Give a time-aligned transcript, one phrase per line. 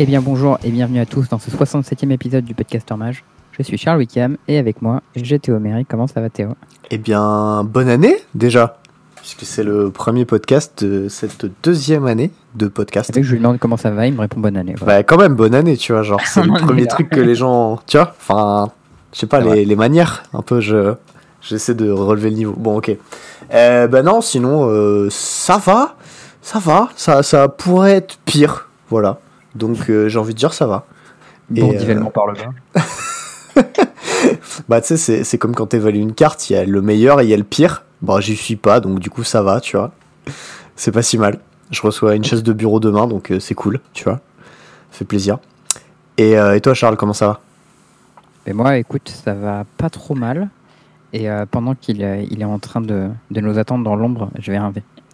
[0.00, 3.22] Eh bien bonjour et bienvenue à tous dans ce 67e épisode du Podcaster Mage.
[3.52, 5.84] Je suis Charles Wickham et avec moi j'ai Théo Méry.
[5.84, 6.48] Comment ça va Théo?
[6.90, 8.78] Eh bien, bonne année déjà,
[9.14, 13.10] puisque c'est le premier podcast de cette deuxième année de podcast.
[13.10, 14.74] Avec je lui demande comment ça va, il me répond bonne année.
[14.84, 17.78] Bah quand même bonne année, tu vois, genre c'est le premier truc que les gens,
[17.86, 18.72] tu vois, enfin,
[19.12, 20.94] je sais pas, les, les, manières, un peu, je
[21.40, 22.54] j'essaie de relever le niveau.
[22.56, 22.90] Bon, ok.
[23.52, 25.94] Euh, bah non, sinon euh, ça va,
[26.42, 29.20] ça va, ça ça pourrait être pire, voilà.
[29.54, 30.86] Donc euh, j'ai envie de dire ça va.
[31.50, 32.82] Bon nivellement par le bas.
[34.68, 37.24] bah tu sais, c'est comme quand t'évalues une carte, il y a le meilleur et
[37.24, 37.84] il y a le pire.
[38.02, 39.92] Bah j'y suis pas, donc du coup ça va, tu vois.
[40.76, 41.38] C'est pas si mal.
[41.70, 44.20] Je reçois une chaise de bureau demain, donc euh, c'est cool, tu vois.
[44.90, 45.38] Ça fait plaisir.
[46.18, 47.40] Et, euh, et, toi Charles, comment ça va?
[48.46, 50.50] Et moi, écoute, ça va pas trop mal.
[51.12, 54.52] Et euh, pendant qu'il il est en train de, de nous attendre dans l'ombre, je
[54.52, 54.58] vais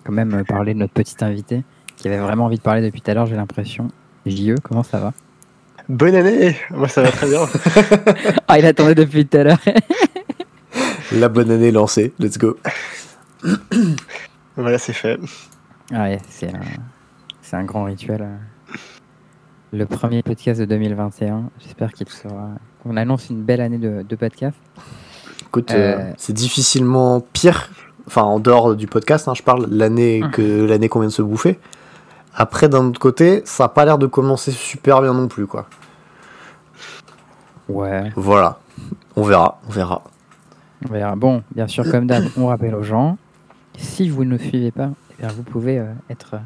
[0.04, 1.62] quand même parler de notre petit invité
[1.96, 3.88] qui avait vraiment envie de parler depuis tout à l'heure, j'ai l'impression.
[4.26, 5.12] JE, comment ça va?
[5.88, 7.40] Bonne année Moi ça va très bien.
[8.48, 9.58] ah, il attendait depuis tout à l'heure.
[11.12, 12.56] La bonne année lancée, let's go.
[14.56, 15.18] voilà, c'est fait.
[15.92, 18.28] Ah ouais, c'est un, un, grand rituel.
[19.72, 21.50] Le premier podcast de 2021.
[21.60, 22.50] J'espère qu'il sera.
[22.82, 24.56] qu'on annonce une belle année de, de podcast.
[25.48, 26.12] Écoute, euh...
[26.16, 27.70] c'est difficilement pire.
[28.06, 30.30] Enfin, en dehors du podcast, hein, je parle l'année Hum.
[30.30, 31.58] que l'année qu'on vient de se bouffer.
[32.34, 35.66] Après, d'un autre côté, ça a pas l'air de commencer super bien non plus, quoi.
[37.68, 38.12] Ouais.
[38.16, 38.58] Voilà.
[39.16, 40.02] On verra, on verra.
[40.88, 41.16] On verra.
[41.16, 43.18] Bon, bien sûr, comme d'hab, on rappelle aux gens,
[43.76, 46.36] si vous ne nous suivez pas, eh bien, vous pouvez euh, être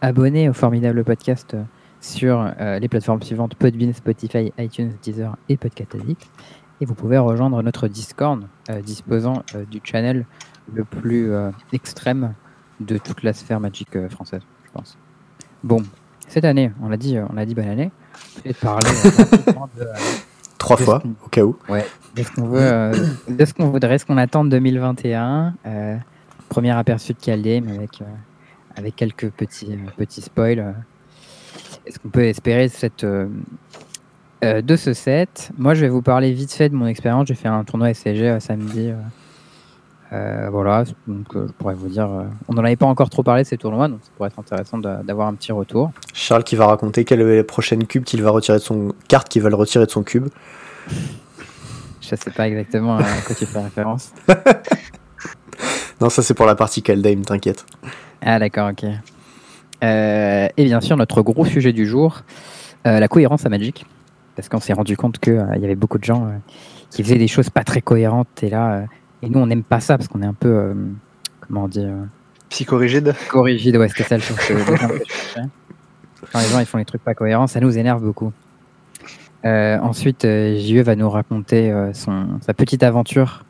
[0.00, 1.62] abonné au formidable podcast euh,
[2.00, 6.26] sur euh, les plateformes suivantes Podbean, Spotify, iTunes, Deezer et Podcast Addict.
[6.80, 10.26] Et vous pouvez rejoindre notre Discord, euh, disposant euh, du channel
[10.72, 12.34] le plus euh, extrême
[12.80, 14.98] de toute la sphère magique euh, française, je pense.
[15.64, 15.82] Bon,
[16.28, 17.90] cette année, on a dit, on a dit bonne année.
[18.44, 19.86] Et parler rapidement de,
[20.58, 21.56] Trois de ce fois, au cas où.
[21.68, 21.84] Ouais,
[22.16, 22.92] de ce qu'on veut, euh,
[23.28, 25.54] de ce qu'on voudrait, ce qu'on attend de 2021.
[25.66, 25.96] Euh,
[26.48, 28.04] premier aperçu de Caldame avec, euh,
[28.76, 30.58] avec quelques petits, euh, petits spoils.
[30.60, 30.72] euh.
[31.86, 33.26] Est-ce qu'on peut espérer cette, euh,
[34.44, 35.50] euh, de ce set?
[35.58, 37.26] Moi, je vais vous parler vite fait de mon expérience.
[37.26, 38.92] J'ai fait un tournoi SCG euh, samedi.
[40.12, 42.04] Euh, voilà, donc euh, je pourrais vous dire.
[42.10, 44.38] euh, on n'en avait pas encore trop parlé de ces tournois, donc ça pourrait être
[44.38, 45.90] intéressant d'avoir un petit retour.
[46.12, 49.28] Charles qui va raconter quelle est la prochaine cube qu'il va retirer de son carte
[49.30, 50.28] qu'il va le retirer de son cube.
[52.02, 54.12] Je sais pas exactement à quoi tu fais référence.
[56.00, 57.64] Non, ça c'est pour la partie Kaldheim, t'inquiète.
[58.22, 58.82] Ah d'accord, ok.
[59.82, 62.22] Et bien sûr, notre gros sujet du jour,
[62.84, 63.86] la cohérence à Magic.
[64.34, 66.26] Parce qu'on s'est rendu compte qu'il y avait beaucoup de gens
[66.90, 68.42] qui faisaient des choses pas très cohérentes.
[68.42, 68.82] Et là,
[69.22, 70.74] et nous, on n'aime pas ça parce qu'on est un peu, euh,
[71.40, 72.04] comment dire, euh,
[72.50, 73.14] Psychorigide.
[73.30, 73.76] corrigide.
[73.76, 74.54] Ouais, c'était ça le, cherchais.
[76.32, 78.32] Quand les gens ils font les trucs pas cohérents, ça nous énerve beaucoup.
[79.44, 83.44] Euh, ensuite, JE va nous raconter son, sa petite aventure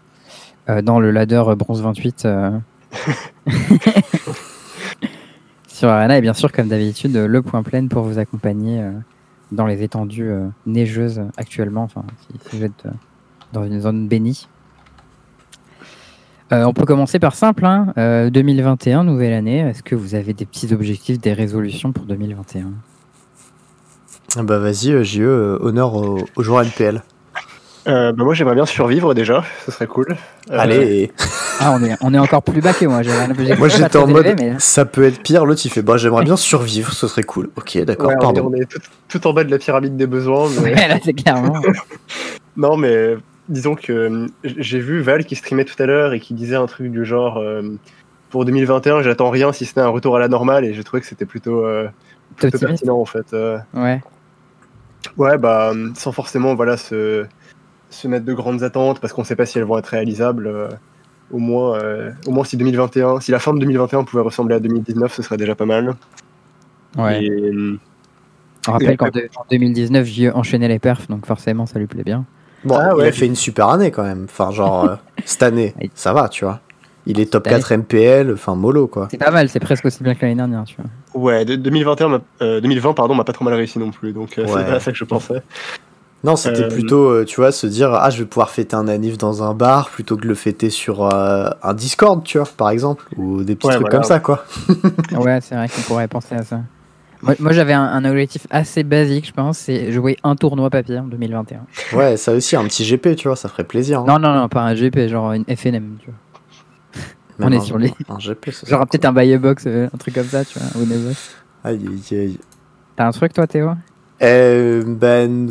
[0.83, 2.59] dans le ladder bronze 28 euh,
[5.67, 6.19] sur Arena.
[6.19, 8.83] Et bien sûr, comme d'habitude, le point plein pour vous accompagner
[9.51, 10.31] dans les étendues
[10.65, 12.87] neigeuses actuellement, enfin, si, vous êtes
[13.53, 14.49] dans une zone bénie.
[16.53, 17.65] Euh, on peut commencer par simple.
[17.65, 17.93] hein.
[17.99, 19.61] Euh, 2021, nouvelle année.
[19.61, 22.67] Est-ce que vous avez des petits objectifs, des résolutions pour 2021
[24.37, 27.03] Ah Bah vas-y, euh, JE, euh, honneur au, au joueur LPL.
[27.89, 30.17] Euh, bah, moi j'aimerais bien survivre déjà, ce serait cool.
[30.53, 31.11] Euh, Allez,
[31.59, 33.03] Ah, on est, on est encore plus bas que moi.
[33.03, 35.45] J'avais un objectif moi j'étais en mode mais- ça peut être pire.
[35.45, 37.51] L'autre il fait bah j'aimerais bien survivre, ce serait cool.
[37.57, 38.53] Ok, d'accord, ouais, on est, pardon.
[38.53, 40.49] on est tout, tout en bas de la pyramide des besoins.
[40.63, 41.55] mais- Ouais, là, c'est clairement.
[42.57, 43.17] non mais
[43.49, 46.67] disons que euh, j'ai vu Val qui streamait tout à l'heure et qui disait un
[46.67, 47.63] truc du genre euh,
[48.31, 51.01] pour 2021 j'attends rien si ce n'est un retour à la normale et j'ai trouvé
[51.01, 51.89] que c'était plutôt, euh,
[52.37, 53.33] plutôt pertinent en fait.
[53.35, 54.01] Euh, Ouais.
[55.17, 57.27] Ouais, bah, sans forcément voilà, se,
[57.91, 60.69] se mettre de grandes attentes parce qu'on sait pas si elles vont être réalisables.
[61.33, 61.79] au, moins,
[62.27, 65.37] au moins, si 2021, si la fin de 2021 pouvait ressembler à 2019, ce serait
[65.39, 65.95] déjà pas mal.
[66.97, 67.25] ouais.
[67.25, 67.53] Et,
[68.69, 71.89] On rappelle qu'en après- de- en 2019, JE enchaînait les perfs, donc forcément, ça lui
[71.89, 72.25] plaît bien.
[72.65, 73.09] Bon, Ah il ouais.
[73.09, 74.25] a fait une super année quand même.
[74.25, 74.95] Enfin, genre, euh,
[75.25, 76.61] cette année, ça va, tu vois.
[77.07, 77.63] Il est top Cette année.
[77.63, 79.09] 4 MPL, enfin, mollo quoi.
[79.11, 81.21] C'est pas mal, c'est presque aussi bien que l'année dernière, tu vois.
[81.21, 84.13] ouais, de- 2021, m'a- euh, 2020, pardon, m'a pas trop mal réussi non plus.
[84.13, 84.49] Donc, euh, Ouais.
[84.49, 85.43] c'est pas à ça que je pensais.
[86.23, 88.87] Non, c'était Euh, plutôt, euh, tu vois, se dire ah je vais pouvoir fêter un
[88.87, 92.47] anniv dans un bar plutôt que de le fêter sur euh, un Discord, tu vois,
[92.57, 93.97] par exemple, ou des petits Ouais, trucs voilà.
[93.97, 94.45] comme ça quoi.
[95.21, 96.61] Ouais, c'est vrai qu'on pourrait penser à ça.
[97.23, 100.99] Moi, moi, j'avais un, un objectif assez basique, je pense, c'est jouer un tournoi papier
[100.99, 101.61] en 2021.
[101.97, 104.01] Ouais, ça aussi, un petit GP, tu vois, ça ferait plaisir.
[104.01, 104.05] hein.
[104.09, 107.03] Non, non, non, pas un GP, genre une FNM, tu vois.
[107.39, 109.65] Même on est un- sur les- Un GP, ça Genre peut-être un buy a box,
[109.67, 111.31] euh, un truc comme ça, tu vois, ou des box.
[111.65, 111.81] Aïe,
[112.11, 112.39] aïe, aïe.
[112.97, 113.71] T'as un truc, toi, Théo?
[114.23, 115.51] Euh, ben,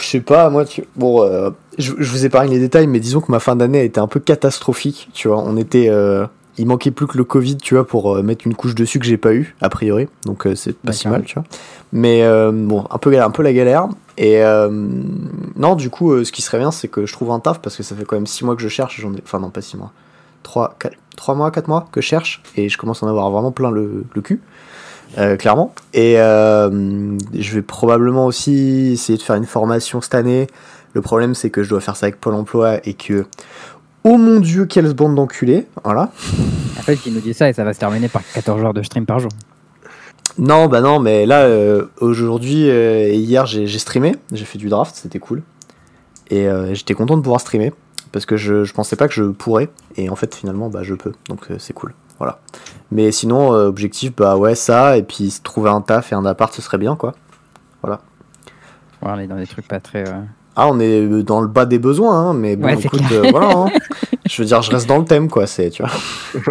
[0.00, 0.84] je sais pas, moi, tu...
[0.96, 3.82] bon, euh, je, je, vous épargne les détails, mais disons que ma fin d'année a
[3.84, 5.38] été un peu catastrophique, tu vois.
[5.38, 6.26] On était, euh,
[6.58, 9.06] il manquait plus que le Covid, tu vois, pour euh, mettre une couche dessus que
[9.06, 10.08] j'ai pas eu, a priori.
[10.24, 11.44] Donc euh, c'est pas si mal, tu vois.
[11.92, 12.22] Mais
[12.52, 13.88] bon, un peu, un peu la galère.
[14.16, 14.42] Et
[15.56, 17.82] non, du coup, ce qui serait bien, c'est que je trouve un taf parce que
[17.82, 19.00] ça fait quand même 6 mois que je cherche.
[19.00, 19.92] J'en ai, enfin non, pas 6 mois,
[20.42, 23.30] 3, 4, 3 mois, 4 mois que je cherche et je commence à en avoir
[23.30, 24.40] vraiment plein le, le cul.
[25.16, 25.74] Euh, clairement.
[25.94, 30.46] Et euh, je vais probablement aussi essayer de faire une formation cette année.
[30.92, 33.24] Le problème, c'est que je dois faire ça avec Pôle emploi et que.
[34.04, 35.66] Oh mon dieu, quelle bande d'enculés!
[35.84, 36.10] Voilà.
[36.78, 38.82] En fait, il nous dit ça et ça va se terminer par 14 heures de
[38.82, 39.30] stream par jour.
[40.38, 44.14] Non, bah non, mais là, euh, aujourd'hui et hier, j'ai streamé.
[44.32, 45.42] J'ai fait du draft, c'était cool.
[46.30, 47.72] Et j'étais content de pouvoir streamer.
[48.12, 49.68] Parce que je, je pensais pas que je pourrais.
[49.96, 51.12] Et en fait, finalement, bah, je peux.
[51.28, 51.94] Donc c'est cool.
[52.18, 52.40] Voilà.
[52.90, 56.52] Mais sinon, euh, objectif, bah ouais, ça, et puis trouver un taf et un appart,
[56.52, 57.14] ce serait bien, quoi.
[57.82, 58.00] Voilà.
[59.02, 60.08] Ouais, on est dans des trucs pas très.
[60.08, 60.20] Euh,
[60.58, 63.50] ah, on est euh, dans le bas des besoins, hein, mais bon, écoute, voilà.
[63.56, 63.66] Hein.
[64.28, 65.92] je veux dire, je reste dans le thème, quoi, c'est, tu vois.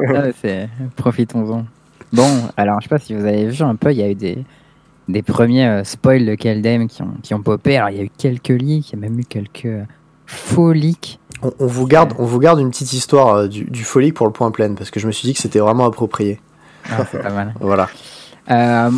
[0.08, 0.48] ah.
[0.96, 1.66] Profitons-en.
[2.14, 4.16] Bon, alors, je sais pas si vous avez vu un peu, il y a eu
[4.16, 4.44] des,
[5.08, 7.78] des premiers spoils de Keldem qui ont, qui ont popé.
[7.78, 9.68] Alors, il y a eu quelques leaks, il y a même eu quelques
[10.26, 13.84] faux leaks on, vous garde, on vous garde une petite histoire euh, du, du
[14.14, 16.40] pour le point plein parce que je me suis dit que c'était vraiment approprié.
[16.90, 17.54] Ah, c'est pas mal.
[17.60, 17.90] voilà.
[18.50, 18.92] Euh,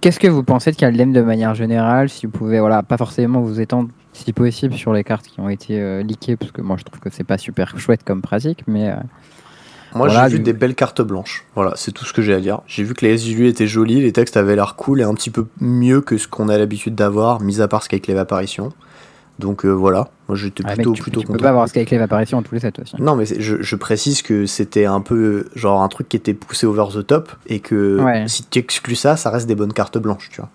[0.00, 3.40] qu'est-ce que vous pensez de Caldem de manière générale Si vous pouvez, voilà, pas forcément
[3.40, 6.76] vous étendre si possible sur les cartes qui ont été euh, leakées, parce que moi
[6.78, 8.94] je trouve que c'est pas super chouette comme pratique, mais.
[9.94, 11.44] moi j'ai vu des belles cartes blanches.
[11.54, 12.60] Voilà, c'est tout ce que j'ai à dire.
[12.66, 15.30] J'ai vu que les SUV étaient jolis, les textes avaient l'air cool et un petit
[15.30, 18.72] peu mieux que ce qu'on a l'habitude d'avoir, mis à part ce qu'avec l'évaporation.
[19.38, 22.42] Donc euh, voilà, moi j'étais ah, plutôt, plutôt tu, peux pas avoir Skyclave apparition en
[22.42, 22.94] tous les sets aussi.
[22.98, 26.66] Non, mais je, je, précise que c'était un peu genre un truc qui était poussé
[26.66, 30.30] over the top et que si tu exclus ça, ça reste des bonnes cartes blanches,
[30.30, 30.50] tu vois.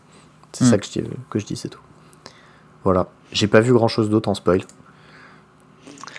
[0.51, 0.79] C'est ça hmm.
[0.79, 1.79] que je, dis, que je dis, c'est tout.
[2.83, 4.61] Voilà, j'ai pas vu grand chose d'autre en spoil.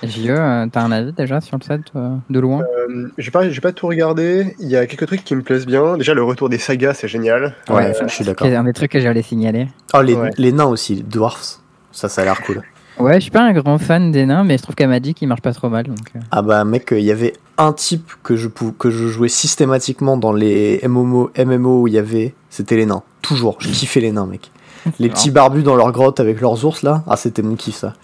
[0.02, 2.62] Vieux, euh, t'as un avis déjà sur le set euh, de loin?
[2.62, 4.56] Euh, J'ai pas, pas tout regardé.
[4.58, 5.96] Il y a quelques trucs qui me plaisent bien.
[5.96, 7.54] Déjà, le retour des sagas, c'est génial.
[7.70, 8.46] Ouais, je suis d'accord.
[8.46, 9.68] C'est un des trucs que j'allais signaler.
[9.94, 11.61] Oh, les, les nains aussi, les dwarfs.
[11.92, 12.62] Ça, ça a l'air cool.
[12.98, 15.26] Ouais, je suis pas un grand fan des nains, mais je trouve qu'à Magic, il
[15.26, 15.86] marche pas trop mal.
[15.86, 16.12] Donc...
[16.14, 16.20] Euh.
[16.30, 20.32] Ah bah mec, il y avait un type que je, que je jouais systématiquement dans
[20.32, 23.02] les MMO, MMO où il y avait, c'était les nains.
[23.22, 24.50] Toujours, je kiffais les nains, mec.
[24.98, 27.94] Les petits barbus dans leur grotte avec leurs ours là, ah c'était mon kiff ça.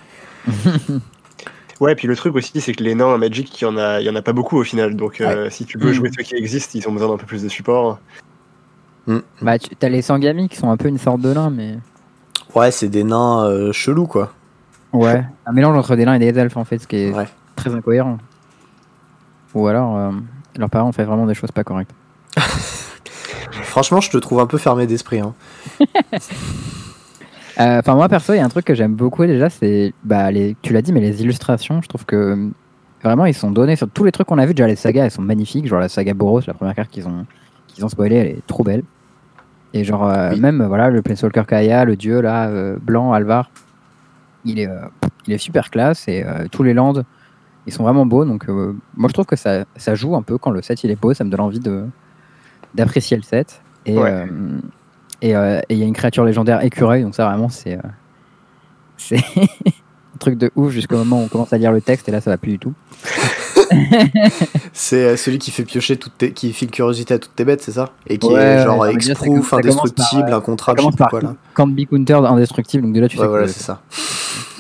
[1.81, 4.01] ouais, puis le truc aussi, c'est que les nains à Magic, il y en a,
[4.01, 4.95] il y en a pas beaucoup au final.
[4.95, 5.95] Donc euh, si tu veux mm.
[5.95, 7.99] jouer ceux qui existent, ils ont besoin d'un peu plus de support.
[9.09, 9.19] Mm.
[9.43, 11.79] Bah, tu as les Sangami qui sont un peu une sorte de nains, mais.
[12.55, 14.33] Ouais, c'est des nains euh, chelous quoi.
[14.93, 17.15] Ouais, un mélange entre des nains et des elfes en fait, ce qui est
[17.57, 18.19] très incohérent.
[19.55, 20.13] Ou alors, euh,
[20.57, 21.93] leurs parents ont fait vraiment des choses pas correctes.
[23.51, 25.21] Franchement, je te trouve un peu fermé d'esprit.
[25.21, 25.35] Hein.
[27.61, 30.31] Euh, enfin, moi perso, il y a un truc que j'aime beaucoup déjà, c'est, bah,
[30.31, 32.51] les, tu l'as dit, mais les illustrations, je trouve que
[33.03, 34.55] vraiment ils sont donnés sur tous les trucs qu'on a vu.
[34.55, 35.67] Déjà, les sagas, elles sont magnifiques.
[35.67, 37.27] Genre la saga Boros, la première carte qu'ils ont,
[37.67, 38.85] qu'ils ont spoilé, elle est trop belle.
[39.75, 42.51] Et genre, euh, même voilà, le Planeswalker Kaya, le dieu là,
[42.81, 43.51] blanc, Alvar,
[44.45, 44.87] il est, euh,
[45.27, 46.95] il est super classe et euh, tous les lands,
[47.67, 48.25] ils sont vraiment beaux.
[48.25, 50.91] Donc, euh, moi, je trouve que ça, ça, joue un peu quand le set il
[50.91, 51.15] est beau.
[51.15, 51.85] Ça me donne envie de
[52.75, 53.63] d'apprécier le set.
[53.87, 53.97] Et
[55.21, 57.03] et il y a une créature légendaire écureuil.
[57.03, 57.79] Donc, ça, vraiment, c'est
[58.97, 59.23] c'est
[60.19, 62.09] truc de ouf jusqu'au moment où on commence à lire le texte.
[62.09, 62.75] Et là, ça va plus du tout.
[64.73, 67.73] c'est celui qui fait piocher toutes tes, qui file curiosité à toutes tes bêtes, c'est
[67.73, 67.91] ça?
[68.07, 71.35] Et qui est genre exproof, indestructible, un contrat, je sais pas quoi là.
[71.55, 73.29] Camp Counter indestructible, donc de là tu ouais, sais.
[73.29, 73.81] Voilà, c'est ça.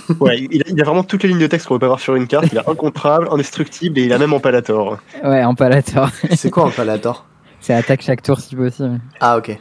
[0.20, 2.14] ouais, il a, il a, vraiment toutes les lignes de texte qu'on peut avoir sur
[2.14, 2.46] une carte.
[2.52, 4.98] Il a incontrable, indestructible et il a même Empalator.
[5.22, 6.10] Ouais, Empalator.
[6.36, 7.26] c'est quoi Empalator
[7.60, 9.00] C'est attaque chaque tour si possible.
[9.20, 9.58] Ah, ok.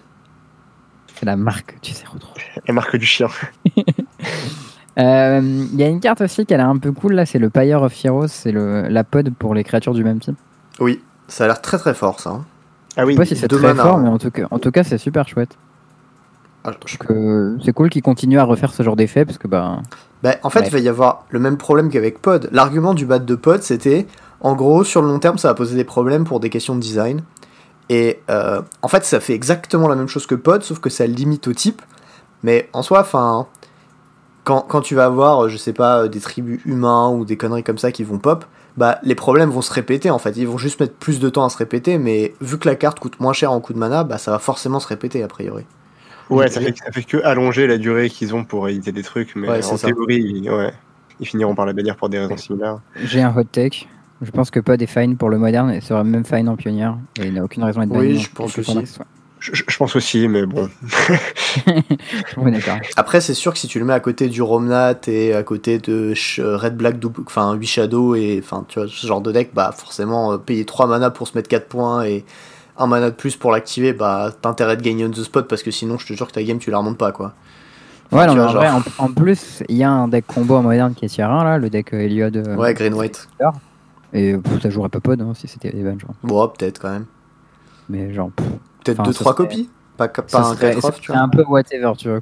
[1.15, 2.43] C'est la marque, tu sais, retrouver.
[2.67, 3.27] La marque du chien.
[4.97, 7.39] Il euh, y a une carte aussi qui a l'air un peu cool là, c'est
[7.39, 10.37] le Pyre of Heroes, c'est la pod pour les créatures du même type.
[10.79, 12.31] Oui, ça a l'air très très fort ça.
[12.31, 12.45] Hein.
[12.95, 15.27] Ah oui, si c'est très fort, mais en tout cas, en tout cas c'est super
[15.27, 15.55] chouette.
[16.63, 16.71] Ah,
[17.63, 19.79] c'est cool qu'ils continuent à refaire ce genre d'effet parce que bah.
[20.21, 22.49] bah en fait, il va y avoir le même problème qu'avec Pod.
[22.51, 24.05] L'argument du bat de Pod, c'était
[24.41, 26.79] en gros, sur le long terme, ça va poser des problèmes pour des questions de
[26.79, 27.21] design.
[27.89, 31.07] Et euh, en fait, ça fait exactement la même chose que Pod, sauf que ça
[31.07, 31.81] limite au type.
[32.43, 33.47] Mais en soi, enfin,
[34.47, 37.77] quand, quand, tu vas avoir, je sais pas, des tribus humains ou des conneries comme
[37.77, 38.45] ça qui vont pop,
[38.77, 40.37] bah les problèmes vont se répéter en fait.
[40.37, 42.97] Ils vont juste mettre plus de temps à se répéter, mais vu que la carte
[42.97, 45.65] coûte moins cher en coup de mana, bah ça va forcément se répéter a priori.
[46.29, 49.35] Ouais, ça fait, ça fait que allonger la durée qu'ils ont pour éviter des trucs,
[49.35, 50.71] mais en théorie, ils, ouais,
[51.19, 52.79] ils finiront par la bannir pour des raisons similaires.
[53.03, 53.85] J'ai un hot take.
[54.21, 56.97] Je pense que pas des fine pour le moderne et serait même fine en pionnière.
[57.19, 58.13] Et il n'a aucune raison d'être banni.
[58.13, 58.79] Oui, je pense aussi.
[59.39, 60.69] Je, pense aussi, mais bon.
[62.37, 62.77] d'accord.
[62.95, 65.77] Après, c'est sûr que si tu le mets à côté du Romnat et à côté
[65.77, 69.71] de Red Black, enfin 8 Shadow et enfin tu vois ce genre de deck, bah
[69.75, 72.25] forcément euh, payer 3 mana pour se mettre 4 points et
[72.77, 75.63] un mana de plus pour l'activer, bah t'as intérêt de gagner on the spot parce
[75.63, 77.33] que sinon je te jure que ta game tu la remontes pas quoi.
[78.11, 81.05] ouais, non, en, vrai, en, plus, il y a un deck combo en moderne qui
[81.05, 82.37] est 1 là, le deck euh, Eliod.
[82.37, 83.27] Euh, ouais, Green White.
[84.13, 86.15] Et ça jouerait pas pod hein, si c'était Evan, genre.
[86.23, 87.05] Bon, peut-être quand même.
[87.89, 88.31] Mais genre.
[88.95, 91.19] Peut-être 2-3 copies Pas, pas un serait, tu vois.
[91.19, 92.19] un peu whatever, tu vois.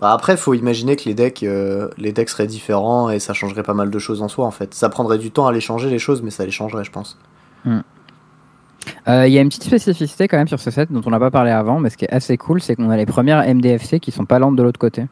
[0.00, 3.62] Bah après, faut imaginer que les decks, euh, les decks seraient différents et ça changerait
[3.62, 4.74] pas mal de choses en soi en fait.
[4.74, 7.18] Ça prendrait du temps à les changer les choses, mais ça les changerait, je pense.
[7.64, 7.80] Hmm.
[9.08, 11.18] Euh, il y a une petite spécificité quand même sur ce set dont on n'a
[11.18, 13.98] pas parlé avant, mais ce qui est assez cool, c'est qu'on a les premières MDFC
[13.98, 15.06] qui sont pas lentes de l'autre côté.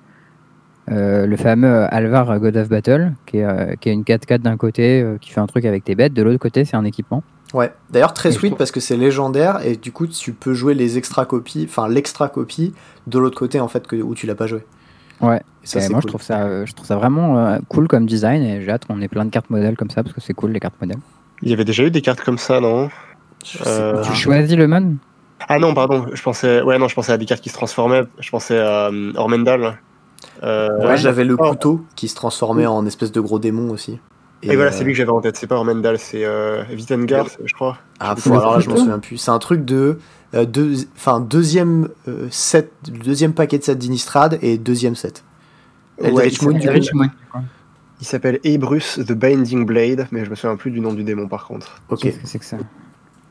[0.91, 5.05] Euh, le fameux Alvar God of Battle, qui est, qui est une 4-4 d'un côté,
[5.23, 7.23] qui fait un truc avec tes bêtes, de l'autre côté, c'est un équipement.
[7.55, 10.99] Ouais, d'ailleurs très sweet parce que c'est légendaire et du coup tu peux jouer les
[10.99, 12.75] extra copies, enfin l'extra copie
[13.07, 14.65] de l'autre côté en fait que, où tu l'as pas joué.
[15.21, 18.43] Ouais, ça, moi je trouve ça, euh, je trouve ça vraiment euh, cool comme design
[18.43, 20.51] et j'ai hâte qu'on ait plein de cartes modèles comme ça parce que c'est cool
[20.51, 20.99] les cartes modèles.
[21.43, 22.91] Il y avait déjà eu des cartes comme ça, non?
[23.67, 24.03] Euh...
[24.03, 24.97] Tu choisis le man
[25.49, 28.03] Ah non, pardon, je pensais, ouais non, je pensais à des cartes qui se transformaient.
[28.19, 29.79] Je pensais à euh, Ormendal.
[30.43, 31.51] ouais, j'avais le oh.
[31.51, 34.01] couteau qui se transformait en espèce de gros démon aussi.
[34.47, 35.37] Et, voilà, c'est lui que j'avais en tête.
[35.37, 37.79] C'est pas Ormendal, c'est euh, Vitengard, je crois.
[38.01, 39.17] Ah, alors là, je m'en souviens plus.
[39.17, 39.99] C'est un truc de.
[40.35, 45.25] Euh, deux, enfin, deuxième euh, set, deuxième paquet de set d'Inistrad et deuxième set.
[46.01, 46.29] Ouais,
[48.01, 51.29] il s'appelle Ebrus the Binding Blade, mais je me souviens plus du nom du démon
[51.29, 51.81] par contre.
[51.89, 52.01] Ok.
[52.01, 52.57] Qu'est-ce que c'est que ça?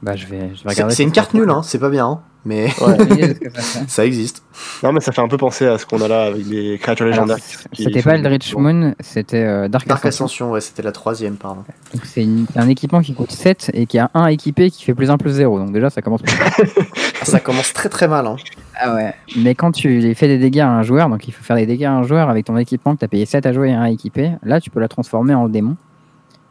[0.03, 0.93] Bah, je vais, je vais regarder.
[0.93, 2.05] C'est une carte nulle, hein, c'est pas bien.
[2.05, 2.69] Hein mais
[3.87, 4.43] ça existe.
[4.83, 7.05] Non, mais ça fait un peu penser à ce qu'on a là avec les créatures
[7.05, 7.37] légendaires.
[7.71, 10.51] C'était pas Eldritch Moon, c'était euh, Dark, Dark Ascension.
[10.51, 11.63] ouais, c'était la troisième, pardon.
[12.03, 15.17] C'est un équipement qui coûte 7 et qui a un équipé qui fait plus 1
[15.17, 15.59] plus 0.
[15.59, 16.21] Donc déjà, ça commence
[17.23, 18.27] Ça commence très très mal.
[18.27, 18.35] Hein.
[18.75, 19.13] Ah ouais.
[19.37, 21.85] Mais quand tu fais des dégâts à un joueur, donc il faut faire des dégâts
[21.85, 23.85] à un joueur avec ton équipement que tu as payé 7 à jouer et un
[23.85, 25.77] équipé, là tu peux la transformer en démon,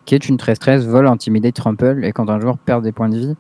[0.05, 3.17] qui est une 13-13, vol, intimidate, trample, et quand un joueur perd des points de
[3.17, 3.37] vie,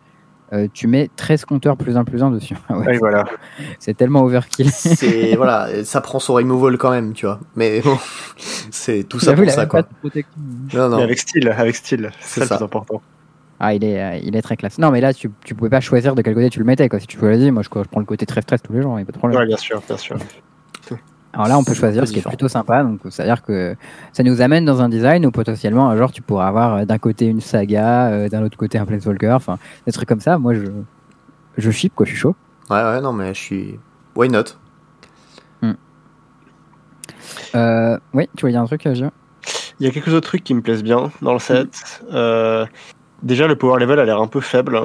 [0.52, 2.56] euh, tu mets 13 compteurs plus 1 plus 1 dessus.
[2.70, 3.24] ouais, voilà.
[3.78, 4.70] C'est tellement overkill.
[4.70, 7.40] C'est voilà, ça prend son removal quand même, tu vois.
[7.56, 7.96] Mais bon,
[8.70, 9.82] c'est tout ça pour ça quoi.
[10.74, 10.96] Non, non.
[10.98, 13.00] Mais avec style, avec style, c'est ça le plus important.
[13.64, 14.78] Ah, il est, euh, il est très classe.
[14.78, 16.88] Non, mais là, tu, tu pouvais pas choisir de quel côté tu le mettais.
[16.88, 16.98] Quoi.
[16.98, 18.96] Si tu choisis, moi, je, je prends le côté très stress tous les jours, il
[18.96, 19.38] n'y a pas de problème.
[19.38, 20.16] Ouais, bien sûr, bien sûr.
[21.34, 22.82] Alors là, on peut choisir ce qui est plutôt sympa.
[22.82, 23.74] Donc, c'est-à-dire que
[24.12, 26.98] ça nous amène dans un design où potentiellement, un jour, tu pourras avoir euh, d'un
[26.98, 30.38] côté une saga, euh, d'un autre côté un Planeswalker, enfin, des trucs comme ça.
[30.38, 30.64] Moi, je,
[31.56, 32.36] je ship, quoi, je suis chaud.
[32.70, 33.80] Ouais, ouais, non, mais je suis.
[34.14, 34.44] Why not?
[35.62, 35.72] Hmm.
[37.54, 39.10] euh, Oui, tu vois, il y a un truc, Il
[39.80, 42.02] y a quelques autres trucs qui me plaisent bien dans le set.
[42.10, 42.66] Hmm.
[43.22, 44.78] déjà, le power level a l'air un peu faible.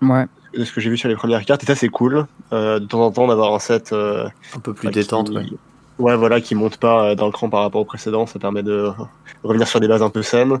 [0.00, 0.26] Ouais.
[0.54, 2.26] De ce que j'ai vu sur les premières cartes, et ça, c'est cool.
[2.52, 3.92] de temps en temps, d'avoir un set.
[3.92, 5.44] un peu plus détente, ouais
[5.98, 8.62] Ouais, voilà, qui monte pas euh, dans le cran par rapport au précédent, ça permet
[8.62, 8.90] de
[9.42, 10.58] revenir sur des bases un peu saines.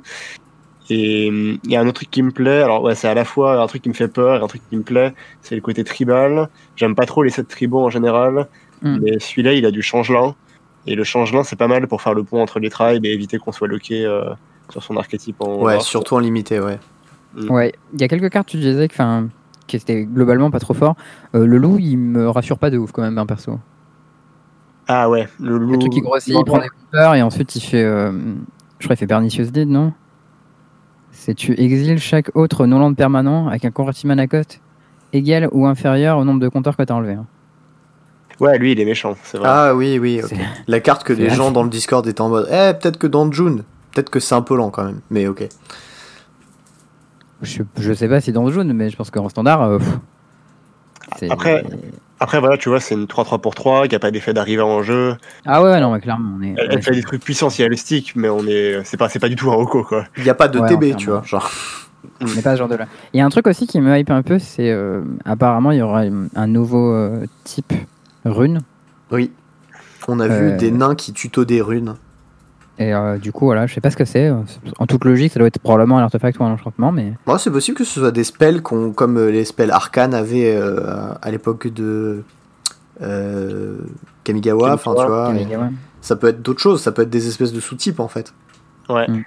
[0.90, 3.14] Et hum, il y a un autre truc qui me plaît, alors ouais, c'est à
[3.14, 5.54] la fois un truc qui me fait peur et un truc qui me plaît, c'est
[5.54, 6.48] le côté tribal.
[6.76, 8.48] J'aime pas trop les sets tribaux en général,
[8.82, 8.98] hmm.
[9.02, 10.34] mais celui-là, il a du changelin.
[10.86, 13.38] Et le changelin, c'est pas mal pour faire le pont entre les tribes et éviter
[13.38, 14.30] qu'on soit loqué euh,
[14.70, 15.62] sur son archétype en.
[15.62, 16.78] Ouais, surtout en limité, ouais.
[17.34, 17.50] Hmm.
[17.50, 19.26] Ouais, il y a quelques cartes, tu disais, que,
[19.66, 20.96] qui étaient globalement pas trop fort.
[21.34, 23.58] Euh, le loup, il me rassure pas de ouf quand même, un perso.
[24.88, 25.72] Ah ouais, le loup.
[25.72, 27.84] Le truc qui grossit, il prend des compteurs et ensuite il fait.
[27.84, 28.10] Euh,
[28.78, 29.92] je crois qu'il fait Pernicious Deed, non?
[31.12, 34.60] C'est tu exiles chaque autre non-land permanent avec un convertible à cote
[35.12, 37.14] égal ou inférieur au nombre de compteurs que tu as enlevé.
[37.14, 37.26] Hein?
[38.40, 39.48] Ouais, lui il est méchant, c'est vrai.
[39.50, 40.20] Ah oui, oui.
[40.68, 43.30] La carte que les gens dans le Discord étaient en mode Eh, peut-être que dans
[43.32, 43.64] June.
[43.92, 45.48] Peut-être que c'est un peu lent quand même, mais ok.
[47.42, 49.62] Je, je sais pas si dans June, mais je pense qu'en standard.
[49.62, 49.78] Euh,
[51.30, 51.64] Après,
[52.20, 54.82] après, voilà, tu vois, c'est une 3-3 pour 3 qui a pas d'effet d'arrivée en
[54.82, 55.16] jeu.
[55.46, 56.54] Ah ouais, non, mais clairement, on est.
[56.56, 58.82] Elle, fait des trucs puissants si elle est stick, mais on est.
[58.84, 60.04] C'est pas, c'est pas du tout un Oko, quoi.
[60.16, 61.50] Il n'y a pas de TB, tu vois, genre.
[62.20, 62.86] On n'est pas ce genre de là.
[63.12, 65.78] Il y a un truc aussi qui me hype un peu, c'est euh, apparemment il
[65.78, 66.02] y aura
[66.34, 67.72] un nouveau euh, type
[68.24, 68.60] rune.
[69.10, 69.32] Oui.
[70.06, 71.96] On a vu euh, des nains qui tuto des runes.
[72.78, 74.30] Et euh, du coup, voilà, je sais pas ce que c'est.
[74.78, 77.14] En toute logique, ça doit être probablement un artefact ou un enchantement, mais.
[77.26, 81.12] Moi, c'est possible que ce soit des spells comme euh, les spells arcanes avaient euh,
[81.20, 82.22] à l'époque de
[84.24, 84.74] Kamigawa.
[84.74, 85.32] Enfin, tu vois.
[86.00, 86.80] Ça peut être d'autres choses.
[86.80, 88.32] Ça peut être des espèces de sous-types en fait.
[88.88, 89.08] Ouais.
[89.08, 89.24] Mm.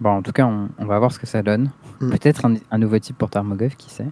[0.00, 1.70] Bon, en tout cas, on, va voir ce que ça donne.
[2.00, 2.10] Mm.
[2.10, 4.08] Peut-être un, nouveau type pour Tarmogoyf, qui sait.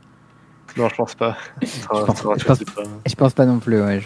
[0.76, 1.36] Non, je pense pas.
[1.62, 3.82] je, pense, pas non plus.
[3.82, 4.02] Ouais,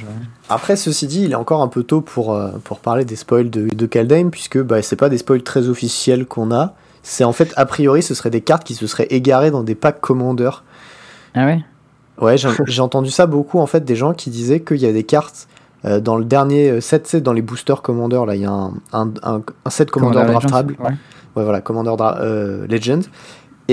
[0.48, 3.50] Après, ceci dit, il est encore un peu tôt pour, euh, pour parler des spoils
[3.50, 6.74] de, de Kaldheim, puisque bah, c'est pas des spoils très officiels qu'on a.
[7.02, 9.74] C'est en fait, a priori, ce seraient des cartes qui se seraient égarées dans des
[9.74, 10.64] packs commandeurs.
[11.34, 11.64] Ah ouais?
[12.20, 15.02] Ouais, j'ai entendu ça beaucoup en fait, des gens qui disaient qu'il y a des
[15.02, 15.48] cartes
[15.84, 18.74] euh, dans le dernier set, c'est dans les boosters Commander, là, il y a un,
[18.92, 20.76] un, un, set Commander, draftable.
[20.78, 20.92] Ouais.
[21.34, 21.96] voilà, Commander
[22.68, 23.04] Legend.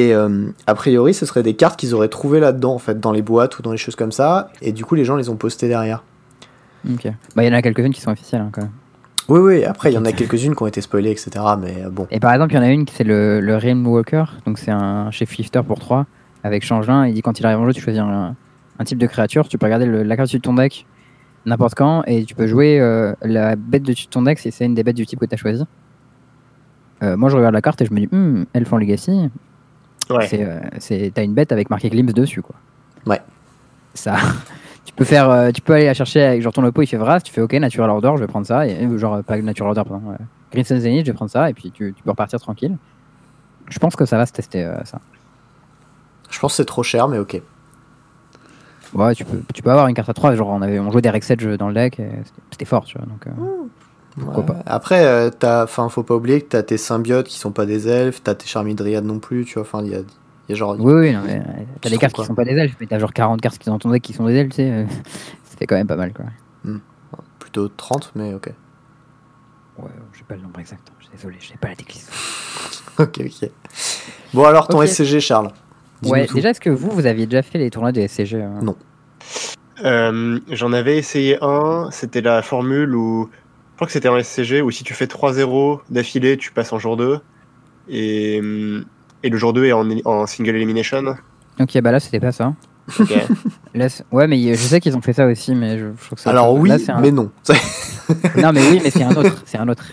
[0.08, 3.22] Et a priori, ce serait des cartes qu'ils auraient trouvées là-dedans, en fait, dans les
[3.22, 4.51] boîtes ou dans les choses comme ça.
[4.62, 6.03] Et du coup, les gens les ont postées derrière.
[6.89, 7.08] Ok.
[7.36, 8.72] Bah, il y en a quelques-unes qui sont officielles hein, quand même.
[9.27, 11.29] Oui, oui, après il y en a quelques-unes qui ont été spoilées, etc.
[11.62, 12.08] Mais euh, bon.
[12.10, 14.58] Et par exemple, il y en a une qui c'est le, le Realm Walker, donc
[14.58, 16.08] c'est un chef lifter pour 3
[16.44, 17.06] avec changelin.
[17.06, 18.36] Il dit quand il arrive en jeu, tu choisis un,
[18.79, 20.88] un type de créature, tu peux regarder la carte de ton deck
[21.46, 24.74] n'importe quand et tu peux jouer euh, la bête de ton deck si c'est une
[24.74, 25.63] des bêtes du type que tu as choisi.
[27.03, 29.29] Euh, moi je regarde la carte et je me dis, hum, Elf en Legacy,
[30.10, 30.28] ouais.
[30.80, 32.56] c'est, t'as une bête avec marqué Glimpse dessus quoi.
[33.06, 33.22] Ouais.
[33.94, 34.16] Ça,
[34.86, 36.98] tu peux faire, euh, tu peux aller la chercher avec genre ton lopo il fait
[36.98, 39.89] Vras, tu fais ok Natural Order, je vais prendre ça, et, genre pas Natural Order
[39.89, 40.16] pardon,
[40.51, 42.78] Green Sun Zenith, je vais prendre ça et puis tu, tu, peux repartir tranquille.
[43.70, 45.00] Je pense que ça va se tester euh, ça.
[46.30, 47.42] Je pense que c'est trop cher mais ok.
[48.94, 51.01] Ouais, tu peux, tu peux avoir une carte à 3, genre on, avait, on jouait
[51.01, 52.01] des Rex Edge dans le deck,
[52.50, 53.06] c'était fort, tu vois.
[53.06, 53.32] Donc, euh,
[54.26, 54.58] pas.
[54.66, 58.36] Après, euh, faut pas oublier que t'as tes symbiotes qui sont pas des elfes, t'as
[58.36, 59.64] tes charmidriades non plus, tu vois.
[59.64, 61.42] Enfin, il y a, genre, oui, oui, non, mais
[61.82, 63.72] t'as des cartes qui sont pas des elfes, mais t'as genre 40 cartes qui sont
[63.72, 64.86] dans ton deck qui sont des elfes, tu sais.
[65.44, 66.26] ça fait quand même pas mal, quoi.
[66.64, 66.80] Hmm.
[67.40, 68.52] Plutôt 30, mais ok.
[69.78, 70.92] Ouais, j'ai pas le nombre exact.
[71.00, 72.10] Je suis désolé, j'ai pas la déclisse.
[73.00, 73.50] ok, ok.
[74.34, 75.52] Bon, alors ton SCG, Charles.
[76.04, 78.60] Ouais, déjà, est-ce que vous, vous aviez déjà fait les tournois de SCG hein?
[78.62, 78.76] Non.
[79.84, 83.30] Euh, J'en avais essayé un, c'était la formule où.
[83.79, 86.79] Je crois que c'était un SCG où si tu fais 3-0 d'affilée, tu passes en
[86.79, 87.21] jour 2.
[87.88, 88.83] Et hum,
[89.24, 91.15] et le jour 2 est en, single elimination.
[91.62, 92.53] Ok, bah là, c'était pas ça.
[94.12, 96.31] Ouais, mais je sais qu'ils ont fait ça aussi, mais je, trouve que ça.
[96.31, 97.31] Alors oui, mais non.
[98.36, 99.41] non, mais oui, mais c'est un autre.
[99.45, 99.86] C'est un autre.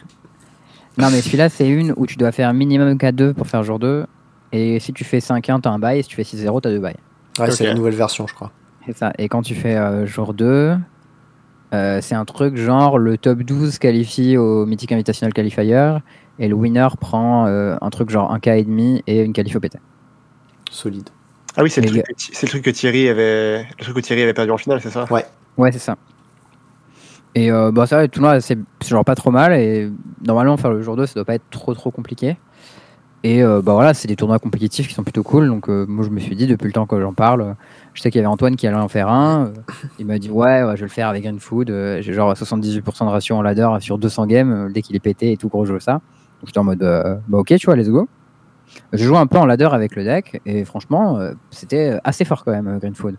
[0.99, 4.05] Non, mais celui-là, c'est une où tu dois faire minimum K2 pour faire jour 2.
[4.51, 6.01] Et si tu fais 5-1, t'as un bail.
[6.01, 6.97] Et si tu fais 6-0, t'as deux bails.
[7.39, 8.51] Ouais, c'est la nouvelle version, je crois.
[8.85, 9.13] C'est ça.
[9.19, 10.77] Et quand tu fais euh, jour 2,
[11.75, 15.99] euh, c'est un truc genre le top 12 qualifie au Mythic Invitational Qualifier
[16.39, 19.57] et le winner prend euh, un truc genre un K et demi et une qualif
[19.57, 19.79] au PT.
[20.71, 21.09] Solide.
[21.57, 24.51] Ah oui, c'est le, le, truc que Thierry avait, le truc que Thierry avait perdu
[24.51, 25.07] en finale, c'est ça?
[25.11, 25.25] Ouais.
[25.57, 25.97] Ouais, c'est ça.
[27.35, 29.55] Et euh, bah ça, le tournoi, c'est genre pas trop mal.
[29.55, 29.91] Et
[30.27, 32.37] normalement, faire le jour 2, ça doit pas être trop trop compliqué.
[33.25, 35.49] Et euh, bah voilà, c'est des tournois compétitifs qui sont plutôt cool.
[35.49, 37.57] Donc moi, je me suis dit, depuis le temps que j'en parle,
[37.97, 39.53] je sais qu'il y avait Antoine qui allait en faire un.
[39.99, 41.69] il m'a dit, ouais, je vais le faire avec Green Food.
[41.69, 44.71] J'ai genre 78% de ratio en ladder sur 200 games.
[44.73, 46.03] Dès qu'il est pété et tout gros, je ça.
[46.45, 48.09] J'étais en mode, euh, bah ok, tu vois, let's go.
[48.93, 52.45] Je joue un peu en ladder avec le deck et franchement, euh, c'était assez fort
[52.45, 53.17] quand même, Green Food.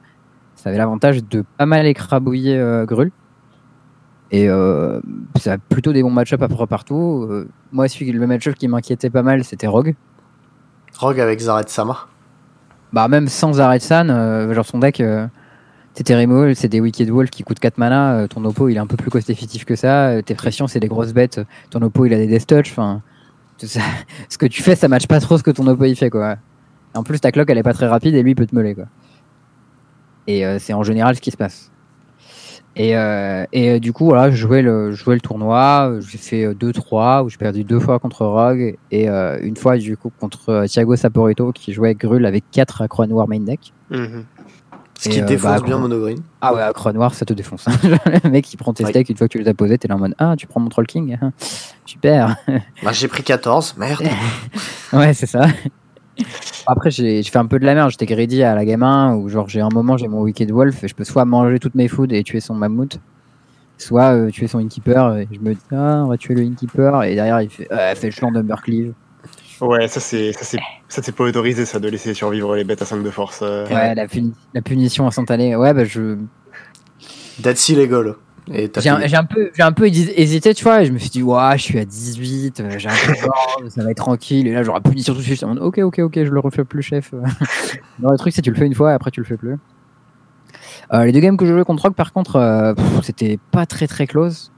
[0.55, 3.11] Ça avait l'avantage de pas mal écrabouiller euh, Grul.
[4.29, 4.47] Et
[5.39, 7.29] ça a plutôt des bons match-up à peu partout.
[7.71, 9.95] moi, celui, le match-up qui m'inquiétait pas mal, c'était Rogue.
[10.99, 12.07] Rogue avec Zaret Sama
[12.93, 14.07] Bah, même sans Zaret San,
[14.53, 15.03] genre son deck,
[15.93, 18.27] c'était Remo, c'est des Wicked Wolf qui coûtent 4 mana.
[18.29, 20.21] ton oppo, il est un peu plus cost-effectif que ça.
[20.23, 21.41] tes pressions, c'est des grosses bêtes.
[21.69, 22.71] Ton oppo, il a des Death Touch.
[22.71, 23.01] Enfin,
[24.29, 26.37] ce que tu fais, ça matche pas trop ce que ton oppo il fait quoi.
[26.93, 28.75] En plus, ta cloque elle est pas très rapide et lui il peut te meuler
[28.75, 28.85] quoi.
[30.27, 31.71] Et euh, c'est en général ce qui se passe.
[32.77, 36.17] Et, euh, et euh, du coup, voilà, je jouais le, je jouais le tournoi, j'ai
[36.17, 40.65] fait 2-3 où j'ai perdu deux fois contre Rogue et une fois du coup contre
[40.67, 43.73] Thiago Saporito qui jouait Grul avec 4 Croix Noir main deck.
[43.89, 44.25] Mhm.
[44.99, 46.17] Ce qui défonce bah, bien Monogreen.
[46.41, 47.67] Ah ouais, Croix Noir, ça te défonce.
[48.23, 49.95] le mec qui prend tes steaks, une fois que tu les as posés, t'es là
[49.95, 51.17] en mode Ah, tu prends mon Troll King
[51.85, 52.35] Super
[52.83, 54.03] Bah, j'ai pris 14, merde
[54.93, 55.47] Ouais, c'est ça.
[56.65, 57.91] Après, j'ai fait un peu de la merde.
[57.91, 60.83] J'étais greedy à la game 1 où, genre, j'ai un moment, j'ai mon Wicked Wolf
[60.83, 62.99] et je peux soit manger toutes mes foods et tuer son mammouth,
[63.77, 65.17] soit euh, tuer son Innkeeper.
[65.17, 67.03] Et je me dis, ah, on va tuer le Innkeeper.
[67.03, 68.93] Et derrière, il fait, euh, fait le Cleave.
[69.59, 73.01] Ouais, ça c'est ça c'est pas autorisé ça de laisser survivre les bêtes à 5
[73.01, 73.39] de force.
[73.41, 73.65] Euh.
[73.67, 74.05] Ouais, la,
[74.53, 75.55] la, punition instantanée.
[75.55, 76.17] Ouais, bah je.
[77.41, 78.15] That's illegal.
[78.51, 81.23] J'ai un, un, peu, j'ai un peu hésité, tu vois, et je me suis dit,
[81.23, 84.53] ouais, je suis à 18, euh, j'ai un peu peur, ça va être tranquille, et
[84.53, 85.43] là, j'aurai punition tout de suite.
[85.43, 87.11] Ok, ok, ok, je le refais plus, chef.
[87.99, 89.37] non, le truc, c'est que tu le fais une fois, et après, tu le fais
[89.37, 89.57] plus.
[90.93, 94.07] Euh, les deux games que je jouais contre Rock, par contre, c'était pas très très
[94.07, 94.51] close.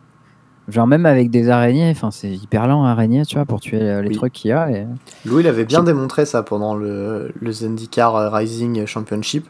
[0.69, 4.03] Genre même avec des araignées, enfin c'est hyper lent araignée, tu vois, pour tuer euh,
[4.03, 4.69] les trucs qu'il y a.
[4.69, 4.85] Et...
[5.25, 9.47] Louis, il avait bien démontré ça pendant le, le Zendikar Rising Championship,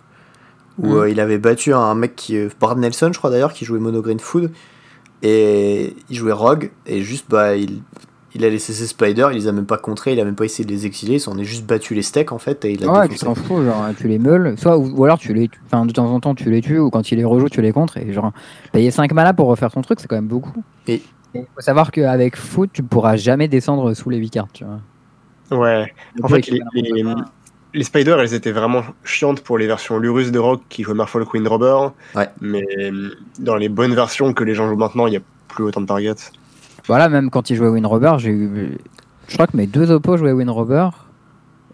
[0.79, 0.97] où mm.
[0.97, 3.79] euh, il avait battu un mec qui, euh, Brad Nelson, je crois d'ailleurs, qui jouait
[3.79, 4.51] Mono Green Food,
[5.21, 7.81] et il jouait Rogue, et juste bah il,
[8.35, 10.45] il a laissé ses spiders, il les a même pas contrés, il a même pas
[10.45, 12.83] essayé de les exiler, il s'en est juste battu les steaks en fait et il
[12.85, 15.85] a Ouais, tu t'en fous, genre tu les meules, soit ou, alors tu les enfin
[15.85, 17.97] de temps en temps tu les tues ou quand il les rejoue tu les contres
[17.97, 18.31] et genre
[18.71, 20.63] payer 5 mana pour refaire ton truc, c'est quand même beaucoup.
[20.87, 21.01] Et
[21.33, 24.79] il faut savoir qu'avec foot, tu pourras jamais descendre sous les 8 cartes, tu vois.
[25.51, 25.91] Ouais.
[26.23, 27.03] En fait, les, les
[27.81, 31.47] spiders, elles étaient vraiment chiantes pour les versions Lurus de Rock qui jouaient Marfall Queen
[31.47, 31.93] Robber.
[32.15, 32.27] Ouais.
[32.41, 32.65] Mais
[33.39, 35.85] dans les bonnes versions que les gens jouent maintenant, il n'y a plus autant de
[35.85, 36.31] targets.
[36.87, 38.77] Voilà, même quand il jouait Win Robber, j'ai eu.
[39.27, 40.89] Je crois que mes deux oppos jouaient Win Robber.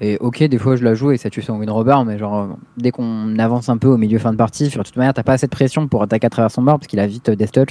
[0.02, 2.58] Et ok, des fois je la joue et ça tue son Win Robber, mais genre
[2.76, 5.34] dès qu'on avance un peu au milieu fin de partie, sur toute manière, t'as pas
[5.34, 7.54] assez de pression pour attaquer à travers son board parce qu'il a vite euh, Death
[7.54, 7.70] Touch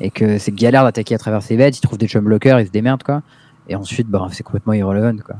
[0.00, 1.78] et que c'est galère d'attaquer à travers ses bêtes.
[1.78, 3.22] Il trouve des chum blockers, il se démerde quoi.
[3.70, 5.36] Et ensuite, bah, c'est complètement irrelevant quoi.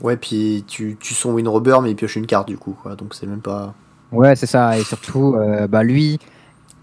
[0.00, 2.96] Ouais, puis tu, tu son Win Robber, mais il pioche une carte du coup, quoi.
[2.96, 3.74] Donc c'est même pas.
[4.10, 4.78] Ouais, c'est ça.
[4.78, 6.18] Et surtout, euh, bah, lui,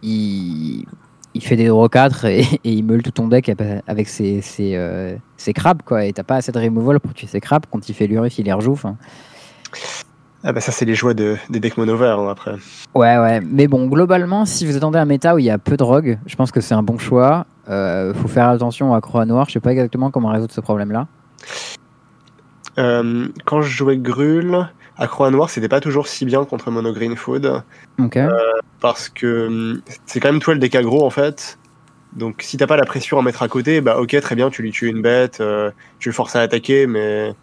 [0.02, 0.86] il,
[1.34, 3.52] il fait des draw 4 et, et il meule tout ton deck
[3.88, 6.06] avec ses, ses, euh, ses crabes, quoi.
[6.06, 7.65] Et t'as pas assez de removal pour tuer ses crabes.
[7.72, 8.80] Quand il fait l'urif, il les rejoue.
[10.42, 12.56] Ah bah ça c'est les joies de, des decks mono hein, après.
[12.96, 15.76] Ouais ouais, mais bon globalement si vous attendez un méta où il y a peu
[15.76, 17.46] de rogue, je pense que c'est un bon choix.
[17.68, 20.94] Euh, faut faire attention à Croix Noire, je sais pas exactement comment résoudre ce problème
[20.94, 21.08] là.
[22.80, 24.68] Euh, quand je jouais Grul,
[25.00, 27.63] à Croix Noire, c'était pas toujours si bien contre Mono Green Food.
[28.00, 28.30] Euh,
[28.82, 31.58] parce que hum, c'est quand même toi le deck aggro en fait.
[32.13, 34.62] Donc si t'as pas la pression à mettre à côté, bah ok très bien, tu
[34.62, 37.34] lui tues une bête, euh, tu le forces à attaquer, mais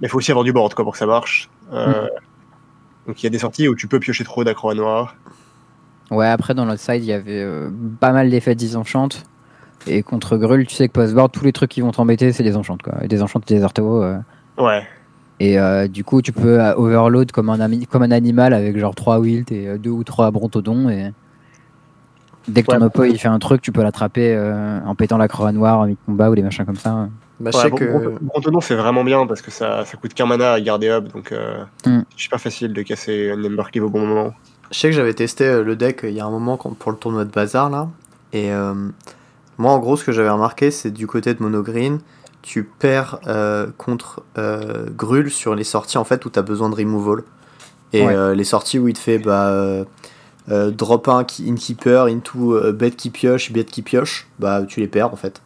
[0.00, 1.50] il faut aussi avoir du board quoi pour que ça marche.
[1.72, 2.06] Euh,
[3.08, 5.16] Donc il y a des sorties où tu peux piocher trop d'accro à noir.
[6.12, 7.44] Ouais, après dans l'autre side, il y avait
[7.98, 9.24] pas mal d'effets disenchantes.
[9.88, 12.56] Et contre Grul, tu sais que post-board, tous les trucs qui vont t'embêter, c'est des
[12.56, 13.02] enchantes quoi.
[13.02, 14.04] Et des enchantes des artéos.
[14.58, 14.62] Euh.
[14.64, 14.86] Ouais.
[15.38, 18.78] Et euh, du coup, tu peux euh, overload comme un, ami- comme un animal avec
[18.78, 20.88] genre 3 wilt et euh, deux ou trois brontodons.
[20.88, 21.12] Et
[22.48, 25.28] dès que ton oppo il fait un truc, tu peux l'attraper euh, en pétant la
[25.28, 27.08] croix noire en mid-combat ou des machins comme ça.
[27.38, 27.84] Bah, Ouais, que.
[27.84, 31.12] Bron- Brontodon c'est vraiment bien parce que ça, ça coûte qu'un mana à garder up,
[31.12, 32.00] donc euh, Mm.
[32.10, 34.32] c'est super facile de casser un number cleave au bon moment.
[34.70, 36.90] Je sais que j'avais testé euh, le deck euh, il y a un moment pour
[36.92, 37.88] le tournoi de bazar là.
[38.32, 38.72] Et euh,
[39.58, 41.98] moi en gros ce que j'avais remarqué c'est du côté de Mono Green,
[42.48, 46.70] tu perds euh, contre euh, Grul sur les sorties en fait où tu as besoin
[46.70, 47.24] de removal.
[47.92, 48.14] Et Ouais.
[48.14, 49.84] euh, les sorties où il te fait bah,
[50.48, 55.12] drop 1 qui- Innkeeper into bête qui pioche, bête qui pioche, bah tu les perds
[55.12, 55.42] en fait.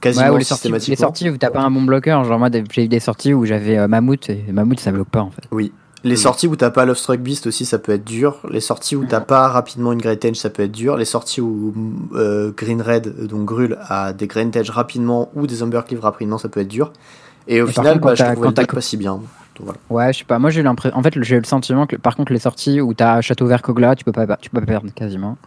[0.00, 1.06] Quasiment Ouais, ou les sorties, les systématiquement.
[1.08, 2.22] sorties où t'as pas un bon bloqueur.
[2.22, 5.30] Genre moi, j'ai eu des sorties où j'avais Mammouth et Mammouth ça bloque pas en
[5.30, 5.42] fait.
[5.50, 5.72] Oui.
[6.04, 6.16] Les Mm.
[6.18, 8.38] sorties où t'as pas Love Struck Beast aussi, ça peut être dur.
[8.50, 10.96] Les sorties où t'as pas rapidement une Great Edge, ça peut être dur.
[10.96, 11.74] Les sorties où
[12.14, 16.00] euh, Green Red, euh, donc Grul, a des Great Edge rapidement ou des Umber Cleave
[16.00, 16.92] rapidement, ça peut être dur.
[17.48, 19.14] Et au Et final, contre, bah, quand je pas si bien.
[19.14, 19.24] Donc,
[19.60, 19.78] voilà.
[19.88, 20.38] Ouais, je sais pas.
[20.38, 20.96] Moi, j'ai eu l'impression.
[20.98, 23.62] En fait, j'ai eu le sentiment que, par contre, les sorties où t'as Château Vert
[23.62, 25.38] Kogla, tu peux pas, tu peux pas perdre quasiment.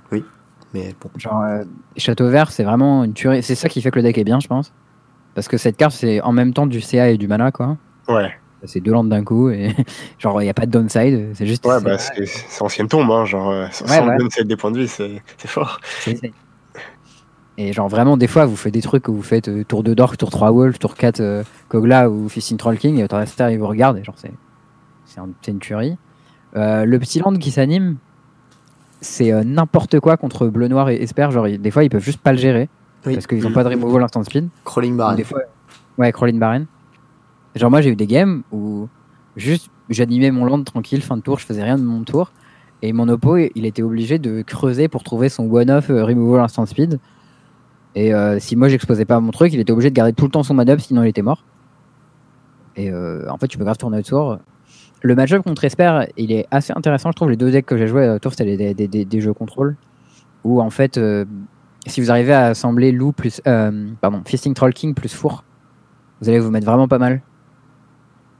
[0.73, 1.09] Mais bon.
[1.17, 1.63] Genre, euh,
[1.97, 3.43] Château Vert, c'est vraiment une tuerie.
[3.43, 4.71] C'est ça qui fait que le deck est bien, je pense.
[5.35, 7.77] Parce que cette carte, c'est en même temps du CA et du mana, quoi.
[8.07, 8.31] Ouais.
[8.65, 9.73] C'est deux landes d'un coup et
[10.19, 11.29] genre, il n'y a pas de downside.
[11.33, 11.65] C'est juste.
[11.65, 14.17] Ouais, bah c'est ancienne tombe, hein, genre euh, sans Ouais, sans ouais.
[14.17, 15.79] downside des points de vie, c'est fort.
[17.57, 19.93] Et genre, vraiment, des fois, vous faites des trucs où vous faites euh, tour 2
[19.93, 23.59] Dork, tour 3 Wolf, tour 4 euh, Kogla ou Fisting Troll King et Autorester, il
[23.59, 24.31] vous regarde et genre, c'est
[25.05, 25.97] c'est un- c'est une tuerie.
[26.55, 27.97] Euh, le petit land qui s'anime,
[29.01, 31.29] c'est euh, n'importe quoi contre Bleu Noir et Esper.
[31.31, 32.69] Genre, ils- des fois, ils peuvent juste pas le gérer
[33.05, 33.13] Oui.
[33.15, 33.53] parce qu'ils ont Mm.
[33.53, 34.47] pas de removal instant speed.
[34.63, 35.15] Crawling Baron.
[35.15, 35.41] Des fois,
[35.97, 36.65] ouais, Crawling Baron.
[37.55, 38.87] Genre, moi, j'ai eu des games où
[39.35, 42.31] juste j'animais mon land tranquille, fin de tour, je faisais rien de mon tour.
[42.81, 46.65] Et mon oppo, il était obligé de creuser pour trouver son one-off euh, removal instant
[46.65, 46.99] speed.
[47.95, 50.31] Et euh, si moi, j'exposais pas mon truc, il était obligé de garder tout le
[50.31, 51.43] temps son man-up, sinon il était mort.
[52.75, 54.37] Et euh, en fait, tu peux grave tourner autour.
[55.01, 57.11] Le match-up contre Esper, il est assez intéressant.
[57.11, 59.33] Je trouve les deux decks que j'ai joué autour, c'était des, des, des, des jeux
[59.33, 59.75] contrôle.
[60.45, 61.25] Où en fait, euh,
[61.87, 63.41] si vous arrivez à assembler Lou plus.
[63.47, 65.43] euh, pardon, Fisting Troll King plus Four,
[66.21, 67.21] vous allez vous mettre vraiment pas mal.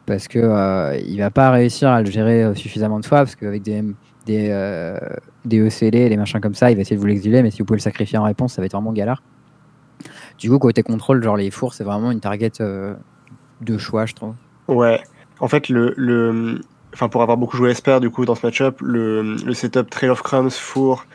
[0.09, 3.35] Parce que euh, il va pas réussir à le gérer euh, suffisamment de fois, parce
[3.35, 3.83] qu'avec des,
[4.25, 4.97] des, euh,
[5.45, 7.59] des ECD et des machins comme ça, il va essayer de vous l'exiler, mais si
[7.59, 9.21] vous pouvez le sacrifier en réponse, ça va être vraiment galère.
[10.39, 14.33] Du coup, côté contrôle, genre les fours, c'est vraiment une target de choix, je trouve.
[14.67, 14.99] Ouais.
[15.39, 16.61] En fait, le, le,
[16.93, 20.09] enfin pour avoir beaucoup joué Esper du coup dans ce match-up, le, le setup Trail
[20.09, 21.05] of Crumbs, Four,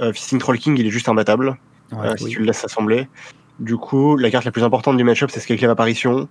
[0.00, 1.56] euh, Fisting Troll King, il est juste imbattable
[1.92, 3.08] Ouais, euh, si tu le laisses assembler.
[3.60, 6.28] Du coup, la carte la plus importante du match-up, c'est Skyclave Apparition.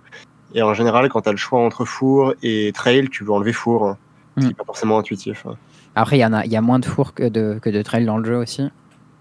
[0.54, 3.52] Et en général, quand tu as le choix entre Four et Trail, tu veux enlever
[3.52, 3.98] Four, hein,
[4.36, 4.48] ce qui Mm.
[4.48, 5.44] n'est pas forcément intuitif.
[5.46, 5.56] hein.
[5.96, 8.04] Après, il y, en a, y a moins de fours que de, que de trails
[8.06, 8.62] dans le jeu aussi.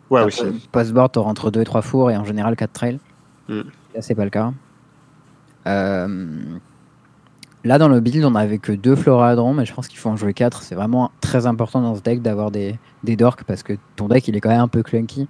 [0.10, 0.68] Ouais, Après, aussi.
[0.72, 3.00] Post-board, t'auras entre 2 et 3 fours et en général 4 trails.
[3.50, 3.62] Mm.
[3.96, 4.52] Là, c'est pas le cas.
[5.68, 6.38] Euh,
[7.66, 10.18] Là, dans le build, on avait que 2 Floradron, mais je pense qu'il faut en
[10.18, 10.64] jouer 4.
[10.64, 14.28] C'est vraiment très important dans ce deck d'avoir des, des dorks parce que ton deck,
[14.28, 15.30] il est quand même un peu clunky.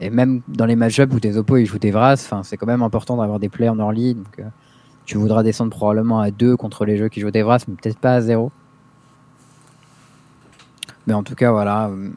[0.00, 2.14] Et même dans les match-ups où tes oppos ils jouent des Vras,
[2.44, 4.14] c'est quand même important d'avoir des plays en early.
[4.14, 4.44] Donc, euh,
[5.08, 8.12] tu voudras descendre probablement à 2 contre les jeux qui jouent des mais peut-être pas
[8.12, 8.52] à 0.
[11.06, 11.88] Mais en tout cas, voilà.
[11.88, 12.10] euh,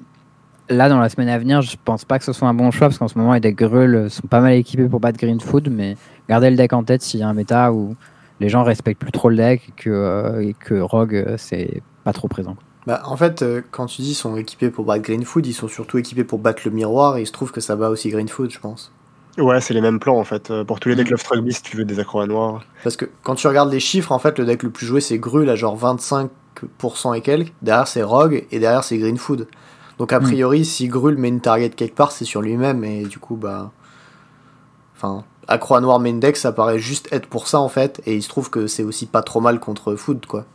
[0.67, 2.88] Là, dans la semaine à venir, je pense pas que ce soit un bon choix
[2.88, 5.69] parce qu'en ce moment, les decks Gruul sont pas mal équipés pour battre Green Food,
[5.71, 5.95] mais
[6.27, 7.95] gardez le deck en tête s'il y a un méta où
[8.41, 12.27] les gens respectent plus trop le deck et que, et que Rogue, c'est pas trop
[12.27, 12.58] présent.
[12.88, 15.69] Bah, en fait, quand tu dis ils sont équipés pour battre Green Food, ils sont
[15.69, 18.27] surtout équipés pour battre le miroir et il se trouve que ça bat aussi Green
[18.27, 18.91] Food, je pense.
[19.38, 20.52] Ouais, c'est les mêmes plans en fait.
[20.63, 21.10] Pour tous les decks.
[21.10, 22.63] Love Struck Beast, tu veux des accros à noir.
[22.84, 25.17] Parce que quand tu regardes les chiffres, en fait, le deck le plus joué c'est
[25.17, 27.54] Grul à genre 25% et quelques.
[27.62, 29.48] Derrière c'est Rogue et derrière c'est Green Food.
[29.98, 30.24] Donc a mm.
[30.24, 33.72] priori, si Grul met une target quelque part, c'est sur lui-même et du coup, bah.
[34.96, 38.02] Enfin, accro à noir main deck, ça paraît juste être pour ça en fait.
[38.06, 40.46] Et il se trouve que c'est aussi pas trop mal contre Food quoi.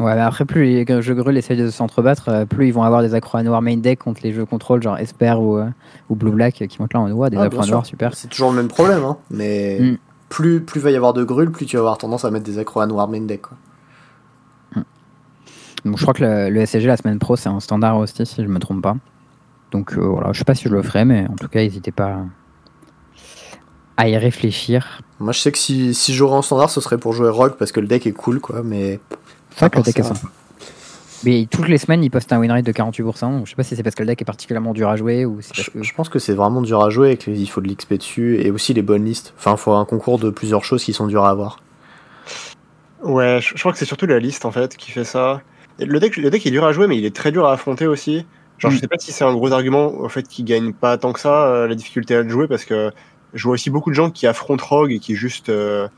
[0.00, 3.02] Ouais, mais après, plus les jeux Grul essayent de s'entrebattre, euh, plus ils vont avoir
[3.02, 5.68] des accros à noir main deck contre les jeux contrôle, genre Esper ou, euh,
[6.08, 8.14] ou Blue Black, qui montent là en voit des ah, accros à noir super.
[8.14, 9.98] C'est toujours le même problème, hein, mais mm.
[10.28, 12.58] plus plus va y avoir de Grul, plus tu vas avoir tendance à mettre des
[12.58, 13.42] accros à noir main deck.
[13.42, 13.56] Quoi.
[14.74, 14.84] Mm.
[15.84, 18.48] Donc je crois que le, SCG la semaine pro, c'est un standard aussi, si je
[18.48, 18.96] me trompe pas.
[19.70, 21.92] Donc euh, voilà, je sais pas si je le ferai, mais en tout cas, n'hésitez
[21.92, 22.18] pas
[23.96, 25.02] à y réfléchir.
[25.20, 27.70] Moi, je sais que si, si j'aurais en standard, ce serait pour jouer Rogue parce
[27.70, 28.98] que le deck est cool, quoi, mais
[29.56, 30.28] c'est que le deck est sympa.
[31.24, 33.20] Mais toutes les semaines, il poste un win rate de 48%.
[33.20, 35.24] Donc je sais pas si c'est parce que le deck est particulièrement dur à jouer
[35.24, 37.94] ou je, je, pense que c'est vraiment dur à jouer et qu'il faut de l'XP
[37.94, 39.32] dessus et aussi les bonnes listes.
[39.38, 41.60] Enfin, il faut un concours de plusieurs choses qui sont dures à avoir.
[43.02, 45.40] Ouais, je, crois que c'est surtout la liste en fait qui fait ça.
[45.78, 47.86] le, deck, le deck est dur à jouer, mais il est très dur à affronter
[47.86, 48.26] aussi.
[48.58, 48.80] Genre, je mm.
[48.80, 51.46] sais pas si c'est un gros argument au fait qu'il gagne pas tant que ça
[51.46, 52.92] euh, la difficulté à le jouer parce que
[53.34, 55.88] je vois aussi beaucoup de gens qui affrontent Rogue et qui juste euh,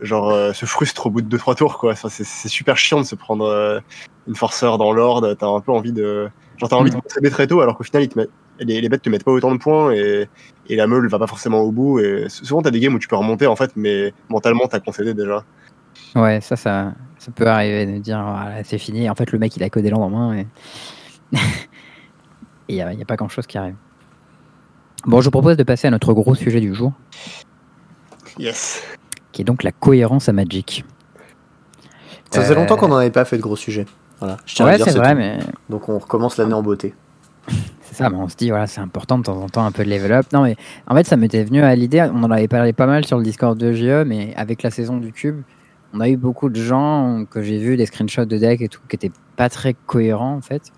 [0.00, 1.94] genre euh, se frustre au bout de 2-3 tours quoi.
[1.94, 3.80] c'est super chiant de se prendre euh,
[4.26, 5.34] une forceur dans l'ordre.
[5.34, 8.02] T'as un peu envie de genre t'as envie de concéder très tôt alors qu'au final
[8.02, 8.20] ils te
[8.60, 10.28] les, les, bêtes te mettent pas autant de points et,
[10.68, 12.00] et la meule va pas forcément au bout.
[12.00, 15.14] Et souvent t'as des games où tu peux remonter en fait, mais mentalement t'as concédé
[15.14, 15.44] déjà.
[16.14, 18.24] Ouais, ça, ça, ça peut arriver de dire
[18.64, 19.08] c'est fini.
[19.08, 20.46] En fait, le mec il a que des lendemains et
[22.68, 23.76] il n'y a, a, pas grand chose qui arrive.
[25.06, 26.92] Bon, je vous propose de passer à notre gros sujet du jour.
[28.38, 28.82] Yes
[29.32, 30.84] qui est donc la cohérence à Magic.
[32.30, 33.86] Ça faisait longtemps qu'on n'en avait pas fait de gros sujets.
[34.18, 34.36] Voilà.
[34.60, 35.38] ouais, c'est vrai, mais...
[35.68, 36.94] Donc on recommence l'année en beauté.
[37.82, 39.84] C'est ça, mais on se dit, voilà, c'est important de temps en temps un peu
[39.84, 40.26] de level up.
[40.32, 43.04] Non, mais en fait, ça m'était venu à l'idée, on en avait parlé pas mal
[43.04, 45.42] sur le Discord de GE, mais avec la saison du Cube,
[45.92, 48.80] on a eu beaucoup de gens que j'ai vu, des screenshots de deck et tout,
[48.88, 50.72] qui étaient pas très cohérents en fait.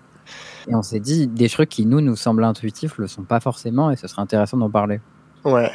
[0.67, 3.91] Et on s'est dit, des trucs qui nous, nous semblent intuitifs, le sont pas forcément,
[3.91, 4.99] et ce serait intéressant d'en parler.
[5.45, 5.71] Ouais,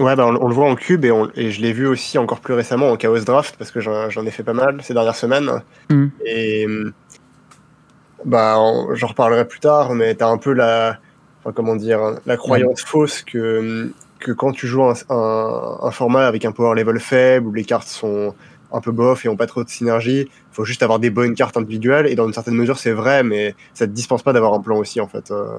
[0.00, 2.54] Ouais, bah on, le voit en cube et, et je l'ai vu aussi encore plus
[2.54, 5.62] récemment en Chaos Draft parce que j'en ai fait pas mal ces dernières semaines.
[5.90, 6.06] Mm.
[6.24, 6.66] Et
[8.24, 8.56] bah,
[8.94, 10.98] j'en reparlerai plus tard, mais t'as un peu la,
[11.40, 16.44] enfin, comment dire, la croyance fausse que, que quand tu joues un, un, format avec
[16.44, 18.34] un power level faible où les cartes sont
[18.72, 21.56] un peu bof et ont pas trop de synergie, faut juste avoir des bonnes cartes
[21.56, 24.60] individuelles et dans une certaine mesure c'est vrai, mais ça te dispense pas d'avoir un
[24.60, 25.30] plan aussi en fait.
[25.30, 25.56] Euh.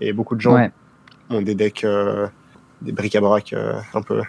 [0.00, 0.58] et beaucoup de gens
[1.30, 1.84] ont des decks.
[1.84, 2.26] Euh,
[2.82, 4.22] des bric-à-brac euh, un peu.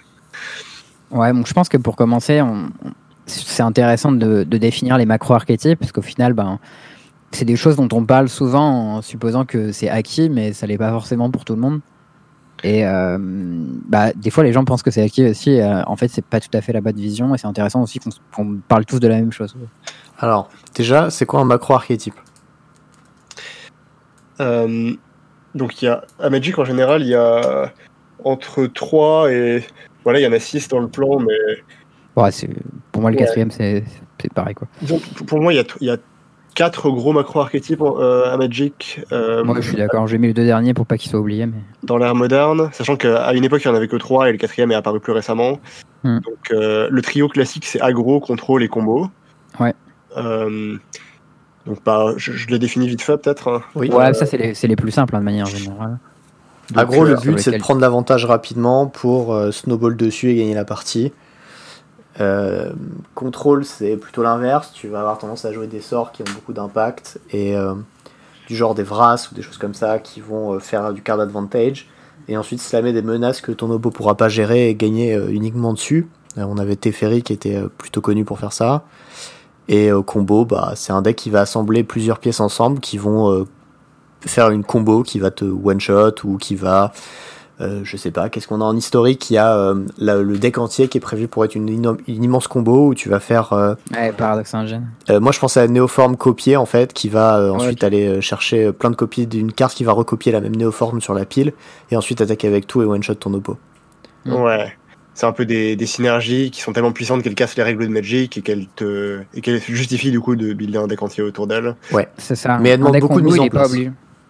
[1.12, 2.41] Ouais, donc je pense que pour commencer,
[3.25, 6.59] c'est intéressant de, définir les macro-archétypes, parce qu'au final, ben,
[7.31, 10.77] c'est des choses dont on parle souvent en supposant que c'est acquis, mais ça l'est
[10.77, 11.81] pas forcément pour tout le monde.
[12.63, 15.59] Et euh, bah, des fois, les gens pensent que c'est acquis aussi.
[15.59, 17.99] Euh, en fait, c'est pas tout à fait la bonne vision, et c'est intéressant aussi
[18.35, 19.55] qu'on parle tous de la même chose.
[20.19, 22.15] Alors, déjà, c'est quoi un macro-archétype?
[25.55, 27.71] Donc, il y a, à Magic en général, il y a
[28.23, 29.63] entre 3 et.
[30.03, 31.34] Voilà, il y en a 6 dans le plan, mais.
[32.15, 32.29] Ouais,
[32.91, 33.84] pour moi, le quatrième, c'est
[34.34, 34.55] pareil.
[34.55, 34.67] Quoi.
[35.27, 35.97] pour moi, il y a, il y a
[36.55, 39.01] 4 gros macro-archétypes euh, à Magic.
[39.12, 40.08] Euh, moi, je suis d'accord.
[40.08, 41.45] J'ai mis les deux derniers pour pas qu'ils soient oubliés.
[41.45, 41.60] Mais...
[41.84, 44.38] Dans l'ère moderne, sachant qu'à une époque, il n'y en avait que 3 et le
[44.38, 45.60] quatrième est apparu plus récemment.
[46.03, 46.19] Hmm.
[46.19, 49.08] Donc, euh, le trio classique, c'est aggro, contrôle et combo.
[49.60, 49.73] Ouais.
[50.15, 53.47] donc, bah, je, je l'ai défini vite fait, peut-être.
[53.47, 53.62] Hein.
[53.75, 53.89] Oui.
[53.89, 55.99] Ouais, ça, c'est les, les, plus simples hein, de manière générale.
[56.75, 60.53] A gros, le but, c'est de prendre l'avantage rapidement pour euh, snowball dessus et gagner
[60.53, 61.12] la partie.
[62.19, 62.71] Euh,
[63.15, 64.71] contrôle, c'est plutôt l'inverse.
[64.73, 67.73] Tu vas avoir tendance à jouer des sorts qui ont beaucoup d'impact et euh,
[68.47, 71.88] du genre des Vras ou des choses comme ça qui vont faire du card advantage.
[72.27, 76.08] Et ensuite, slammer des menaces que ton obo pourra pas gérer et gagner uniquement dessus.
[76.38, 78.84] on avait Teferi qui était plutôt connu pour faire ça.
[79.67, 83.47] Et combo, bah, c'est un deck qui va assembler plusieurs pièces ensemble qui vont
[84.25, 86.91] faire une combo qui va te one shot ou qui va
[87.62, 89.29] euh, je sais pas, qu'est-ce qu'on a en historique?
[89.29, 92.88] Il y a euh, le deck entier qui est prévu pour être une, immense combo
[92.88, 93.51] où tu vas faire.
[93.51, 94.88] Euh, ouais, paradoxe ingène.
[95.10, 98.95] moi, je pensais à Néoforme copier en fait, qui va ensuite aller chercher plein de
[98.95, 101.53] copies d'une carte qui va recopier la même Néoforme sur la pile
[101.91, 103.58] et ensuite attaquer avec tout et one shot ton oppo.
[104.25, 104.73] Ouais.
[105.13, 108.38] C'est un peu des, synergies qui sont tellement puissantes qu'elles cassent les règles de Magic
[108.38, 111.75] et qu'elles te et qu'elles justifient du coup de builder un deck entier autour d'elles.
[111.91, 112.58] Ouais, c'est ça.
[112.58, 113.75] Mais elles demandent beaucoup de mise en place.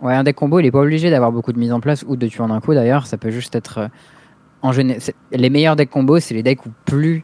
[0.01, 2.15] Ouais, un deck combo, il est pas obligé d'avoir beaucoup de mise en place ou
[2.15, 3.05] de tuer en un coup d'ailleurs.
[3.07, 3.77] Ça peut juste être.
[3.79, 3.87] Euh,
[4.61, 4.71] en
[5.31, 7.23] les meilleurs decks combo, c'est les decks où plus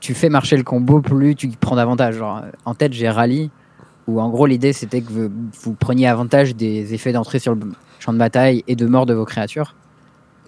[0.00, 2.16] tu fais marcher le combo, plus tu prends d'avantage.
[2.16, 3.50] Genre, en tête, j'ai Rally,
[4.08, 5.30] où en gros, l'idée c'était que vous,
[5.62, 7.60] vous preniez avantage des effets d'entrée sur le
[8.00, 9.76] champ de bataille et de mort de vos créatures.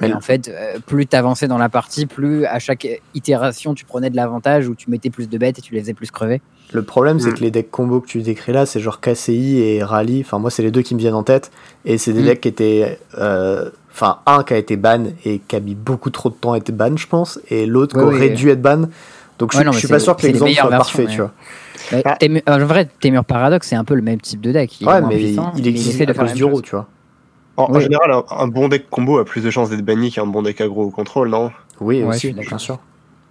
[0.00, 3.84] Mais en fait, euh, plus tu avançais dans la partie, plus à chaque itération tu
[3.84, 6.42] prenais de l'avantage ou tu mettais plus de bêtes et tu les faisais plus crever.
[6.74, 7.34] Le problème, c'est Mm.
[7.34, 10.20] que les decks combo que tu décris là, c'est genre KCI et Rally.
[10.26, 11.50] Enfin, moi, c'est les deux qui me viennent en tête.
[11.84, 12.26] Et c'est des Mm.
[12.26, 12.98] decks qui étaient.
[13.18, 16.52] euh, Enfin, un qui a été ban et qui a mis beaucoup trop de temps
[16.54, 17.38] à être ban, je pense.
[17.48, 18.34] Et l'autre Ouais, qui aurait ouais.
[18.34, 18.88] dû être ban.
[19.38, 21.10] Donc, je, non, je mais suis pas sûr que l'exemple soit parfait, ouais.
[21.12, 21.30] tu vois.
[21.92, 22.16] Bah, Ah.
[22.20, 24.80] Tému- en vrai, Témur Paradox, c'est un peu le même type de deck.
[24.80, 26.62] Il Ouais, mais puissant, il mais existe essaie de à faire cause du chose.
[26.62, 26.88] tu vois.
[27.56, 30.42] En, général, un, un bon deck combo a plus de chances d'être banni qu'un bon
[30.42, 31.52] deck aggro ou contrôle, non?
[31.80, 32.80] Oui, aussi, bien sûr.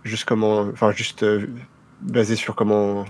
[0.05, 1.45] Juste comment, enfin juste euh,
[2.03, 3.05] basé sur comment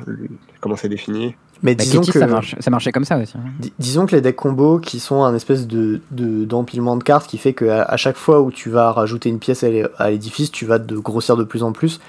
[0.62, 1.36] comment c'est défini.
[1.62, 2.20] Mais Bah, disons que.
[2.20, 3.36] ça, marche, ça marchait comme ça aussi.
[3.38, 3.42] hein.
[3.60, 7.28] Dis- Disons que les decks combo qui sont un espèce de de- d'empilement de, cartes
[7.28, 9.88] qui fait que à, à chaque fois où tu vas rajouter une pièce à l'é-
[9.98, 12.00] à l'édifice, tu vas de grossir de plus en plus.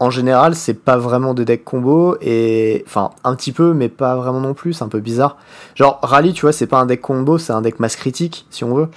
[0.00, 4.16] En général, c'est pas vraiment des decks combo et enfin un petit peu, mais pas
[4.16, 4.72] vraiment non plus.
[4.72, 5.36] C'est un peu bizarre.
[5.76, 8.64] Genre Rally, tu vois, c'est pas un deck combo, c'est un deck masse critique si
[8.64, 8.88] on veut.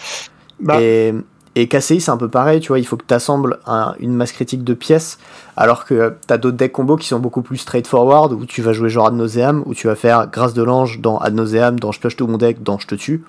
[0.62, 1.13] Bah, Et,
[1.55, 3.59] et KCI, c'est un peu pareil, tu vois, il faut que tu assembles
[3.99, 5.17] une masse critique de pièces,
[5.55, 8.73] alors que tu as d'autres decks combos qui sont beaucoup plus straightforward, où tu vas
[8.73, 11.91] jouer genre Ad Nauseam, où tu vas faire Grâce de l'Ange dans Ad Nauseam, dans
[11.91, 13.23] Je pioche tout mon deck, dans Je te tue.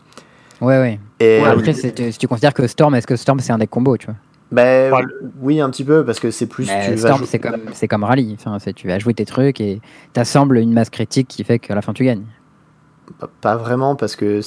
[0.61, 0.99] Ouais, ouais.
[1.21, 3.71] Et Ouais, Après, c'est- si tu considères que Storm, est-ce que Storm c'est un deck
[3.71, 4.17] combo, tu vois?
[4.53, 4.93] Ben,
[5.41, 6.67] oui, un petit peu, parce que c'est plus.
[6.85, 8.37] Tu Storm, c'est comme, c'est comme Rally.
[8.39, 9.81] Enfin, c'est- tu vas jouer tes trucs et
[10.13, 12.25] t'assembles une masse critique qui fait qu'à la fin tu gagnes.
[13.41, 14.41] Pas- vraiment, parce que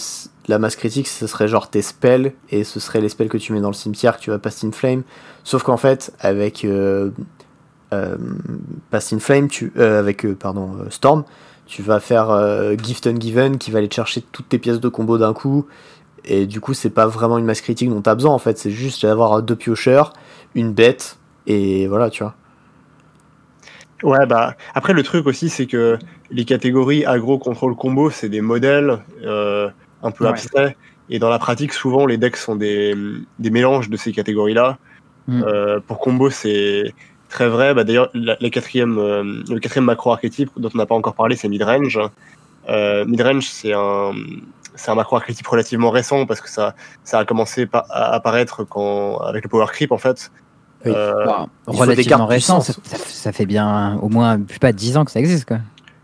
[0.48, 3.54] la masse critique, ce serait genre tes spells, et ce serait les spells que tu
[3.54, 5.04] mets dans le cimetière que tu vas Past in Flame.
[5.43, 7.12] Sauf qu'en fait, avec euh,
[7.93, 8.17] euh,
[9.19, 11.24] Flame, tu, euh, avec pardon, Storm,
[11.65, 12.36] tu vas faire
[12.82, 15.67] Gift Ungiven qui va aller te chercher toutes tes pièces de combo d'un coup.
[16.26, 18.58] Et du coup, c'est pas vraiment une masse critique dont tu as besoin, en fait.
[18.58, 20.13] C'est juste d'avoir deux piocheurs,
[20.56, 21.17] une bête,
[21.48, 22.36] et voilà, tu vois.
[24.03, 25.97] Ouais, bah après le truc aussi, c'est que
[26.31, 29.69] les catégories agro, contrôle, combo, c'est des modèles euh,
[30.03, 30.31] un peu Ouais.
[30.31, 30.77] abstraits.
[31.09, 32.95] Et dans la pratique, souvent, les decks sont des,
[33.39, 34.77] des mélanges de ces catégories-là.
[35.27, 35.43] Mm.
[35.43, 36.93] Euh, pour combo, c'est
[37.29, 37.73] très vrai.
[37.73, 41.35] Bah, D'ailleurs, la, la quatrième, euh, le quatrième macro-archétype dont on n'a pas encore parlé,
[41.35, 41.99] c'est midrange.
[43.07, 44.12] Midrange, c'est un,
[44.88, 49.49] un macro-archétype relativement récent parce que ça, ça a commencé à apparaître quand, avec le
[49.49, 50.31] power creep, en fait.
[50.85, 50.91] Oui.
[50.95, 51.25] Euh,
[51.67, 55.19] relativement cartes récent, ça, fait bien au moins, je sais pas, 10 ans que ça
[55.19, 55.57] existe, quoi.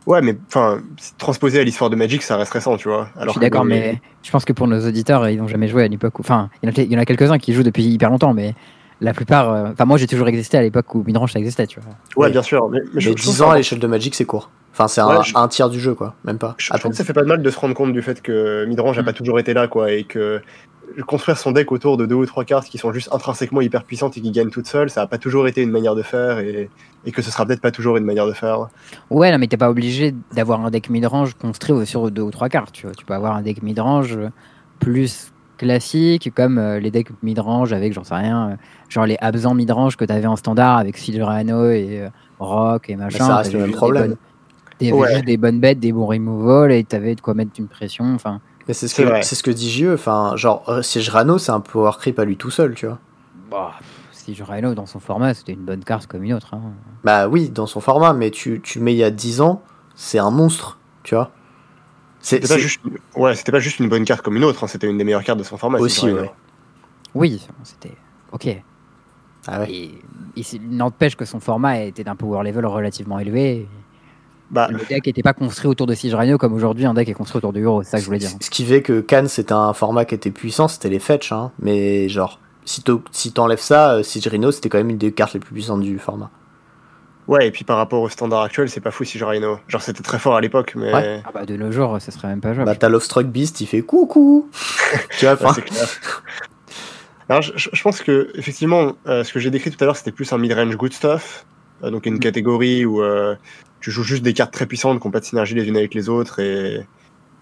[0.05, 0.79] Ouais, mais enfin,
[1.17, 3.07] transposé à l'histoire de Magic, ça reste récent, tu vois.
[3.15, 5.47] je Alors suis que d'accord, les- mais je pense que pour nos auditeurs, ils n'ont
[5.47, 6.19] jamais joué à l'époque.
[6.19, 8.53] où- Enfin, il y en a, quelques-uns qui jouent depuis hyper longtemps, mais
[9.01, 9.51] la plupart.
[9.51, 11.89] euh, Enfin, moi, j'ai toujours existé à l'époque où Midrange ça existait, tu vois.
[12.17, 12.31] Ouais, Oui.
[12.33, 12.69] bien sûr.
[12.69, 14.51] Mais, mais je, Mais je trouve 10 ça ans à l'échelle de Magic, c'est court.
[14.73, 16.13] Enfin, c'est un, je- tiers du jeu, quoi.
[16.25, 16.53] Même pas.
[16.59, 16.91] Je, je peine.
[16.91, 19.01] que ça fait pas de mal de se rendre compte du fait que Midrange n'a
[19.01, 19.05] Mm.
[19.05, 20.41] pas toujours été là, quoi, et que
[21.07, 24.17] construire son deck autour de deux ou trois cartes qui sont juste intrinsèquement hyper puissantes
[24.17, 26.69] et qui gagnent toutes seules, ça a pas toujours été une manière de faire, et,
[27.05, 28.67] et que ce sera peut-être pas toujours une manière de faire.
[29.09, 32.49] Ouais, non, mais t'es pas obligé d'avoir un deck midrange construit sur deux ou trois
[32.49, 32.71] cartes.
[32.71, 32.95] Tu, vois.
[32.95, 34.17] tu peux avoir un deck midrange
[34.79, 38.55] plus classique, comme euh, les decks midrange avec, j'en sais rien, euh,
[38.89, 43.25] genre les absents midrange que t'avais en standard avec Silverano et euh, Rock et machin.
[43.25, 44.07] ça reste le même juste des problème.
[44.07, 44.17] bonnes-
[44.81, 45.21] Ouais.
[45.21, 48.13] des bonnes bêtes, des bons removal et t'avais de quoi mettre une pression.
[48.13, 49.93] Enfin, Mais c'est ce C'est que ce que dit JE.
[49.93, 52.99] Enfin, genre euh, Siege Rano, c'est un power creep à lui tout seul, tu vois.
[53.51, 53.73] bah,
[54.11, 56.55] si Rhino dans son format, c'était une bonne carte comme une autre.
[56.55, 56.61] hein.
[57.03, 59.61] Bah oui, dans son format, mais tu, tu le mets il y a 10 ans,
[59.93, 61.29] c'est un monstre, tu vois.
[62.21, 62.81] C'est C'était pas juste,
[63.15, 65.23] ouais, c'était pas juste une bonne carte comme une autre, hein, c'était une des meilleures
[65.23, 65.77] cartes de son format.
[65.77, 66.31] Aussi, ouais.
[67.13, 67.95] Oui, c'était
[68.31, 68.63] ok.
[69.45, 69.71] Ah ouais.
[69.71, 70.01] Et,
[70.37, 73.67] et n'empêche que son format était d'un power level relativement élevé.
[74.51, 77.13] Bah, Le deck n'était pas construit autour de Siege Rhino comme aujourd'hui un deck est
[77.13, 78.29] construit autour de Euro, c'est ça que je voulais dire.
[78.41, 81.51] Ce qui fait que Cannes c'était un format qui était puissant, c'était les fetch, hein.
[81.59, 82.83] Mais genre, si
[83.33, 85.97] t'enlèves ça, euh, Siege Rhino c'était quand même une des cartes les plus puissantes du
[85.97, 86.29] format.
[87.27, 89.57] ouais, et puis par rapport au standard actuel, c'est pas fou si Rhino.
[89.67, 90.93] Genre, c'était très fort à l'époque, mais.
[90.93, 91.23] Ouais.
[91.25, 92.69] Ah bah de nos jours, ça serait même pas jouable.
[92.69, 94.47] Bah t'as Lovestruck Beast, il fait coucou
[95.17, 95.61] Tu vois, Ouais, enfin.
[97.27, 100.11] Alors, je, je- pense que effectivement, euh, ce que j'ai décrit tout à l'heure, c'était
[100.11, 101.45] plus un mid-range good stuff,
[101.83, 102.19] euh, donc une Mm.
[102.19, 103.35] catégorie où euh,
[103.85, 105.93] tu joues juste des cartes très puissantes qui n'ont pas de synergie les unes avec
[105.93, 106.87] les autres et,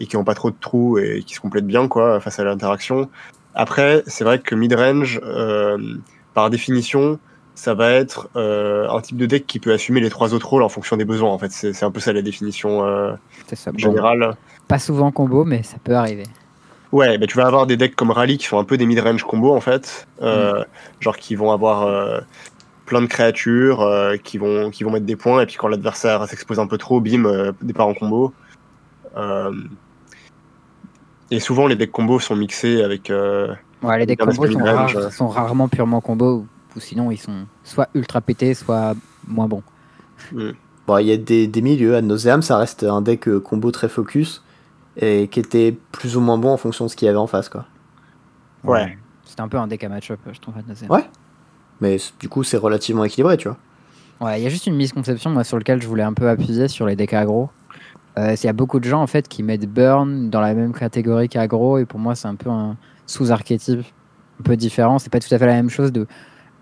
[0.02, 2.44] et qui n'ont pas trop de trous et qui se complètent bien quoi face à
[2.44, 3.10] l'interaction.
[3.56, 5.78] Après, c'est vrai que mid-range, euh,
[6.34, 7.18] par définition,
[7.56, 10.64] ça va être euh, un type de deck qui peut assumer les trois autres rôles
[10.64, 11.30] en fonction des besoins.
[11.30, 13.14] En fait, c'est un peu ça la définition euh.
[13.68, 14.36] Bon, générale.
[14.68, 16.26] pas souvent en combo, mais ça peut arriver.
[16.92, 19.24] Ouais, bah tu vas avoir des decks comme Rally qui sont un peu des mid-range
[19.24, 20.66] combos en fait, euh,
[21.00, 22.22] genre qui vont avoir
[22.86, 26.28] plein de créatures, euh, qui vont qui vont mettre des points et puis quand l'adversaire
[26.28, 28.34] s'expose un peu trop, bim, euh, départ en combo.
[29.16, 29.52] Euh,
[31.32, 33.10] et souvent les decks combos sont mixés avec.
[33.10, 37.46] euh, Ouais, les decks combos sont, rares- sont rarement purement combo, ou sinon ils sont
[37.64, 38.96] soit ultra pétés, soit
[39.28, 39.64] moins bons.
[40.32, 40.52] Mm.
[40.88, 41.96] Bon, il y a des, des milieux.
[41.96, 44.44] Ad Nauseam, ça reste un deck combo très focus
[44.98, 47.28] et qui était plus ou moins bon en fonction de ce qu'il y avait en
[47.28, 47.66] face, quoi.
[48.64, 48.98] Ouais.
[49.26, 50.90] C'était un peu un deck à match-up, je trouve, Ad Nauseam.
[50.92, 51.06] Ouais.
[51.84, 53.58] Mais du coup, c'est relativement équilibré, tu vois.
[54.22, 56.70] Ouais, il y a juste une misconception, moi, sur laquelle je voulais un peu appuyer
[56.70, 57.50] sur les decks aggro.
[58.18, 60.72] Euh, il y a beaucoup de gens, en fait, qui mettent Burn dans la même
[60.72, 63.82] catégorie qu'aggro, et pour moi, c'est un peu un sous-archétype
[64.40, 64.98] un peu différent.
[64.98, 66.08] C'est pas tout à fait la même chose de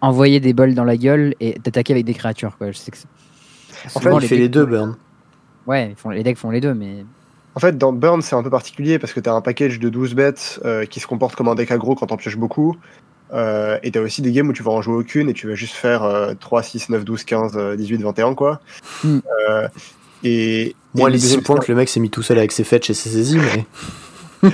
[0.01, 2.71] envoyer des bols dans la gueule et d'attaquer avec des créatures, quoi.
[2.71, 2.97] Je sais que
[3.93, 4.95] en fait, il fait les deux, Burn.
[5.67, 7.05] Ouais, ils font, les decks font les deux, mais
[7.53, 9.89] en fait, dans Burn, c'est un peu particulier parce que tu as un package de
[9.89, 12.75] 12 bêtes euh, qui se comporte comme un deck aggro quand on pioches beaucoup.
[13.33, 15.47] Euh, et tu as aussi des games où tu vas en jouer aucune et tu
[15.47, 18.59] vas juste faire 3, 6, 9, 12, 15, 18, 21, quoi.
[19.03, 19.19] Mm.
[19.49, 19.67] Euh,
[20.23, 22.37] et, Moi, et les le 6 deuxième points que le mec s'est mis tout seul
[22.37, 23.65] avec ses fetch et ses saisies, mais.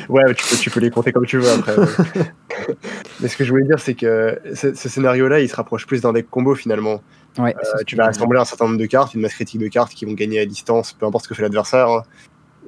[0.09, 1.77] Ouais, tu peux, tu peux les compter comme tu veux après.
[1.77, 1.85] ouais.
[3.21, 6.01] Mais ce que je voulais dire, c'est que ce, ce scénario-là, il se rapproche plus
[6.01, 7.01] d'un deck combo finalement.
[7.37, 7.55] ouais.
[7.55, 10.03] Euh, tu vas assembler un certain nombre de cartes, une masse critique de cartes qui
[10.03, 11.87] vont gagner à distance, peu importe ce que fait l'adversaire.
[11.87, 12.03] hein.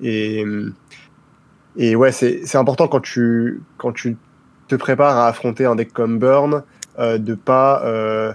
[0.01, 0.45] Et,
[1.76, 4.16] et ouais, c'est c'est important quand tu, quand tu
[4.70, 6.64] te prépares à affronter un deck comme Burn,
[7.00, 7.82] euh, de pas.
[7.84, 8.32] euh,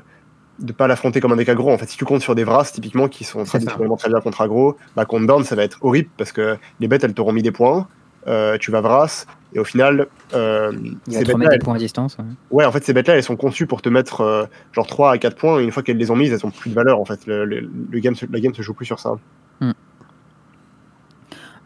[0.60, 1.72] de pas l'affronter comme un deck aggro.
[1.72, 4.40] En fait, si tu comptes sur des Vras, typiquement, qui sont traditionnellement très bien contre
[4.40, 7.42] aggro, bah, contre Burn, ça va être horrible parce que les bêtes, elles t'auront mis
[7.42, 7.88] des points.
[8.28, 10.72] euh, tu vas Vras, et au final, euh,
[11.06, 12.16] Il ces des elles- points à distance.
[12.18, 12.24] ouais.
[12.52, 15.18] Ouais, en fait, ces bêtes-là, elles sont conçues pour te mettre euh, genre 3 à
[15.18, 17.04] 4 points, et une fois qu'elles les ont mises, elles ont plus de valeur, en
[17.04, 17.26] fait.
[17.26, 19.16] Le, le- le game, se- la game se joue plus sur ça.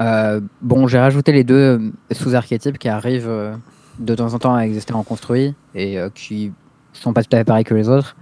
[0.01, 3.29] Euh, bon, j'ai rajouté les deux sous-archétypes qui arrivent
[3.99, 6.53] de temps en temps à exister en construit et euh, qui
[6.93, 8.17] sont pas tout à fait pareils que les autres.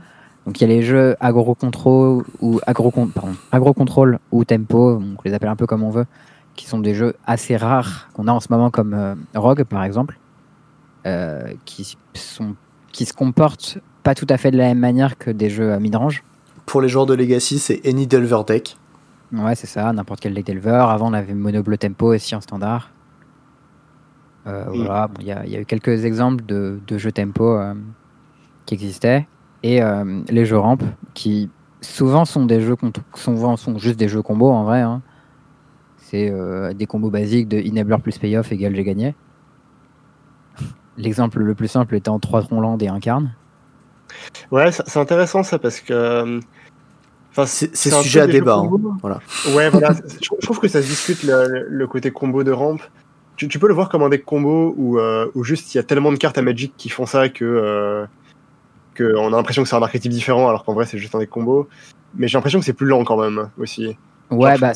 [0.47, 5.01] Donc il y a les jeux agro control ou agro pardon, agro control ou tempo,
[5.01, 6.07] on les appelle un peu comme on veut,
[6.55, 9.83] qui sont des jeux assez rares qu'on a en ce moment comme euh, Rogue par
[9.83, 10.19] exemple,
[11.07, 12.55] euh, qui sont
[12.93, 15.81] qui se comportent pas tout à fait de la même manière que des jeux à
[15.81, 16.23] midrange.
[16.65, 18.77] Pour les joueurs de Legacy, c'est Any Delver Deck.
[19.33, 20.87] Ouais, c'est ça, n'importe quel deck Delver.
[20.89, 22.91] Avant, on avait Mono Bleu Tempo aussi en standard.
[24.47, 24.77] Euh, Mm.
[24.77, 27.45] Voilà, bon, il y, a- il y a eu quelques exemples de, de jeux tempo
[27.57, 27.75] euh,
[28.65, 29.27] qui existaient.
[29.63, 30.79] Et euh, les jeux ramp,
[31.15, 32.77] qui souvent sont des jeux
[33.15, 34.81] souvent sont juste des jeux combos en vrai.
[34.83, 35.03] hein.
[35.99, 39.15] C'est euh, des combos basiques de Enabler plus Payoff égale j'ai gagné.
[40.97, 43.33] L'exemple le plus simple étant 3 Tronland et un Carne.
[44.53, 46.41] Ouais, c'est intéressant ça, parce que.
[47.33, 48.59] Enfin, C'est sujet à débat.
[48.59, 48.71] hein.
[49.03, 49.21] Voilà.
[49.55, 49.93] Ouais, voilà.
[49.93, 52.81] je, je trouve que ça se discute le, le côté combo de rampe.
[53.37, 55.81] Tu, tu peux le voir comme un deck combo où, euh, où juste il y
[55.81, 58.07] a tellement de cartes à Magic qui font ça que, euh,
[58.95, 61.19] que on a l'impression que c'est un archétype différent alors qu'en vrai c'est juste un
[61.19, 61.69] deck combo.
[62.15, 63.97] Mais j'ai l'impression que c'est plus lent quand même aussi.
[64.31, 64.73] Ouais, Genre, bah,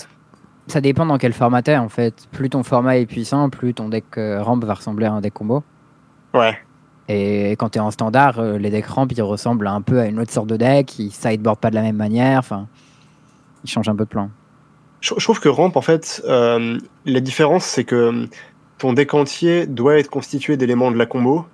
[0.67, 2.15] ça dépend dans quel format t'es en fait.
[2.31, 5.35] Plus ton format est puissant, plus ton deck euh, ramp va ressembler à un deck
[5.35, 5.63] combo.
[6.35, 6.57] Ouais.
[7.09, 10.21] Et quand t'es en standard, euh, les decks ramp ils ressemblent un peu à une
[10.21, 12.69] autre sorte de deck, ils sideboard pas de la même manière, enfin,
[13.65, 14.31] ils changent un peu de plan.
[15.01, 18.29] Je, je trouve que ramp en fait, la différence c'est que
[18.81, 21.47] ton deck entier doit être constitué d'éléments de la combo,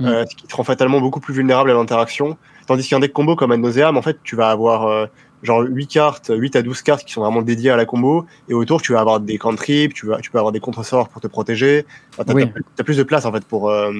[0.00, 0.06] Mm.
[0.06, 2.36] euh, ce qui te rend fatalement beaucoup plus vulnérable à l'interaction.
[2.66, 5.06] Tandis qu'un deck combo comme Nauseam, en fait, tu vas avoir euh,
[5.42, 8.54] genre 8 cartes, 8 à 12 cartes qui sont vraiment dédiées à la combo, et
[8.54, 11.26] autour tu vas avoir des cantrips, tu, vas, tu peux avoir des contre-sorts pour te
[11.28, 11.84] protéger.
[12.12, 12.46] Enfin, t'as, Oui.
[12.52, 13.92] t'as- t'as plus de place en fait pour, euh,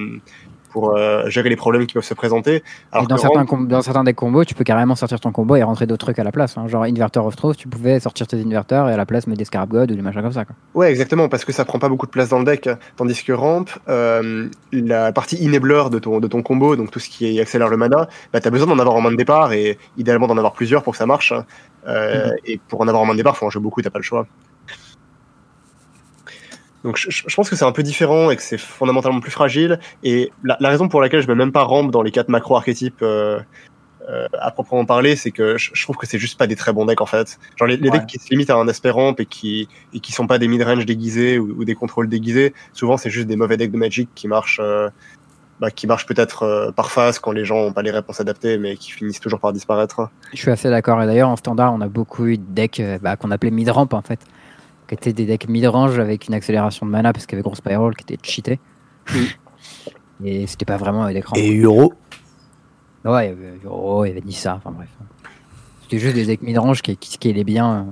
[0.73, 2.63] pour euh, gérer les problèmes qui peuvent se présenter.
[2.91, 5.63] Alors dans, certains com- dans certains decks combos, tu peux carrément sortir ton combo et
[5.63, 6.57] rentrer d'autres trucs à la place.
[6.57, 6.67] hein.
[6.67, 9.45] Genre Inverter of Truth, tu pouvais sortir tes inverteurs et à la place mettre des
[9.45, 10.43] Scarab God ou des machins comme ça.
[10.45, 10.55] Quoi.
[10.73, 12.67] Ouais, exactement, parce que ça prend pas beaucoup de place dans le deck.
[12.97, 17.07] Tandis que Ramp, euh, la partie enabler de ton, de ton combo, donc tout ce
[17.09, 20.27] qui accélère le mana, bah, t'as besoin d'en avoir en main de départ et idéalement
[20.27, 21.33] d'en avoir plusieurs pour que ça marche.
[21.87, 23.99] Euh, Et pour en avoir en main de départ, faut en jouer beaucoup, t'as pas
[23.99, 24.25] le choix.
[26.83, 29.79] Donc je, je pense que c'est un peu différent et que c'est fondamentalement plus fragile.
[30.03, 32.55] Et la, la raison pour laquelle je mets même pas Ramp dans les quatre macro
[32.57, 33.39] archétypes euh,
[34.09, 36.73] euh, à proprement parler, c'est que je, je trouve que c'est juste pas des très
[36.73, 37.39] bons decks en fait.
[37.57, 37.99] Genre les, les Ouais.
[37.99, 40.49] decks qui se limitent à un aspect Ramp et qui et qui sont pas des
[40.49, 44.09] mid-range déguisés ou, ou des contrôles déguisés, souvent c'est juste des mauvais decks de Magic
[44.13, 44.59] qui marchent.
[44.61, 44.89] euh,
[45.59, 48.57] bah, qui marchent peut-être euh, par phase quand les gens ont pas les réponses adaptées,
[48.57, 50.09] mais qui finissent toujours par disparaître.
[50.33, 51.01] Je suis assez d'accord.
[51.01, 54.01] Et d'ailleurs, en standard, on a beaucoup eu de decks bah, qu'on appelait mid-ramp en
[54.01, 54.19] fait.
[55.01, 57.57] Qui étaient des decks mid-range avec une accélération de mana parce qu'il y avait Grosse
[57.57, 58.59] Spiral qui était cheaté.
[60.23, 61.25] Et c'était pas vraiment un deck.
[61.35, 61.93] Et Euro,
[63.05, 64.87] Ouais, il y avait Euro, il y avait Nissa, enfin bref.
[65.81, 67.87] C'était juste des decks mid-range qui, qui scalaient bien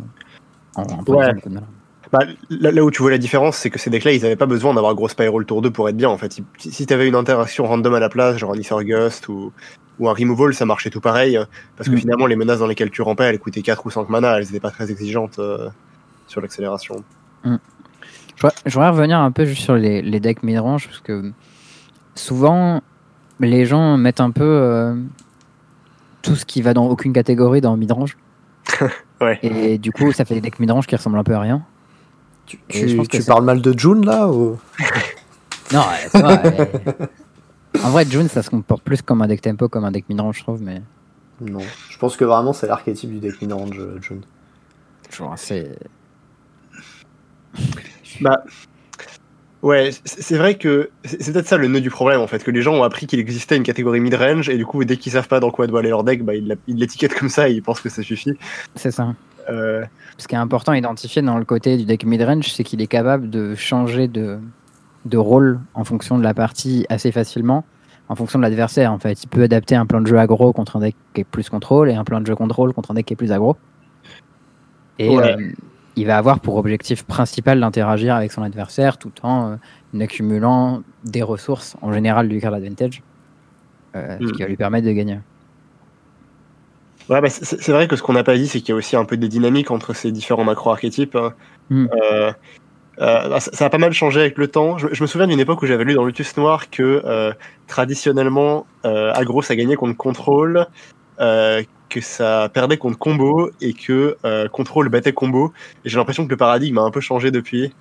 [0.77, 1.33] euh, en, Ouais.
[1.33, 1.67] beaucoup de mana.
[2.11, 4.45] Bah, là, là où tu vois la différence, c'est que ces decks-là, ils avaient pas
[4.45, 6.33] besoin d'avoir gros Spiral tour 2 pour être bien, en fait.
[6.33, 9.51] Si, si t'avais une interaction random à la place, genre un Ether Gust ou,
[9.99, 11.39] ou un Removal, ça marchait tout pareil,
[11.77, 11.99] parce que Mm.
[11.99, 14.59] finalement, les menaces dans lesquelles tu rampais, elles coûtaient 4 ou 5 mana, elles étaient
[14.59, 15.69] pas très exigeantes euh,
[16.31, 16.95] sur l'accélération.
[17.43, 17.49] Je
[18.41, 21.31] voudrais- je voudrais revenir un peu juste sur les, les decks mid-range parce que
[22.15, 22.81] souvent
[23.39, 24.95] les gens mettent un peu euh,
[26.21, 28.17] tout ce qui va dans aucune catégorie dans mid-range.
[29.21, 29.37] Ouais.
[29.43, 31.63] Et du coup, ça fait des decks midrange qui ressemblent un peu à rien.
[32.47, 34.57] Tu, c'est- parles mal de June là ou...
[35.71, 35.83] Non.
[37.83, 40.39] En vrai, June, ça se comporte plus comme un deck tempo, comme un deck midrange,
[40.39, 40.81] je trouve, mais
[41.39, 41.59] Non.
[41.89, 44.21] Je pense que vraiment c'est l'archétype du deck midrange, euh, June.
[45.09, 45.69] toujours assez.
[48.21, 48.43] Bah,
[49.61, 52.61] ouais, c'est vrai que c'est peut-être ça le nœud du problème en fait, que les
[52.61, 55.39] gens ont appris qu'il existait une catégorie mid-range et du coup, dès qu'ils savent pas
[55.39, 57.89] dans quoi doit aller leur deck, bah, ils l'étiquettent comme ça et ils pensent que
[57.89, 58.33] ça suffit.
[58.75, 59.13] C'est ça.
[59.49, 59.83] Euh,
[60.17, 62.87] Ce qui est important à identifier dans le côté du deck midrange, c'est qu'il est
[62.87, 64.37] capable de changer de,
[65.05, 67.65] de rôle en fonction de la partie assez facilement,
[68.07, 68.91] en fonction de l'adversaire.
[68.93, 71.23] En fait, il peut adapter un plan de jeu aggro contre un deck qui est
[71.23, 73.57] plus contrôle et un plan de jeu contrôle contre un deck qui est plus aggro.
[74.99, 75.33] Et Ouais.
[75.33, 75.51] euh,
[75.95, 79.57] il va avoir pour objectif principal d'interagir avec son adversaire tout en
[79.93, 83.01] euh, accumulant des ressources, en général du card advantage,
[83.95, 84.31] euh, ce Mm.
[84.31, 85.19] qui va lui permettre de gagner.
[87.09, 88.95] Ouais, bah, c'est vrai que ce qu'on n'a pas dit, c'est qu'il y a aussi
[88.95, 91.15] un peu des dynamiques entre ces différents macro-archétypes.
[91.15, 91.33] hein.
[91.69, 91.87] Hmm.
[91.93, 92.31] Euh,
[92.97, 94.77] bah, ça, ça a pas mal changé avec le temps.
[94.77, 97.33] Je, je me souviens d'une époque où j'avais lu dans Lotus Noir que
[97.67, 100.67] traditionnellement, aggro ça gagnait contre contrôle,
[101.91, 105.51] que ça perdait contre combo et que euh, contrôle battait combo.
[105.85, 107.73] Et j'ai l'impression que le paradigme a un peu changé depuis.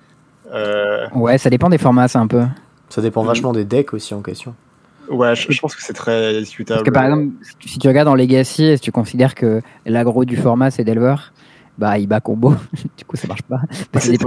[0.53, 2.43] Euh, Ouais, ça dépend des formats, c'est un peu.
[2.89, 3.27] Ça dépend Mhm.
[3.27, 4.53] vachement des decks aussi en question.
[5.09, 6.79] ouais, je, je pense que c'est très discutable.
[6.79, 7.27] Parce que par exemple,
[7.65, 11.15] si tu- regardes en Legacy et si tu considères que l'aggro du format c'est Delver,
[11.77, 12.53] bah il bat combo.
[12.97, 13.59] du coup ça marche pas.
[13.91, 14.17] Que c'est-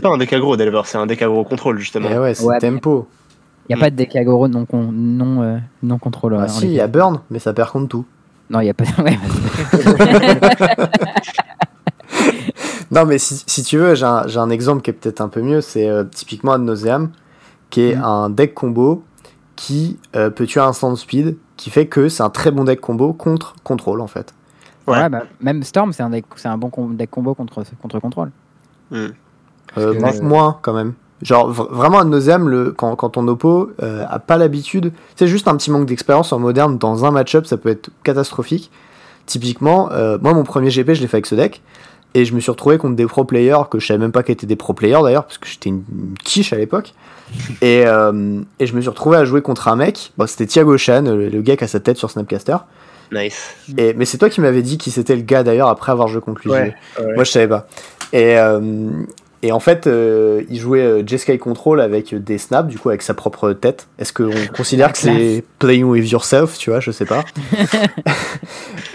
[0.00, 2.08] pas un deck aggro, Delver, c'est un deck aggro contrôle justement.
[2.10, 3.08] Et ouais, c'est Ouais, tempo.
[3.68, 6.36] Il n'y a pas de deck aggro non, con- non, euh, non contrôle.
[6.38, 8.04] Ah si, il y a Burn, mais ça perd contre tout.
[8.50, 8.84] Non, il n'y a pas.
[9.02, 9.18] Ouais.
[12.90, 15.28] Non, mais si, si tu veux, j'ai un, j'ai un exemple qui est peut-être un
[15.28, 15.60] peu mieux.
[15.60, 17.10] C'est euh, typiquement Ad Nauseam,
[17.70, 18.04] qui est Mhm.
[18.04, 19.02] un deck combo
[19.56, 22.80] qui euh, peut tuer un instant speed, qui fait que c'est un très bon deck
[22.80, 24.34] combo contre contrôle en fait.
[24.86, 24.98] Ouais.
[24.98, 27.98] Ouais, bah, même Storm, c'est un, deck- c'est un bon com- deck combo contre, contre
[28.00, 28.30] contrôle.
[28.92, 29.08] Euh,
[29.76, 30.92] que- mo- Moins quand même.
[31.24, 35.56] Genre vraiment Nauseam, le, quand, quand ton oppo euh, a pas l'habitude, c'est juste un
[35.56, 38.70] petit manque d'expérience en moderne dans un match-up, ça peut être catastrophique.
[39.26, 41.62] Typiquement, euh, moi mon premier GP je l'ai fait avec ce deck.
[42.16, 44.34] Et je me suis retrouvé contre des pro players que je savais même pas qu'ils
[44.34, 46.94] étaient des pro players d'ailleurs, parce que j'étais une, une quiche à l'époque.
[47.60, 50.76] Et, euh, et je me suis retrouvé à jouer contre un mec, bon, c'était Thiago
[50.76, 52.58] Chan, le, le gars qui a sa tête sur Snapcaster.
[53.10, 53.54] Nice.
[53.76, 56.20] Et, mais c'est toi qui m'avais dit qui c'était le gars d'ailleurs après avoir joué
[56.20, 56.50] contre lui.
[56.50, 57.14] Ouais, ouais.
[57.14, 57.66] Moi je savais pas.
[58.12, 58.60] Et, euh,
[59.46, 63.02] et en fait, euh, il jouait euh, J-Sky Control avec des snaps, du coup avec
[63.02, 63.88] sa propre tête.
[63.98, 67.24] Est-ce qu'on considère que c'est playing with yourself, tu vois, je sais pas.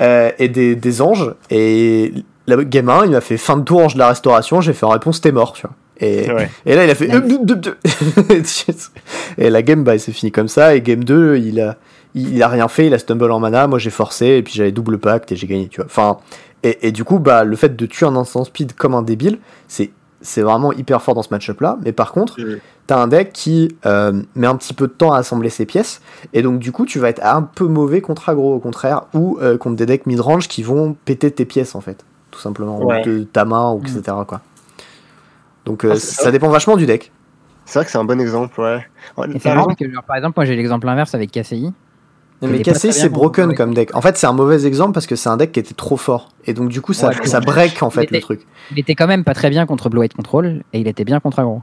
[0.01, 1.33] Euh, et des, des anges.
[1.49, 2.13] Et
[2.47, 4.85] la game 1, il m'a fait fin de tour ange de la restauration, j'ai fait
[4.85, 5.75] en réponse t'es mort, tu vois.
[5.99, 6.49] Et, Ouais.
[6.65, 7.09] et là, il a fait.
[9.37, 10.73] Et la game, bah, il s'est fini comme ça.
[10.73, 11.75] Et game 2, il a,
[12.15, 13.67] il a rien fait, il a stumble en mana.
[13.67, 15.85] Moi, j'ai forcé, et puis j'avais double pacte, et j'ai gagné, tu vois.
[15.87, 16.17] Enfin,
[16.63, 19.39] et, et du coup, bah, le fait de tuer un instant speed comme un débile,
[19.67, 19.89] c'est,
[20.21, 21.77] c'est vraiment hyper fort dans ce match-up là.
[21.83, 22.37] Mais par contre,
[22.87, 26.01] t'as un deck qui euh, met un petit peu de temps à assembler ses pièces.
[26.33, 29.37] Et donc, du coup, tu vas être un peu mauvais contre aggro, au contraire, ou
[29.41, 32.03] euh, contre des decks mid-range qui vont péter tes pièces, en fait.
[32.31, 33.01] Tout simplement, Ouais.
[33.01, 33.85] ou de ta main, ou Mm.
[33.97, 34.17] etc.
[34.27, 34.41] Quoi.
[35.65, 37.11] Donc, euh, Ah, ça dépend vachement du deck.
[37.65, 38.85] C'est vrai que c'est un bon exemple, ouais.
[39.17, 41.71] Ouais, Et que, genre, par exemple, moi j'ai l'exemple inverse avec KCI.
[42.41, 43.95] Non, mais très c'est broken comme deck.
[43.95, 46.29] En fait, c'est un mauvais exemple parce que c'est un deck qui était trop fort.
[46.45, 48.47] Et donc, du coup, ça, Ouais, break en fait le truc.
[48.71, 51.19] Il était quand même pas très bien contre Blue White Control et il était bien
[51.19, 51.61] contre aggro.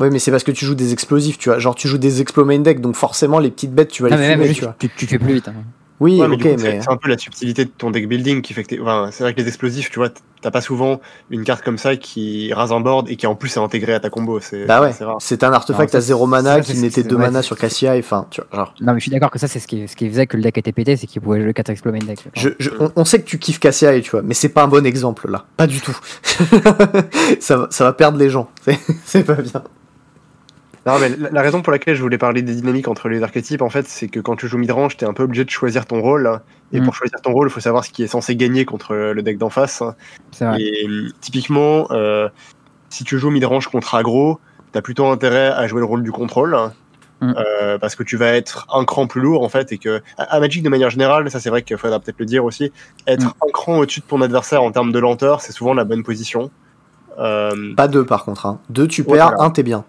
[0.00, 1.58] Oui, mais c'est parce que tu joues des explosifs, tu vois.
[1.58, 4.16] Genre, tu joues des explo main deck, donc forcément, les petites bêtes, tu vas les
[4.16, 4.76] fumer, tu vois.
[4.78, 5.48] tu, tu fais plus vite.
[5.48, 5.54] hein.
[6.00, 6.80] Oui, Ouais, mais ok, du coup, c'est- mais.
[6.80, 9.24] c'est un peu la subtilité de ton deck building qui fait que t'es- enfin, c'est
[9.24, 12.70] vrai que les explosifs, tu vois, t'as pas souvent une carte comme ça qui rase
[12.72, 14.38] un board et qui en plus est intégrée à ta combo.
[14.38, 15.16] C'est Bah ouais, c'est rare.
[15.18, 17.42] c'est un artefact Non, à ça, 0 mana ça, qui n'était c'est- 2 ouais, mana
[17.42, 18.74] sur Cassia, et enfin, tu vois, genre.
[18.80, 20.42] Non, mais je suis d'accord que ça, c'est ce qui, ce qui faisait que le
[20.44, 22.20] deck était pété, c'est qu'il pouvait jouer 4 Explo main deck.
[22.34, 24.68] Je, je- on, on sait que tu kiffes Cassia, tu vois, mais c'est pas un
[24.68, 25.46] bon exemple là.
[25.56, 25.98] Pas du tout.
[27.40, 28.48] ça, va, ça va perdre les gens.
[29.04, 29.62] C'est pas bien.
[30.88, 33.62] Non, mais la, la raison pour laquelle je voulais parler des dynamiques entre les archétypes,
[33.62, 36.00] en fait, c'est que quand tu joues midrange, t'es un peu obligé de choisir ton
[36.00, 36.40] rôle.
[36.72, 36.84] Et Mm.
[36.84, 39.38] pour choisir ton rôle, il faut savoir ce qui est censé gagner contre le deck
[39.38, 39.82] d'en face.
[40.40, 40.60] Vrai.
[40.62, 42.28] Et euh, typiquement, euh,
[42.90, 44.38] si tu joues midrange contre aggro,
[44.72, 46.56] t'as plutôt intérêt à jouer le rôle du contrôle.
[47.20, 47.34] Mm.
[47.36, 50.22] euh, parce que tu vas être un cran plus lourd en fait et que à
[50.36, 52.70] à Magic de manière générale ça c'est vrai qu'il faudra peut-être le dire aussi
[53.08, 53.32] être Mm.
[53.48, 56.52] un cran au-dessus de ton adversaire en termes de lenteur c'est souvent la bonne position
[57.18, 58.46] Euh, Pas deux par contre.
[58.46, 58.60] Hein.
[58.70, 59.42] Deux, tu Ouais, perds, voilà.
[59.42, 59.84] un, t'es bien.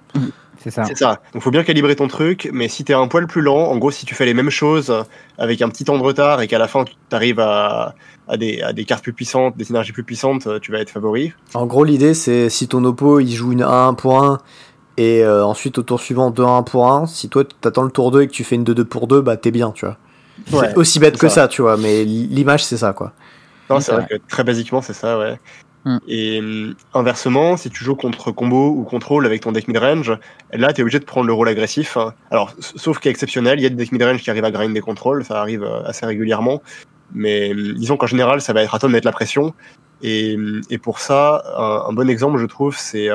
[0.62, 0.84] C'est ça.
[0.86, 1.22] C'est ça.
[1.34, 3.92] Donc faut bien calibrer ton truc, mais si t'es un poil plus lent, en gros
[3.92, 4.94] si tu fais les mêmes choses
[5.38, 7.96] avec un petit temps de retard et qu'à la fin tu arrives à,
[8.28, 10.90] à, des, à des cartes plus puissantes, des synergies plus puissantes, euh, tu vas être
[10.90, 11.34] favori.
[11.54, 14.40] En gros, l'idée, c'est si ton oppo il joue une 1 pour 1
[14.98, 18.24] et euh, ensuite au tour suivant 2-1 pour 1, si toi t'attends le tour 2
[18.24, 19.98] et que tu fais une 2-2 pour 2, bah t'es bien, tu vois.
[20.52, 21.36] Ouais, c'est aussi bête que ça.
[21.36, 23.14] ça, tu vois, mais l'image c'est ça, quoi.
[23.70, 25.40] Non, c'est vrai que très basiquement, c'est ça, ouais.
[25.86, 25.98] Mm.
[26.08, 30.18] Et euh, inversement, si tu joues contre combo ou contrôle avec ton deck midrange,
[30.54, 31.98] là, tu es obligé de prendre le rôle agressif.
[31.98, 32.14] Hein.
[32.32, 34.82] Alors, sauf est exceptionnel, il y a des decks midrange qui arrivent à grind des
[34.82, 36.62] contrôles, ça arrive euh, assez régulièrement.
[37.14, 39.54] Mais euh, disons qu'en général, ça va être à toi de mettre la pression.
[40.02, 40.38] Et,
[40.70, 43.10] et pour ça, un, bon exemple, je trouve, c'est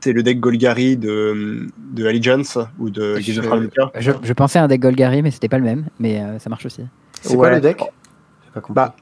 [0.00, 3.32] c'est le deck Golgari de, de Allegiance ou de je,
[3.98, 6.64] je, je, pensais à un deck Golgari, mais c'était pas le même, mais ça marche
[6.64, 6.82] aussi.
[7.20, 7.82] C'est quoi le deck?
[8.54, 8.94] Pas bah,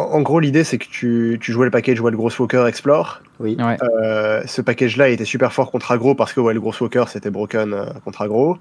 [0.00, 3.22] en, gros, l'idée, c'est que tu, jouais le package Wild Gross Walker Explore.
[3.38, 3.56] Oui.
[3.60, 7.72] Euh, ce package-là était super fort contre aggro parce que Wild Gross Walker, c'était broken
[7.72, 8.58] euh, contre aggro.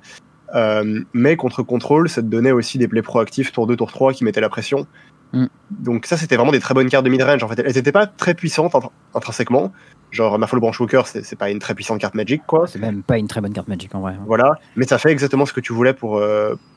[0.56, 4.14] Euh, mais contre contrôle, ça te donnait aussi des plays proactifs tour 2, tour 3
[4.14, 4.88] qui mettaient la pression.
[5.34, 5.46] Mm.
[5.70, 7.44] Donc ça, c'était vraiment des très bonnes cartes de midrange.
[7.44, 8.74] En fait, elles n'étaient pas très puissantes
[9.14, 9.72] intrinsèquement.
[10.12, 12.66] Genre, ma Fall Branch Walker, c'est pas une très puissante carte Magic, quoi.
[12.66, 14.16] C'est même pas une très bonne carte Magic, en vrai.
[14.26, 16.20] Voilà, mais ça fait exactement ce que tu voulais pour,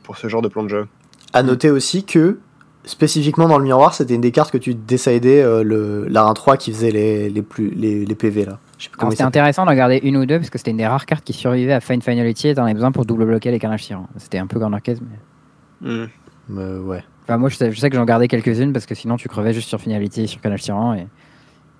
[0.02, 0.86] pour ce genre de plan de jeu.
[1.32, 2.38] À noter aussi que
[2.84, 6.56] spécifiquement dans le miroir, c'était une des cartes que tu décidais euh, le la 3
[6.56, 8.58] qui faisait les, les plus, les, les PV là.
[8.78, 11.32] C'était intéressant de regarder une ou deux parce que c'était une des rares cartes qui
[11.32, 14.08] survivait à Fine Finality et t'en avais besoin pour double bloquer les carnages tyrans.
[14.16, 15.88] C'était un peu Garnercase, mais.
[15.88, 16.88] Hmm.
[16.88, 17.04] ouais.
[17.24, 19.52] Enfin, moi je sais, je sais que j'en gardais quelques-unes parce que sinon tu crevais
[19.52, 21.06] juste sur Finality et sur carnage tyran et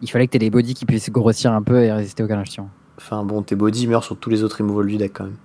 [0.00, 2.50] il fallait que t'aies des bodies qui puissent grossir un peu et résister au carnage
[2.50, 2.68] tyran.
[2.98, 5.36] Enfin bon, tes bodies meurent sur tous les autres removals du deck quand même.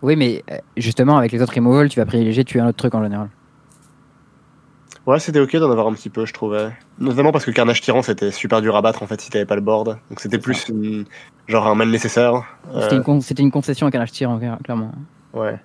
[0.00, 2.94] Oui, mais euh, justement avec les autres removals, tu vas privilégier tuer un autre truc
[2.94, 3.28] en général.
[5.06, 6.70] Ouais, c'était ok d'en avoir un petit peu, je trouvais.
[6.98, 9.56] Notamment parce que Carnage Tyran, c'était super dur à battre en fait si t'avais pas
[9.56, 9.98] le board.
[10.10, 10.70] Donc c'était plus
[11.48, 12.44] genre un mal nécessaire.
[12.72, 14.92] C'était une, concession à Carnage Tyran, clairement.
[15.32, 15.58] Ouais.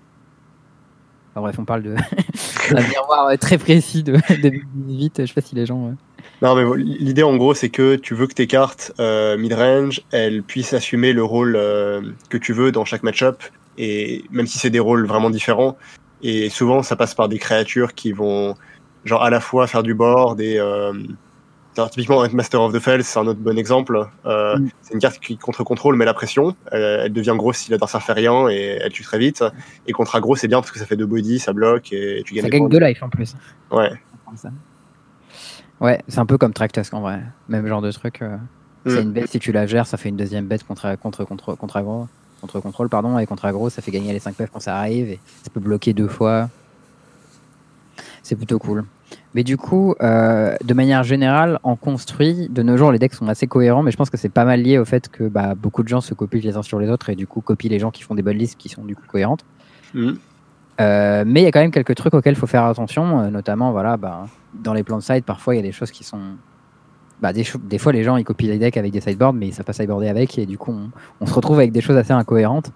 [1.35, 1.95] bref, on parle de
[2.75, 5.21] un miroir euh, très précis de 2018.
[5.21, 5.93] Je sais pas si les gens.
[6.41, 10.41] Non, mais l'idée en gros, c'est que tu veux que tes cartes euh, mid-range, elles
[10.41, 13.43] puissent assumer le rôle euh, que tu veux dans chaque match-up.
[13.77, 15.77] Et même si c'est des rôles vraiment différents.
[16.23, 18.55] Et souvent, ça passe par des créatures qui vont
[19.07, 20.93] genre à la fois faire du board et euh,
[21.85, 24.07] typiquement Master of the Fells, c'est un autre bon exemple.
[24.25, 24.69] Euh, mm.
[24.81, 26.55] C'est une carte qui contre-contrôle met la pression.
[26.71, 29.43] Elle, devient grosse si l'adversaire fait rien et elle tue très vite.
[29.85, 32.33] Et contre aggro, c'est bien parce que ça fait deux body, ça bloque et tu
[32.33, 32.43] gagnes.
[32.43, 33.35] Ça gagne deux life en plus.
[33.71, 33.91] Ouais.
[35.79, 37.21] Ouais, c'est un peu comme Tractus en vrai.
[37.47, 38.21] Même genre de truc.
[38.21, 38.37] Euh,
[38.85, 39.03] c'est mm.
[39.03, 41.77] une bête, si tu la gères, ça fait une deuxième bête contre, contre, contre, contre
[41.77, 42.07] aggro.
[42.41, 45.09] Contre contrôle, pardon, et contre aggro, ça fait gagner les 5 PF quand ça arrive
[45.09, 46.49] et ça peut bloquer deux fois.
[48.21, 48.85] C'est plutôt cool.
[49.37, 53.27] Mais du coup, euh, de manière générale, en construit, de nos jours, les decks sont
[53.27, 55.83] assez cohérents, mais je pense que c'est pas mal lié au fait que bah, beaucoup
[55.83, 57.91] de gens se copient les uns sur les autres et du coup copient les gens
[57.91, 59.45] qui font des bonnes listes qui sont du coup cohérentes.
[59.93, 60.13] Mm.
[60.81, 63.29] Euh, mais il y a quand même quelques trucs auxquels il faut faire attention, euh,
[63.29, 64.25] notamment voilà, bah,
[64.55, 66.21] dans les plans de side, parfois il y a des choses qui sont.
[67.21, 69.53] Bah, des, des, fois, les gens ils copient les decks avec des sideboards, mais ils
[69.53, 70.89] savent pas sideboarder avec, et du coup, on,
[71.21, 72.71] on se retrouve avec des choses assez incohérentes.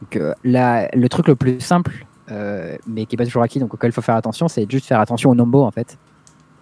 [0.00, 2.06] Donc, là, le truc le plus simple
[2.86, 5.00] mais qui n'est pas toujours acquis, donc auquel il faut faire attention, c'est juste faire
[5.00, 5.98] attention au nombo en fait.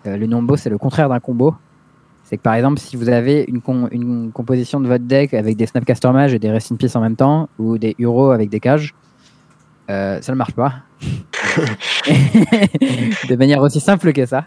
[0.07, 1.55] Euh, le nombo, c'est le contraire d'un combo.
[2.25, 6.11] C'est que par exemple, si vous avez une, composition de votre deck avec des Snapcaster
[6.13, 8.95] Mage et des Rest in Peace en même temps, ou des Uro avec des cages,
[9.91, 10.75] euh, ça ne marche pas.
[12.07, 14.47] de manière aussi simple que ça.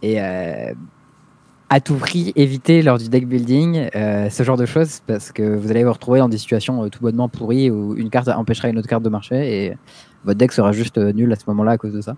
[0.00, 5.56] Et à tout prix, évitez lors du deck building ce genre de choses parce que
[5.56, 8.78] vous allez vous retrouver dans des situations tout bonnement pourries où une carte empêchera une
[8.78, 9.76] autre carte de marcher
[10.24, 12.16] votre deck sera juste euh, nul à ce moment-là à cause de ça.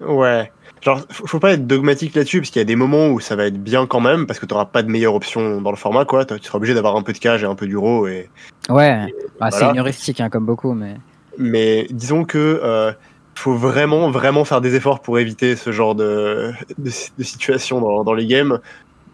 [0.00, 0.50] Ouais.
[0.82, 3.44] Genre, faut pas être dogmatique là-dessus, parce qu'il y a des moments où ça va
[3.44, 6.06] être bien quand même, parce que tu n'auras pas de meilleure option dans le format,
[6.06, 6.24] quoi.
[6.24, 8.08] Tu seras obligé d'avoir un peu de cage et un peu d'euro.
[8.08, 8.30] Et,
[8.70, 9.06] ouais,
[9.38, 10.96] bah, c'est heuristique, hein, comme beaucoup, mais.
[11.36, 12.92] Mais disons que euh,
[13.34, 18.14] faut vraiment, vraiment faire des efforts pour éviter ce genre de, de, situation dans, dans,
[18.14, 18.58] les games,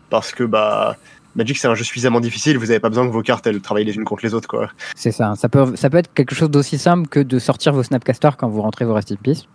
[0.09, 0.97] parce que, bah
[1.37, 3.85] Magic, c'est un jeu suffisamment difficile, vous n'avez pas besoin que vos cartes elles travaillent
[3.85, 4.49] les unes contre les autres.
[4.49, 4.71] quoi.
[4.95, 5.35] C'est ça.
[5.37, 8.49] Ça peut, ça peut être quelque chose d'aussi simple que de sortir vos Snapcasters quand
[8.49, 9.47] vous rentrez vos Rest in Peace.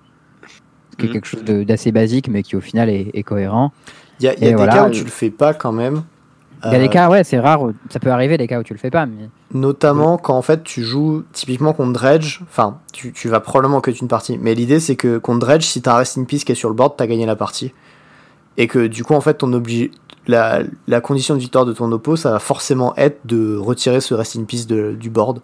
[1.00, 1.12] Ce mhm.
[1.12, 3.72] quelque chose d'assez basique, mais qui au final est, cohérent.
[4.20, 6.04] Il y a, des cas où tu le fais pas quand même.
[6.64, 7.72] Il y a des euh, cas, ouais, c'est rare.
[7.90, 9.08] Ça peut arriver des cas où tu le fais pas.
[9.08, 9.30] Mais...
[9.52, 12.42] Notamment quand en fait tu joues typiquement contre Dredge.
[12.44, 14.38] Enfin, tu, tu vas probablement que une partie.
[14.38, 16.70] Mais l'idée c'est que contre Dredge, si t'as un Rest in Peace qui est sur
[16.70, 17.74] le board, t'as gagné la partie.
[18.58, 19.92] Et que du coup, en fait, ton, obli
[20.28, 24.14] la, la, condition de victoire de ton oppo, ça va forcément être de retirer ce
[24.14, 25.42] rest in peace de, du board.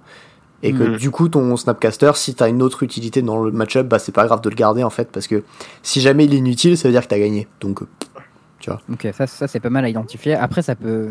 [0.64, 0.98] Et que mhm.
[0.98, 4.26] du coup, ton Snapcaster, si t'as une autre utilité dans le match-up, bah, c'est pas
[4.26, 5.44] grave de le garder en fait, parce que
[5.84, 7.48] si jamais il est inutile, ça veut dire que t'as gagné.
[7.62, 7.82] Donc,
[8.60, 8.82] tu vois.
[8.92, 10.34] Ok, ça, ça c'est pas mal à identifier.
[10.34, 11.10] Après, ça peut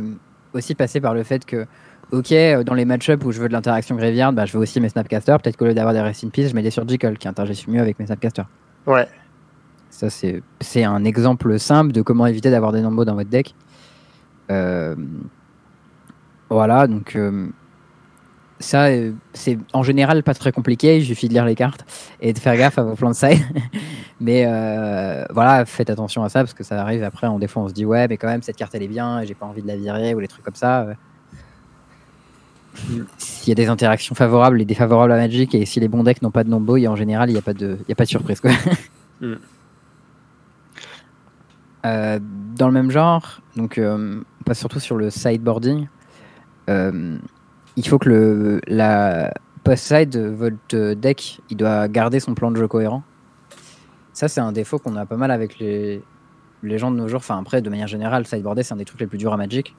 [0.52, 1.66] aussi passer par le fait que,
[2.10, 2.34] ok,
[2.64, 5.40] dans les match-up où je veux de l'interaction graveyard, bah, je veux aussi mes Snapcasters.
[5.40, 7.80] Peut-être qu'au lieu d'avoir des rest in peace, je mets des surgical qui interagissent mieux
[7.80, 8.46] avec mes Snapcasters.
[8.86, 9.06] Ouais.
[9.90, 13.54] Ça, c'est un exemple simple de comment éviter d'avoir des nombres dans votre deck.
[14.50, 14.94] Euh,
[16.48, 17.48] voilà, donc euh,
[18.60, 20.98] ça, euh, c'est en général pas très compliqué.
[20.98, 21.84] Il suffit de lire les cartes
[22.20, 23.40] et de faire gaffe à vos plans de side.
[24.20, 24.44] Mais
[25.30, 27.26] voilà, faites attention à ça parce que ça arrive après.
[27.26, 29.22] On, des fois, on se dit ouais, mais quand même, cette carte elle est bien,
[29.24, 30.86] j'ai pas envie de la virer ou les trucs comme ça.
[33.18, 36.22] S'il y a des interactions favorables et défavorables à Magic et si les bons decks
[36.22, 38.40] n'ont pas de nombo, en général, il n'y a, pas de, a pas de surprise.
[38.40, 38.52] Quoi.
[41.84, 45.88] Euh, dans le même genre, donc euh, on passe surtout sur le sideboarding.
[46.68, 47.18] Euh,
[47.76, 52.66] il faut que le, la post-side, votre deck, il doit garder son plan de jeu
[52.66, 53.02] cohérent.
[54.12, 56.02] Ça, c'est un défaut qu'on a pas mal avec les,
[56.62, 57.18] les gens de nos jours.
[57.18, 59.76] Enfin, après, de manière générale, sideboarder, c'est un des trucs les plus durs à Magic.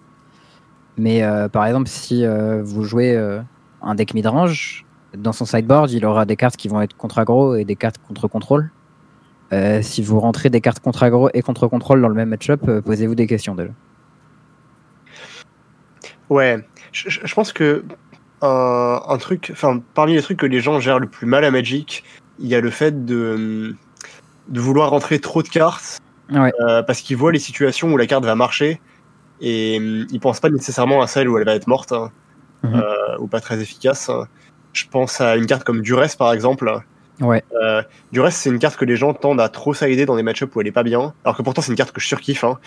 [0.97, 2.25] Mais par exemple, si
[2.63, 3.17] vous jouez
[3.81, 4.85] un deck midrange,
[5.15, 7.97] dans son sideboard, il aura des cartes qui vont être contre aggro et des cartes
[8.07, 8.71] contre contrôle.
[9.53, 12.61] Euh, si vous rentrez des cartes contre aggro et contre contrôle dans le même match-up,
[12.67, 13.71] euh, posez-vous des questions déjà.
[16.29, 16.59] Ouais,
[16.91, 17.85] je, pense que
[18.41, 22.03] un, truc, enfin, parmi les trucs que les gens gèrent le plus mal à Magic,
[22.39, 23.73] il y a le fait de,
[24.49, 26.01] de vouloir rentrer trop de cartes
[26.33, 28.81] euh, parce qu'ils voient les situations où la carte va marcher
[29.39, 32.11] et ils pensent pas nécessairement à celle où elle va être morte hein,
[32.63, 32.83] mhm.
[33.19, 34.11] ou pas très efficace.
[34.73, 36.83] Je pense à une carte comme Duress par exemple
[37.21, 37.43] Ouais.
[37.61, 40.23] Euh, du reste, c'est une carte que les gens tendent à trop s'aider dans des
[40.23, 41.13] match-ups où elle est pas bien.
[41.23, 42.59] Alors que pourtant, c'est une carte que je surkiffe, hein,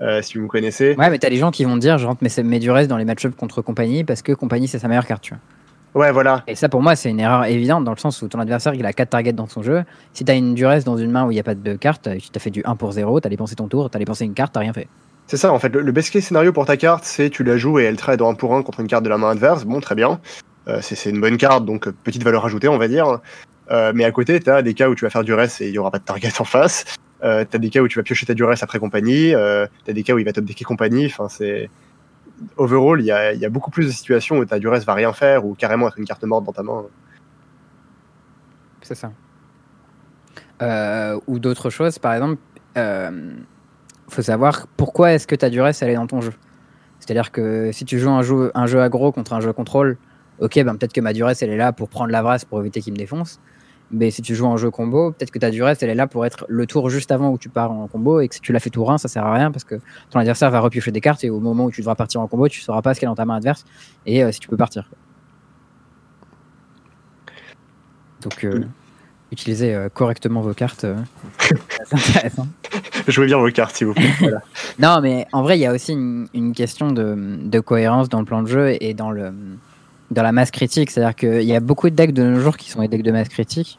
[0.00, 0.94] euh, si vous me connaissez.
[0.96, 3.04] Ouais, mais t'as des gens qui vont dire je rentre mes, mes Duress dans les
[3.04, 5.40] match-ups contre compagnie parce que compagnie c'est sa meilleure carte, tu vois.
[5.96, 6.42] Ouais, voilà.
[6.46, 8.84] Et ça, pour moi, c'est une erreur évidente dans le sens où ton adversaire il
[8.84, 9.82] a 4 targets dans son jeu.
[10.12, 12.28] Si t'as une Duress dans une main où il n'y a pas de carte, tu
[12.28, 14.60] t'as fait du 1 pour 0, t'as dépensé ton tour, t'as dépensé une carte, t'as
[14.60, 14.88] rien fait.
[15.26, 15.70] C'est ça, en fait.
[15.70, 18.30] Le, best case scénario pour ta carte, c'est tu la joues et elle trade en
[18.30, 19.64] 1 pour 1 contre une carte de la main adverse.
[19.64, 20.20] Bon, très bien.
[20.68, 23.20] Euh, c'est une bonne carte, donc petite valeur ajoutée, on va dire.
[23.70, 25.66] Euh, mais à côté, tu as des cas où tu vas faire du reste et
[25.66, 26.84] il n'y aura pas de target en face.
[27.24, 29.34] Euh, tu as des cas où tu vas piocher ta duresse après compagnie.
[29.34, 31.06] Euh, tu as des cas où il va top decker compagnie.
[31.06, 31.70] Enfin, c'est.
[32.58, 35.54] Overall, il y a, beaucoup plus de situations où ta duresse va rien faire ou
[35.54, 36.84] carrément être une carte morte dans ta main.
[38.82, 39.10] C'est ça.
[40.60, 42.36] Euh, ou d'autres choses, par exemple,
[42.76, 43.46] il
[44.10, 46.34] faut savoir pourquoi est-ce que ta duresse elle est dans ton jeu.
[47.00, 49.96] C'est-à-dire que si tu joues un jeu, un aggro contre un jeu contrôle,
[50.40, 52.82] ok, ben peut-être que ma duresse elle est là pour prendre la vrasse pour éviter
[52.82, 53.40] qu'il me défonce.
[53.90, 56.26] Mais si tu joues en jeu combo, peut-être que ta durée, elle est là pour
[56.26, 58.58] être le tour juste avant où tu pars en combo et que si tu l'as
[58.58, 59.76] fait tour 1, ça sert à rien parce que
[60.10, 62.48] ton adversaire va repiocher des cartes et au moment où tu devras partir en combo,
[62.48, 63.64] tu sauras pas ce qu'il y a dans ta main adverse
[64.04, 64.90] et euh, si tu peux partir.
[68.22, 68.68] Donc, euh, mm.
[69.30, 70.84] utilisez euh, correctement vos cartes.
[71.84, 72.48] c'est intéressant.
[73.06, 74.10] Jouez bien vos cartes, s'il vous plaît.
[74.80, 78.24] non, mais en vrai, il y a aussi une, question de, de, cohérence dans le
[78.24, 79.32] plan de jeu et dans le
[80.10, 80.90] dans la masse critique.
[80.90, 83.12] C'est-à-dire qu'il y a beaucoup de decks de nos jours qui sont des decks de
[83.12, 83.78] masse critique.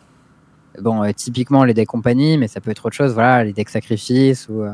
[0.82, 3.14] Bon, euh, typiquement les decks compagnie, mais ça peut être autre chose.
[3.14, 4.72] Voilà, les decks sacrifice ou euh,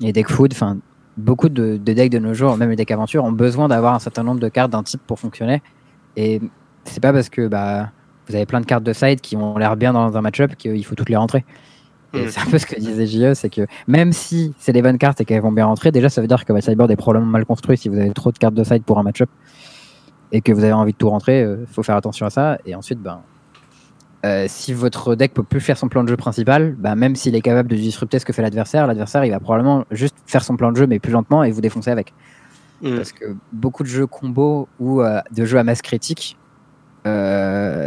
[0.00, 0.52] les decks food.
[0.52, 0.78] Enfin,
[1.16, 4.22] beaucoup de, decks de nos jours, même les decks aventure, ont besoin d'avoir un certain
[4.24, 5.62] nombre de cartes d'un type pour fonctionner.
[6.16, 6.40] Et
[6.84, 7.90] c'est pas parce que bah,
[8.28, 10.84] vous avez plein de cartes de side qui ont l'air bien dans un match-up qu'il
[10.84, 11.44] faut toutes les rentrer.
[12.12, 12.28] Et mm.
[12.30, 15.20] c'est un peu ce que disait JE, c'est que même si c'est des bonnes cartes
[15.20, 17.44] et qu'elles vont bien rentrer, déjà ça veut dire que votre sideboard est probablement mal
[17.44, 19.28] construit si vous avez trop de cartes de side pour un match-up
[20.34, 22.58] et que vous avez envie de tout rentrer, il euh, faut faire attention à ça.
[22.66, 23.20] Et ensuite, ben,
[24.26, 27.36] euh, si votre deck peut plus faire son plan de jeu principal, ben, même s'il
[27.36, 30.56] est capable de disrupter ce que fait l'adversaire, l'adversaire il va probablement juste faire son
[30.56, 32.12] plan de jeu mais plus lentement et vous défoncer avec.
[32.82, 32.96] Mm.
[32.96, 36.36] Parce que beaucoup de jeux combo ou euh, de jeux à masse critique,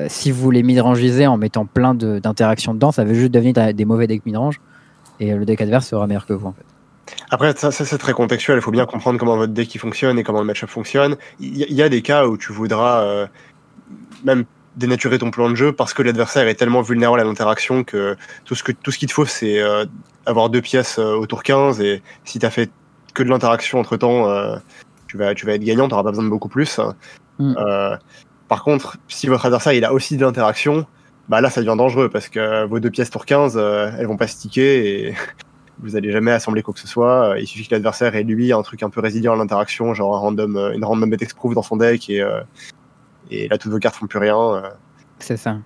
[0.08, 4.08] si vous les midrangisez en mettant plein d'interactions dedans, ça veut juste devenir des mauvais
[4.08, 4.62] decks midrange
[5.20, 6.67] et le deck adverse sera meilleur que vous en fait.
[7.30, 8.58] Après, ça, c'est très contextuel.
[8.58, 11.18] Il faut bien comprendre comment votre deck fonctionne et comment le match-up fonctionne.
[11.40, 13.28] Il y, a des cas où tu voudras euh,
[14.24, 14.46] même
[14.76, 18.56] dénaturer ton plan de jeu parce que l'adversaire est tellement vulnérable à l'interaction que tout
[18.56, 19.86] ce que tout ce qu'il te faut, c'est euh,
[20.26, 22.70] avoir deux pièces euh, au tour 15 et si tu as fait
[23.14, 24.28] que de l'interaction entre temps,
[25.08, 25.88] tu vas tu vas être gagnant.
[25.88, 26.80] Tu n'auras pas besoin de beaucoup plus.
[27.40, 27.56] Mm.
[28.48, 30.86] par contre, si votre adversaire il a aussi de l'interaction,
[31.28, 34.28] bah là ça devient dangereux parce que vos deux pièces tour 15, elles vont pas
[34.28, 35.16] sticker et
[35.80, 37.30] vous allez jamais assembler quoi que ce soit.
[37.30, 40.16] Euh, il suffit que l'adversaire ait lui un truc un peu résilient à l'interaction, genre
[40.16, 42.42] un random, euh, une random proof dans son deck et, euh,
[43.30, 44.64] et là toutes vos cartes font plus rien.
[45.20, 45.58] C'est ça.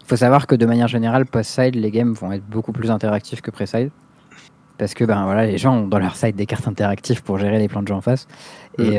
[0.00, 3.42] Il faut savoir que de manière générale, post-side, les games vont être beaucoup plus interactifs
[3.42, 3.90] que pré-side.
[4.78, 7.58] Parce que ben, voilà, les gens ont dans leur side des cartes interactives pour gérer
[7.58, 8.26] les plans de jeu en face.
[8.78, 8.98] Et,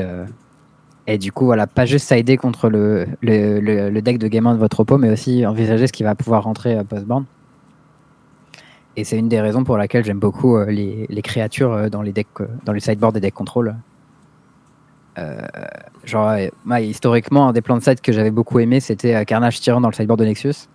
[1.08, 4.60] et du coup, voilà, pas juste sider contre le, le, le, deck de gamin de
[4.60, 7.26] votre oppo, mais aussi envisager ce qui va pouvoir rentrer post-board.
[8.98, 12.02] Et c'est une des raisons pour laquelle j'aime beaucoup euh, les, les, créatures euh, dans
[12.02, 13.76] les decks, euh, dans les sideboards des decks contrôle.
[16.04, 16.36] genre,
[16.80, 19.94] historiquement, un des plans de side que j'avais beaucoup aimé, c'était Carnage Tyran dans le
[19.94, 20.68] sideboard de Nexus.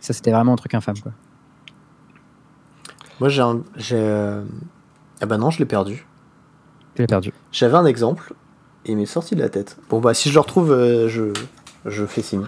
[0.00, 1.12] Ça, c'était vraiment un truc infâme, quoi.
[3.20, 3.62] Moi, j'ai un.
[5.20, 6.04] Ah bah non, je l'ai perdu.
[6.96, 7.32] Tu l'as perdu.
[7.52, 8.34] J'avais un exemple,
[8.84, 9.78] et il m'est sorti de la tête.
[9.88, 10.70] Bon, bah, si je le retrouve,
[11.06, 11.32] je,
[11.86, 12.46] je fais signe.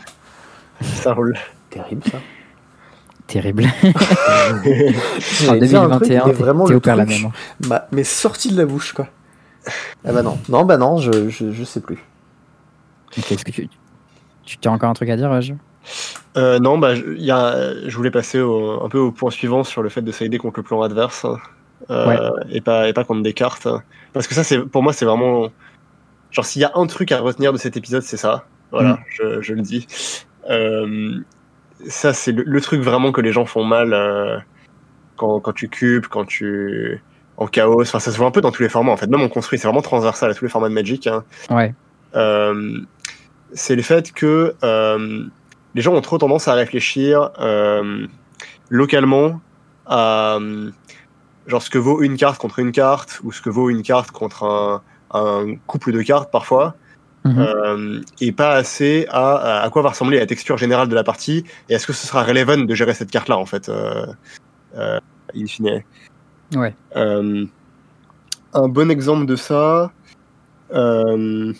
[0.82, 1.36] Ça roule.
[1.70, 2.18] Terrible, ça
[3.34, 3.64] terrible.
[5.48, 7.32] en 2021, vraiment le truc, la même.
[7.90, 9.08] mais sorti de la bouche, quoi.
[10.04, 11.98] Ah bah non, non, bah non, je, je, je sais plus.
[13.16, 13.68] Est-ce que tu,
[14.44, 15.54] tu as encore un truc à dire, Raj?
[16.36, 19.88] Euh, Non, bah, y a, je voulais passer un peu au point suivant sur le
[19.88, 21.26] fait de s'aider contre le plan adverse
[21.90, 23.68] euh, et, pas, et pas contre des cartes.
[24.12, 25.48] Parce que ça, c'est pour moi, c'est vraiment.
[26.30, 28.44] Genre, s'il y a un truc à retenir de cet épisode, c'est ça.
[28.70, 28.98] Voilà, mm.
[29.08, 29.86] je, je, le dis.
[30.50, 31.20] Euh,
[31.88, 34.38] ça, c'est le, truc vraiment que les gens font mal euh,
[35.16, 37.02] quand, quand, tu cubes, quand tu.
[37.36, 37.82] en chaos.
[37.82, 39.08] Enfin, ça se voit un peu dans tous les formats en fait.
[39.08, 41.06] Même en construit, c'est vraiment transversal à tous les formats de Magic.
[41.06, 41.24] Hein.
[41.50, 41.74] Ouais.
[42.14, 42.80] Euh,
[43.52, 45.24] c'est le fait que euh,
[45.74, 47.30] les gens ont trop tendance à réfléchir
[48.70, 49.40] localement
[49.86, 50.38] à
[51.46, 54.10] genre ce que vaut une carte contre une carte ou ce que vaut une carte
[54.10, 54.82] contre un,
[55.12, 56.74] un couple de cartes parfois.
[57.24, 57.38] Mhm.
[57.38, 61.44] Euh, et pas assez à, à quoi va ressembler la texture générale de la partie
[61.70, 64.04] et est-ce que ce sera relevant de gérer cette carte là en fait euh,
[64.76, 65.00] euh,
[65.34, 65.82] in fine
[66.54, 67.46] ouais euh,
[68.52, 69.90] un bon exemple de ça
[70.74, 71.54] euh,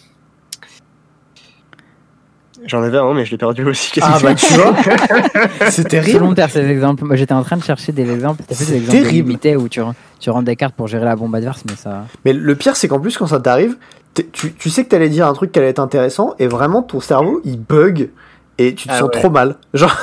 [2.66, 3.92] J'en avais un, mais je l'ai perdu aussi.
[4.00, 4.74] Ah bah tu vois,
[5.70, 6.20] c'est terrible.
[6.20, 7.04] volontaire ces exemples.
[7.04, 8.42] Moi j'étais en train de chercher des exemples.
[8.46, 9.82] T'as des exemples limités où tu,
[10.18, 12.06] tu rentres des cartes pour gérer la bombe adverse, mais ça.
[12.24, 13.76] Mais le pire, c'est qu'en plus, quand ça t'arrive,
[14.14, 17.00] tu, tu, sais que t'allais dire un truc qui allait être intéressant, et vraiment ton
[17.00, 18.10] cerveau il bug,
[18.58, 19.56] et tu te ah sens trop mal.
[19.74, 19.96] Genre,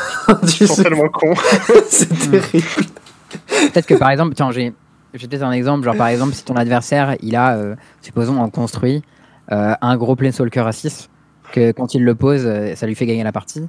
[0.47, 1.34] tu sens tellement con.
[1.88, 2.68] c'est terrible.
[3.47, 4.74] Peut-être que par exemple, tiens, j'ai
[5.14, 5.86] peut-être un exemple.
[5.86, 9.01] Genre par exemple, si ton adversaire il a, euh, supposons, en construit
[9.51, 11.09] euh, un gros Planeswalker à 6
[11.51, 13.68] que quand il le pose, euh, ça lui fait gagner la partie.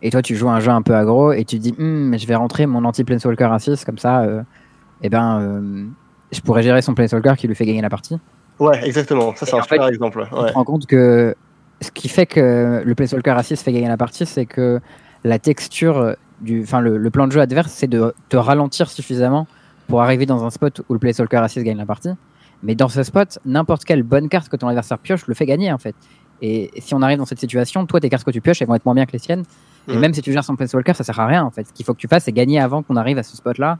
[0.00, 2.26] Et toi, tu joues un jeu un peu aggro et tu te dis, hm, je
[2.26, 4.42] vais rentrer mon anti-Planeswalker à 6, comme ça, euh,
[5.02, 5.86] eh ben, euh,
[6.30, 8.18] je pourrais gérer son Planeswalker qui lui fait gagner la partie.
[8.58, 9.34] Ouais, exactement.
[9.36, 10.20] Ça, c'est un super exemple.
[10.20, 10.46] Ouais.
[10.46, 11.34] Tu te rends compte que
[11.80, 14.80] ce qui fait que le à 6 fait gagner la partie, c'est que
[15.24, 19.46] la texture, du, enfin, le, le, plan de jeu adverse, c'est de te ralentir suffisamment
[19.86, 22.10] pour arriver dans un spot où le à 6 gagne la partie.
[22.62, 25.72] Mais dans ce spot, n'importe quelle bonne carte que ton adversaire pioche le fait gagner
[25.72, 25.94] en fait.
[26.40, 28.74] Et si on arrive dans cette situation, toi, tes cartes que tu pioches, elles vont
[28.74, 29.44] être moins bien que les siennes.
[29.88, 31.66] Et même si tu gères son Planeswalker, ça sert à rien en fait.
[31.66, 33.78] Ce qu'il faut que tu fasses, c'est gagner avant qu'on arrive à ce spot-là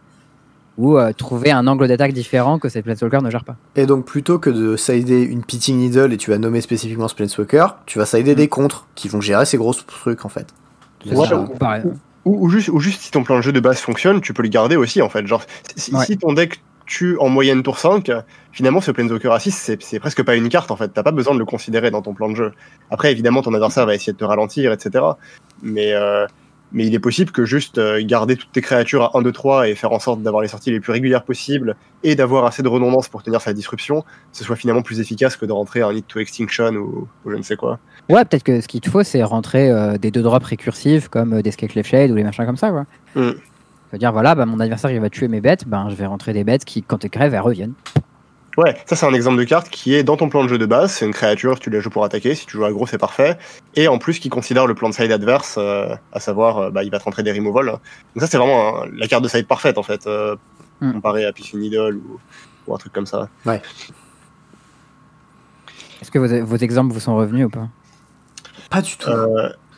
[0.79, 3.57] ou euh, trouver un angle d'attaque différent que ces Planeswalkers ne gèrent pas.
[3.77, 7.15] Et donc plutôt que de sider une Pitting Needle et tu vas nommer spécifiquement ce
[7.15, 10.47] Planeswalker, tu vas sider des contres qui vont gérer ces gros trucs en fait.
[11.05, 11.27] Ouais,
[12.25, 14.43] ou, ou, juste, ou juste si ton plan de jeu de base fonctionne, tu peux
[14.43, 15.27] le garder aussi en fait.
[15.27, 15.43] Genre,
[15.77, 18.11] si, si ton deck tue en moyenne tour 5,
[18.53, 20.89] finalement ce Planeswalker à 6, c'est presque pas une carte en fait.
[20.89, 22.53] T'as pas besoin de le considérer dans ton plan de jeu.
[22.91, 25.05] Après, évidemment, ton adversaire va essayer de te ralentir, etc.
[25.63, 26.27] Mais, euh,
[26.73, 29.69] mais il est possible que juste euh, garder toutes tes créatures à 1, 2, 3
[29.69, 32.69] et faire en sorte d'avoir les sorties les plus régulières possibles et d'avoir assez de
[32.69, 36.07] redondance pour tenir sa disruption, ce soit finalement plus efficace que de rentrer un Need
[36.07, 37.79] to Extinction ou, ou, je ne sais quoi.
[38.09, 41.35] Ouais, peut-être que ce qu'il te faut, c'est rentrer euh, des deux drops récursifs comme
[41.35, 42.85] euh, des Scale Shade ou les machins comme ça, quoi.
[43.15, 43.33] Mm.
[43.91, 46.33] cest dire voilà, bah, mon adversaire il va tuer mes bêtes, ben je vais rentrer
[46.33, 47.75] des bêtes qui, quand elles crèvent, elles reviennent.
[48.59, 50.67] Ouais, ça c'est un exemple de carte qui est dans ton plan de jeu de
[50.67, 53.39] base, c'est une créature, tu la joues pour attaquer, si tu joues aggro c'est parfait,
[53.77, 56.83] et en plus qui considère le plan de side adverse, euh, à savoir euh, bah,
[56.83, 57.67] il va te rentrer des removal.
[57.67, 57.81] Donc
[58.17, 60.35] ça c'est vraiment la carte de side parfaite en fait, euh,
[60.81, 60.95] mm.
[60.95, 62.19] comparé à Piscine Needle ou,
[62.67, 63.29] ou, un truc comme ça.
[63.47, 63.63] Ouais.
[66.03, 67.69] Est-ce que vos, vos, exemples vous sont revenus ou pas?
[68.71, 69.09] Pas du tout.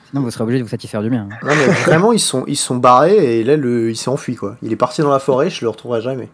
[0.08, 1.28] Sinon vous serez obligé de vous satisfaire du mien.
[1.42, 4.56] Non mais vraiment ils sont, ils sont barrés et là le, il s'est enfui quoi.
[4.62, 6.30] Il est parti dans la forêt, je le retrouverai jamais.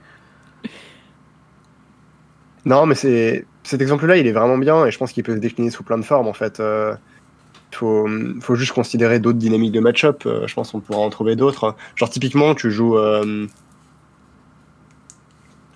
[2.67, 5.41] Non, mais c'est cet exemple-là, il est vraiment bien et je pense qu'il peut se
[5.41, 6.61] décliner sous plein de formes en fait.
[6.61, 6.95] Euh,
[7.73, 8.09] faut,
[8.41, 10.23] faut juste considérer d'autres dynamiques de match-up.
[10.27, 11.77] Euh, je pense qu'on pourra en trouver d'autres.
[11.95, 13.47] Genre typiquement, tu joues euh...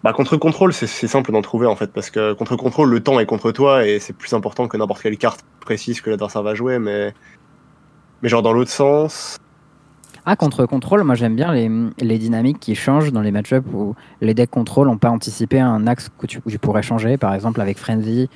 [0.02, 3.20] bah, contre contrôle, c'est simple d'en trouver en fait parce que contre contrôle, le temps
[3.20, 6.54] est contre toi et c'est plus important que n'importe quelle carte précise que l'adversaire va
[6.54, 6.78] jouer.
[6.80, 7.14] Mais
[8.22, 9.38] mais genre dans l'autre sens,
[10.26, 13.94] ah, contre contrôle, moi j'aime bien les, les, dynamiques qui changent dans les match-ups où
[14.20, 17.60] les decks contrôle n'ont pas anticipé un axe que tu, tu, pourrais changer, par exemple
[17.60, 18.28] avec Frenzy,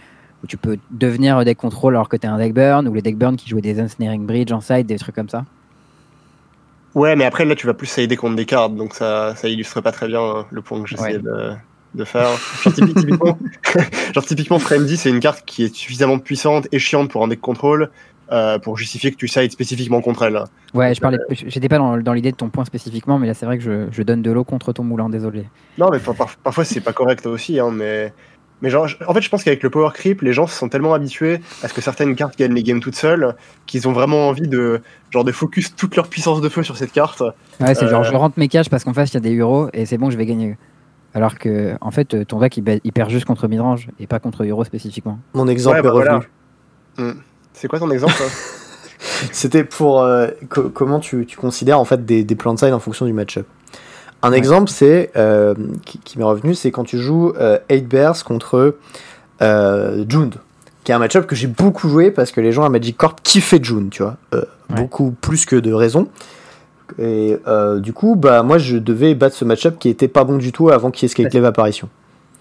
[0.42, 3.02] où tu peux devenir deck contrôle alors que tu es un deck burn, ou les
[3.02, 5.44] deck burn qui jouent des Ensnaring Bridge en side, des trucs comme ça.
[6.94, 9.80] Ouais, mais après là tu vas plus sider contre des cartes, donc ça, ça illustre
[9.80, 11.22] pas très bien le point que j'essayais ouais.
[11.22, 11.50] de,
[11.94, 12.28] de, faire.
[12.62, 13.38] Genre, typiquement,
[14.14, 17.40] genre typiquement Frenzy, c'est une carte qui est suffisamment puissante et chiante pour un deck
[17.40, 17.90] contrôle,
[18.32, 20.42] euh, pour justifier que tu sides spécifiquement contre elle.
[20.72, 23.46] Ouais, je parlais, j'étais pas dans, dans l'idée de ton point spécifiquement, mais là c'est
[23.46, 25.44] vrai que je, je, donne de l'eau contre ton moulin, désolé.
[25.78, 28.12] Non, mais par, par, parfois c'est pas correct aussi, hein, mais.
[28.62, 30.94] Mais genre, en fait, je pense qu'avec le power creep, les gens se sont tellement
[30.94, 33.34] habitués à ce que certaines cartes gagnent les games toutes seules
[33.66, 36.92] qu'ils ont vraiment envie de genre de focus toute leur puissance de feu sur cette
[36.92, 37.20] carte.
[37.60, 37.90] Ouais, c'est euh...
[37.90, 39.98] genre je rentre mes caches parce qu'en face il y a des euros et c'est
[39.98, 40.56] bon, je vais gagner.
[41.12, 44.44] Alors que en fait, ton deck il, il perd juste contre midrange et pas contre
[44.44, 45.18] euro spécifiquement.
[45.34, 46.26] Mon exemple ouais, bah, est revenu.
[46.96, 47.12] Voilà.
[47.12, 47.20] Mm.
[47.54, 48.14] C'est quoi ton exemple
[49.32, 52.72] C'était pour euh, co- comment tu, tu considères en fait des, des plans de side
[52.72, 53.46] en fonction du match-up?
[54.22, 58.24] Un exemple, c'est euh, qui, qui m'est revenu, c'est quand tu joues euh, 8 Bears
[58.24, 58.76] contre
[59.42, 60.36] euh, Jund,
[60.82, 63.20] qui est un match-up que j'ai beaucoup joué parce que les gens à Magic Corp
[63.22, 64.76] kiffaient June, tu vois, Euh, Ouais.
[64.76, 66.08] beaucoup plus que de raison.
[66.98, 70.38] Et euh, du coup, bah moi je devais battre ce match-up qui était pas bon
[70.38, 71.90] du tout avant qu'il y ait Skyclave apparition.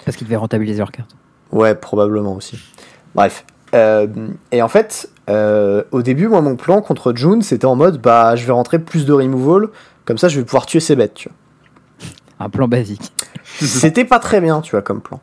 [0.06, 1.14] Parce qu'ils devaient rentabiliser leurs cartes.
[1.52, 2.58] Ouais, probablement aussi.
[3.14, 3.44] Bref.
[3.74, 4.08] Euh,
[4.52, 8.36] et en fait, euh, au début, moi, mon plan contre June, c'était en mode, bah,
[8.36, 9.70] je vais rentrer plus de removal,
[10.06, 12.46] comme ça, je vais pouvoir tuer ses bêtes, tu vois.
[12.46, 13.14] Un plan basique.
[13.60, 15.20] C'était pas très bien, tu vois, comme plan.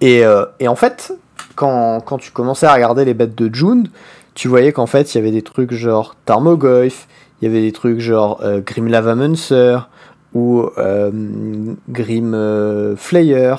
[0.00, 1.12] Et, euh, et en fait,
[1.54, 3.88] quand, quand tu commençais à regarder les bêtes de June,
[4.34, 7.06] tu voyais qu'en fait, il y avait des trucs genre Tarmogoyf,
[7.40, 9.78] il y avait des trucs genre euh, Grim Lavamancer,
[10.34, 11.10] ou euh,
[11.88, 13.54] Grim euh, Flayer.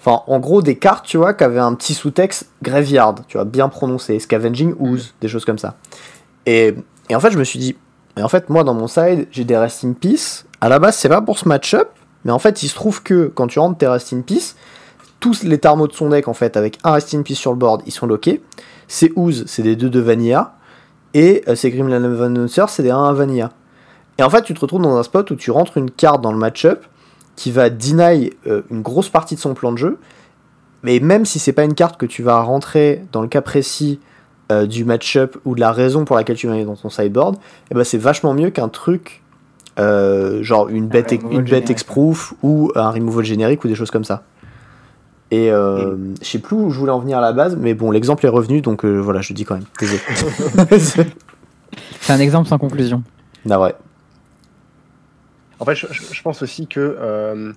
[0.00, 3.44] Enfin, en gros, des cartes, tu vois, qui avaient un petit sous-texte Graveyard, tu vois,
[3.44, 5.76] bien prononcé, Scavenging Ooze, des choses comme ça.
[6.46, 6.74] Et,
[7.10, 7.76] et en fait, je me suis dit,
[8.16, 10.46] et en fait, moi, dans mon side, j'ai des Rest in Peace.
[10.62, 11.90] À la base, c'est pas pour ce match-up,
[12.24, 14.56] mais en fait, il se trouve que quand tu rentres tes Rest in Peace,
[15.20, 17.58] tous les Tarmos de son deck, en fait, avec un Rest in Peace sur le
[17.58, 18.42] board, ils sont lockés.
[18.88, 20.54] Ces Ooze, c'est des 2 de Vanilla.
[21.12, 23.50] Et euh, ces Grim Announcer, c'est des 1 à Vanilla.
[24.18, 26.32] Et en fait, tu te retrouves dans un spot où tu rentres une carte dans
[26.32, 26.84] le match-up
[27.40, 29.98] qui va deny euh, une grosse partie de son plan de jeu.
[30.82, 33.98] Mais même si c'est pas une carte que tu vas rentrer dans le cas précis
[34.52, 37.36] euh, du match-up ou de la raison pour laquelle tu vas aller dans ton sideboard,
[37.70, 39.22] et ben c'est vachement mieux qu'un truc
[39.78, 44.04] euh, genre une bête, une bête exproof ou un removal générique ou des choses comme
[44.04, 44.24] ça.
[45.30, 47.90] Et euh, je sais plus où je voulais en venir à la base, mais bon,
[47.90, 49.64] l'exemple est revenu, donc euh, voilà, je le dis quand même.
[50.78, 53.02] C'est un exemple sans conclusion.
[53.48, 53.74] Ah ouais.
[55.60, 57.52] En fait, je, pense aussi que euh,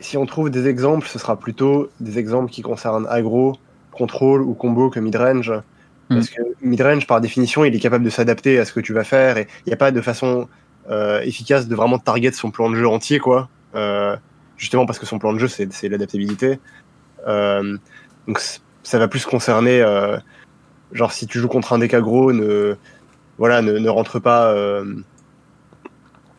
[0.00, 3.56] si on trouve des exemples, ce sera plutôt des exemples qui concernent aggro,
[3.90, 5.52] contrôle ou combo que midrange.
[6.10, 9.04] Parce que midrange, par définition, il est capable de s'adapter à ce que tu vas
[9.04, 10.48] faire et il n'y a pas de façon
[10.90, 13.50] euh, efficace de vraiment target son plan de jeu entier, quoi.
[13.74, 14.16] Euh,
[14.56, 16.58] justement parce que son plan de jeu, c'est l'adaptabilité.
[17.26, 18.40] Donc
[18.82, 19.82] ça va plus concerner,
[20.92, 22.76] genre si tu joues contre un deck aggro, ne,
[23.36, 24.54] voilà, ne, ne rentre pas.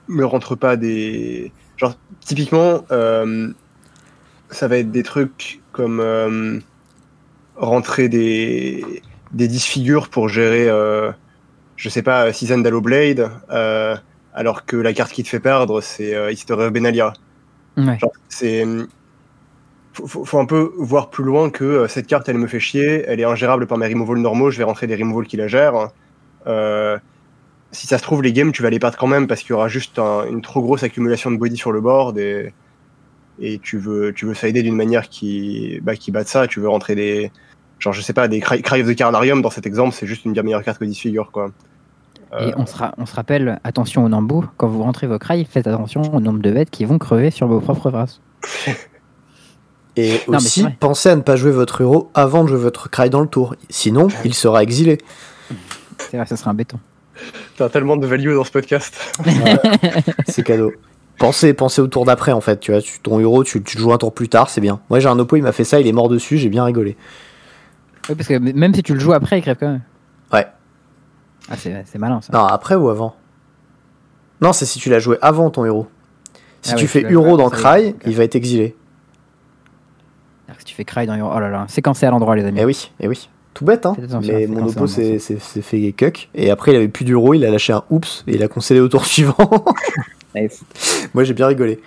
[0.10, 1.52] Me rentre pas des.
[1.78, 3.54] Genre, typiquement, euh,
[4.50, 6.60] ça va être des trucs comme euh,
[7.56, 8.84] rentrer des,
[9.32, 11.12] des disfigures pour gérer, euh,
[11.78, 13.32] je sais pas, Season d'Halo Blade,
[14.34, 17.14] alors que la carte qui te fait perdre, c'est History of Benalia.
[17.78, 17.98] Ouais.
[18.28, 18.66] C'est.
[19.94, 23.20] Faut, faut, un peu voir plus loin que cette carte, elle me fait chier, elle
[23.20, 25.90] est ingérable par mes removals normaux, je vais rentrer des removals qui la gèrent.
[27.72, 29.54] Si ça se trouve, les games, tu vas les perdre quand même parce qu'il y
[29.54, 32.52] aura juste un- une trop grosse accumulation de body sur le board et,
[33.40, 36.48] et tu veux, tu veux sider d'une manière qui, bah, qui batte ça.
[36.48, 37.32] Tu veux rentrer des.
[37.78, 40.26] Genre, je sais pas, des Cry, Cry of the Carnarium dans cet exemple, c'est juste
[40.26, 41.52] une bien meilleure carte que Disfigure, quoi.
[42.40, 45.18] Et Euh, on se, ra- on se rappelle, attention au Nambu, quand vous rentrez vos
[45.18, 48.20] crails, faites attention au nombre de bêtes qui vont crever sur vos propres races.
[49.96, 53.22] Et aussi, pensez à ne pas jouer votre héros avant de jouer votre cry dans
[53.22, 53.56] le tour.
[53.70, 54.98] Sinon, il sera exilé.
[55.98, 56.80] C'est vrai, ça serait un béton.
[57.58, 58.98] T'as tellement de value dans ce podcast.
[60.28, 60.72] C'est cadeau.
[61.18, 62.60] Pensez, pensez au tour d'après en fait.
[62.60, 64.80] Tu vois, tu- ton héros, tu, tu le joues un tour plus tard, c'est bien.
[64.90, 66.96] Moi, j'ai un oppo, il m'a fait ça, il est mort dessus, j'ai bien rigolé.
[68.08, 69.82] Oui, parce que même si tu le joues après, il crève quand même.
[70.32, 70.48] Ouais.
[71.52, 72.32] Ah, c'est c'est malin ça.
[72.32, 73.16] Non, après ou avant?
[74.42, 75.88] Non, c'est si tu l'as joué avant ton héros.
[76.62, 78.76] Si Ah tu oui, fais tu l'as Uro joué dans Cry, il va être exilé.
[80.58, 82.60] Si tu fais cry dans Euro- Oh là là, séquencé à l'endroit, les amis.
[82.62, 83.30] Eh oui, eh oui.
[83.60, 83.94] Tout bête, hein.
[84.26, 86.30] Mais mon oppo s'est fait cuck.
[86.34, 88.80] Et après, il avait plus d'Uro, il a lâché un oups et il a concédé
[88.80, 89.36] au tour suivant.
[90.34, 90.64] Nice.
[91.14, 91.82] Moi, j'ai bien rigolé.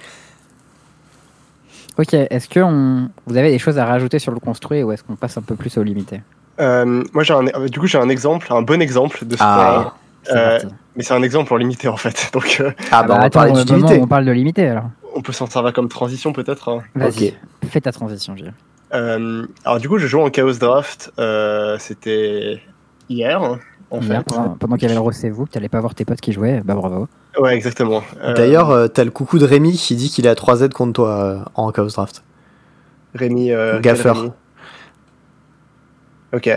[1.98, 3.08] Ok, est-ce que on...
[3.26, 5.54] vous avez des choses à rajouter sur le construit ou est-ce qu'on passe un peu
[5.54, 6.20] plus au limité?
[6.60, 9.42] Euh, moi, j'ai un, euh, du coup, j'ai un exemple, un bon exemple de ce.
[9.42, 9.94] Ah,
[10.24, 10.58] C'est Euh.
[10.94, 12.28] Mais c'est un exemple en limité, en fait.
[12.34, 13.46] Donc, euh, ah bah, on attends,
[13.98, 14.90] on parle de limité alors.
[15.14, 16.68] on peut s'en servir comme transition, peut-être.
[16.68, 16.82] hein.
[16.94, 17.34] Vas-y, Ok.
[17.70, 18.52] fais ta transition, Gilles.
[18.94, 21.12] Euh, alors, du coup, je joue en Chaos Draft.
[21.18, 22.60] euh, C'était
[23.08, 23.40] hier,
[23.90, 24.24] en Hier, fait.
[24.24, 26.32] pendant, pendant qu'il y avait le Rose vous, que t'allais pas voir tes potes qui
[26.32, 27.08] jouaient, bah bravo.
[27.38, 28.02] Ouais, exactement.
[28.22, 30.92] Euh, D'ailleurs, euh, t'as le coucou de Rémi qui dit qu'il est à 3Z contre
[30.92, 32.22] toi euh, en Chaos Draft.
[33.14, 33.50] Rémi.
[33.52, 34.10] euh, Gaffer.
[34.12, 34.30] Rémi
[36.34, 36.50] Ok.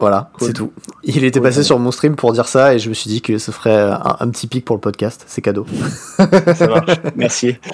[0.00, 0.48] Voilà, Cool.
[0.48, 0.72] c'est tout.
[1.04, 1.48] Il était Cool.
[1.48, 3.78] passé sur mon stream pour dire ça et je me suis dit que ce ferait
[3.80, 5.24] un, un petit pic pour le podcast.
[5.28, 5.64] C'est cadeau.
[6.16, 6.96] Ça marche.
[7.16, 7.56] Merci.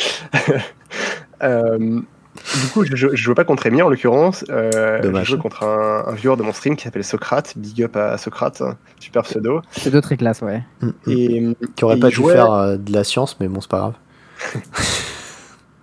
[1.41, 2.01] Euh,
[2.35, 4.45] du coup, je, je, je jouais pas contre Rémi en l'occurrence.
[4.51, 5.25] Euh, Dommage.
[5.27, 7.55] Je jouais contre un, un viewer de mon stream qui s'appelle Socrate.
[7.57, 8.63] Big up à Socrate.
[9.01, 9.61] Super pseudo.
[9.73, 10.63] C'est d'autres classes, ouais.
[10.81, 10.93] Mm, mm.
[11.09, 13.71] Et, Qui aurait et pas dû jouait- faire euh, de la science, mais bon, c'est
[13.71, 13.95] pas grave.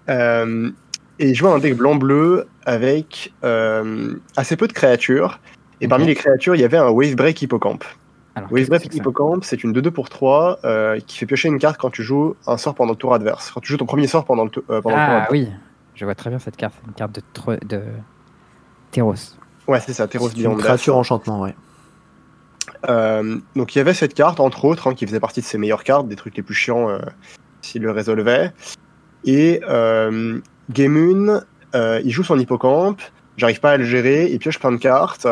[0.09, 0.69] Euh,
[1.19, 5.39] et il jouait un deck blanc-bleu avec euh, assez peu de créatures.
[5.81, 7.83] Et parmi les créatures, il y avait un Wave Break Hippocampe.
[8.35, 11.89] Alors, ça Hippocampe, c'est une 2-2 pour 3 euh, qui fait piocher une carte quand
[11.89, 13.49] tu joues un sort pendant le tour adverse.
[13.53, 15.31] Quand tu joues ton premier sort pendant le, euh, le tour Ah adverse.
[15.31, 15.47] oui,
[15.95, 16.75] je vois très bien cette carte.
[16.87, 17.81] Une carte de,
[18.91, 19.15] Theros.
[19.67, 21.55] Ouais, c'est ça, Theros C'est une créature enchantement, ouais.
[22.89, 25.57] Euh, donc il y avait cette carte, entre autres, hein, qui faisait partie de ses
[25.57, 26.99] meilleures cartes, des trucs les plus chiants euh,
[27.61, 28.51] s'il le résolvait.
[29.23, 30.39] Et euh,
[30.69, 31.41] Game
[31.73, 33.01] euh, il joue son hippocampe,
[33.37, 35.27] j'arrive pas à le gérer, il pioche plein de cartes.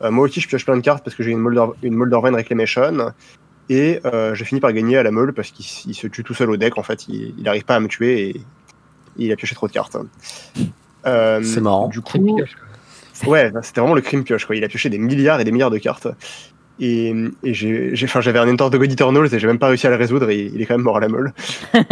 [0.00, 2.34] Euh, moi aussi, je pioche plein de cartes parce que j'ai une Molder, une Moldervan
[2.34, 3.12] Reclamation.
[3.68, 6.50] Et euh, je finis par gagner à la meule parce qu'il se tue tout seul
[6.50, 6.78] au deck.
[6.78, 8.40] En fait, il il arrive pas à me tuer et,
[9.18, 9.96] il a pioché trop de cartes.
[11.06, 11.88] Euh, C'est marrant.
[11.88, 12.54] Du Crime coup, pioche,
[13.22, 13.30] quoi.
[13.32, 14.44] Ouais, c'était vraiment le crime pioche.
[14.46, 14.56] Quoi.
[14.56, 16.06] Il a pioché des milliards et des milliards de cartes.
[16.80, 17.12] Et,
[17.42, 19.96] et j'ai, j'avais un Entor de God Eternals et j'ai même pas réussi à le
[19.96, 21.32] résoudre et il est quand même mort à la meule.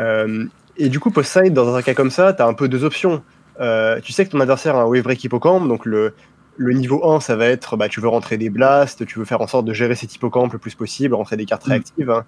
[0.00, 0.46] Euh,
[0.76, 3.22] et du coup, post-side, dans un cas comme ça, t'as un peu deux options.
[3.60, 6.14] Euh, tu sais que ton adversaire a un Wave Break Hippocampe, donc le,
[6.56, 9.40] le niveau 1, ça va être bah, tu veux rentrer des blasts, tu veux faire
[9.40, 11.70] en sorte de gérer cet hippocampe le plus possible, rentrer des cartes Mm.
[11.70, 12.10] réactives.
[12.10, 12.24] hein.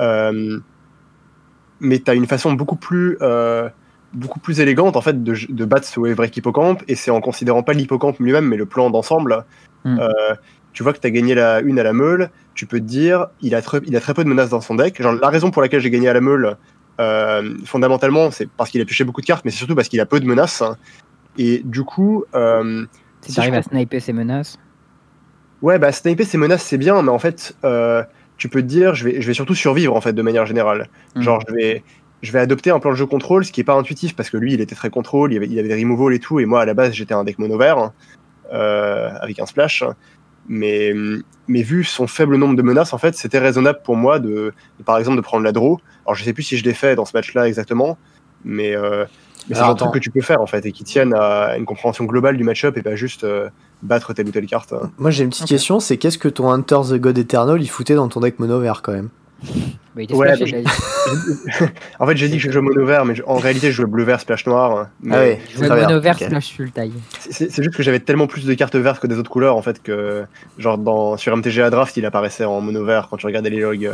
[0.00, 0.58] Euh,
[1.82, 3.68] mais tu as une façon beaucoup plus, euh,
[4.14, 7.20] beaucoup plus élégante en fait de, de battre ce Wave Break Hippocampe, et c'est en
[7.20, 9.44] considérant pas l'hippocampe lui-même, mais le plan d'ensemble.
[9.84, 9.98] Mm.
[10.00, 10.34] Euh,
[10.72, 13.26] tu vois que tu as gagné la une à la meule, tu peux te dire
[13.42, 15.00] il a, très, il a très peu de menaces dans son deck.
[15.02, 16.56] Genre, la raison pour laquelle j'ai gagné à la meule,
[17.00, 20.00] euh, fondamentalement, c'est parce qu'il a pioché beaucoup de cartes, mais c'est surtout parce qu'il
[20.00, 20.62] a peu de menaces.
[21.36, 22.86] Et du coup, euh,
[23.20, 24.58] Si t'arrives je à sniper ses menaces?
[25.62, 28.02] Ouais, bah sniper ses menaces c'est bien, mais en fait, euh,
[28.42, 30.88] tu peux te dire, je vais, je vais surtout survivre en fait de manière générale.
[31.14, 31.22] Mm.
[31.22, 31.84] Genre, je vais,
[32.22, 34.36] je vais adopter un plan de jeu contrôle, ce qui est pas intuitif parce que
[34.36, 36.60] lui, il était très contrôle, il avait, il avait des removals et tout, et moi
[36.60, 37.92] à la base j'étais un deck mono vert
[38.52, 39.84] euh, avec un splash.
[40.48, 40.92] Mais,
[41.46, 44.84] mais vu son faible nombre de menaces, en fait, c'était raisonnable pour moi de, de,
[44.84, 45.78] par exemple, de prendre la draw.
[46.04, 47.96] Alors, je sais plus si je l'ai fait dans ce match-là exactement,
[48.44, 49.04] mais, euh,
[49.52, 51.64] mais c'est un truc que tu peux faire en fait et qui tienne à une
[51.64, 53.48] compréhension globale du match-up et pas juste euh,
[53.82, 54.74] battre telle ou telle carte.
[54.98, 57.94] Moi j'ai une petite question, c'est qu'est-ce que ton Hunter the God Eternal il foutait
[57.94, 59.08] dans ton deck mono vert quand même?
[59.94, 60.34] Bah, il Ouais.
[62.00, 63.86] En fait, j'ai dit que je jouais mono vert, mais je- en réalité, je jouais
[63.86, 64.86] bleu vert splash noir.
[65.02, 66.28] Mais Ah ouais, bien, mono vert ok.
[66.28, 66.90] slash sultai.
[67.20, 69.62] c'est c'est juste que j'avais tellement plus de cartes vertes que des autres couleurs, en
[69.62, 70.24] fait, que
[70.58, 73.90] genre dans sur MTGA Draft, il apparaissait en mono vert quand tu regardais les logs.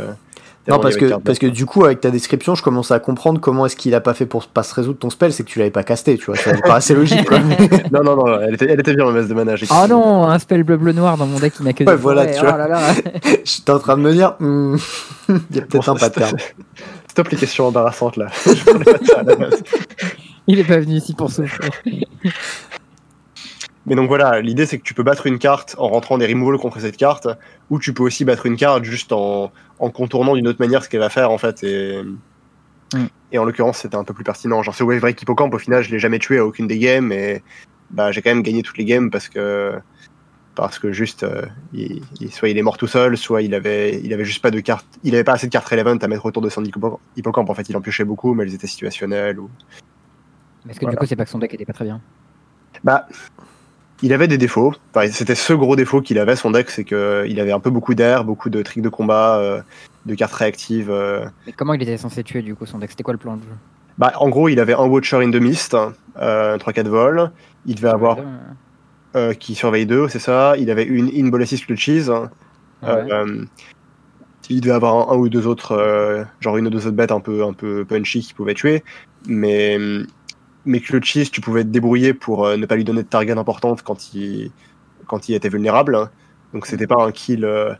[0.67, 3.39] Non, il parce que, parce que du coup, avec ta description, je commence à comprendre
[3.39, 5.57] comment est-ce qu'il a pas fait pour pas se résoudre ton spell, c'est que tu
[5.57, 6.35] l'avais pas casté, tu vois.
[6.35, 7.39] Me paraît assez logique, quoi.
[7.91, 9.55] non, non, non, elle était, elle était bien base de mana.
[9.55, 11.91] j'ai Oh non, un spell bleu bleu noir dans mon deck qui n'a que Ouais,
[11.91, 12.35] des voilà, forêts.
[12.35, 12.53] tu vois.
[12.53, 12.79] Oh là là.
[13.43, 14.75] J'étais en train de me dire, hmm,
[15.29, 16.37] il y a peut-être Bon, un pattern.
[17.07, 18.27] Stop les questions embarrassantes là.
[18.45, 19.63] Je voulais pas de ça à la base.
[20.45, 21.71] Il est pas venu ici pour souffrir.
[23.85, 26.59] Mais donc voilà, l'idée c'est que tu peux battre une carte en rentrant des removals
[26.59, 27.27] contre cette carte,
[27.69, 30.89] ou tu peux aussi battre une carte juste en, en contournant d'une autre manière ce
[30.89, 31.63] qu'elle va faire en fait.
[31.63, 32.01] Et,
[32.91, 33.05] Mm.
[33.31, 34.63] et en l'occurrence, c'était un peu plus pertinent.
[34.63, 37.11] Genre ce Wave Break Hippocampe, au final, je l'ai jamais tué à aucune des games,
[37.11, 37.43] et
[37.91, 39.73] bah, j'ai quand même gagné toutes les games parce que
[40.55, 44.01] parce que juste euh, il, il- soit il est mort tout seul, soit il avait
[44.03, 46.25] il avait juste pas de carte, il avait pas assez de cartes relevant à mettre
[46.25, 47.47] autour de son hippo- hippocampe.
[47.49, 49.51] En fait, il en piochait beaucoup, mais elles étaient situationnelles ou
[50.65, 50.95] Parce que Voilà.
[50.95, 52.01] du coup, c'est pas que son deck était pas très bien.
[52.83, 53.07] Bah,
[54.01, 54.73] il avait des défauts.
[54.93, 57.93] Enfin, C'était ce gros défaut qu'il avait, son deck, c'est qu'il avait un peu beaucoup
[57.95, 59.61] d'air, beaucoup de tricks de combat, euh,
[60.05, 60.89] de cartes réactives.
[60.89, 61.25] euh.
[61.45, 62.89] Mais comment il était censé tuer du coup son deck?
[62.91, 63.47] C'était quoi le plan de jeu?
[63.97, 65.75] Bah, en gros, il avait un Watcher in the Mist,
[66.17, 67.31] euh, 3-4 vols.
[67.65, 68.23] Il devait avoir Ouais.
[69.17, 70.53] euh, qui surveille deux, c'est ça.
[70.57, 72.07] Il avait une In Bolassis Clutches.
[72.07, 72.27] Ouais.
[72.83, 73.43] Euh,
[74.49, 77.19] il devait avoir un, un ou deux autres, genre une ou deux autres bêtes un
[77.19, 78.83] peu, un peu punchy qui pouvaient tuer.
[79.27, 79.77] Mais,
[80.65, 83.81] mais Clutches, tu pouvais te débrouiller pour euh, ne pas lui donner de target importante
[83.83, 84.51] quand il,
[85.07, 86.09] quand il était vulnérable.
[86.53, 87.45] Donc c'était pas un kill.
[87.45, 87.73] euh,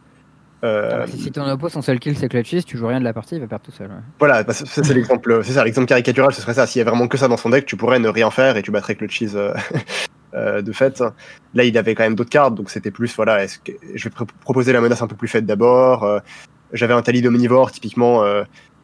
[0.63, 3.05] euh, Ah si si ton oppo, son seul kill c'est Clutches, tu joues rien de
[3.05, 3.87] la partie, il va perdre tout seul.
[3.87, 3.93] ouais.
[4.19, 6.67] Voilà, bah, c'est l'exemple, c'est ça, l'exemple caricatural, ce serait ça.
[6.67, 8.61] S'il y a vraiment que ça dans son deck, tu pourrais ne rien faire et
[8.61, 9.53] tu battrais Clutches euh,
[10.33, 11.01] euh, de fait.
[11.53, 14.13] Là, il avait quand même d'autres cartes, donc c'était plus, voilà, est-ce que je vais
[14.13, 16.21] pr- proposer la menace un peu plus faite d'abord.
[16.73, 18.23] J'avais un Tali d'Omnivore, typiquement,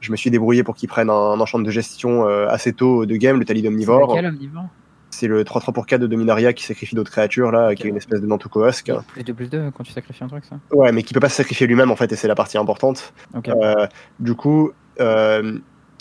[0.05, 3.05] je me suis débrouillé pour qu'il prenne un, un enchant de gestion euh, assez tôt
[3.05, 4.09] de game, le Tali d'Omnivore.
[4.09, 4.65] Omnivore?
[5.09, 7.97] C'est le 3-3 pour 4 de Dominaria qui sacrifie d'autres créatures, là, qui est une
[7.97, 8.91] espèce de Nantukoask.
[9.07, 10.57] Plus 2 plus 2 quand tu sacrifies un truc, ça?
[10.71, 13.13] Ouais, mais qui peut pas se sacrifier lui-même, en fait, et c'est la partie importante.
[13.47, 13.87] Euh,
[14.19, 15.57] du coup, euh,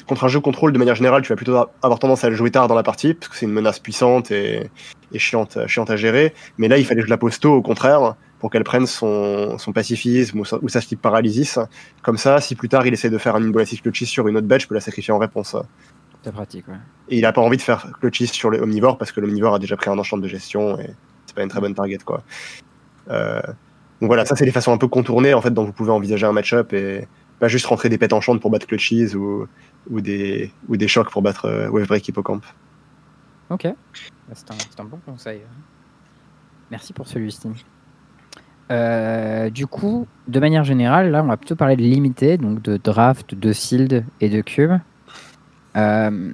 [0.09, 2.51] contre un jeu contrôle, de manière générale, tu vas plutôt avoir tendance à le jouer
[2.51, 4.69] tard dans la partie, parce que c'est une menace puissante et,
[5.13, 6.35] et chiante, chiante à gérer.
[6.59, 9.57] Mais là, il fallait que je la pose tôt, au contraire, pour qu'elle prenne son,
[9.57, 11.59] son pacifisme ou sa, ou sa paralysis.
[12.03, 14.47] Comme ça, si plus tard il essaie de faire un Inbolastic Clutches sur une autre
[14.47, 15.57] bête, je peux la sacrifier en réponse.
[16.23, 16.75] C'est pratique, ouais.
[17.09, 19.79] Et il a pas envie de faire Clutches sur l'Omnivore, parce que l'Omnivore a déjà
[19.79, 20.91] pris un enchant de gestion, et
[21.25, 22.23] c'est pas une très bonne target, quoi.
[23.09, 23.41] Euh,
[24.03, 26.27] donc voilà, ça c'est les façons un peu contournées en fait dont vous pouvez envisager
[26.27, 27.09] un match-up et
[27.39, 29.49] pas juste rentrer des pets enchantes pour battre Clutches ou,
[29.89, 32.45] ou, des, ou des chocs pour battre euh, Wavebreak Hippocampe.
[33.49, 33.65] Ok.
[33.65, 35.41] Bah, c'est un, un bon conseil.
[36.71, 37.49] Merci pour celui-ci.
[38.71, 42.79] Euh, du coup, de manière générale, là, on va plutôt parler de limité, donc de
[42.83, 44.73] draft, de sealed et de cube.
[45.77, 46.31] Euh,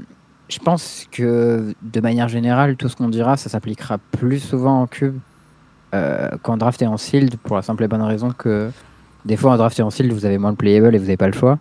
[0.49, 4.87] je pense que de manière générale, tout ce qu'on dira, ça s'appliquera plus souvent en
[4.87, 5.19] cube
[5.95, 8.71] euh, qu'en draft et en sealed, pour la simple et bonne raison que
[9.25, 11.17] des fois en draft et en sealed, vous avez moins de playable et vous n'avez
[11.17, 11.59] pas le choix.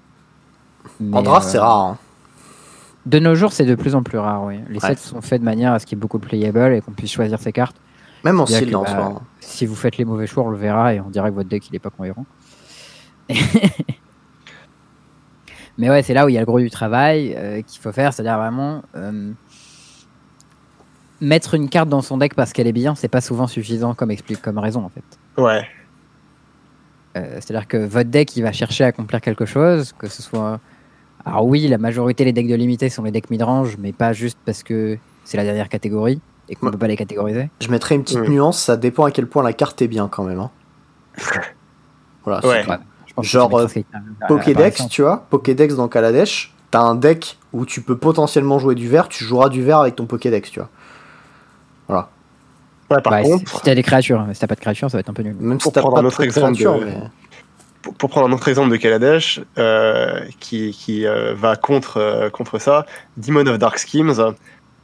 [1.12, 1.82] en draft, c'est rare.
[1.82, 1.98] Hein.
[3.06, 4.60] De nos jours, c'est de plus en plus rare, oui.
[4.70, 6.82] Les sets sont faits de manière à ce qu'il y ait beaucoup de playable et
[6.82, 7.76] qu'on puisse choisir ses cartes.
[8.24, 9.06] Même en en bah, soi.
[9.06, 9.22] Hein.
[9.40, 11.68] Si vous faites les mauvais choix, on le verra et on dirait que votre deck
[11.70, 12.26] il est pas cohérent.
[15.78, 17.94] Mais ouais, c'est là où il y a le gros du travail euh, qu'il faut
[17.94, 19.32] faire, c'est-à-dire vraiment euh,
[21.22, 24.12] mettre une carte dans son deck parce qu'elle est bien, c'est pas souvent suffisant comme
[24.12, 25.04] explique comme raison en fait.
[25.42, 25.66] Ouais.
[27.16, 30.60] Euh, c'est-à-dire que votre deck il va chercher à accomplir quelque chose, que ce soit.
[31.26, 34.38] Alors oui, la majorité des decks de limité sont les decks midrange, mais pas juste
[34.46, 36.20] parce que c'est la dernière catégorie
[36.50, 37.50] et qu'on ne peut pas les catégoriser.
[37.62, 40.24] Je mettrais une petite nuance, ça dépend à quel point la carte est bien quand
[40.24, 40.40] même.
[40.40, 40.52] Hein.
[42.26, 42.46] voilà.
[42.46, 42.66] Ouais.
[43.22, 43.68] Genre euh,
[44.28, 48.88] Pokédex, tu vois, Pokédex dans Kaladesh, t'as un deck où tu peux potentiellement jouer du
[48.88, 50.70] vert, tu joueras du vert avec ton Pokédex, tu vois.
[51.88, 52.10] Voilà.
[52.90, 55.02] Ouais, par bah, contre, si t'as des créatures, si t'as pas de créatures, ça va
[55.02, 55.36] être un peu nul.
[55.40, 57.92] Même si t'as pas un autre exemple de...
[57.98, 62.86] pour, prendre un autre exemple de Kaladesh euh, qui, qui euh, va contre, contre ça,
[63.18, 64.34] Demon of Dark Schemes,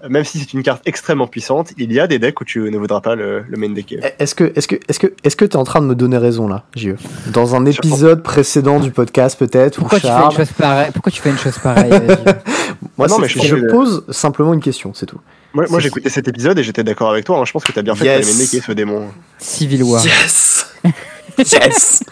[0.09, 2.77] même si c'est une carte extrêmement puissante, il y a des decks où tu ne
[2.77, 3.95] voudras pas le, main deck.
[4.19, 6.17] Est-ce que est-ce que est-ce que est-ce que tu es en train de me donner
[6.17, 6.95] raison là, JE
[7.27, 11.21] Dans un épisode précédent du podcast peut-être Pourquoi tu fais une chose pareille Pourquoi tu
[11.21, 11.91] fais une chose pareille
[12.97, 15.19] Moi non, mais je, pose simplement une question, c'est tout.
[15.53, 17.39] Moi, moi j'ai écouté cet épisode et j'étais d'accord avec toi.
[17.39, 17.45] Hein.
[17.45, 19.07] Je pense que tu as bien fait de main decker ce démon.
[19.37, 20.03] Civil War.
[20.05, 20.73] Yes.
[21.37, 22.03] yes.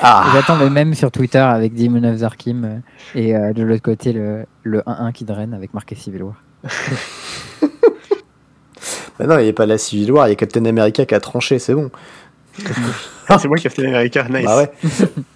[0.00, 0.30] Ah.
[0.34, 2.78] J'attends le même sur Twitter avec Demon of Zarkim euh,
[3.14, 6.34] et euh, de l'autre côté le, le 1-1 qui draine avec marqué Civil War.
[9.18, 11.14] bah non, il n'y a pas la Civil War, il y a Captain America qui
[11.14, 11.90] a tranché, c'est bon.
[13.28, 14.44] ah, c'est moi Captain America, nice.
[14.44, 14.70] Bah ouais.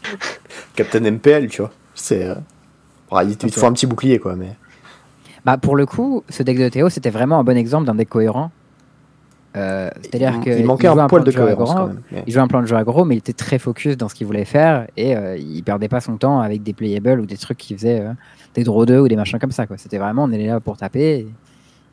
[0.74, 1.70] Captain MPL, tu vois.
[1.94, 2.24] C'est.
[2.24, 2.34] Euh...
[3.24, 4.56] il te faut un petit bouclier, quoi, mais.
[5.44, 8.08] Bah, pour le coup, ce deck de Théo, c'était vraiment un bon exemple d'un deck
[8.08, 8.50] cohérent.
[9.56, 12.00] Euh, C'est-à-dire qu'il manquait un, poil de cohérence quand même.
[12.26, 14.26] Il jouait un plan de jeu aggro, mais il était très focus dans ce qu'il
[14.26, 17.58] voulait faire et euh, il perdait pas son temps avec des playables ou des trucs
[17.58, 18.12] qui faisaient euh,
[18.54, 19.64] des draw 2 ou des machins comme ça.
[19.76, 21.26] C'était vraiment, on est là pour taper.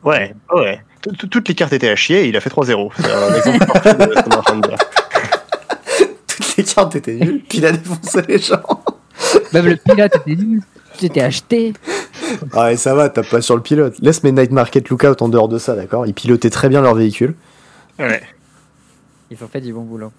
[0.04, 0.82] Ouais, ouais.
[1.02, 2.90] Toutes les cartes étaient à chier et il a fait 3-0.
[2.98, 4.78] C'est un exemple parfait de ce qu'on est en train de dire.
[6.28, 8.62] Toutes les cartes étaient nulles, puis il a défoncé les gens.
[9.54, 10.62] Même le pilote était nul.
[10.98, 11.74] Tu t'es acheté.
[12.54, 13.96] Ah ouais, ça va, t'as pas sur le pilote.
[14.02, 16.08] Laisse mes Night Market Lookout en dehors de ça, d'accord?
[16.08, 17.36] Ils pilotaient très bien leur véhicule.
[18.02, 18.22] Ouais.
[19.30, 20.12] Ils ont fait du bon boulot.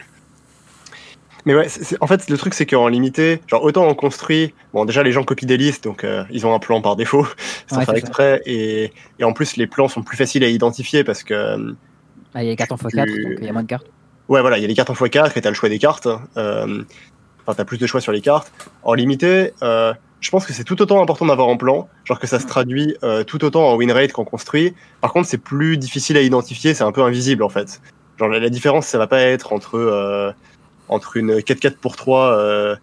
[1.45, 1.67] Mais ouais,
[2.01, 4.55] en fait, le truc, c'est qu'en limité, genre, autant on construit.
[4.73, 7.27] Bon, déjà, les gens copient des listes, donc euh, ils ont un plan par défaut,
[7.67, 8.41] sans faire exprès.
[8.47, 11.75] Et, et, en plus, les plans sont plus faciles à identifier parce que.
[12.35, 13.87] Ah, il y a les cartes en x4, donc il y a moins de cartes.
[14.29, 16.07] Ouais, voilà, il y a les cartes en x4 et t'as le choix des cartes.
[16.37, 16.85] Euh,
[17.45, 18.53] enfin, t'as plus de choix sur les cartes.
[18.85, 19.93] En limité, euh,
[20.23, 22.97] je pense que c'est tout autant important d'avoir un plan, genre que ça se traduit
[23.03, 24.73] euh, tout autant en win rate qu'en construit.
[25.01, 27.83] Par contre, c'est plus difficile à identifier, c'est un peu invisible en fait.
[28.19, 30.31] Genre la, différence, ça va pas être entre euh,
[30.89, 32.77] entre une 4-4 pour 3 euh,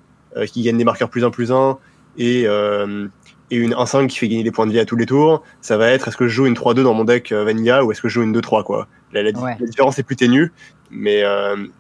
[0.48, 1.78] qui gagne des marqueurs plus 1 plus 1
[2.18, 2.46] et
[3.52, 5.42] et une 1-5 qui fait gagner des points de vie à tous les tours.
[5.62, 8.02] Ça va être est-ce que je joue une 3-2 dans mon deck Vanilla ou est-ce
[8.02, 8.88] que je joue une 2-3 quoi.
[9.14, 10.52] La, différence est plus ténue,
[10.92, 11.24] mais,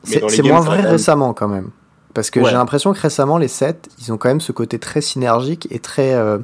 [0.10, 1.70] mais c'est moins vrai récemment quand même.
[2.14, 5.02] Parce que j'ai l'impression que récemment, les sets, ils ont quand même ce côté très
[5.02, 6.40] synergique et très euh,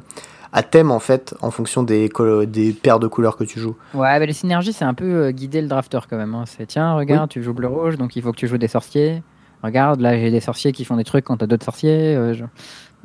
[0.52, 2.10] à thème, en fait, en fonction des,
[2.46, 3.76] des paires de couleurs que tu joues.
[3.94, 6.34] Ouais, mais les synergies, c'est un peu euh, guider le drafter quand même.
[6.34, 6.44] Hein.
[6.46, 9.22] C'est tiens, regarde, tu joues bleu-rouge, donc il faut que tu joues des sorciers.
[9.62, 12.14] Regarde, là, j'ai des sorciers qui font des trucs quand t'as d'autres sorciers.
[12.14, 12.34] Euh,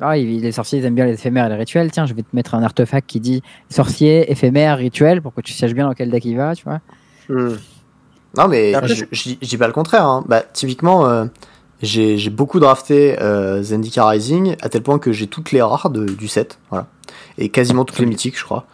[0.00, 1.90] ah, les sorciers, ils aiment bien les éphémères et les rituels.
[1.90, 5.52] Tiens, je vais te mettre un artefact qui dit sorcier, éphémère, rituel, pour que tu
[5.52, 6.80] saches bien dans quel deck il va, tu vois.
[7.28, 7.56] Hmm.
[8.36, 10.06] Non, mais je, dis pas le contraire.
[10.06, 10.24] Hein.
[10.26, 11.26] Bah, typiquement,
[11.82, 16.04] j'ai beaucoup drafté euh, Zendika Rising à tel point que j'ai toutes les rares de,
[16.04, 16.86] du set, voilà.
[17.38, 18.66] Et quasiment toutes les mythiques, je crois.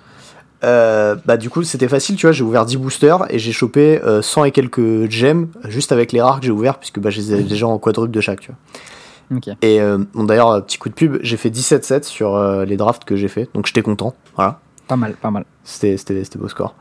[0.64, 4.00] Euh, bah du coup c'était facile tu vois j'ai ouvert 10 boosters et j'ai chopé
[4.22, 7.44] 100 euh, et quelques gems juste avec les rares que j'ai ouvert puisque bah, j'ai
[7.44, 9.54] déjà en quadruple de chaque tu vois.
[9.62, 12.76] Et euh, bon d'ailleurs petit coup de pub j'ai fait 17 sets sur euh, les
[12.76, 14.58] drafts que j'ai fait donc j'étais content voilà.
[14.88, 15.44] Pas mal pas mal.
[15.62, 16.74] C'était c'était beau score.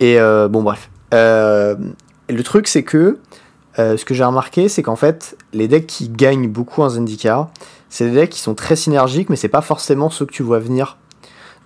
[0.00, 0.90] Et bon bref.
[1.12, 3.18] Le truc c'est que
[3.78, 7.50] euh, ce que j'ai remarqué, c'est qu'en fait, les decks qui gagnent beaucoup en Zendikar,
[7.88, 10.58] c'est des decks qui sont très synergiques, mais c'est pas forcément ceux que tu vois
[10.58, 10.98] venir.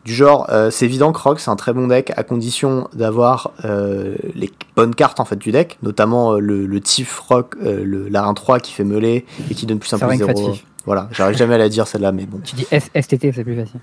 [0.05, 3.51] Du genre, euh, c'est évident que Rock c'est un très bon deck à condition d'avoir
[3.65, 8.23] euh, les bonnes cartes en fait du deck, notamment le, le Tiff Rock, le, la
[8.23, 10.55] 1-3 qui fait melee et qui donne plus un plus 0.
[10.85, 12.39] Voilà, j'arrive jamais à la dire celle-là, mais bon.
[12.45, 13.81] Tu dis STT, c'est plus facile.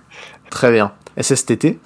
[0.49, 0.93] Très bien.
[1.21, 1.77] SSTT.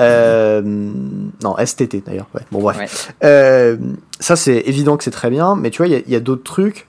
[0.00, 2.28] Euh, non, STT d'ailleurs.
[2.34, 2.42] Ouais.
[2.52, 3.12] Bon, bref.
[3.24, 3.76] Euh,
[4.20, 6.88] ça, c'est évident que c'est très bien, mais tu vois, il y a, d'autres trucs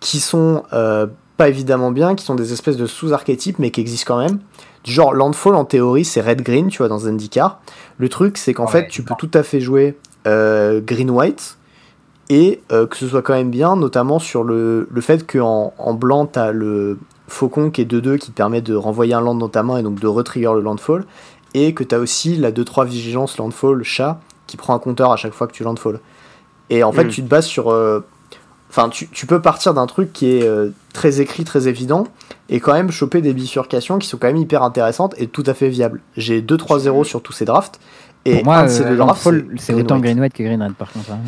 [0.00, 1.06] qui sont euh,
[1.36, 4.38] pas évidemment bien, qui sont des espèces de sous-archétypes, mais qui existent quand même.
[4.84, 7.60] Du genre, Landfall, en théorie, c'est red-green, tu vois, dans Zendikar.
[7.98, 11.58] Le truc, c'est qu'en fait, tu peux tout à fait jouer euh, green-white,
[12.30, 15.94] et euh, que ce soit quand même bien, notamment sur le, le fait qu'en en
[15.94, 19.34] blanc, tu as le faucon qui est 2-2 qui te permet de renvoyer un land
[19.34, 21.04] dans ta main et donc de retrigger le landfall,
[21.54, 25.16] et que tu as aussi la 2-3 vigilance landfall chat qui prend un compteur à
[25.16, 26.00] chaque fois que tu landfall.
[26.70, 27.08] Et en fait, Mm.
[27.08, 27.70] tu te bases sur.
[27.70, 28.00] euh,
[28.72, 32.06] Enfin, tu, tu peux partir d'un truc qui est euh, très écrit, très évident,
[32.48, 35.54] et quand même choper des bifurcations qui sont quand même hyper intéressantes et tout à
[35.54, 36.00] fait viables.
[36.16, 37.80] J'ai 2-3-0 sur tous ces drafts.
[38.24, 39.98] Et Pour moi, un de ces euh, deux drafts, Landfall, c'est autant.
[39.98, 41.10] Green White que Green Red par contre.
[41.10, 41.18] hein.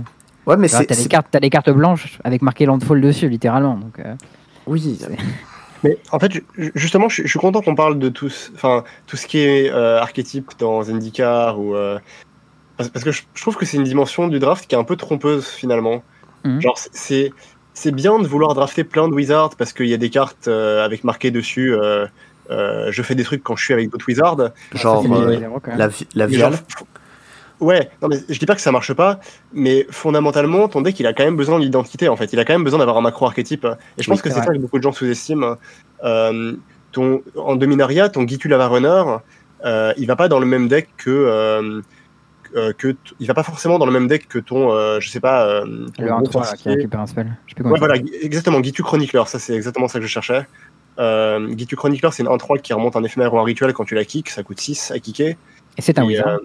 [0.46, 0.86] Ouais, mais c'est.
[0.86, 3.74] T'as les, cartes, t'as les cartes blanches avec marqué Landfall dessus, littéralement.
[3.76, 4.14] Donc, euh,
[4.68, 5.00] Oui,
[5.84, 6.44] Mais en fait, ju-
[6.74, 10.00] justement, je, suis- content qu'on parle de tout, ce- enfin, tout ce qui est euh,
[10.00, 11.98] archétype dans Zendikar ou euh,
[12.76, 15.46] parce, que je, trouve que c'est une dimension du draft qui est un peu trompeuse
[15.46, 16.02] finalement.
[16.44, 16.60] Mhm.
[16.62, 17.32] Genre, c'est-
[17.74, 20.84] c'est bien de vouloir drafter plein de wizards parce qu'il y a des cartes euh,
[20.84, 21.74] avec marqué dessus.
[21.74, 22.06] euh,
[22.50, 24.50] euh, je fais des trucs quand je suis avec d'autres wizards.
[24.74, 25.26] genre ça, euh,
[25.76, 26.50] la, la genre,
[27.62, 29.20] Ouais, non mais je dis pas que ça marche pas,
[29.52, 32.54] mais fondamentalement ton deck il a quand même besoin d'identité en fait, il a quand
[32.54, 33.64] même besoin d'avoir un macro archétype.
[33.96, 35.56] Et je pense Oui, que c'est ça que beaucoup de gens sous-estiment.
[36.02, 36.54] Euh,
[36.90, 39.04] ton, en Dominaria, ton Gitu Lava Runner,
[39.64, 41.80] euh, il va pas dans le même deck que euh,
[42.56, 45.20] euh, que il va pas forcément dans le même deck que ton euh, je sais
[45.20, 47.38] pas le gros 1-3 là, qui récupère un spell.
[47.46, 50.46] Je sais Ouais, il voilà, exactement, Gitu Chronicler, ça c'est exactement ça que je cherchais.
[50.98, 53.94] Euh, Gitu Chronicler, c'est une 1-3 qui remonte un éphémère ou un rituel quand tu
[53.94, 55.36] la kick, ça coûte 6 à kicker.
[55.78, 56.40] Et c'est un wizard.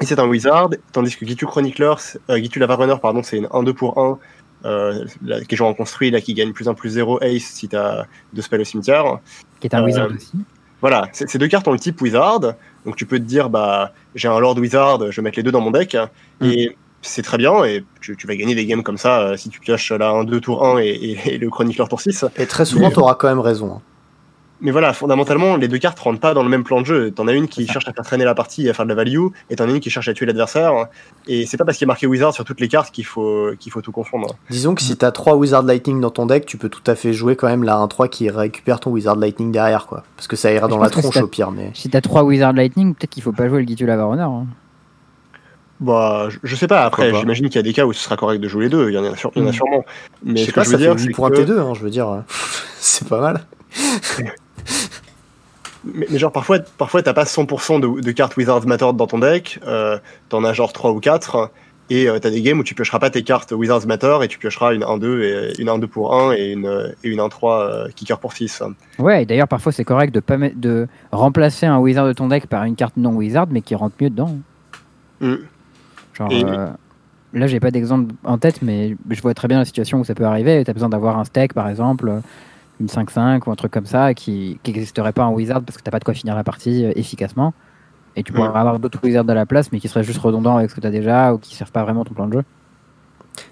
[0.00, 3.36] Et c'est un wizard, tandis que Gitu Chronicler, c'est- euh, Gitu Lava Runner, pardon, c'est
[3.38, 4.18] une 1-2 pour 1
[4.66, 7.42] euh, là, qui est genre en construit, là, qui gagne plus 1 plus 0 ace
[7.44, 8.04] si t'as
[8.34, 9.18] deux spells au cimetière.
[9.60, 10.32] qui est un euh, wizard aussi.
[10.82, 12.40] Voilà, ces deux cartes ont le type wizard,
[12.86, 15.52] donc tu peux te dire, bah, j'ai un Lord Wizard, je vais mettre les deux
[15.52, 15.94] dans mon deck,
[16.40, 16.46] Mm.
[16.46, 19.48] et c'est très bien, et tu, tu vas gagner des games comme ça euh, si
[19.50, 22.24] tu pioches là un 2 tour 1 et, et- et le Chronicler tour 6.
[22.36, 23.74] Et très souvent, tu auras quand même raison.
[23.76, 23.80] hein.
[24.62, 27.10] Mais voilà, fondamentalement, les deux cartes rentrent pas dans le même plan de jeu.
[27.10, 27.72] T'en as une qui ça.
[27.72, 29.70] cherche à faire traîner la partie et à faire de la value, et t'en as
[29.70, 30.86] une qui cherche à tuer l'adversaire.
[31.26, 33.52] Et c'est pas parce qu'il y a marqué Wizard sur toutes les cartes qu'il faut,
[33.58, 34.36] qu'il faut tout confondre.
[34.50, 37.12] Disons que si t'as 3 Wizard Lightning dans ton deck, tu peux tout à fait
[37.14, 40.02] jouer quand même la 1-3 qui récupère ton Wizard Lightning derrière, quoi.
[40.16, 41.70] Parce que ça ira dans la tronche au pire, mais.
[41.74, 44.22] Si t'as 3 Wizard Lightning, peut-être qu'il faut pas jouer le Gitu Lava Runner.
[44.22, 44.46] hein.
[45.80, 48.38] Bah, je, sais pas, après, j'imagine qu'il y a des cas où ce sera correct
[48.38, 49.54] de jouer les deux, il y en a, sur- il y en a Mm.
[49.54, 49.84] sûrement.
[50.22, 51.36] Mais je ce sais que pas, je ça veux fait dire, 8 c'est points que-
[51.36, 52.08] T2, hein, je veux dire.
[52.10, 52.20] euh,
[52.78, 53.40] c'est pas mal.
[55.84, 59.18] mais, mais genre, parfois, parfois t'as pas 100% de, de cartes Wizards Matter dans ton
[59.18, 61.50] deck, euh, t'en as genre 3 ou 4,
[61.88, 64.38] et euh, t'as des games où tu piocheras pas tes cartes Wizards Matter, et tu
[64.38, 67.88] piocheras une 1-2, et une 1-2 pour 1, et une, euh, et une 1-3 euh,
[67.94, 68.62] kicker pour 6.
[68.98, 72.46] Ouais, et d'ailleurs, parfois c'est correct de, pas de remplacer un wizard de ton deck
[72.46, 74.36] par une carte non wizard, mais qui rentre mieux dedans.
[75.20, 75.34] Mm.
[76.14, 76.66] Genre, Et- euh,
[77.32, 80.14] là, j'ai pas d'exemple en tête, mais je vois très bien la situation où ça
[80.14, 80.62] peut arriver.
[80.64, 82.20] Tu as besoin d'avoir un stack, par exemple, euh,
[82.80, 85.90] une 5-5 ou un truc comme ça, qui n'existerait pas en wizard parce que t'as
[85.90, 87.52] pas de quoi finir la partie euh, efficacement.
[88.16, 88.56] Et tu pourrais Mm.
[88.56, 90.86] avoir d'autres wizards à la place, mais qui seraient juste redondants avec ce que tu
[90.86, 92.44] as déjà ou qui servent pas vraiment ton plan de jeu.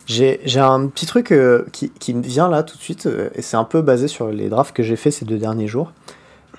[0.07, 3.29] J'ai j'ai un petit truc euh, qui, qui me vient là tout de suite, euh,
[3.35, 5.93] et c'est un peu basé sur les drafts que j'ai fait ces deux derniers jours.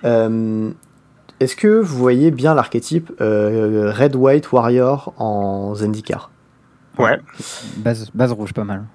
[0.06, 0.72] Euh,
[1.40, 6.32] Est-ce que vous voyez bien l'archétype euh, Red White Warrior en Zendikar?
[6.98, 7.20] Ouais.
[7.78, 8.86] Base, base rouge, pas mal.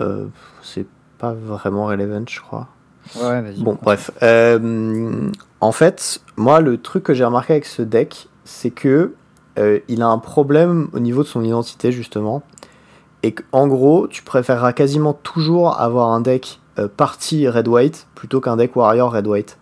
[0.00, 0.26] Euh,
[0.62, 0.86] C'est
[1.18, 2.68] pas vraiment relevant, je crois.
[3.16, 3.62] Ouais, vas-y.
[3.62, 4.10] Bon, bref.
[4.22, 9.14] Euh, en fait, moi, le truc que j'ai remarqué avec ce deck, c'est que
[9.58, 12.42] euh, il a un problème au niveau de son identité, justement.
[13.22, 18.56] Et qu'en gros, tu préféreras quasiment toujours avoir un deck euh, party red-white plutôt qu'un
[18.56, 19.58] deck warrior red-white.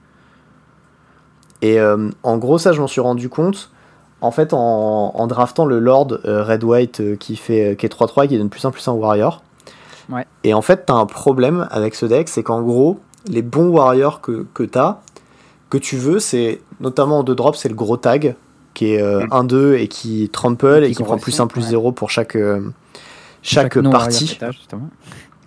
[1.61, 3.71] Et euh, en gros, ça, je m'en suis rendu compte.
[4.21, 8.51] En fait, en, en draftant le Lord red-white qui, fait, qui est 3-3, qui donne
[8.51, 9.43] plus 1 plus 1 warrior.
[10.09, 10.27] Ouais.
[10.45, 14.21] Et en fait, t'as un problème avec ce deck, c'est qu'en gros, les bons warriors
[14.21, 15.01] que, que t'as,
[15.71, 18.35] que tu veux, c'est notamment en 2 drops, c'est le gros tag,
[18.75, 19.47] qui est euh, Mm.
[19.47, 21.69] 1-2 et qui trample Et et qui qui prend plus 1 plus ouais.
[21.71, 22.61] 0 pour chaque, euh,
[23.43, 24.39] chaque, non warrior partie.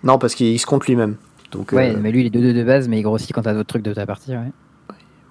[0.02, 1.16] Non, parce qu'il se compte lui-même.
[1.52, 3.54] Donc, Ouais, euh, mais lui, il est 2-2 de base, mais il grossit quand t'as
[3.54, 4.32] d'autres trucs de ta partie.
[4.32, 4.52] Ouais.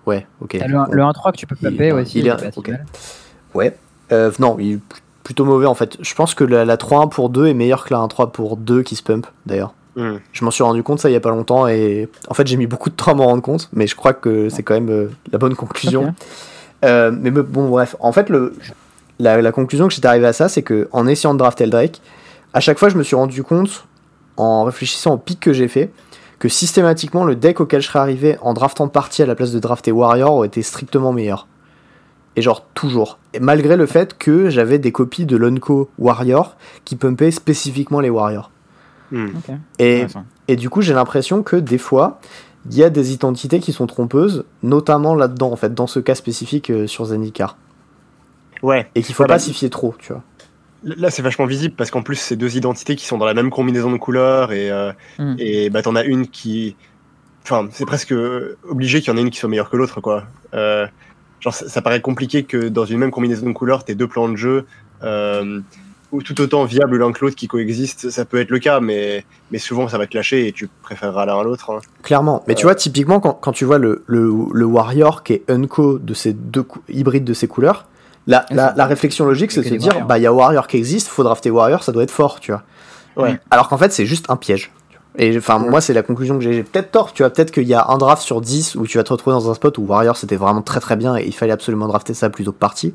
[0.05, 0.57] ouais, ok.
[0.59, 2.19] T'as le, le 1-3 que tu peux Il- taper aussi.
[2.19, 2.69] il est- est pas si ok.
[2.69, 2.85] mal.
[3.53, 3.77] Ouais.
[4.11, 5.97] Euh, non, il est pl- plutôt mauvais en fait.
[6.01, 8.83] Je pense que la, la 3-1 pour 2 est meilleure que la 1-3 pour 2
[8.83, 9.73] qui se pump d'ailleurs.
[9.95, 10.15] Mm.
[10.31, 12.57] Je m'en suis rendu compte ça il y a pas longtemps et en fait j'ai
[12.57, 14.89] mis beaucoup de temps à m'en rendre compte, mais je crois que c'est quand même
[14.89, 16.13] euh, la bonne conclusion.
[16.83, 18.53] Euh, mais bon, bref, en fait, le,
[19.19, 21.71] la, la conclusion que j'étais arrivé à ça, c'est que en essayant de drafter le
[21.71, 22.01] Drake,
[22.53, 23.85] à chaque fois, je me suis rendu compte,
[24.37, 25.91] en réfléchissant au pic que j'ai fait,
[26.39, 29.59] que systématiquement, le deck auquel je serais arrivé en draftant partie à la place de
[29.59, 31.47] drafter Warrior aurait été strictement meilleur.
[32.35, 33.17] Et genre, toujours.
[33.33, 38.09] Et malgré le fait que j'avais des copies de Lonko Warrior qui pumpaient spécifiquement les
[38.09, 38.51] Warriors.
[39.15, 39.29] Mm.
[39.37, 39.55] Ok.
[40.47, 42.19] Et du coup, j'ai l'impression que des fois,
[42.69, 46.15] il y a des identités qui sont trompeuses, notamment là-dedans, en fait, dans ce cas
[46.15, 47.57] spécifique euh, sur Zendikar.
[48.61, 48.89] Ouais.
[48.95, 50.23] Et qu'il faut Ouais, pas bah, s'y fier trop, tu vois.
[50.83, 53.49] Là, c'est vachement visible parce qu'en plus, c'est deux identités qui sont dans la même
[53.49, 55.35] combinaison de couleurs et, euh, Mm.
[55.39, 56.75] et bah, t'en as une qui.
[57.43, 58.13] Enfin, c'est presque
[58.69, 60.25] obligé qu'il y en ait une qui soit meilleure que l'autre, quoi.
[60.53, 60.87] Euh,
[61.39, 64.29] genre, ça, ça paraît compliqué que dans une même combinaison de couleurs, t'aies deux plans
[64.29, 64.65] de jeu
[65.03, 65.59] euh,
[66.15, 68.09] ou tout autant viables l'un que l'autre qui coexistent.
[68.09, 71.25] Ça peut être le cas, mais, mais souvent, ça va te lâcher et tu préféreras
[71.25, 71.71] l'un à l'autre.
[71.71, 71.79] hein.
[72.03, 72.43] Clairement.
[72.47, 75.99] Mais tu vois, typiquement, quand, quand tu vois le, le, le Warrior qui est Unco
[75.99, 77.85] de ces deux hybrides de ces couleurs,
[78.27, 80.07] la, Ah, la, réflexion logique, c'est de se dire, Warriors.
[80.07, 82.51] bah, il y a Warrior qui existe, faut drafter Warrior, ça doit être fort, tu
[82.51, 82.63] vois.
[83.15, 83.39] Ouais.
[83.51, 84.71] Alors qu'en fait, c'est juste un piège.
[85.17, 85.69] Et enfin, Ouais.
[85.69, 86.51] moi, c'est la conclusion que j'ai.
[86.51, 87.29] J'ai peut-être tort, tu vois.
[87.29, 89.53] Peut-être qu'il y a un draft sur 10 où tu vas te retrouver dans un
[89.53, 92.51] spot où Warrior c'était vraiment très très bien et il fallait absolument drafter ça plutôt
[92.51, 92.93] que partie.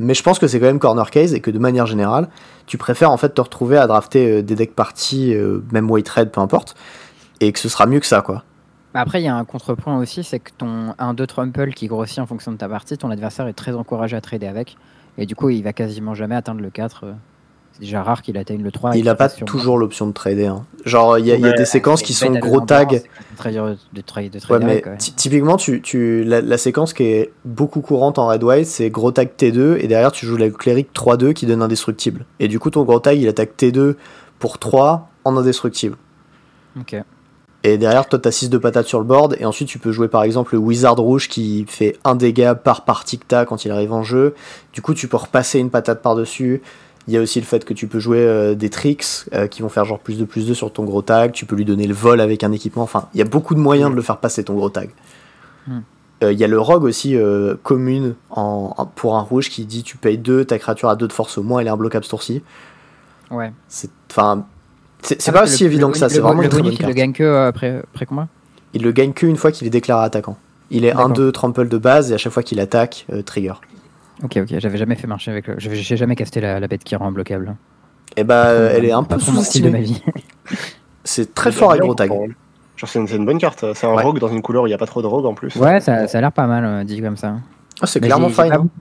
[0.00, 2.28] Mais je pense que c'est quand même corner case et que de manière générale,
[2.66, 6.08] tu préfères en fait te retrouver à drafter euh, des decks parties, euh, même white
[6.08, 6.76] red, peu importe,
[7.40, 8.44] et que ce sera mieux que ça, quoi.
[8.94, 12.20] Bah Après, il y a un contrepoint aussi, c'est que ton 1-2 Trumple qui grossit
[12.20, 14.76] en fonction de ta partie, ton adversaire est très encouragé à trader avec.
[15.18, 17.04] Et du coup, il va quasiment jamais atteindre le 4.
[17.78, 18.90] C'est déjà rare qu'il atteigne le 3.
[18.94, 20.46] et Il qu'il a pas toujours l'option de trader.
[20.46, 20.64] hein.
[20.84, 22.84] Genre, il y a, il y a Ouais, des séquences qui sont gros tags.
[22.86, 22.98] de
[23.36, 28.18] trade, de Ouais, trader mais typiquement, tu, tu, la, la séquence qui est beaucoup courante
[28.18, 31.46] en Red White, c'est gros tag T2, et derrière tu joues le cléric 3-2 qui
[31.46, 32.24] donne indestructible.
[32.40, 33.94] Et du coup, ton gros tag il attaque T2
[34.40, 35.96] pour 3 en indestructible.
[36.80, 36.96] Ok.
[37.64, 40.06] Et derrière, toi, t'as 6 de patates sur le board, et ensuite tu peux jouer
[40.08, 43.72] par exemple le Wizard rouge qui fait un dégât par partie que t'as quand il
[43.72, 44.34] arrive en jeu.
[44.72, 46.62] Du coup, tu peux repasser une patate par-dessus.
[47.08, 49.62] Il y a aussi le fait que tu peux jouer euh, des tricks euh, qui
[49.62, 51.32] vont faire genre plus de plus 2 sur ton gros tag.
[51.32, 52.82] Tu peux lui donner le vol avec un équipement.
[52.82, 54.90] Enfin, il y a beaucoup de moyens de le faire passer ton gros tag.
[55.66, 55.78] Hmm.
[56.22, 59.64] Euh, Il y a le rogue aussi euh, commune en, en- pour un rouge qui
[59.64, 62.04] dit tu payes 2, ta créature a 2 de force au moins, elle est imbloquable
[62.04, 62.42] ce tour-ci.
[63.30, 63.52] Ouais.
[63.68, 64.44] C'est enfin,
[65.02, 66.60] c'est c'est Ah, pas aussi le- évident le que ça, c'est le vraiment une très
[66.62, 68.28] bonne il le gagne que euh, après, après combat
[68.74, 70.36] Il le gagne qu'une fois qu'il est déclaré attaquant.
[70.70, 71.10] Il est D'accord.
[71.12, 73.54] 1-2 trample de base et à chaque fois qu'il attaque, trigger.
[74.24, 75.54] Ok, ok, j'avais jamais fait marcher avec le.
[75.58, 77.54] J'ai jamais casté la, la bête qui rend bloquable.
[78.16, 79.80] Et bah, euh, elle est un Pas peu style de ma sous-estimée.
[79.82, 80.02] vie.
[81.04, 82.10] C'est très fort gros tag.
[82.10, 83.64] Genre, c'est une, bonne carte.
[83.74, 84.02] C'est un Ouais.
[84.04, 85.56] rogue dans une couleur où il n'y a pas trop de rogue en plus.
[85.56, 87.36] Ouais, ça, ça a l'air pas mal euh, dit comme ça.
[87.80, 88.48] Ah, c'est clairement j'ai fine.
[88.50, 88.58] pas hein.
[88.58, 88.80] beaucoup-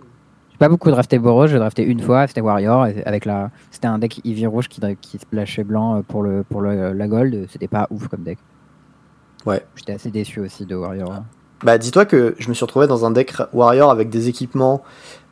[0.52, 3.98] J'ai pas beaucoup drafté Boros, j'ai drafté une fois, c'était Warrior, avec la, c'était un
[3.98, 7.68] deck Eevee rouge qui, qui splashait blanc euh, pour le pour le, la gold, c'était
[7.68, 8.38] pas ouf comme deck.
[9.48, 9.64] Ouais.
[9.76, 11.24] J'étais assez déçu aussi de Warrior.
[11.64, 14.84] Bah, dis-toi que je me suis retrouvé dans un deck warrior avec des équipements,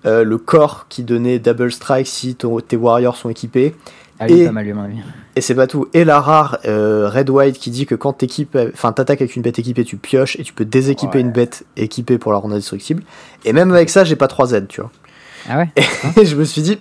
[0.06, 3.76] euh, le corps qui donnait double strike si ton- tes warriors sont équipés.
[4.20, 4.98] Ah, Et- pas mal lui, à mon avis.
[5.36, 5.88] Et c'est pas tout.
[5.94, 9.42] Et la rare euh, red white qui dit que quand t'équipes, enfin t'attaques avec une
[9.42, 11.22] bête équipée, tu pioches et tu peux déséquiper Ouais.
[11.22, 13.04] une bête équipée pour la rendre indestructible.
[13.44, 14.92] Et même avec ça, j'ai pas 3 Z, tu vois.
[15.50, 15.70] Ah ouais
[16.18, 16.80] Et je me suis dit,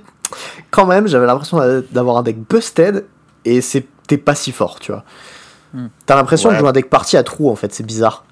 [0.70, 3.04] quand même, j'avais l'impression d'a- d'avoir un deck busted
[3.44, 5.02] et c'était pas si fort, tu vois.
[5.74, 5.86] Hmm.
[6.06, 6.60] T'as l'impression de Ouais.
[6.60, 8.24] jouer un deck parti à trous en fait, c'est bizarre.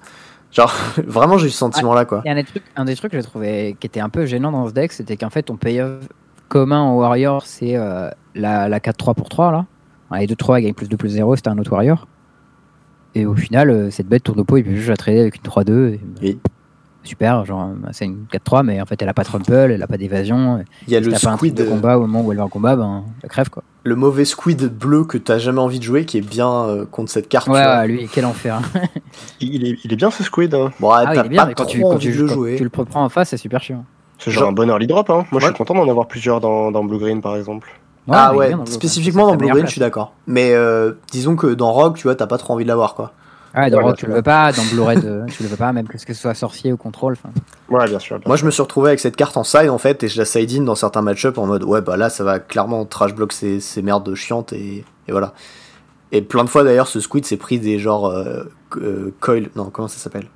[0.53, 0.71] Genre,
[1.07, 2.21] vraiment, j'ai eu ce sentiment là quoi.
[2.25, 4.51] Et un des trucs, un des trucs que j'ai trouvé qui était un peu gênant
[4.51, 6.07] dans ce deck, c'était qu'en fait ton payoff
[6.47, 9.65] commun en Warrior, c'est euh, la, la 4-3 pour 3 là.
[10.19, 12.07] Les 2-3 gagne plus 2 plus 0, c'était un autre Warrior.
[13.15, 15.37] Et au final, euh, cette bête tourne au pot, il peut juste la trader avec
[15.37, 15.93] une 3-2.
[15.93, 16.39] et- Oui.
[17.03, 19.97] Super, genre c'est une 4-3, mais en fait elle a pas Trample, elle a pas
[19.97, 20.63] d'évasion.
[20.87, 22.31] Il y a Si le t'as pas un truc squid, de combat au moment où
[22.31, 23.63] elle va en combat, ben elle crève quoi.
[23.83, 27.11] le mauvais squid bleu que t'as jamais envie de jouer qui est bien euh, contre
[27.11, 27.47] cette carte.
[27.49, 28.61] Ouais, lui, quel enfer.
[29.41, 30.53] Il est, il est bien ce squid.
[30.55, 30.71] Hein.
[30.79, 32.55] Bon, ouais, Ah, t'as pas quand trop tu, quand envie tu, de le quand jouer.
[32.55, 33.83] tu le prends en face, c'est super chiant.
[34.17, 35.09] C'est genre Genre- un bon early drop.
[35.09, 35.25] Hein.
[35.31, 37.69] Moi, je suis content d'en avoir plusieurs dans, dans Blue Green par exemple.
[38.09, 39.69] ah ouais, dans spécifiquement dans Blue Green, place.
[39.69, 40.13] je suis d'accord.
[40.27, 43.11] Mais euh, disons que dans Rogue, tu vois, t'as pas trop envie de l'avoir quoi.
[43.55, 45.87] Ouais, dans tu le veux pas, dans Blue Red, euh, tu le veux pas, même
[45.87, 47.13] que ce que ce soit sorcier ou contrôle.
[47.13, 47.29] enfin.
[47.69, 48.17] Ouais, bien sûr.
[48.17, 48.41] bien Moi, sûr.
[48.41, 50.51] je me suis retrouvé avec cette carte en side en fait, et je la side
[50.53, 53.59] in dans certains match-up en mode ouais, bah là, ça va clairement trash block ces,
[53.59, 55.33] ces merdes chiantes, et, et voilà.
[56.11, 58.43] Et plein de fois d'ailleurs, ce squid s'est pris des genres euh,
[58.77, 60.27] euh, coil, non, comment ça s'appelle?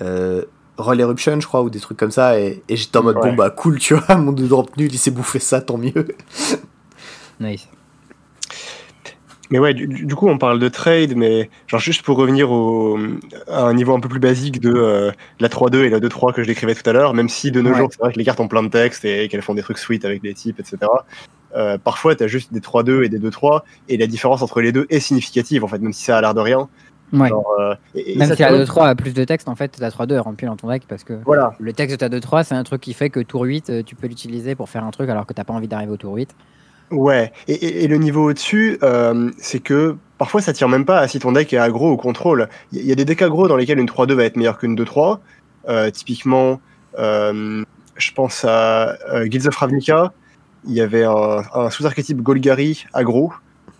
[0.00, 0.42] Euh,
[0.78, 3.30] Roll Eruption, je crois, ou des trucs comme ça, et, et j'étais en mode Ouais.
[3.30, 6.08] bon, bah cool, tu vois, mon 2 drop nul, il s'est bouffé ça, tant mieux.
[7.40, 7.68] Nice.
[9.50, 12.98] Mais ouais, du, coup, on parle de trade, mais genre juste pour revenir au,
[13.50, 15.10] à un niveau un peu plus basique de euh,
[15.40, 17.70] la 3-2 et la 2-3 que je décrivais tout à l'heure, même si de nos
[17.70, 17.76] Ouais.
[17.78, 19.78] jours, c'est vrai que les cartes ont plein de textes et qu'elles font des trucs
[19.78, 20.76] sweet avec des types, etc.
[21.56, 24.70] Euh, parfois, tu as juste des 3-2 et des 2-3, et la différence entre les
[24.70, 26.68] deux est significative, en fait, même si ça a l'air de rien.
[27.14, 27.30] Ouais.
[27.58, 29.78] Euh, et- et Même si la tu vois, 2-3 a plus de texte, en fait,
[29.80, 32.44] la 3-2 est remplie dans ton deck parce que Voilà, le texte de ta 2-3,
[32.44, 34.90] c'est un truc qui fait que tour 8, euh, tu peux l'utiliser pour faire un
[34.90, 36.28] truc alors que t'as pas envie d'arriver au tour 8.
[36.90, 40.98] Ouais, et, et- et le niveau au-dessus, euh, c'est que parfois ça tire même pas
[40.98, 42.48] à si ton deck est aggro ou contrôle.
[42.72, 44.74] Il y, y a des decks aggro dans lesquels une 3-2 va être meilleure qu'une
[44.74, 45.18] 2-3.
[45.68, 46.60] Euh, typiquement,
[46.98, 47.62] euh,
[47.96, 50.12] je pense à euh, Guilds of Ravnica,
[50.66, 53.32] il y avait un, un sous-archétype Golgari aggro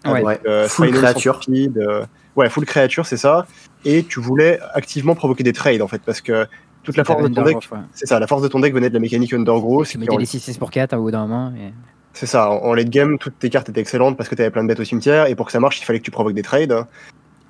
[0.07, 0.23] Ouais.
[0.69, 1.41] full créature.
[2.37, 3.47] ouais, full créature, c'est ça.
[3.85, 6.47] Et tu voulais activement provoquer des trades en fait, parce que
[6.85, 7.57] toute la force de ton deck,
[7.93, 9.85] c'est ça, la force de ton deck venait de la mécanique Undergrow.
[9.85, 11.53] Tu mettais les 6-6 pour 4 à bout d'un moment.
[11.57, 11.73] Et...
[12.15, 14.63] C'est ça, en late game, toutes tes cartes étaient excellentes parce que tu avais plein
[14.63, 16.43] de bêtes au cimetière, et pour que ça marche, il fallait que tu provoques des
[16.43, 16.85] trades.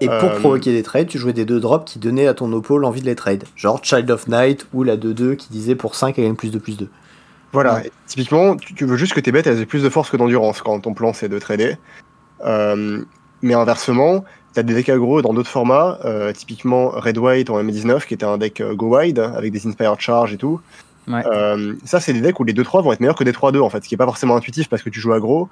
[0.01, 2.53] Et pour euh, provoquer des trades, tu jouais des deux drops qui donnaient à ton
[2.53, 3.45] oppo l'envie de les trade.
[3.57, 6.59] Genre Child of Night ou la 2-2 qui disait pour 5 elle gagne plus de
[6.59, 6.89] plus 2.
[7.53, 10.61] Voilà, typiquement, tu, veux juste que tes bêtes elles aient plus de force que d'endurance
[10.61, 11.77] quand ton plan c'est de trader.
[12.45, 13.03] Euh,
[13.43, 14.25] mais inversement,
[14.55, 18.15] tu as des decks aggro dans d'autres formats, euh, typiquement Red White en M19 qui
[18.15, 20.61] était un deck go wide avec des Inspired Charge et tout.
[21.85, 23.83] Ça, c'est des decks où les 2-3 vont être meilleurs que des 3-2 en fait,
[23.83, 25.49] ce qui est pas forcément intuitif parce que tu joues aggro,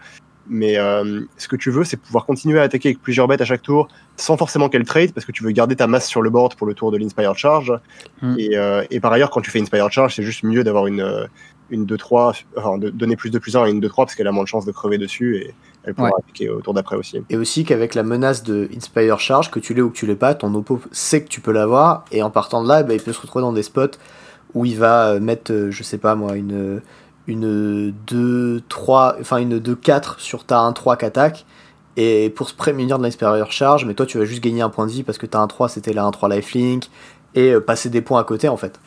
[0.49, 3.45] mais euh, ce que tu veux, c'est pouvoir continuer à attaquer avec plusieurs bêtes à
[3.45, 6.31] chaque tour, sans forcément qu'elles trade, parce que tu veux garder ta masse sur le
[6.31, 7.73] board pour le tour de l'Inspired Charge.
[8.23, 8.37] Mm.
[8.55, 11.27] Euh, et, par ailleurs, quand tu fais Inspired Charge, c'est juste mieux d'avoir une, euh,
[11.71, 14.33] une 2-3, enfin de donner plus de plus 1 à une 2-3, parce qu'elle a
[14.33, 15.55] moins de chances de crever dessus, et
[15.85, 17.23] elle pourra attaquer au tour d'après aussi.
[17.29, 20.17] Et aussi qu'avec la menace de Inspired Charge, que tu l'aies ou que tu l'aies
[20.17, 23.01] pas, ton oppo sait que tu peux l'avoir, et en partant de là, bah, il
[23.01, 23.99] peut se retrouver dans des spots
[24.57, 26.81] où il va mettre, je sais pas moi, une
[27.29, 31.45] une 2-3, enfin une 2-4 sur ta 1-3 qu'attaque.
[31.99, 34.87] Et pour se prémunir de l'inspérieur charge, mais toi tu vas juste gagner un point
[34.87, 36.85] de vie parce que ta 1-3 c'était la 1-3 lifelink
[37.35, 38.81] et euh, passer des points à côté en fait.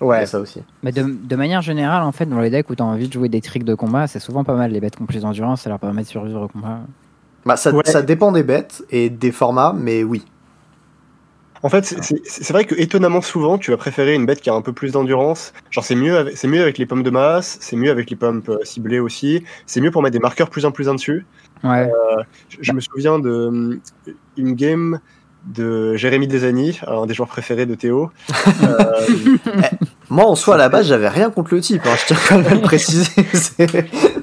[0.00, 0.62] Ouais, ça aussi.
[0.82, 3.28] Mais de, manière générale, en fait, dans les decks où tu as envie de jouer
[3.28, 5.68] des tricks de combat, c'est souvent pas mal les bêtes qui ont plus d'endurance, ça
[5.68, 6.80] leur permet de survivre au combat.
[7.44, 10.24] Bah, ça, ça dépend des bêtes et des formats, mais oui.
[11.62, 14.62] En fait, c'est vrai que étonnamment souvent, tu vas préférer une bête qui a un
[14.62, 15.52] peu plus d'endurance.
[15.70, 18.42] Genre, c'est mieux, avec, mieux avec les pommes de masse, c'est mieux avec les pommes
[18.48, 19.44] euh, ciblées aussi.
[19.66, 21.26] C'est mieux pour mettre des marqueurs plus en plus en dessus.
[21.62, 21.90] Ouais.
[21.90, 22.22] Euh,
[22.60, 25.00] je, me souviens de euh, une game
[25.46, 28.10] de Jérémy Desani, un des joueurs préférés de Théo.
[29.42, 29.76] Eh,
[30.10, 31.82] moi, en soi, à la base, j'avais rien contre le type.
[31.86, 33.10] Hein, je tiens quand même à le préciser.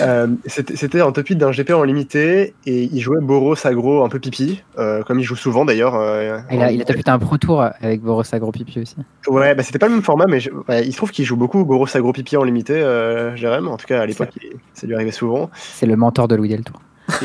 [0.00, 4.18] Euh, c'était un top d'un GP en limité et il jouait Boros Agro un peu
[4.18, 5.94] pipi, euh, comme il joue souvent d'ailleurs.
[5.94, 8.96] Euh, il, a, il a un pro tour avec Boros Agro pipi aussi.
[9.28, 11.86] Ouais, bah c'était pas le même format, mais il se trouve qu'il jout beaucoup Boros
[11.94, 12.74] Agro pipi en limité,
[13.36, 13.68] Jérém.
[13.68, 14.30] En tout cas, à l'époque,
[14.74, 15.50] ça lui arrivait souvent.
[15.54, 16.80] C'est le mentor de Louis Deltour.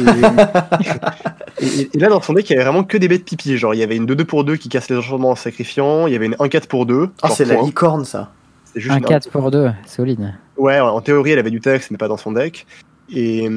[1.60, 3.58] Et, et, là, dans son deck, il y avait vraiment que des bêtes pipi.
[3.58, 6.14] Genre, il y avait une 2-2 pour 2 qui casse les enchantements en sacrifiant, il
[6.14, 7.10] y avait une 1-4 pour 2.
[7.22, 8.32] Ah, c'est la licorne ça.
[8.90, 10.34] Un 4 pour 2, solide.
[10.58, 12.66] Ouais, en théorie, elle avait du texte, mais pas dans son deck.
[13.12, 13.50] Et,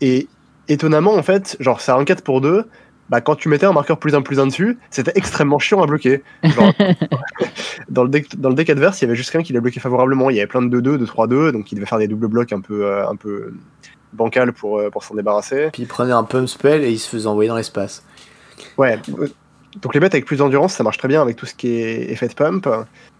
[0.00, 0.28] et
[0.68, 2.64] étonnamment, en fait, genre, c'est un 4 pour 2.
[3.10, 5.86] Bah, quand tu mettais un marqueur plus 1 plus 1 dessus, c'était extrêmement chiant à
[5.86, 6.22] bloquer.
[7.90, 9.78] dans, le deck, dans le deck adverse, il y avait juste qu'un qui l'a bloqué
[9.78, 10.30] favorablement.
[10.30, 12.52] Il y avait plein de 2-2, de 3-2, donc il devait faire des doubles blocs
[12.52, 13.52] un peu, euh, un peu
[14.14, 15.68] bancal pour, euh, pour s'en débarrasser.
[15.72, 18.04] Puis il prenait un pump spell et il se faisait envoyer dans l'espace.
[18.78, 18.98] Ouais.
[19.82, 22.10] Donc les bêtes avec plus d'endurance, ça marche très bien avec tout ce qui est
[22.10, 22.66] effet de pump.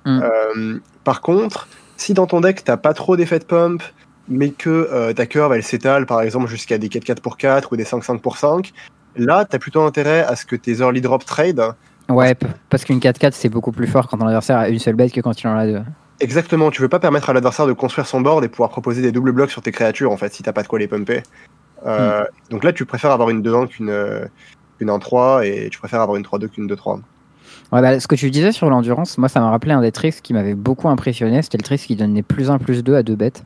[0.06, 0.22] Mm.
[0.22, 3.82] Euh, par contre, si dans ton deck, t'as pas trop d'effet de pump,
[4.28, 7.76] mais que euh, ta curve, elle s'étale par exemple jusqu'à des 4-4 pour 4 ou
[7.76, 8.72] des 5-5 pour 5,
[9.16, 11.62] là, t'as plutôt intérêt à ce que tes early drop trade.
[12.08, 12.34] Ouais,
[12.68, 15.20] parce qu'une 4-4, c'est beaucoup plus fort quand ton adversaire a une seule bête que
[15.20, 15.82] quand il en a deux.
[16.20, 19.12] Exactement, tu veux pas permettre à l'adversaire de construire son board et pouvoir proposer des
[19.12, 21.22] doubles blocs sur tes créatures en fait, si t'as pas de quoi les pumper.
[21.86, 22.50] Euh, hmm.
[22.50, 24.28] Donc là, tu préfères avoir une 2-1 qu'une
[24.80, 27.00] 1-3 et tu préfères avoir une 3-2 qu'une 2-3.
[27.72, 30.20] Ouais, bah, ce que tu disais sur l'endurance, moi ça m'a rappelé un des tricks
[30.22, 31.42] qui m'avait beaucoup impressionné.
[31.42, 33.44] C'était le trick qui donnait plus 1 plus 2 à deux bêtes.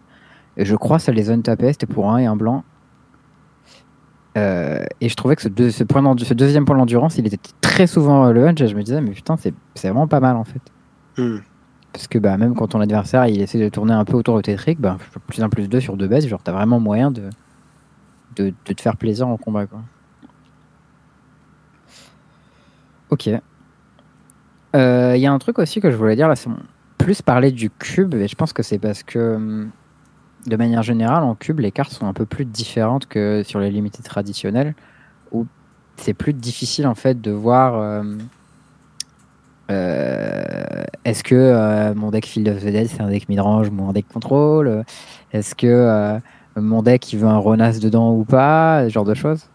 [0.56, 2.64] Et je crois que ça les untapait, c'était pour un et un blanc.
[4.36, 7.86] Euh, et je trouvais que ce, ce, point ce deuxième point d'endurance, il était très
[7.86, 8.60] souvent le hunch.
[8.60, 10.60] Et je me disais, mais putain, c'est vraiment pas mal en fait.
[11.16, 11.38] Hmm.
[11.92, 14.42] Parce que bah, même quand ton adversaire il essaie de tourner un peu autour de
[14.42, 17.30] tes tricks, bah, plus 1 plus 2 sur deux bêtes, genre t'as vraiment moyen de,
[18.36, 19.66] de, de, te faire plaisir en combat.
[19.66, 19.80] Quoi.
[23.10, 23.30] Ok.
[24.74, 26.50] Il euh, y a un truc aussi que je voulais dire là, c'est
[26.98, 29.70] plus parler du cube, et je pense que c'est parce que hum,
[30.46, 33.70] de manière générale, en cube, les cartes sont un peu plus différentes que sur les
[33.70, 34.74] limités traditionnelles,
[35.32, 35.46] où
[35.96, 38.18] c'est plus difficile en fait de voir hum,
[39.70, 43.72] euh, est-ce que euh, mon deck Field of the Dead c'est un deck midrange ou
[43.72, 44.84] mon deck contrôle
[45.32, 46.20] Est-ce que
[46.56, 49.48] mon deck il veut un Ronas dedans ou pas Ce genre de choses.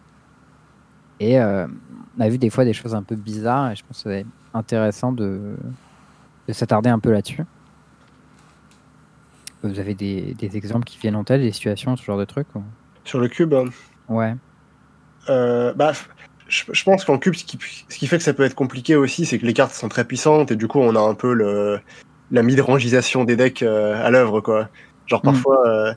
[1.20, 4.24] Et on a vu des fois des choses un peu bizarres, et je pense que
[4.54, 5.56] intéressant de,
[6.48, 7.44] de s'attarder un peu là-dessus.
[9.64, 12.48] Vous avez des, des, exemples qui viennent en tête, des situations, ce genre de trucs
[13.06, 13.56] Sur le cube?
[14.10, 14.36] Ouais.
[15.30, 15.94] Euh, bah,
[16.50, 17.58] je, je pense qu'en cube, ce qui,
[17.88, 20.04] ce qui, fait que ça peut être compliqué aussi, c'est que les cartes sont très
[20.04, 21.80] puissantes et du coup, on a un peu le,
[22.32, 24.68] la midrangisation des decks euh, à l'œuvre, quoi.
[25.08, 25.32] Genre, mm.
[25.32, 25.94] parfois, euh,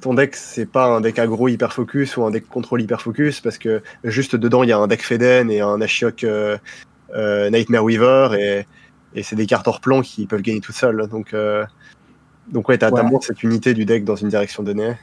[0.00, 3.40] ton deck, c'est pas un deck aggro hyper focus ou un deck contrôle hyper focus
[3.40, 6.24] parce que juste dedans, il y a un deck Feden et un Ashiok
[7.14, 8.66] Nightmare Weaver et,
[9.14, 11.06] et c'est des cartes hors plan qui peuvent gagner tout seules.
[11.08, 11.64] Donc, euh,
[12.50, 13.02] donc ouais, t'as ouais.
[13.02, 14.94] moins cette unité du deck dans une direction donnée.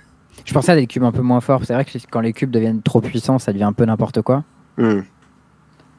[0.45, 1.65] Je pensais à des cubes un peu moins forts.
[1.65, 4.43] C'est vrai que quand les cubes deviennent trop puissants, ça devient un peu n'importe quoi.
[4.77, 5.01] Hmm.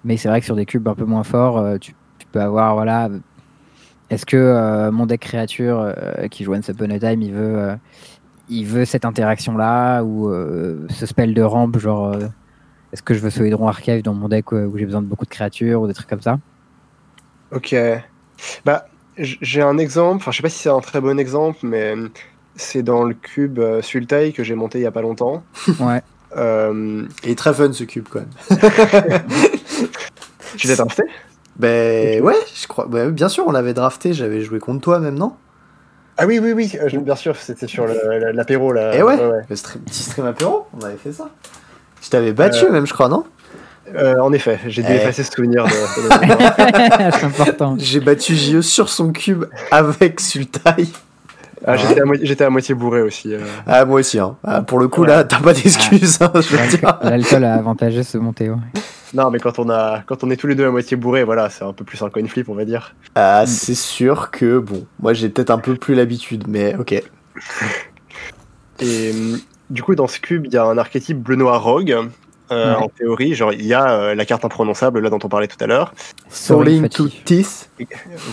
[0.04, 2.40] Mais c'est vrai que sur des cubes un peu moins forts, euh, tu, tu peux
[2.40, 3.10] avoir, voilà.
[4.08, 7.58] Est-ce que euh, mon deck créature euh, qui joue Once Upon a Time, il veut,
[7.58, 7.76] euh,
[8.48, 12.26] il veut cette interaction-là ou euh, ce spell de rampe, genre, euh,
[12.92, 15.06] est-ce que je veux ce Hydron Archive dans mon deck euh, où j'ai besoin de
[15.06, 16.38] beaucoup de créatures ou des trucs comme ça?
[17.52, 17.74] Ok.
[18.64, 18.86] Bah,
[19.18, 22.10] j'ai un exemple, enfin, je sais pas si c'est un très bon exemple, mais hum,
[22.56, 25.42] c'est dans le cube euh, Sultai que j'ai monté il y a pas longtemps.
[25.80, 26.02] Ouais.
[26.36, 28.30] Euh, Il est très fun ce cube quand même.
[30.56, 31.02] tu l'as drafté?
[31.56, 32.86] Ben ouais, je crois.
[32.86, 35.34] ouais, bien sûr, on l'avait drafté, j'avais joué contre toi même, non?
[36.16, 38.92] Ah oui, oui, oui, euh, bien sûr, c'était sur l'apéro là.
[38.94, 39.16] Eh ouais,
[39.48, 41.30] Le stream- petit stream apéro, on avait fait ça.
[42.02, 43.24] Je t'avais battu Euh, même, je crois, non?
[43.94, 44.96] Euh, en effet, j'ai dû Eh.
[44.96, 45.70] effacer ce souvenir de.
[45.70, 47.74] de- c'est important.
[47.78, 50.86] J'ai battu JE sur son cube avec Sultai.
[51.66, 53.34] ah, j'étais à, mo- j'étais à moitié bourré aussi.
[53.34, 53.40] euh.
[53.66, 54.36] Ah, moi aussi, hein.
[54.44, 55.08] Ah, pour le coup, Ouais.
[55.08, 56.98] là, t'as pas d'excuses, hein, je veux L'alcool- dire.
[57.02, 58.56] L'alcool a avantagé ce Montéo.
[59.12, 61.50] Non, mais quand on a, quand on est tous les deux à moitié bourré, voilà,
[61.50, 62.94] c'est un peu plus un coin flip, on va dire.
[63.16, 66.92] Ah, c'est sûr que, bon, moi j'ai peut-être un peu plus l'habitude, mais ok.
[68.78, 69.38] Et hum,
[69.70, 71.90] du coup, dans ce cube, il y a un archétype bleu-noir rogue.
[71.92, 72.08] Euh,
[72.52, 72.74] Ouais.
[72.74, 75.56] En théorie, genre, il y a euh, la carte imprononçable là dont on parlait tout
[75.62, 75.94] à l'heure.
[76.30, 77.06] Soaring to.
[77.24, 77.70] Teeth.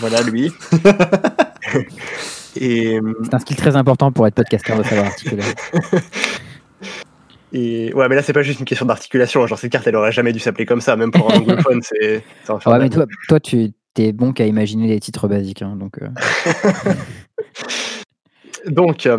[0.00, 0.52] Voilà, lui.
[2.60, 5.44] et, C'est un skill très important pour être podcasteur de savoir articuler.
[7.52, 9.46] et ouais, mais là, c'est pas juste une question d'articulation.
[9.46, 12.24] Genre, cette carte, elle aurait jamais dû s'appeler comme ça, même pour un anglophone, c'est
[12.42, 12.82] c'est Ouais, infernal.
[12.82, 15.62] mais toi, toi tu t'es bon qu'à imaginer les titres basiques.
[15.62, 16.08] hein, donc, euh,
[18.66, 19.18] Donc, euh,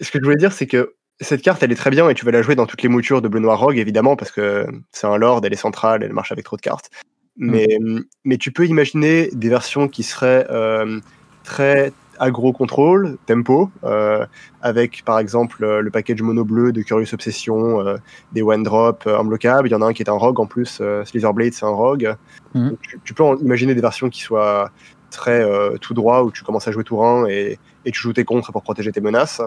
[0.00, 2.24] ce que je voulais dire, c'est que cette carte, elle est très bien et tu
[2.24, 5.06] vas la jouer dans toutes les moutures de Bleu Noir Rogue, évidemment, parce que c'est
[5.06, 6.90] un Lord, elle est centrale, elle marche avec trop de cartes.
[7.36, 7.78] Mais,
[8.24, 11.00] mais tu peux imaginer des versions qui seraient euh,
[11.42, 14.26] très aggro-control, tempo, euh,
[14.60, 17.96] avec par exemple euh, le package mono bleu de Curious Obsession, euh,
[18.32, 19.68] des one drop euh, imbloquables.
[19.68, 21.70] Il y en a un qui est un rogue en plus, euh, Slitherblade, c'est un
[21.70, 22.14] rogue.
[22.54, 24.70] Donc, tu, tu peux en imaginer des versions qui soient
[25.10, 28.12] très euh, tout droit, où tu commences à jouer tour 1 et, et tu joues
[28.12, 29.40] tes contres pour protéger tes menaces.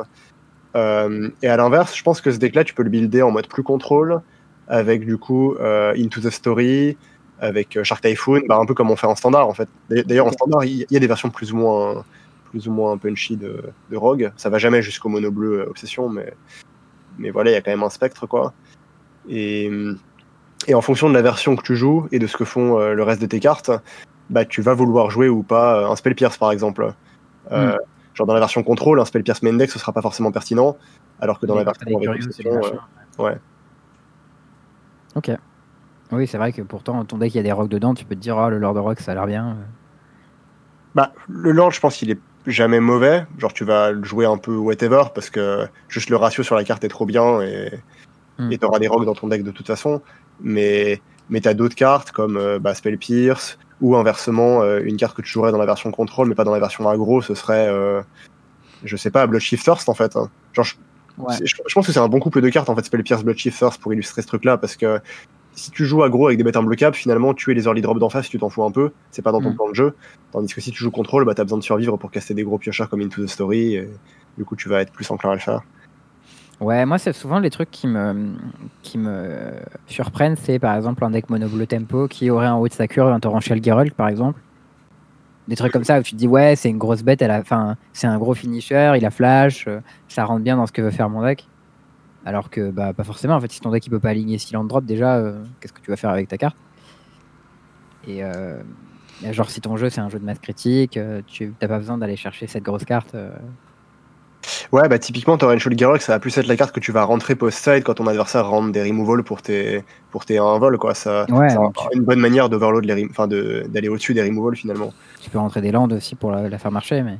[0.76, 3.48] Euh, et à l'inverse, je pense que ce deck-là, tu peux le builder en mode
[3.48, 4.22] plus contrôle,
[4.68, 6.98] avec du coup euh, Into the Story,
[7.40, 9.70] avec euh, Shark Typhoon, bah, un peu comme on fait en standard en fait.
[9.90, 12.04] D'ailleurs- en standard, il y a des versions plus ou moins,
[12.50, 13.62] plus ou moins punchy de,
[13.92, 14.32] de Rogue.
[14.38, 16.34] Ça va jamais jusqu'au mono bleu Obsession, mais,
[17.20, 18.54] mais voilà, il y a quand même un spectre quoi.
[19.30, 19.70] Et,
[20.68, 22.94] et en fonction de la version que tu joues et de ce que font euh,
[22.94, 23.72] le reste de tes cartes,
[24.30, 26.94] bah, tu vas vouloir jouer ou pas un Spell Pierce par exemple.
[27.52, 27.78] Euh,
[28.14, 30.78] Genre dans la version contrôle, un Spell Pierce main deck, ce sera pas forcément pertinent,
[31.20, 33.38] alors que dans la version euh, ouais.
[35.16, 35.32] Ok.
[36.12, 38.16] Oui, c'est vrai que pourtant, ton deck, il y a des rocks dedans, tu peux
[38.16, 39.58] te dire, oh, le Lord of Rock, ça a l'air bien.
[40.94, 43.26] Bah, le Lord, je pense qu'il est jamais mauvais.
[43.40, 46.64] Genre, tu vas le jouer un peu whatever parce que juste le ratio sur la
[46.64, 47.80] carte est trop bien et
[48.40, 48.52] Mm.
[48.52, 50.02] et t'auras des rocks dans ton deck de toute façon.
[50.42, 55.16] Mais, mais t'as d'autres cartes comme euh, bah, Spell Pierce ou inversement, euh, une carte
[55.16, 57.68] que tu jouerais dans la version contrôle mais pas dans la version aggro, ce serait,
[57.68, 58.02] euh,
[58.84, 60.16] je sais pas, Bloodshift Thirst en fait.
[60.16, 60.30] hein.
[60.54, 60.76] Genre, je,
[61.20, 61.36] Ouais.
[61.38, 63.24] c'est- je, je pense que c'est un bon couple de cartes en fait, Spell Pierce,
[63.24, 65.00] Bloodshift Thirst pour illustrer ce truc-là parce que
[65.56, 68.28] si tu joues aggro avec des bêtes imbloquables, finalement, tuer les early drops d'en face,
[68.30, 68.90] tu t'en fous un peu.
[69.12, 69.56] C'est pas dans ton Mm.
[69.56, 69.94] plan de jeu.
[70.32, 72.58] Tandis que si tu joues contrôle, bah, t'as besoin de survivre pour caster des gros
[72.58, 73.76] piocheurs comme Into the Story.
[73.76, 73.88] Et
[74.38, 75.62] du coup, tu vas être plus enclin à le faire.
[76.60, 78.36] Ouais, moi, c'est souvent les trucs qui me,
[78.84, 79.54] qui me
[79.88, 80.36] surprennent.
[80.36, 83.08] C'est par exemple un deck mono bleu tempo qui aurait en haut de sa cure
[83.08, 84.40] un torrential Geralt, par exemple.
[85.48, 87.40] Des trucs comme ça où tu te dis, ouais, c'est une grosse bête, elle a,
[87.40, 90.82] enfin, c'est un gros finisher, il a flash, euh, ça rentre bien dans ce que
[90.82, 91.46] veut faire mon deck.
[92.26, 93.36] Alors que, bah, pas forcément.
[93.36, 95.82] En fait, si ton deck il peut pas aligner Silent Drop, déjà, euh, qu'est-ce que
[95.82, 96.56] tu vas faire avec ta carte?
[98.08, 98.62] Et euh,
[99.32, 100.98] genre, si ton jeu c'est un jeu de masse critique,
[101.28, 103.16] tu t'as pas besoin d'aller chercher cette grosse carte.
[104.72, 107.36] Ouais, bah typiquement, Shoal Geralt, ça va plus être la carte que tu vas rentrer
[107.36, 110.94] post-side quand ton adversaire rentre des removals pour tes, pour tes 1 vol, quoi.
[110.94, 111.48] Ça, Ouais,
[111.94, 114.94] une bonne manière d'overload les enfin, de, d'aller au-dessus des removals finalement.
[115.22, 117.18] Tu peux rentrer des landes aussi pour la, la faire marcher, mais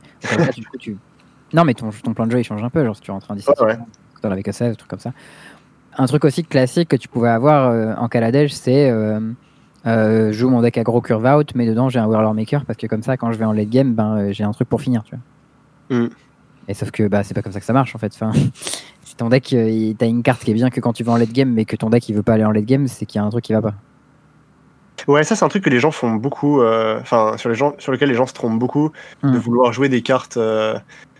[0.80, 0.98] tu...
[1.54, 2.84] non, mais ton, ton plan de jeu il change un peu.
[2.84, 3.78] Genre, si tu rentres en 17, Ouais, ouais.
[4.22, 5.14] dans la VK16, un truc comme ça.
[5.98, 9.20] Un truc aussi classique que tu pouvais avoir euh, en Kaladesh, c'est euh,
[9.86, 12.78] euh, je joue mon deck aggro curve out, mais dedans j'ai un Whirler Maker parce
[12.78, 14.82] que comme ça, quand je vais en late game, ben, euh, j'ai un truc pour
[14.82, 15.04] finir.
[15.04, 15.16] Tu
[15.90, 15.98] vois.
[16.00, 16.10] Mm.
[16.68, 18.12] Et sauf que bah, c'est pas comme ça que ça marche en fait.
[18.16, 18.32] Enfin,
[19.04, 21.18] si ton deck, euh, t'as une carte qui est bien que quand tu vas en
[21.18, 23.20] late game, mais que ton deck il veut pas aller en late game, c'est qu'il
[23.20, 23.74] y a un truc qui va pas.
[25.08, 27.74] Ouais, ça, c'est un truc que les gens font beaucoup, euh, enfin, sur, les gens,
[27.80, 28.92] sur lequel les gens se trompent beaucoup,
[29.24, 29.38] de Mm.
[29.38, 30.38] vouloir jouer des cartes.
[30.38, 30.78] euh,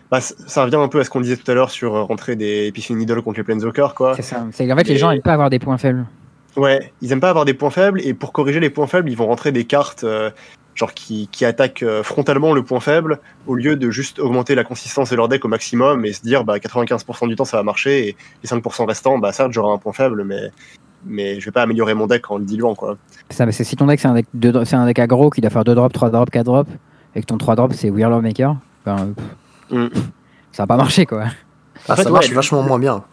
[0.10, 2.68] bah, ça revient un peu à ce qu'on disait tout à l'heure sur rentrer des
[2.68, 4.16] Epiphany Needle contre les Planeswalkers, quoi.
[4.16, 4.46] C'est ça.
[4.52, 6.06] C'est qu'en fait, les gens aiment pas avoir des points faibles.
[6.56, 9.18] Ouais, ils aiment pas avoir des points faibles et pour corriger les points faibles, ils
[9.18, 10.30] vont rentrer des cartes euh,
[10.76, 14.64] genre qui, qui attaquent euh, frontalement le point faible au lieu de juste augmenter la
[14.64, 17.64] consistance de leur deck au maximum et se dire bah 95% du temps ça va
[17.64, 20.52] marcher et les 5% restants bah certes j'aurai un point faible mais
[21.06, 22.98] mais je vais pas améliorer mon deck en le diluant quoi.
[23.30, 25.50] Ça, c'est si ton deck c'est un deck, de, c'est un deck aggro qui doit
[25.50, 26.72] faire 2 drops, 3 drops, 4 drops
[27.16, 28.56] et que ton 3 drops c'est Weird Maker,
[28.86, 29.14] ben,
[29.70, 29.88] Mm.
[30.52, 31.26] ça va pas marcher quoi.
[31.88, 33.04] Ah, En fait, ça marche ouais, vachement moins bien.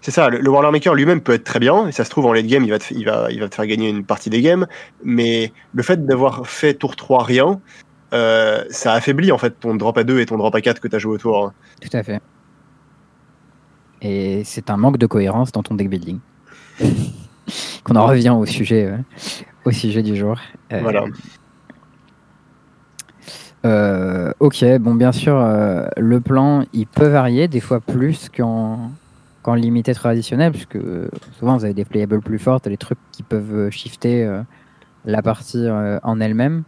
[0.00, 2.26] C'est ça, le, le Warlord Maker lui-même peut être très bien, et ça se trouve
[2.26, 4.30] en late game, il va, te, il, va, il va te faire gagner une partie
[4.30, 4.66] des games,
[5.02, 7.60] mais le fait d'avoir fait tour 3 rien,
[8.14, 10.88] euh, ça affaiblit en fait ton drop à 2 et ton drop à 4 que
[10.88, 11.44] tu as joué autour.
[11.46, 11.52] hein.
[11.82, 12.20] Tout à fait.
[14.00, 16.20] Et c'est un manque de cohérence dans ton deck building.
[17.84, 18.96] Qu'on en revient au sujet, euh,
[19.64, 20.38] au sujet du jour.
[20.72, 21.04] Euh, Voilà.
[23.66, 28.90] euh, ok, bon, bien sûr, euh, le plan, il peut varier, des fois plus qu'en
[29.42, 31.08] qu'en limité traditionnel, puisque euh,
[31.38, 34.42] souvent vous avez des playables plus fortes, des trucs qui peuvent euh, shifter euh,
[35.04, 35.66] la partie
[36.02, 36.64] en elle-même.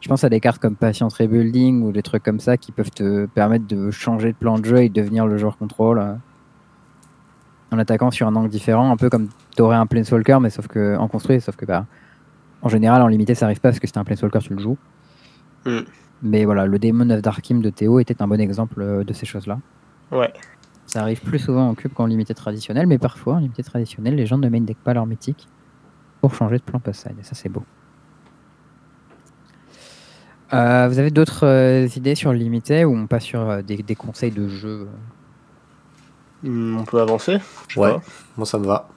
[0.00, 2.90] Je pense à des cartes comme Patience Rebuilding ou des trucs comme ça qui peuvent
[2.90, 6.02] te permettre de changer de plan de jeu et de devenir le joueur contrôle
[7.70, 10.96] en attaquant sur un angle différent, un peu comme t'aurais un Planeswalker, mais sauf que
[10.96, 11.86] en construit, sauf que bah,
[12.62, 14.78] en général en limité ça arrive pas parce que c'est un Planeswalker tu le joues.
[15.64, 15.80] Mm.
[16.22, 19.58] Mais voilà, le Demon of Darkim de Théo était un bon exemple de ces choses-là.
[20.12, 20.32] Ouais.
[20.88, 24.26] Ça arrive plus souvent en cube qu'en limité traditionnel, mais parfois en limité traditionnel, les
[24.26, 25.46] gens ne main deck pas leur mythique
[26.22, 27.62] pour changer de plan post-side, et ça c'est beau.
[30.54, 33.76] Euh, vous avez d'autres euh, idées sur le limité ou on passe sur euh, des,
[33.76, 34.88] des conseils de jeu?
[36.42, 37.36] Hmm, on peut avancer?
[37.76, 37.94] Ouais.
[38.38, 38.88] Moi, ça me va.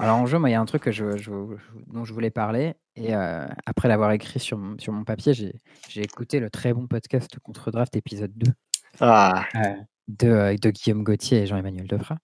[0.00, 2.12] Alors en jeu, moi il y a un truc que je, je- je- dont je
[2.12, 5.54] voulais parler, et euh, après l'avoir écrit sur, mon- sur mon papier, j'ai
[5.88, 8.50] j'ai écouté le très bon podcast Contre Draft épisode 2
[9.00, 9.44] Ah,
[10.18, 12.16] de, euh, de Guillaume Gauthier et Jean-Emmanuel Defra,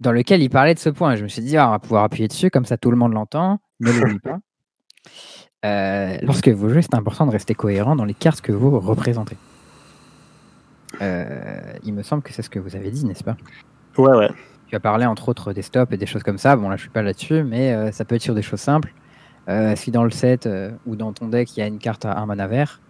[0.00, 1.16] dans lequel il parlait de ce point.
[1.16, 3.12] Je me suis dit, ah, on va pouvoir appuyer dessus, comme ça tout le monde
[3.12, 4.38] l'entend, ne l'oublie pas.
[5.64, 9.36] Euh, lorsque vous jouez, c'est important de rester cohérent dans les cartes que vous représentez.
[11.00, 13.36] Euh, il me semble que c'est ce que vous avez dit, n'est-ce pas?
[13.96, 14.30] Ouais, ouais.
[14.66, 16.56] Tu as parlé entre autres des stops et des choses comme ça.
[16.56, 18.92] Bon, là, je suis pas là-dessus, mais euh, ça peut être sur des choses simples.
[19.74, 20.48] Si dans le set
[20.86, 22.80] ou dans ton deck, il y a une carte à un mana vert,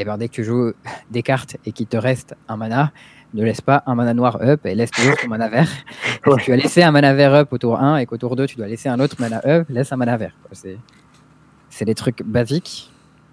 [0.00, 0.72] et ben dès que tu joues
[1.10, 2.92] des cartes et qu'il te reste un mana,
[3.34, 5.68] ne laisse pas un mana noir up et laisse toujours ton mana vert.
[6.26, 6.36] Ouais.
[6.42, 8.56] Tu as laissé un mana vert up au tour 1 et qu'au tour 2, tu
[8.56, 10.34] dois laisser un autre mana up, laisse un mana vert.
[10.52, 12.90] C'est, des trucs basiques,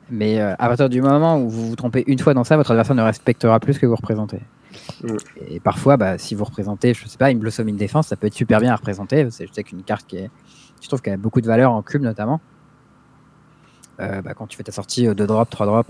[0.09, 2.71] mais euh, à partir du moment où vous vous trompez une fois dans ça, votre
[2.71, 4.39] adversaire ne respectera plus ce que vous représentez.
[5.49, 8.27] Et parfois, bah, si vous représentez, je sais pas, une Blossom in Défense, ça peut
[8.27, 9.27] être super bien à représenter.
[9.31, 10.29] C'est, je sais qu'une carte qui est,
[10.81, 12.39] je trouve qu'elle a beaucoup de valeur en cube notamment.
[13.99, 15.87] Euh, bah, quand tu fais ta sortie 2 drop, 3 drop,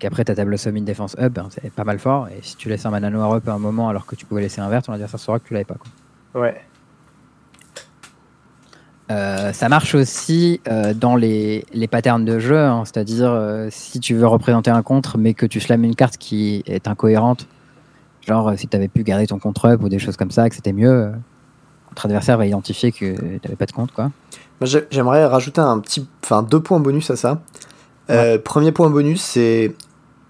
[0.00, 2.26] qu'après tu as ta Blossom in Défense up, ben, c'est pas mal fort.
[2.28, 4.40] Et si tu laisses un mana noir up à un moment alors que tu pouvais
[4.40, 5.76] laisser un vert, ton adversaire saura que tu l'avais pas.
[5.76, 6.42] quoi.
[6.42, 6.60] Ouais.
[9.10, 13.98] Euh, ça marche aussi euh, dans les, les patterns de jeu, hein, c'est-à-dire euh, si
[13.98, 17.48] tu veux représenter un contre mais que tu slams une carte qui est incohérente,
[18.26, 20.54] genre euh, si tu avais pu garder ton contre-up ou des choses comme ça, que
[20.54, 21.10] c'était mieux, euh,
[21.88, 23.92] votre adversaire va identifier que tu n'avais pas de contre.
[23.92, 24.12] Quoi.
[24.62, 27.40] J'aimerais rajouter un petit, enfin deux points bonus à ça.
[28.10, 29.74] Euh, premier point bonus, c'est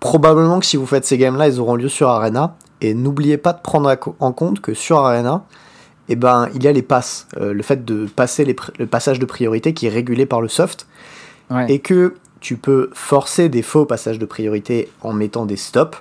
[0.01, 2.56] probablement que si vous faites ces games-là, ils auront lieu sur Arena.
[2.81, 5.44] Et n'oubliez pas de prendre en compte que sur Arena,
[6.09, 9.18] eh ben, il y a les passes, Euh, le fait de passer les le passage
[9.18, 10.86] de priorité qui est régulé par le soft,
[11.51, 11.66] Ouais.
[11.68, 15.98] et que tu peux forcer des faux passages de priorité en mettant des stops,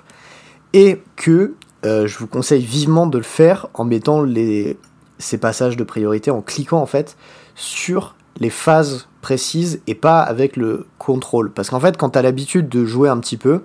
[0.72, 1.54] et que
[1.84, 4.78] euh, je vous conseille vivement de le faire en mettant les,
[5.18, 7.16] ces passages de priorité, en cliquant en fait
[7.54, 11.50] sur les phases précises et pas avec le contrôle.
[11.52, 13.62] Parce qu'en fait, quand tu as l'habitude de jouer un petit peu,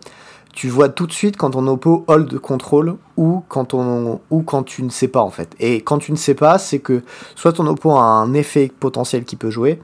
[0.54, 4.64] tu vois tout de suite quand ton oppo hold contrôle ou quand, on, ou quand
[4.64, 5.54] tu ne sais pas en fait.
[5.60, 7.04] Et quand tu ne sais pas, c'est que
[7.36, 9.82] soit ton oppo a un effet potentiel qui peut jouer,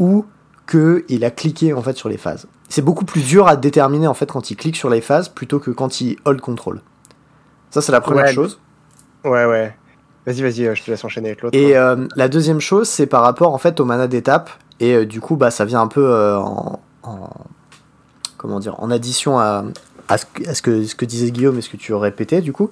[0.00, 0.24] ou
[0.68, 2.46] qu'il a cliqué en fait sur les phases.
[2.68, 5.58] C'est beaucoup plus dur à déterminer en fait quand il clique sur les phases plutôt
[5.58, 6.80] que quand il hold contrôle.
[7.70, 8.32] Ça c'est la première Ouais.
[8.32, 8.60] chose.
[9.24, 9.76] Ouais, ouais.
[10.26, 11.56] Vas-y, vas-y, euh, je te laisse enchaîner avec l'autre.
[11.58, 14.50] Et euh, la deuxième chose, c'est par rapport en fait au mana d'étape.
[14.80, 17.30] Et euh, du coup, bah, ça vient un peu euh, en, en-
[18.36, 19.64] comment dire, en addition à,
[20.08, 20.24] à ce,
[20.62, 22.70] que, ce que disait Guillaume et ce que tu répétais du coup.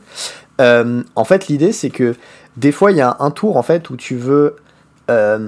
[0.61, 2.15] Euh, en fait, l'idée c'est que
[2.57, 4.57] des fois, il y a un tour en fait où tu veux
[5.07, 5.39] en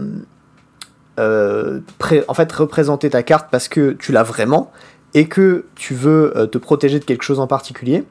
[2.34, 4.70] fait représenter ta carte parce que tu l'as vraiment
[5.14, 8.04] et que tu veux te protéger de quelque chose en particulier.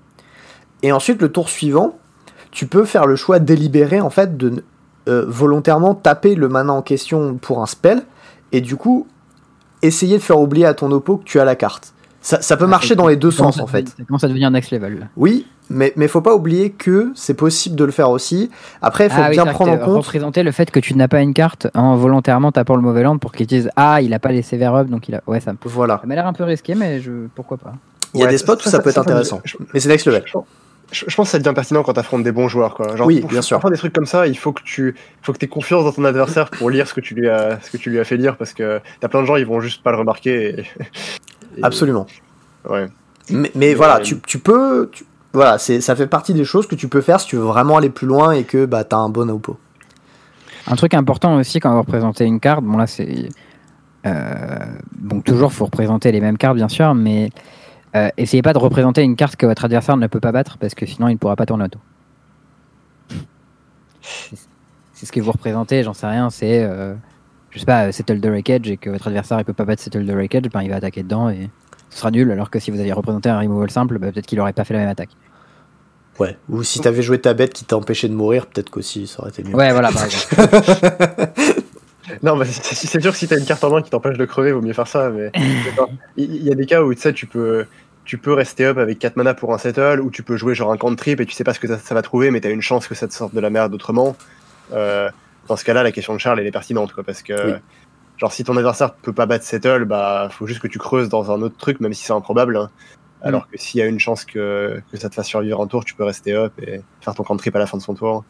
[0.84, 1.98] Et ensuite, le tour suivant,
[2.52, 4.64] tu peux faire le choix délibéré en fait de
[5.08, 8.04] volontairement taper le mana en question pour un spell
[8.52, 9.08] et du coup
[9.82, 11.94] essayer de faire oublier à ton oppo que tu as la carte.
[12.22, 13.88] Ça, ça peut marcher dans les deux sens en fait.
[13.90, 15.08] Ça commence à devenir next level.
[15.16, 18.50] Oui, mais mais faut pas oublier que c'est possible de le faire aussi.
[18.82, 20.04] Après, il faut Ah bien prendre en compte.
[20.04, 23.20] représenter le fait que tu n'as pas une carte en volontairement tapant le mauvais land
[23.20, 25.54] pour qu'ils disent ah il a pas laissé vers up donc il a ouais ça,
[25.54, 26.00] me- Voilà.
[26.02, 27.74] ça m'a l'air un peu risqué mais je pourquoi pas.
[28.14, 29.40] Il y a Ouais, des spots où ça, peut être intéressant.
[29.46, 30.24] je- Mais c'est next level.
[30.26, 30.34] Je,
[30.92, 32.96] je pense que ça devient pertinent quand t'affrontes des bons joueurs, quoi.
[32.96, 33.58] Genre, Oui, pour, bien sûr.
[33.58, 35.92] Pour faire des trucs comme ça, il faut que tu, faut que t'aies confiance dans
[35.92, 38.18] ton adversaire pour lire ce que tu lui as, ce que tu lui as fait
[38.18, 40.60] lire, parce que t'as plein de gens, ils vont juste pas le remarquer.
[40.60, 40.62] et-
[41.58, 42.08] et- Absolument.
[42.70, 42.88] Ouais.
[43.30, 44.90] Mais, mais voilà, tu, tu peux.
[44.92, 47.44] tu- voilà, c'est ça fait partie des choses que tu peux faire si tu veux
[47.44, 49.58] vraiment aller plus loin et que bah, tu as un bon oppo.
[50.66, 53.30] Un truc important aussi quand vous représentez une carte, bon là c'est.
[54.08, 54.66] euh,
[54.98, 57.30] bon, toujours faut représenter les mêmes cartes bien sûr, mais
[57.96, 60.76] euh, essayez pas de représenter une carte que votre adversaire ne peut pas battre parce
[60.76, 61.80] que sinon il ne pourra pas tourner auto.
[64.02, 66.64] C'est- ce que vous représentez, j'en sais rien, c'est.
[66.64, 66.94] euh,
[67.52, 69.82] je sais pas, euh, Settle the Wreckage et que votre adversaire il peut pas battre
[69.82, 71.50] Settle the Wreckage, ben, il va attaquer dedans et
[71.90, 74.40] ce sera nul alors que si vous aviez représenté un removal simple, bah, peut-être qu'il
[74.40, 75.10] aurait pas fait la même attaque.
[76.20, 76.38] Ouais.
[76.50, 79.30] Ou si t'avais joué ta bête qui t'a empêché de mourir, peut-être qu'aussi ça aurait
[79.30, 79.56] été mieux.
[79.56, 80.36] Ouais, voilà, par exemple.
[82.24, 84.52] Non, bah, c'est sûr que si t'as une carte en main qui t'empêche de crever,
[84.52, 85.10] vaut mieux faire ça.
[85.10, 85.32] Mais
[86.18, 87.66] il y a des cas où tu sais, tu peux,
[88.06, 90.72] tu peux rester up avec 4 mana pour un settle, ou tu peux jouer genre
[90.72, 92.62] un cantrip et tu sais pas ce que ça, ça va trouver, mais t'as une
[92.62, 94.16] chance que ça te sorte de la merde autrement.
[94.74, 95.10] Euh,
[95.48, 97.58] dans ce cas-là, la question de Charles elle est pertinente, quoi, parce que Oui.
[98.18, 101.32] genre si ton adversaire peut pas battre settle, bah faut juste que tu creuses dans
[101.32, 102.58] un autre truc, même si c'est improbable.
[102.58, 102.70] hein.
[103.22, 105.84] Alors que s'il y a une chance que, que ça te fasse survivre un tour,
[105.84, 108.24] tu peux rester up et faire ton cantrip à la fin de son tour.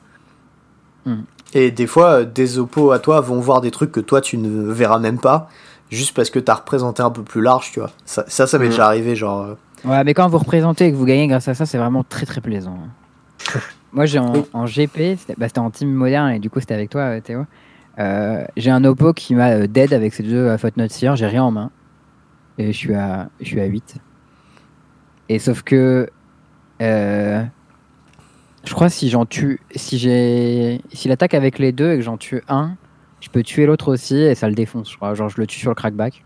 [1.53, 4.37] Et des fois, euh, des oppos à toi vont voir des trucs que toi tu
[4.37, 5.49] ne verras même pas,
[5.89, 7.91] juste parce que t'as représenté un peu plus large, tu vois.
[8.05, 8.69] Ça, ça, ça m'est Mhm.
[8.71, 9.41] déjà arrivé, genre.
[9.41, 9.55] euh,
[9.85, 12.25] Ouais, mais quand vous représentez et que vous gagnez grâce à ça, c'est vraiment très
[12.25, 12.77] très plaisant.
[13.93, 16.89] Moi, j'ai en, en GP, c'était bah, en team moderne et du coup, c'était avec
[16.91, 17.45] toi, euh, Théo.
[17.97, 21.25] Euh, j'ai un Oppo qui m'a euh, dead avec ses deux euh, Footnote Seer, j'ai
[21.25, 21.71] rien en main.
[22.59, 23.95] Et je suis à, je suis à 8.
[25.29, 26.09] Et sauf que.
[26.81, 27.43] euh,
[28.63, 29.59] je crois si j'en tue.
[29.75, 30.81] Si j'ai.
[30.93, 32.75] S'il attaque avec les deux et que j'en tue un,
[33.21, 35.13] je peux tuer l'autre aussi et ça le défonce, je crois.
[35.13, 36.23] Genre, je le tue sur le crackback.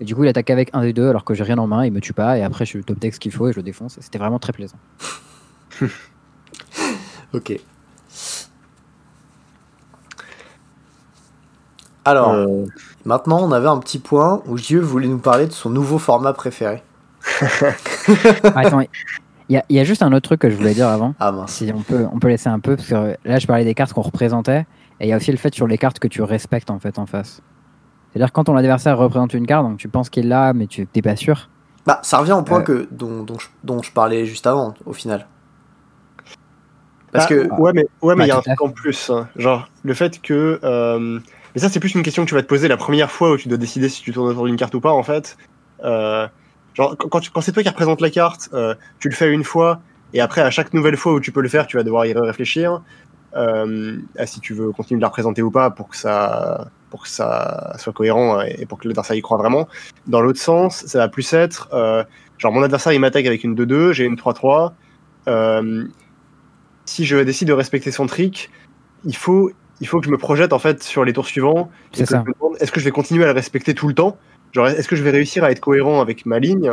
[0.00, 1.84] Et du coup, il attaque avec un des deux alors que j'ai rien en main,
[1.84, 3.62] il me tue pas, et après, je top deck ce qu'il faut et je le
[3.62, 3.98] défonce.
[3.98, 4.78] Et C'était vraiment très plaisant.
[7.34, 7.58] Ok.
[12.04, 12.66] Alors, Euh,
[13.04, 16.32] maintenant, on avait un petit point où Dieu voulait nous parler de son nouveau format
[16.34, 16.82] préféré.
[17.40, 17.46] Ah,
[18.56, 18.82] attends,
[19.48, 21.14] il y, a- il y a juste un autre truc que je voulais dire avant.
[21.20, 21.52] Ah mince.
[21.52, 23.74] Si on peut, on peut laisser un peu, parce que euh, là, je parlais des
[23.74, 24.66] cartes qu'on représentait,
[25.00, 26.98] et il y a aussi le fait sur les cartes que tu respectes en fait
[26.98, 27.40] en face.
[28.12, 31.02] C'est-à-dire quand ton adversaire représente une carte, donc tu penses qu'il l'a, mais tu t'es
[31.02, 31.48] pas sûr.
[31.86, 32.62] Bah, ça revient au point Euh.
[32.62, 35.26] que, dont, dont, je, dont je parlais juste avant, au final.
[37.12, 37.48] Parce Ah, que.
[37.60, 39.28] ouais mais ouais mais il y a Bah, un truc en plus hein.
[39.36, 41.18] genre le fait que euh,
[41.54, 43.36] mais ça c'est plus une question que tu vas te poser la première fois où
[43.36, 45.36] tu dois décider si tu tournes autour d'une carte ou pas en fait
[45.84, 46.26] Euh,
[46.74, 49.80] genre quand, c'est toi qui représente la carte euh, tu le fais une fois
[50.14, 52.12] et après à chaque nouvelle fois où tu peux le faire tu vas devoir y
[52.12, 52.82] réfléchir.
[53.34, 57.04] Euh, à si tu veux continuer de la représenter ou pas pour que ça pour
[57.04, 59.68] que ça soit cohérent et pour que l'adversaire y croit vraiment.
[60.06, 62.04] Dans l'autre sens ça va plus être euh,
[62.36, 64.72] genre mon adversaire il m'attaque avec une 2-2 j'ai une 3-3
[65.28, 65.86] euh,
[66.84, 68.50] si je décide de respecter son trick,
[69.04, 69.50] il faut,
[69.80, 71.70] il faut que je me projette en fait sur les tours suivants.
[71.92, 72.02] que
[72.60, 74.18] Est-ce que je vais continuer à le respecter tout le temps
[74.52, 76.70] Genre, est-ce que je vais réussir à être cohérent avec ma ligne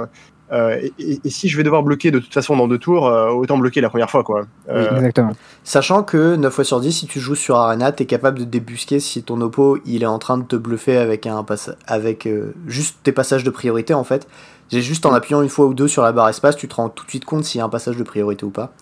[0.52, 3.06] Euh, et, et- et si je vais devoir bloquer de toute façon dans deux tours,
[3.08, 4.48] euh, autant bloquer la première fois quoi.
[4.68, 5.34] Euh, Exactement.
[5.64, 9.00] Sachant que 9 fois sur 10, si tu joues sur Arena, t'es capable de débusquer
[9.00, 12.56] si ton oppo il est en train de te bluffer avec, un passe- avec euh,
[12.66, 14.28] juste tes passages de priorité en fait.
[14.72, 16.90] J'ai juste en appuyant une fois ou deux sur la barre espace, tu te rends
[16.90, 18.74] tout de suite compte s'il y a un passage de priorité ou pas.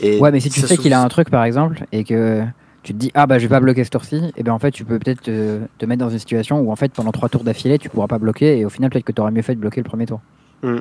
[0.00, 2.44] Et Ouais, mais si tu sais qu'il a un truc par exemple et que
[2.82, 4.70] tu te dis ah bah je vais pas bloquer ce tour-ci, et ben en fait
[4.70, 7.44] tu peux peut-être te, te mettre dans une situation où en fait pendant trois tours
[7.44, 9.60] d'affilée tu pourras pas bloquer et au final peut-être que tu aurais mieux fait de
[9.60, 10.20] bloquer le premier tour.
[10.62, 10.78] Mm.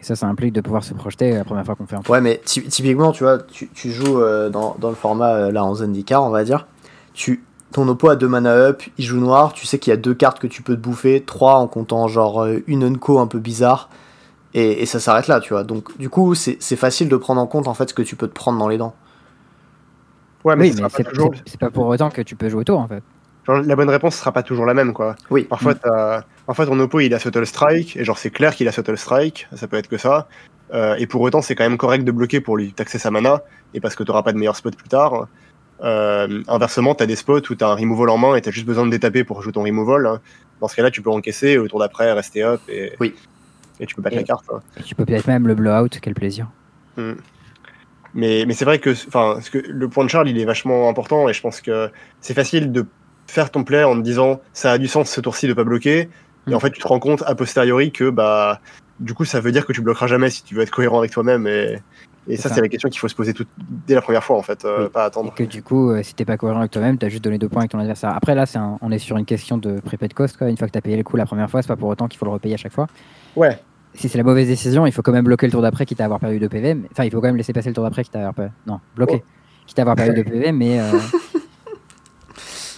[0.00, 2.12] Et ça, ça implique de pouvoir se projeter la première fois qu'on fait un tour.
[2.12, 5.50] Ouais, mais ty- typiquement, tu vois, tu, tu joues euh, dans, dans le format euh,
[5.50, 6.68] là en Zendikar, on va dire.
[7.14, 7.42] Tu,
[7.72, 10.14] ton oppo a deux mana up, il joue noir, tu sais qu'il y a deux
[10.14, 13.40] cartes que tu peux te bouffer, trois en comptant genre euh, une unco un peu
[13.40, 13.90] bizarre,
[14.54, 15.64] et, et ça s'arrête là, tu vois.
[15.64, 18.14] Donc, du coup, c'est c'est facile de prendre en compte en fait ce que tu
[18.14, 18.94] peux te prendre dans les dents.
[20.48, 22.22] Ouais, mais Oui, ce mais sera pas c'est toujours- c'est- c'est pas pour autant que
[22.22, 23.02] tu peux jouer au tour en fait.
[23.46, 25.16] genre, la bonne réponse sera pas toujours la même quoi.
[25.30, 25.44] Oui.
[25.44, 28.72] Parfois, t'as- parfois ton oppo il a Subtle Strike, et genre c'est clair qu'il a
[28.72, 30.28] Subtle Strike, ça peut être que ça.
[30.74, 33.40] Euh, et pour autant, c'est quand même correct de bloquer pour lui taxer sa mana,
[33.72, 35.28] et parce que t'auras pas de meilleur spot plus tard.
[35.82, 38.84] Euh, inversement, t'as des spots où t'as un removal en main et t'as juste besoin
[38.84, 40.06] de détaper pour jouer ton removal.
[40.06, 40.20] hein.
[40.60, 43.14] Dans ce cas-là, tu peux encaisser, et au tour d'après, rester up, et, Oui.
[43.80, 44.44] et tu peux battre Et- la carte.
[44.76, 46.48] Et tu peux peut-être même le blowout, quel plaisir.
[48.14, 50.88] Mais, mais c'est vrai que, enfin, ce que le point de Charles, il est vachement
[50.88, 51.90] important et je pense que
[52.20, 52.86] c'est facile de
[53.26, 56.08] faire ton play en te disant ça a du sens ce tour-ci de pas bloquer.
[56.46, 56.54] Et Mm.
[56.54, 58.60] en fait, tu te rends compte a posteriori que bah
[59.00, 61.10] du coup, ça veut dire que tu bloqueras jamais si tu veux être cohérent avec
[61.12, 61.46] toi-même.
[61.46, 61.78] Et,
[62.26, 62.56] et ça, ça.
[62.56, 63.44] c'est la question qu'il faut se poser tout,
[63.86, 64.88] dès la première fois, en fait, euh, Oui.
[64.92, 65.34] pas Et attendre.
[65.34, 67.60] que du coup, euh, si t'es pas cohérent avec toi-même, t'as juste donné deux points
[67.62, 68.10] avec ton adversaire.
[68.16, 70.36] Après, là, un- on est sur une question de prepaid cost.
[70.36, 70.48] Quoi.
[70.48, 72.18] Une fois que t'as payé le coup la première fois, c'est pas pour autant qu'il
[72.18, 72.86] faut le repayer à chaque fois.
[73.36, 73.58] Ouais,
[73.98, 76.04] Si c'est la mauvaise décision, il faut quand même bloquer le tour d'après, quitte à
[76.04, 76.74] avoir perdu 2 PV.
[76.74, 78.52] mais- Enfin, il faut quand même laisser passer le tour d'après, quitte à avoir perdu.
[78.66, 79.22] Non, bloquer.
[79.24, 79.28] Oh.
[79.66, 80.80] Quitte à avoir perdu 2 PV, mais.
[80.80, 80.84] euh,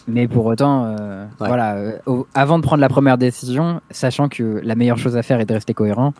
[0.08, 1.46] Mais pour autant, euh, Ouais.
[1.48, 1.98] voilà, euh,
[2.34, 5.52] avant de prendre la première décision, sachant que la meilleure chose à faire est de
[5.54, 6.14] rester cohérent,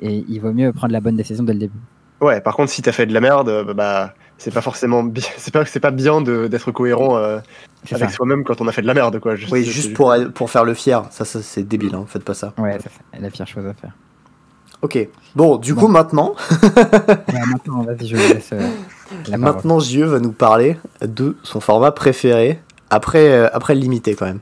[0.00, 1.78] et il vaut mieux prendre la bonne décision dès le début.
[2.22, 2.40] ouais.
[2.40, 5.64] Par contre, si t'as fait de la merde, bah, c'est pas forcément, bi- c'est pas,
[5.66, 7.38] c'est pas bien de- d'être cohérent euh,
[7.92, 8.16] avec ça.
[8.16, 9.36] soi-même quand on a fait de la merde, quoi.
[9.36, 11.04] Juste- Oui, juste pour, pour faire le fier.
[11.10, 12.04] Ça, ça c'est débile, hein.
[12.08, 12.52] faites pas ça.
[12.58, 12.78] Ouais,
[13.12, 13.92] c'est la pire chose à faire.
[14.82, 14.98] Ok.
[15.34, 15.82] Bon, du Bon.
[15.82, 18.68] coup, maintenant, Ouais, maintenant, vas-y, je vous laisse euh,
[19.28, 22.60] la maintenant JE va nous parler de son format préféré.
[22.90, 24.40] Après, euh, après le limité, quand même.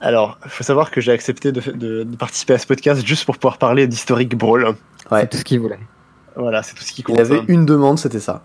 [0.00, 3.24] Alors, il faut savoir que j'ai accepté de, de- de participer à ce podcast juste
[3.24, 4.74] pour pouvoir parler d'historique Brawl.
[5.10, 5.20] Ouais.
[5.22, 5.78] C'est tout ce qu'il voulait.
[6.36, 7.16] Voilà, c'est tout ce qui compte.
[7.16, 8.42] Il avait une demande, c'était ça.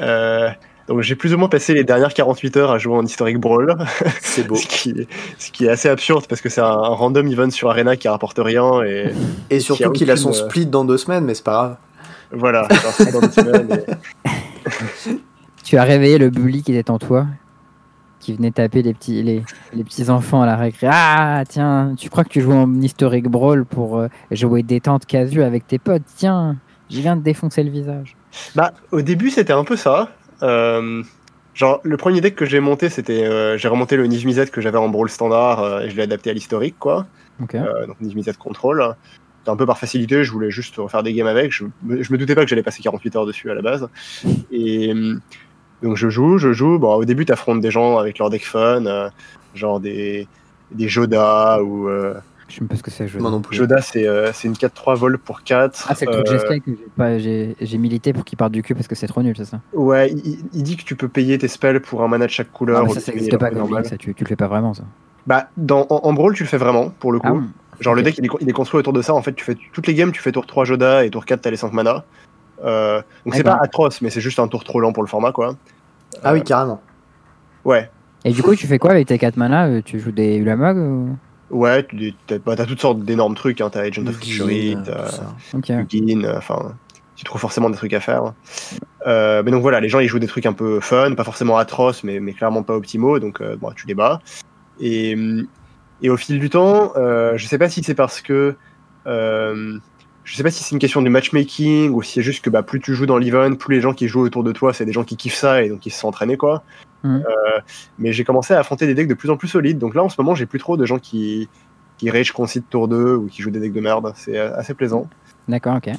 [0.00, 0.48] Euh,
[0.88, 3.76] donc j'ai plus ou moins passé les dernières 48 heures à jouer en historique Brawl,
[4.20, 4.54] C'est beau.
[4.56, 5.06] ce qui,
[5.38, 8.08] ce qui est assez absurde parce que c'est un, un random event sur Arena qui
[8.08, 9.12] rapporte rien et Et
[9.48, 11.76] Qui a surtout qu'il a son euh, split dans deux semaines, mais c'est pas grave.
[12.32, 12.68] voilà.
[12.70, 15.10] genre, c'est dans deux semaines et-
[15.64, 17.26] Tu as réveillé le bully qui était en toi,
[18.20, 19.42] qui venait taper les petits, les,
[19.72, 20.86] les petits enfants à la récré.
[20.88, 25.42] Ah, tiens, tu crois que tu joues en historique brawl pour euh, jouer détente casu
[25.42, 26.04] avec tes potes?
[26.16, 26.54] Tiens,
[26.88, 28.16] je viens de défoncer le visage.
[28.54, 30.10] Bah, au début, c'était un peu ça.
[30.42, 31.02] Euh,
[31.54, 33.24] genre, le premier deck que j'ai monté, c'était.
[33.24, 36.02] euh, j'ai remonté le Niv Mizzet que j'avais en Brawl standard euh, et je l'ai
[36.02, 37.06] adapté à l'historique, quoi.
[37.42, 37.54] Ok.
[37.54, 38.94] Euh, donc Niv Mizzet Control.
[39.48, 41.52] Un peu par facilité, je voulais juste refaire des games avec.
[41.52, 43.88] Je, me- je me doutais pas que j'allais passer 48 heures dessus à la base.
[44.50, 44.92] Et
[45.82, 46.78] donc je joue, je joue.
[46.80, 49.08] Bon, au début, t'affrontes des gens avec leur deck fun, euh,
[49.54, 50.26] genre des,
[50.72, 51.88] des Joda ou.
[51.88, 52.14] euh,
[52.48, 53.08] Je sais même pas ce que c'est.
[53.08, 53.18] Je...
[53.18, 53.56] Moi non plus.
[53.56, 55.86] Joda, c'est euh, c'est une 4-3 vol pour 4.
[55.88, 58.86] Ah, c'est le truc Euh, GSK que j'ai milité pour qu'il parte du cul parce
[58.86, 59.60] que c'est trop nul, c'est ça?
[59.72, 62.52] Ouais, il, il dit que tu peux payer tes spells pour un mana de chaque
[62.52, 62.82] couleur.
[62.82, 64.84] Ah, mais ça, ça n'existe pas comme ça, tu, tu le fais pas vraiment, ça.
[65.26, 67.26] Bah, dans, en, en Brawl, tu le fais vraiment, pour le coup.
[67.28, 67.48] Ah, bon?
[67.80, 69.12] Genre, le deck, il est, il est construit autour de ça.
[69.12, 71.40] En fait, tu fais toutes les games, tu fais tour 3 Joda et tour 4,
[71.42, 72.04] t'as les 5 mana.
[72.64, 73.58] Euh, donc, c'est D'accord.
[73.58, 75.56] pas atroce, mais c'est juste un tour trop lent pour le format, quoi.
[76.22, 76.80] Ah oui, carrément.
[77.64, 77.90] Ouais.
[78.24, 79.66] Et du coup, tu fais quoi avec tes 4 mana?
[79.66, 81.16] Euh, Tu joues des Ulamog ou...
[81.50, 83.60] Ouais, tu- t'as bah, toutes sortes d'énormes trucs.
[83.60, 83.70] Hein.
[83.70, 85.08] T'as Agent of Guin, Fury, euh.
[85.92, 86.74] Lugin, euh, enfin,
[87.14, 88.32] tu trouves forcément des trucs à faire.
[89.06, 91.56] Euh, mais donc voilà, les gens ils jouent des trucs un peu fun, pas forcément
[91.56, 94.20] atroces, mais, mais clairement pas optimaux, donc euh, bon, tu les bats.
[94.80, 95.16] Et,
[96.02, 98.56] et au fil du temps, euh, je sais pas si c'est parce que.
[99.06, 99.78] euh,
[100.24, 102.64] je sais pas si c'est une question du matchmaking ou si c'est juste que bah,
[102.64, 104.92] plus tu joues dans l'event, plus les gens qui jouent autour de toi, c'est des
[104.92, 106.64] gens qui kiffent ça et donc ils se sont entraînés quoi.
[107.06, 107.24] Mhm.
[107.26, 107.60] Euh,
[107.98, 110.08] mais j'ai commencé à affronter des decks de plus en plus solides, donc là en
[110.08, 111.48] ce moment j'ai plus trop de gens qui,
[111.98, 114.74] qui rage concede tour 2 ou qui jouent des decks de merde, c'est euh, assez
[114.74, 115.08] plaisant.
[115.48, 115.92] D'accord, ok.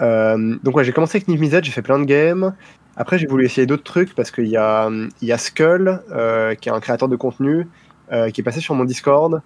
[0.00, 2.54] Euh, donc ouais, j'ai commencé avec Niv j'ai fait plein de games.
[2.96, 4.88] Après, j'ai voulu essayer d'autres trucs parce qu'il y a,
[5.20, 7.66] y a Skull, euh, qui est un créateur de contenu,
[8.12, 9.42] euh, qui est passé sur mon Discord.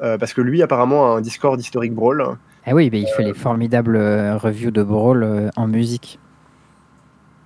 [0.00, 2.24] parce que lui, apparemment, a un Discord historique Brawl.
[2.66, 3.96] Ah oui, mais il fait les formidables
[4.36, 6.18] reviews de Brawl en musique.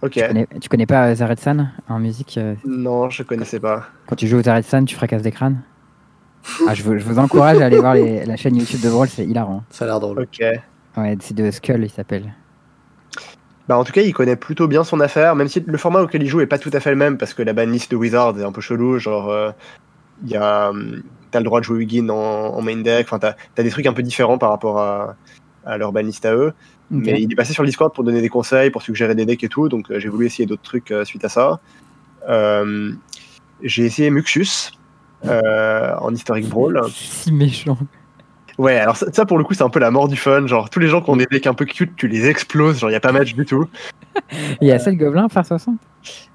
[0.03, 0.13] Ok.
[0.13, 3.87] Tu, connais, tu connais pas Zaretsan en musique euh, Non, je connaissais pas.
[4.07, 5.63] Quand tu joues aux Zaretsan, tu fracasses des crânes?
[6.67, 9.09] Ah, je, vous, je vous encourage à aller voir les- la chaîne YouTube de Brawl,
[9.09, 9.63] c'est hilarant.
[9.71, 10.21] Ça a l'air drôle.
[10.21, 10.45] Ok.
[10.97, 12.35] Ouais, c'est de Skull, il s'appelle.
[13.69, 16.23] Bah, en tout cas, il connaît plutôt bien son affaire, même si le format auquel
[16.23, 18.37] il joue est pas tout à fait le même, parce que la banlist de Wizard
[18.39, 18.99] est un peu chelou.
[18.99, 19.53] Genre, euh,
[20.25, 23.07] il y a, hum, t'as le droit de jouer Ugin en, en main deck.
[23.07, 25.15] Enfin, t'as as des trucs un peu différents par rapport à,
[25.65, 26.53] à leur banlist à eux.
[26.93, 29.43] Mais il est passé sur le Discord pour donner des conseils, pour suggérer des decks
[29.43, 31.59] et tout, donc euh, j'ai voulu essayer d'autres trucs euh, suite à ça.
[32.29, 32.93] Euh,
[33.63, 34.73] j'ai essayé Muxus
[35.25, 36.81] en Historic Brawl.
[36.91, 37.79] Si méchant.
[38.59, 40.69] Ouais, alors ça, ça, pour le coup c'est un peu la mort du fun, genre
[40.69, 42.93] tous les gens qui ont des decks un peu cute, tu les exploses, genre il
[42.93, 43.67] y a pas match du tout.
[44.61, 45.79] Il y a 7 gobelins faire 60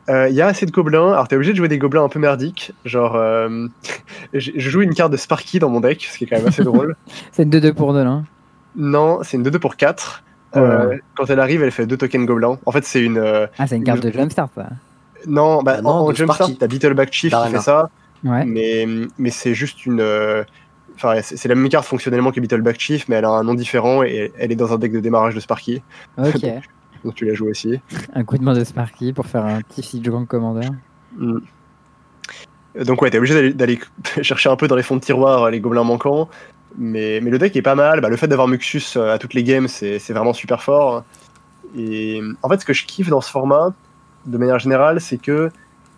[0.09, 2.09] Euh, Il y a assez de gobelins, alors t'es obligé de jouer des gobelins un
[2.09, 3.67] peu merdiques, genre euh,
[4.33, 6.47] je je joue une carte de Sparky dans mon deck, ce qui est quand même
[6.47, 6.95] assez drôle.
[7.31, 8.23] C'est une 2-2 pour 2 là.
[8.75, 10.23] Non, c'est une 2-2 pour 4.
[10.53, 10.89] Là.
[11.15, 12.57] quand elle arrive, elle fait deux tokens gobelins.
[12.65, 14.69] En fait, c'est une, euh, Ah, c'est une carte de Jumpstart ça.
[15.27, 17.89] Non, bah, Ah non, en, Jumpstart, t'as Beetleback Chief qui fait ça,
[18.23, 18.45] Ouais.
[18.45, 18.87] mais,
[19.17, 19.99] mais c'est juste une.
[20.01, 20.43] euh,
[20.95, 23.53] Enfin, c'est c'est la même carte fonctionnellement que Beetleback Chief, mais elle a un nom
[23.53, 25.83] différent et elle est dans un deck de démarrage de Sparky,
[26.17, 26.41] Ok.
[27.03, 27.79] donc tu la joues aussi.
[28.15, 30.67] un coup de main de Sparky pour faire un petit Siege Grand Commander.
[31.17, 31.37] Mm.
[32.85, 33.79] Donc, ouais, t'es obligé d'aller-
[34.21, 36.29] chercher un peu dans les fonds de tiroir euh, les gobelins manquants,
[36.77, 38.01] mais, le deck est pas mal.
[38.01, 41.03] Bah, le fait d'avoir Muxus euh, à toutes les games, c'est vraiment super fort.
[41.77, 43.73] Et en fait, ce que je kiffe dans ce format,
[44.25, 45.49] de manière générale, c'est que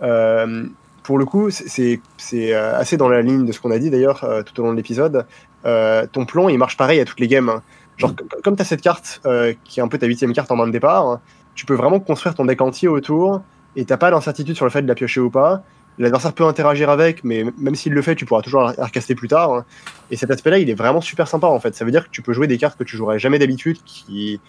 [0.01, 0.65] euh,
[1.03, 1.99] pour le coup, c'est-
[2.33, 4.71] euh, assez dans la ligne de ce qu'on a dit d'ailleurs euh, tout au long
[4.71, 5.25] de l'épisode.
[5.65, 7.49] euh, ton plan il marche pareil à toutes les games.
[7.49, 7.61] hein.
[7.97, 10.55] Genre, comme tu as cette carte euh, qui est un peu ta huitième carte en
[10.55, 11.19] main de départ,
[11.55, 13.41] tu peux vraiment construire ton deck entier autour
[13.75, 15.63] et t'as pas d'incertitude sur le fait de la piocher ou pas.
[15.99, 19.27] L'adversaire peut interagir avec, mais même s'il le fait, tu pourras toujours la recaster plus
[19.27, 19.53] tard.
[19.53, 19.65] hein.
[20.09, 21.75] Et cet aspect-là, il est vraiment super sympa en fait.
[21.75, 24.39] Ça veut dire que tu peux jouer des cartes que tu jouerais jamais d'habitude, qui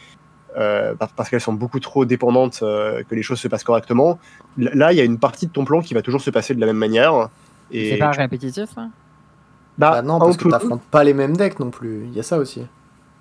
[0.57, 4.19] euh, par- parce qu'elles sont beaucoup trop dépendantes euh, que les choses se passent correctement.
[4.59, 6.55] L- Là, il y a une partie de ton plan qui va toujours se passer
[6.55, 7.29] de la même manière.
[7.73, 8.87] Et C'est pas répétitif, ça
[9.79, 12.05] bah, Bah non, parce que t'affrontes pas les mêmes decks non plus.
[12.07, 12.63] Il y a ça aussi.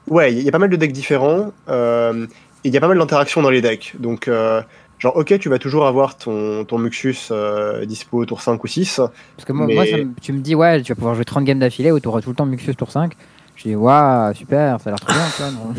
[0.07, 1.51] Ouais, il y a pas mal de decks différents.
[1.67, 2.25] euh,
[2.63, 3.95] et il y a pas mal d'interactions dans les decks.
[3.99, 4.61] Donc, euh,
[4.99, 8.97] genre, ok, tu vas toujours avoir ton, ton Muxus euh, dispo tour 5 ou 6.
[9.35, 11.25] Parce que moi, Mais- moi, ça me- tu me dis, ouais, tu vas pouvoir jouer
[11.25, 13.13] 30 games d'affilée où tu auras tout le temps Muxus tour 5.
[13.55, 15.51] Je dis, waouh, super, ça a l'air trop bien, tu vois.
[15.51, 15.73] Non,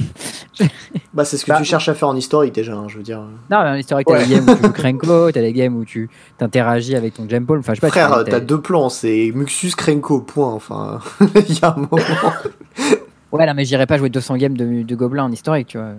[1.15, 3.03] Bah c'est ce que Bah, tu cherches à faire en historique déjà, hein, je veux
[3.03, 3.21] dire.
[3.51, 4.27] non mais en historique, t'as Ouais.
[4.27, 7.43] des games où tu joues Krenko, t'as des games où tu t'interagis avec ton Gem
[7.45, 7.61] Ball.
[7.61, 10.53] Enfin, je sais pas, Frère, t'as- t'as deux plans, c'est Muxus Krenko, point.
[10.53, 11.01] Enfin,
[11.49, 12.03] il y a un moment.
[13.33, 15.93] Ouais, là, mais j'irai pas jouer 200 games de, de Gobelin en historique, tu vois.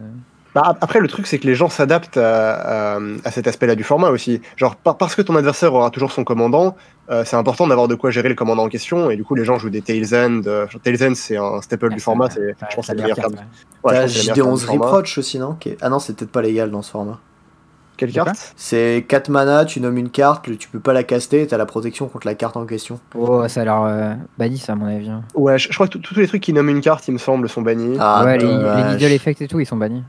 [0.54, 3.76] Bah, ap- après, le truc, c'est que les gens s'adaptent à, à- à cet aspect-là
[3.76, 4.42] du format aussi.
[4.58, 6.76] Genre, par- parce que ton adversaire aura toujours son commandant,
[7.10, 9.10] euh, c'est important d'avoir de quoi gérer le commandant en question.
[9.10, 10.42] Et du coup, les gens jouent des Tails End.
[10.48, 12.30] euh, Tails End, c'est un staple du format.
[12.30, 13.32] C'est, je pense que c'est la meilleure carte.
[13.34, 13.44] Ouais, je
[13.84, 14.86] T'as pense que c'est la meilleure carte du JD11 format.
[14.86, 17.20] Reproach aussi, non Ah non, c'est peut-être pas légal dans ce format.
[17.98, 18.54] Quelle carte?
[18.56, 22.08] C'est 4 mana, tu nommes une carte, tu peux pas la caster, t'as la protection
[22.08, 23.00] contre la carte en question.
[23.14, 25.10] Oh, ça a l'air euh, banni, ça, à mon avis.
[25.10, 25.22] hein.
[25.36, 27.48] Ouais, je, je crois que tous les trucs qui nomment une carte, il me semble,
[27.48, 27.98] sont bannis.
[28.00, 28.84] Ah, ouais, les, les.
[28.96, 30.04] Needle Effects et tout, ils sont bannis.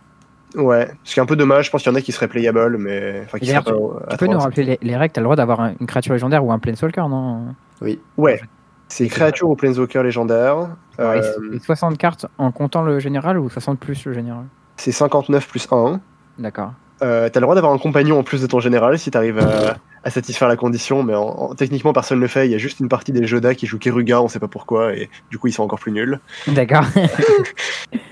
[0.54, 1.66] Ouais, ce qui est un peu dommage.
[1.66, 3.22] Je pense qu'il y en a qui seraient playables, mais.
[3.24, 4.38] Enfin, qui seraient pas Tu peux nous 35.
[4.40, 7.08] rappeler les, les règles T'as le droit d'avoir un- une créature légendaire ou un Planeswalker,
[7.08, 7.54] non?
[8.16, 8.40] Ouais,
[8.88, 10.58] c'est créature ou planeswalker légendaire.
[10.98, 14.44] Ouais, Euh, et 60 cartes en comptant le général ou 60 plus le général?
[14.76, 16.00] C'est 59 plus 1.
[16.38, 16.72] D'accord.
[17.02, 19.76] Euh, t'as le droit d'avoir un compagnon en plus de ton général si t'arrives à,
[20.04, 22.46] à satisfaire la condition, mais en- en- techniquement personne ne le fait.
[22.46, 24.94] Il y a juste une partie des Joda qui joue Keruga, on sait pas pourquoi,
[24.94, 26.20] et du coup ils sont encore plus nuls.
[26.46, 26.84] D'accord.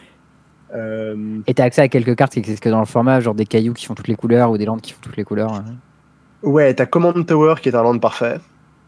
[0.74, 3.46] Euh, et t'as accès à quelques cartes qui existent que dans le format, genre des
[3.46, 5.52] cailloux qui font toutes les couleurs ou des landes qui font toutes les couleurs.
[5.52, 5.64] hein.
[6.42, 8.38] ouais, t'as Command Tower qui est un land parfait,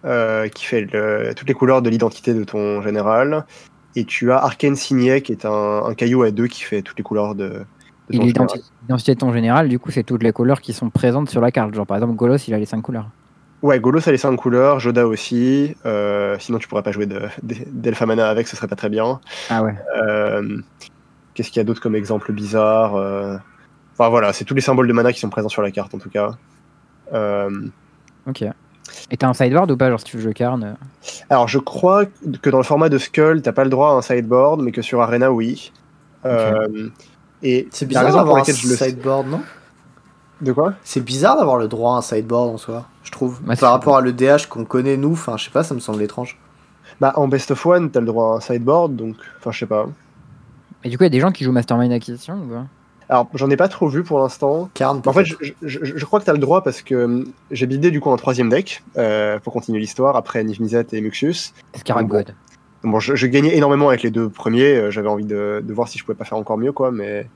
[0.05, 3.45] euh, qui fait le- toutes les couleurs de l'identité de ton général,
[3.97, 6.97] et tu as Arcane Signet qui est un, un caillou à deux qui fait toutes
[6.99, 7.65] les couleurs de,
[8.09, 11.51] l'identité de ton général, du coup, c'est toutes les couleurs qui sont présentes sur la
[11.51, 11.75] carte.
[11.75, 13.09] Genre par exemple, Golos, il a les 5 couleurs.
[13.63, 17.21] Ouais, Golos a les 5 couleurs, Joda aussi, euh, sinon tu pourrais pas jouer de-
[17.43, 19.21] de- d'Elpha Mana avec, ce serait pas très bien.
[19.51, 19.75] Ah ouais.
[20.03, 20.59] Euh,
[21.35, 23.37] Qu'est-ce qu'il y a d'autre comme exemple bizarre euh,
[23.95, 25.99] Enfin voilà, c'est tous les symboles de mana qui sont présents sur la carte en
[25.99, 26.33] tout cas.
[27.13, 27.51] Euh,
[28.29, 28.45] Ok.
[29.11, 30.75] Et t'as un sideboard ou pas Genre si tu veux jouer Karn euh,
[31.31, 34.03] alors je crois que dans le format de Skull, t'as pas le droit à un
[34.03, 35.73] sideboard, mais que sur Arena, oui.
[36.25, 36.89] Euh,
[37.43, 39.41] Et C'est bizarre d'avoir un je le sideboard, non?
[40.41, 40.75] De quoi?
[40.83, 43.41] C'est bizarre d'avoir le droit à un sideboard en soi, je trouve.
[43.51, 46.03] C'est- Par rapport à l'EDH qu'on connaît nous, enfin je sais pas, ça me semble
[46.03, 46.39] étrange.
[47.01, 49.67] Bah en Best of One, t'as le droit à un sideboard, donc enfin je sais
[49.67, 49.87] pas.
[50.85, 52.67] Et du coup, il y a des gens qui jouent Mastermind Acquisition ou pas?
[53.09, 54.71] Alors j'en ai pas trop vu pour l'instant.
[54.75, 55.25] Karn, En fait,
[55.63, 58.17] je, crois que tu as le droit parce que hum, j'ai buildé du coup un
[58.17, 61.53] troisième deck euh, pour continuer l'histoire après Niv-Mizzet et Muxus.
[61.75, 62.17] Scarab Bon.
[62.17, 62.35] God.
[62.85, 64.75] Bon, je, je gagnais énormément avec les deux premiers.
[64.77, 66.91] euh, J'avais envie de, de voir si je pouvais pas faire encore mieux, quoi.
[66.91, 67.29] Mais,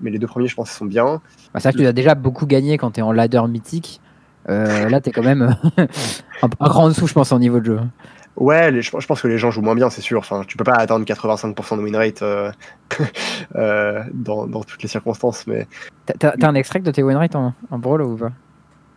[0.00, 1.22] mais les deux premiers, je pense, sont bien.
[1.54, 4.00] Bah, c'est vrai que tu as déjà beaucoup gagné quand t'es en ladder mythique.
[4.48, 5.56] Euh, là, t'es quand même
[6.42, 7.80] un, un grand en dessous, je pense, en niveau de jeu.
[8.36, 10.18] Ouais, les- je, je pense que les gens jouent moins bien, c'est sûr.
[10.18, 12.50] Enfin, tu peux pas atteindre 85% de win rate euh,
[13.56, 15.46] euh, dans, dans toutes les circonstances.
[15.46, 15.66] Mais
[16.18, 18.32] T'as- un extrait de tes win rate en, en brawl ou pas?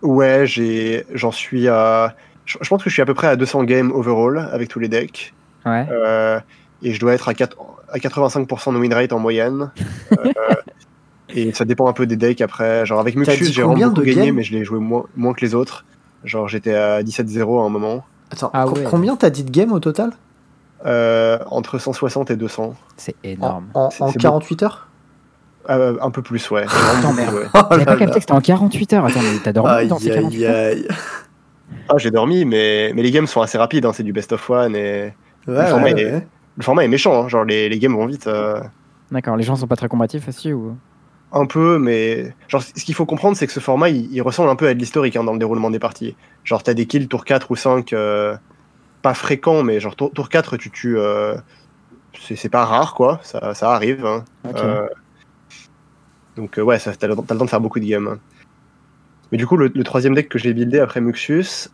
[0.02, 2.16] Ouais, j'ai, j'en suis à.
[2.46, 4.80] Je, je pense que je suis à peu près à 200 games overall avec tous
[4.80, 5.34] les decks.
[5.66, 5.86] Ouais.
[5.92, 6.40] Euh,
[6.82, 7.58] et je dois être à, 4
[7.90, 9.72] à 85% de win rate en moyenne.
[10.12, 10.32] Euh,
[11.30, 12.86] et ça dépend un peu des decks après.
[12.86, 15.54] Genre avec Muxus, j'ai vraiment beaucoup gagné, mais je l'ai joué moins, moins que les
[15.56, 15.86] autres.
[16.24, 18.04] Genre j'étais à 17-0 à un moment.
[18.32, 18.84] Attends, Ah co- ouais.
[18.84, 20.12] combien t'as dit de game au total
[20.86, 22.74] Euh, entre 160 et 200.
[22.96, 23.66] C'est En, énorme.
[23.74, 24.88] en- en c'est 48 heures
[25.70, 26.64] Euh, un peu plus, ouais.
[26.64, 27.36] Attends, Vraiment merde.
[27.36, 27.46] ouais.
[27.54, 29.06] Oh J'avais pas capté que c'était en 48 heures.
[29.06, 30.88] Attends, mais t'as dormi dans ces Aïe 48 aïe heures aïe.
[31.90, 33.86] Ah, j'ai dormi, mais, mais les games sont assez rapides.
[33.86, 35.14] hein, c'est du best of one et
[35.48, 36.28] Ouais, format, ouais, est-
[36.58, 37.24] le format est méchant.
[37.24, 38.28] hein, genre les, les games vont vite.
[38.28, 38.60] euh,
[39.12, 40.76] D'accord, les gens sont pas très combatifs aussi ou
[41.32, 44.50] Un peu, mais genre ce qu'il faut comprendre, c'est que ce format, il, il ressemble
[44.50, 46.16] un peu à de l'historique hein, dans le déroulement des parties.
[46.44, 48.36] Genre t'as des kills tour 4 ou 5, euh,
[49.04, 50.98] pas fréquents, mais genre tour, tour 4, tu tues.
[50.98, 51.36] euh,
[52.20, 53.20] c'est pas rare, quoi.
[53.22, 54.06] Ça, ça arrive.
[54.08, 54.26] hein.
[54.66, 54.88] Euh,
[56.36, 58.08] donc ouais, t'as le, le temps de faire beaucoup de games.
[58.08, 58.20] hein.
[59.32, 61.70] Mais du coup, le, le troisième deck que j'ai buildé après Muxus,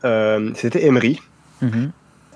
[0.55, 1.21] c'était Emery.
[1.61, 1.91] Mhm.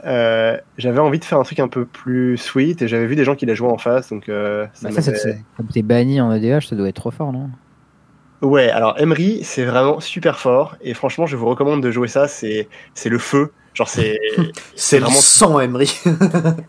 [0.05, 3.25] Euh, j'avais envie de faire un truc un peu plus sweet et j'avais vu des
[3.25, 5.11] gens qui la jouaient en face, donc euh, ça Bah, ça,
[5.57, 7.49] comme t'es banni en EDH, ça doit être trop fort, non?
[8.41, 12.27] Ouais, alors Emery, c'est vraiment super fort et franchement, je vous recommande de jouer ça.
[12.27, 13.51] C'est c'est le feu.
[13.73, 14.17] Genre, c'est.
[14.75, 15.91] c'est vraiment sans Emery.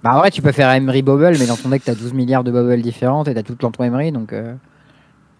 [0.02, 2.44] bah, en vrai, tu peux faire Emery Bubble, mais dans ton deck, t'as 12 milliards
[2.44, 4.32] de bubbles différentes et t'as tout le temps ton Emery, donc.
[4.32, 4.54] Euh...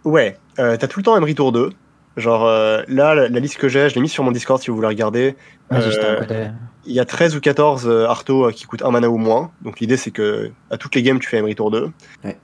[0.05, 1.71] Ouais, euh, t'as tout le temps Emery tour 2.
[2.17, 4.77] Genre, euh, là, la, liste que j'ai, je l'ai mise sur mon Discord si vous
[4.77, 5.37] voulez regarder.
[5.73, 6.51] Euh,
[6.87, 9.51] il y a 13 ou 14 Arto qui coûtent un mana ou moins.
[9.63, 11.91] Donc, l'idée, c'est que à toutes les games, tu fais Emery tour 2.
[12.25, 12.37] Ouais.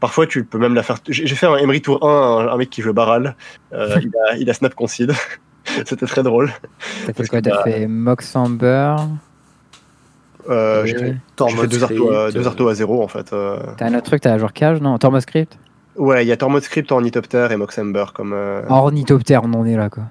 [0.00, 0.98] Parfois, tu peux même la faire.
[1.08, 3.34] J'ai fait un Emery Tour 1, un, mec qui joue Baral.
[3.72, 5.12] Euh, il, a, il, a, Snap Concede.
[5.84, 6.52] C'était très drôle.
[7.06, 7.42] T'as fait quoi?
[7.42, 8.96] T'as fait Mox Amber?
[10.48, 13.32] euh, J'ai fait, fait, deux, artos, à, deux artos à zéro en fait.
[13.32, 13.58] Euh...
[13.76, 14.96] T'as un autre truc, t'as genre Cage, non?
[14.96, 15.58] Tormoscript
[15.96, 18.32] Ouais, il y a Tormoscript, Ornithopter et Mox Amber comme.
[18.32, 18.62] Euh...
[18.68, 20.04] Ornithopter, on en est là quoi.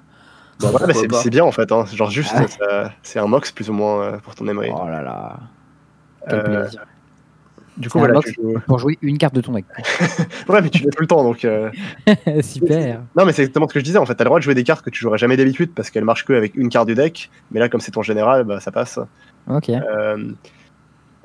[0.60, 1.70] Bah, ouais, c'est bien en fait.
[1.72, 1.84] Hein.
[1.92, 2.34] Genre juste,
[2.70, 2.90] ah.
[3.02, 4.70] c'est un Mox plus ou moins euh, pour ton Emery.
[4.72, 5.40] Oh là là.
[6.28, 6.84] Quel plaisir.
[7.76, 8.20] Du coup, voilà,
[8.66, 9.66] pour jouer une carte de ton deck.
[10.48, 11.44] ouais, mais tu l'as tout le temps, donc.
[11.44, 11.70] Euh...
[12.42, 13.02] Super.
[13.14, 13.98] Non, mais c'est exactement ce que je disais.
[13.98, 15.90] En fait, t'as le droit de jouer des cartes que tu jouerais jamais d'habitude parce
[15.90, 17.30] qu'elles marchent que avec une carte du deck.
[17.50, 18.98] Mais là, comme c'est ton général, bah, ça passe.
[19.48, 19.68] Ok.
[19.68, 20.32] Euh,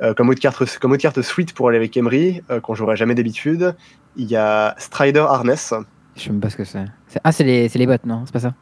[0.01, 2.97] euh, comme autre carte, comme autre carte suite pour aller avec Emery, euh, qu'on jouerait
[2.97, 3.75] jamais d'habitude,
[4.17, 5.73] il y a Strider Harness.
[6.17, 6.85] Je sais même pas ce que c'est.
[7.23, 8.23] Ah, c'est les, les bots, non?
[8.25, 8.53] C'est pas ça?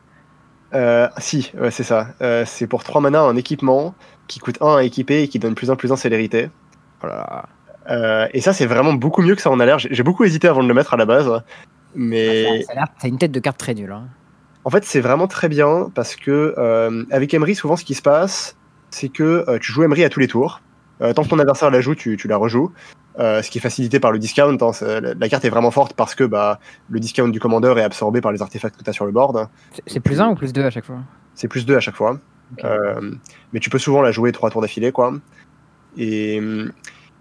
[0.74, 2.10] Euh, si, ouais, c'est ça.
[2.22, 3.96] Euh, c'est pour 3 mana un équipement
[4.28, 6.50] qui coûte 1 à équiper et qui donne plus 1 plus 1 célérité.
[7.02, 7.46] Voilà.
[7.90, 9.80] Euh, et ça, c'est vraiment beaucoup mieux que ça en a l'air.
[9.80, 11.42] J'ai beaucoup hésité avant de le mettre à la base.
[11.96, 12.64] Mais.
[12.64, 13.92] Ça, a une tête de carte très nulle.
[13.92, 14.08] Hein.
[14.64, 16.54] En fait, c'est vraiment très bien parce que
[17.12, 18.56] avec Emery, souvent, ce qui se passe,
[18.92, 20.62] c'est que tu joues Emery à tous les tours.
[21.00, 22.72] Tant que ton adversaire la joue, tu, tu la rejoues.
[23.18, 24.58] ce qui est facilité par le discount.
[24.62, 24.72] Hein.
[25.20, 26.60] la, carte est vraiment forte parce que bah,
[26.90, 29.48] le discount du commandeur est absorbé par les artefacts que tu as sur le board.
[29.88, 31.00] C'est plus 1 ou plus 2 à chaque fois?
[31.36, 32.20] C'est plus 2 à chaque fois.
[32.54, 32.68] Okay.
[33.54, 34.92] mais tu peux souvent la jouer 3 tours d'affilée.
[34.92, 35.14] quoi.
[35.98, 36.42] Et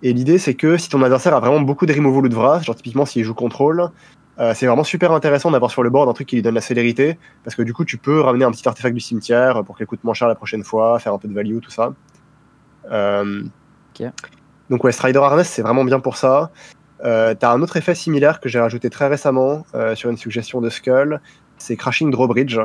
[0.02, 2.60] et l'idée, c'est que si ton adversaire a vraiment beaucoup de removal ou de vras,
[2.62, 3.90] genre typiquement s'il joue contrôle,
[4.38, 6.60] euh, c'est vraiment super intéressant d'avoir sur le board un truc qui lui donne la
[6.60, 9.86] célérité, parce que du coup, tu peux ramener un petit artefact du cimetière pour qu'il
[9.86, 11.94] coûte moins cher la prochaine fois, faire un peu de value, tout ça.
[14.01, 14.09] Euh...
[14.09, 14.33] Okay.
[14.70, 16.51] Donc ouais, Strider Harness, c'est vraiment bien pour ça.
[17.05, 20.61] Euh, T'as un autre effet similaire que j'ai rajouté très récemment euh, sur une suggestion
[20.61, 21.20] de Skull,
[21.57, 22.59] c'est Crashing Drawbridge.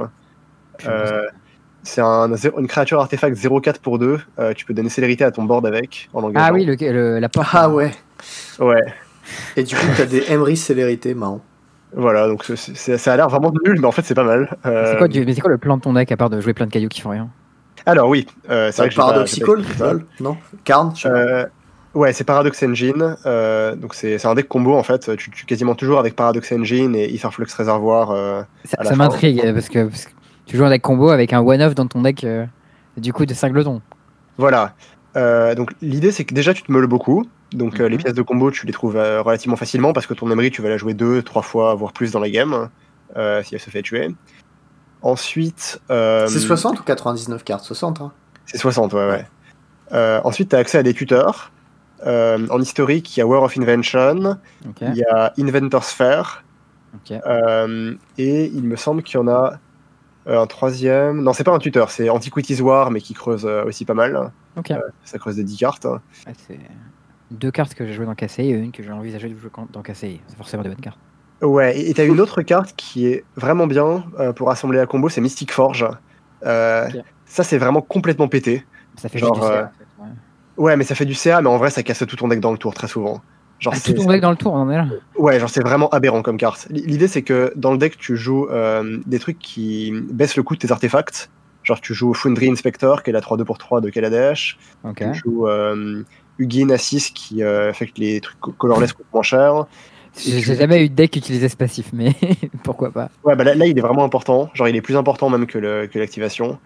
[0.88, 1.22] Euh,
[1.84, 4.20] c'est un, une créature artefact 0-4 pour 2.
[4.40, 6.10] Euh, tu peux donner célérité à ton board avec.
[6.14, 7.50] En ah oui, le, la porte.
[7.52, 7.92] Ah ouais.
[8.60, 8.82] Ouais.
[9.56, 11.42] Et du coup, t'as des Emery célérité, marrant.
[11.96, 14.58] Voilà, donc c ça a l'air vraiment nul, mais en fait, c'est pas mal.
[14.66, 14.92] Euh...
[14.92, 16.72] C'est quoi, mais quoi le plan de ton deck à part de jouer plein de
[16.72, 17.30] cailloux qui font rien?
[17.86, 19.64] Alors oui, euh, c'est Paradoxical,
[20.20, 21.46] non Karn euh,
[21.94, 23.16] Ouais, c'est Paradox Engine.
[23.26, 25.16] Euh, donc c'est un deck combo en fait.
[25.18, 28.12] Tu, tu quasiment toujours avec Paradox Engine et Etherflux Réservoir.
[28.12, 30.12] Euh, ça, ça m'intrigue parce que, parce que
[30.46, 32.46] tu joues un deck combo avec un one-off dans ton deck, euh,
[32.98, 33.82] du coup, de cingletons.
[34.38, 34.74] Voilà.
[35.16, 37.26] Euh, donc l'idée, c'est que déjà, tu te meules beaucoup.
[37.52, 37.90] Donc euh, Mhm.
[37.92, 40.64] les pièces de combo, tu les trouves euh, relativement facilement parce que ton Emery, tu
[40.64, 42.70] vas la jouer deux, trois fois, voire plus dans la game,
[43.16, 44.10] euh, si elle se fait tuer.
[45.04, 45.82] Ensuite.
[45.92, 47.64] euh, C'est 60 ou 99 cartes?
[47.64, 48.12] 60, hein
[48.46, 49.26] C'est 60, ouais, ouais.
[49.92, 51.52] Euh, ensuite, tu as accès à des tuteurs.
[52.06, 54.38] Euh, en historique, il y a War of Invention,
[54.82, 56.44] il y a Inventor Sphere,
[57.12, 59.60] euh, et il me semble qu'il y en a
[60.28, 61.22] euh, un troisième.
[61.22, 64.32] Non, c'est pas un tuteur, c'est Antiquities War, mais qui creuse euh, aussi pas mal.
[64.58, 64.72] Ok.
[64.72, 65.86] Euh, ça creuse des 10 cartes.
[65.86, 66.60] Ouais, c'est
[67.32, 69.82] deux cartes que j'ai jouées dans KCI et une que j'ai envisagé de jouer dans
[69.82, 70.22] KCI.
[70.28, 71.00] C'est forcément des bonnes cartes.
[71.42, 75.10] Ouais, et t'as une autre carte qui est vraiment bien euh, pour assembler la combo,
[75.10, 75.88] c'est Mystic Forge.
[76.46, 76.88] Euh.
[77.26, 78.64] Ça, c'est vraiment complètement pété.
[78.96, 80.64] Ça fait Genre, juste du CA, euh, en fait, ouais.
[80.66, 82.52] Ouais, mais ça fait du CA, mais en vrai, ça casse tout ton deck dans
[82.52, 83.22] le tour très souvent.
[83.60, 84.88] Genre, Ah, c'est- tout ton deck dans le tour, on en est là.
[85.18, 86.68] Ouais, genre c'est vraiment aberrant comme carte.
[86.70, 90.56] L'idée c'est que dans le deck tu joues euh, des trucs qui baissent le coût
[90.56, 91.30] de tes artefacts.
[91.64, 94.58] Genre tu joues Foundry Inspector qui est la 3-2 pour 3 de Kaladesh.
[94.84, 94.98] Ok.
[94.98, 96.04] Tu joues euh,
[96.40, 99.66] Ugin Assis qui euh, fait que les trucs co- colorless coûtent moins cher.
[100.18, 102.14] J'ai jamais eu de deck qui utilisait ce passif, mais
[102.64, 103.10] pourquoi pas.
[103.24, 104.50] Ouais, bah là, là, il est vraiment important.
[104.54, 106.60] Genre il est plus important même que le- que l'activation.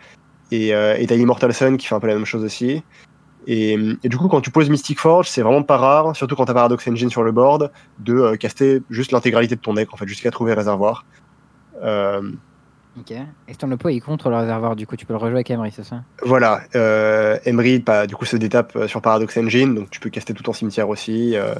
[0.52, 2.84] Et euh, et t'as Immortal Sun qui fait un peu la même chose aussi.
[3.50, 6.44] Et, et du coup, quand tu poses Mystic Forge, c'est vraiment pas rare, surtout quand
[6.46, 9.98] t'as Paradox Engine sur le board, de euh, caster juste l'intégralité de ton deck, en
[9.98, 11.06] fait, jusqu'à trouver réservoir.
[11.82, 12.32] Euh,
[13.00, 13.12] Ok.
[13.48, 15.72] Et ton Lopo, il contre le réservoir, du coup, tu peux le rejouer avec Emery,
[15.72, 16.02] c'est ça?
[16.24, 20.10] Voilà, euh, Emery bah, du coup se détape euh, sur Paradox Engine, donc tu peux
[20.10, 21.36] caster tout en cimetière aussi.
[21.36, 21.54] euh,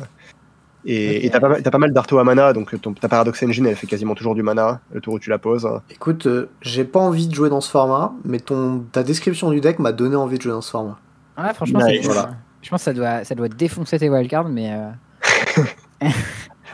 [0.86, 3.88] et t'as pas, pas mal d'arto à mana, donc ton, ta Paradox Engine elle fait
[3.88, 5.68] quasiment toujours du mana le tour où tu la poses.
[5.90, 9.60] Écoute, euh, j'ai pas envie de jouer dans ce format, mais ton, ta description du
[9.62, 10.98] deck m'a donné envie de jouer dans ce format.
[11.38, 12.00] Ouais, franchement, Nice.
[12.02, 12.30] c'est- Voilà.
[12.62, 14.72] je pense que ça doit, ça doit défoncer tes wildcards, mais.
[14.74, 15.62] euh,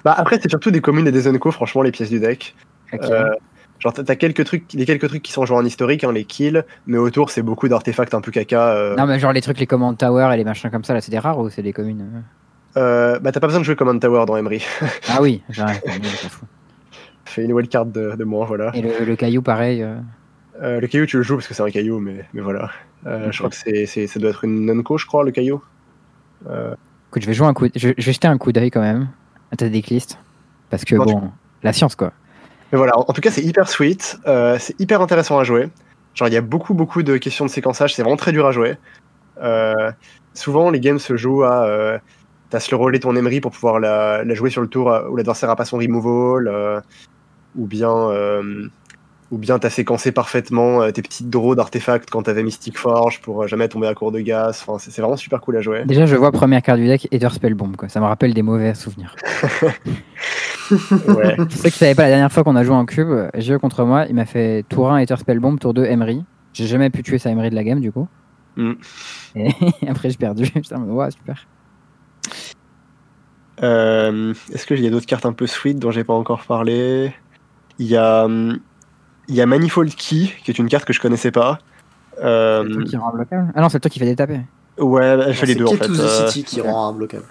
[0.03, 2.55] Bah après c'est surtout des communes et des unco, franchement les pièces du deck.
[3.01, 3.29] Euh,
[3.79, 6.63] genre t'as quelques trucs, les quelques trucs qui sont joués en historique, hein, les kills,
[6.87, 8.73] mais autour c'est beaucoup d'artefacts un peu caca.
[8.73, 10.99] euh, Non, mais genre les trucs, les command tower et les machins comme ça, là,
[11.01, 12.23] c'est des rares ou c'est des communes
[12.77, 14.63] euh bah t'as pas besoin de jouer Command Tower dans Emery.
[15.09, 15.83] Ah oui, j'arrête.
[17.25, 18.71] Fais une wildcard de, de moins, voilà.
[18.75, 19.81] Et le, le caillou, pareil.
[19.81, 19.95] euh,
[20.61, 22.69] Euh, le caillou tu le joues parce que c'est un caillou, mais, mais voilà.
[23.07, 25.61] Euh, Je crois que c'est, c'est, ça doit être une Nunco, je crois, le caillou.
[26.49, 26.75] Euh,
[27.09, 29.07] Écoute, je vais, jouer un coup, je, je vais jeter un coup d'œil quand même
[29.51, 30.19] à ta decklist.
[30.69, 31.31] Parce que Non, tu- bon,
[31.63, 32.11] la science quoi.
[32.71, 34.17] Mais voilà, en en tout cas, c'est hyper sweet.
[34.59, 35.69] c'est hyper intéressant à jouer.
[36.15, 37.95] Genre, il y a beaucoup, beaucoup de questions de séquençage.
[37.95, 38.77] C'est vraiment très dur à jouer.
[40.35, 41.99] Souvent, les games se jouent à.
[42.53, 45.15] Euh, T'as slow ton Emery pour pouvoir la, la jouer sur le tour euh, où
[45.15, 46.47] l'adversaire a pas son removal.
[46.47, 46.79] euh,
[47.55, 47.91] ou bien.
[47.91, 48.67] euh,
[49.31, 53.47] ou bien t'as séquencé parfaitement euh, tes petites draws d'artefacts quand t'avais Mystic Forge pour
[53.47, 54.63] jamais tomber à court de gaz.
[54.67, 55.85] Enfin, c'est vraiment super cool à jouer.
[55.85, 57.89] Déjà, je vois première carte du deck, Ether Spell Bomb quoi.
[57.89, 59.15] Ça me rappelle des mauvais souvenirs.
[60.71, 61.35] Ouais.
[61.49, 63.83] Ceux qui savaient pas, la dernière fois qu'on a joué en cube, j'ai eu contre
[63.83, 66.23] moi, il m'a fait tour 1 Ether Spell Bomb, tour 2 Emery.
[66.53, 68.07] J'ai jamais pu tuer sa Emery de la game du coup.
[68.55, 68.73] Mm.
[69.35, 69.49] Et
[69.89, 70.45] après j'ai perdu.
[70.45, 71.45] Putain, ouais, super.
[73.63, 77.13] Euh, Est-ce qu'il y a d'autres cartes un peu sweet dont j'ai pas encore parlé?
[77.79, 78.59] Il y a, hum,
[79.27, 81.59] il y a Manifold Key, qui est une carte que je connaissais pas.
[82.21, 83.51] Euh, C'est toi qui rend bloquable?
[83.55, 84.41] Ah non, c'est toi qui fait des tapés.
[84.77, 85.87] ouais, elle fait les C'est deux en fait.
[85.87, 87.25] to the Euh, City qui rend imbloquable.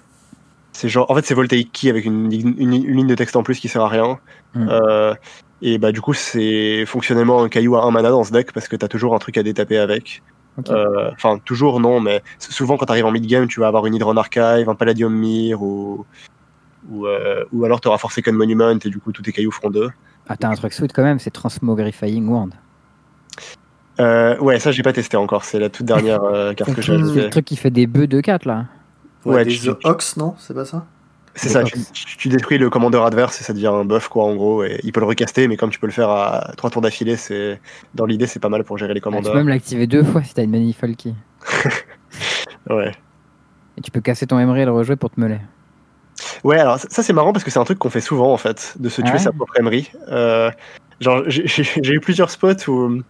[0.73, 3.37] c'est genre, en fait, c'est Voltaic Key avec une, ligne- une, une ligne de texte
[3.37, 4.19] en plus qui sert à rien.
[4.55, 4.69] Mm.
[4.71, 5.15] Euh,
[5.61, 8.67] et bah du coup, c'est fonctionnellement un caillou à un mana dans ce deck parce
[8.67, 10.23] que t'as toujours un truc à détaper avec.
[10.69, 14.17] Euh, Enfin, toujours non, mais souvent quand t'arrives en mid-game, tu vas avoir une Hydron
[14.17, 16.05] Archive, un Palladium Mir ou.
[16.91, 19.89] Ou, euh, ou alors t'auras Forsaken Monument et du coup tous tes cailloux feront deux.
[20.29, 22.51] Ah, t'as un truc sweet quand même, c'est Transmogrifying Wand.
[24.01, 26.97] Euh, ouais, ça j'ai pas testé encore, c'est la toute dernière euh, carte que j'ai
[26.99, 28.67] C'est le truc qui fait des bœufs de 4 là.
[29.25, 30.87] Ouais, Ouais, des tu- The Ox, non C'est pas ça?
[31.35, 34.25] C'est ça, tu, tu- tu détruis le commandeur adverse et ça devient un buff quoi
[34.25, 36.69] en gros, et il peut le recaster, mais comme tu peux le faire à trois
[36.69, 37.59] tours d'affilée, c'est
[37.95, 39.33] dans l'idée c'est pas mal pour gérer les Ah, tu commandeurs.
[39.33, 41.15] peux même l'activer deux fois si t'as une Manifold Key.
[42.71, 42.93] Ouais.
[43.77, 45.39] Et tu peux casser ton Emery et le rejouer pour te meuler.
[46.45, 48.37] Ouais, alors ça, ça, c'est marrant parce que c'est un truc qu'on fait souvent en
[48.37, 49.91] fait, de se tuer Ah ouais sa propre Emery.
[50.11, 50.51] Euh,
[51.01, 53.01] genre, j'ai- eu plusieurs spots où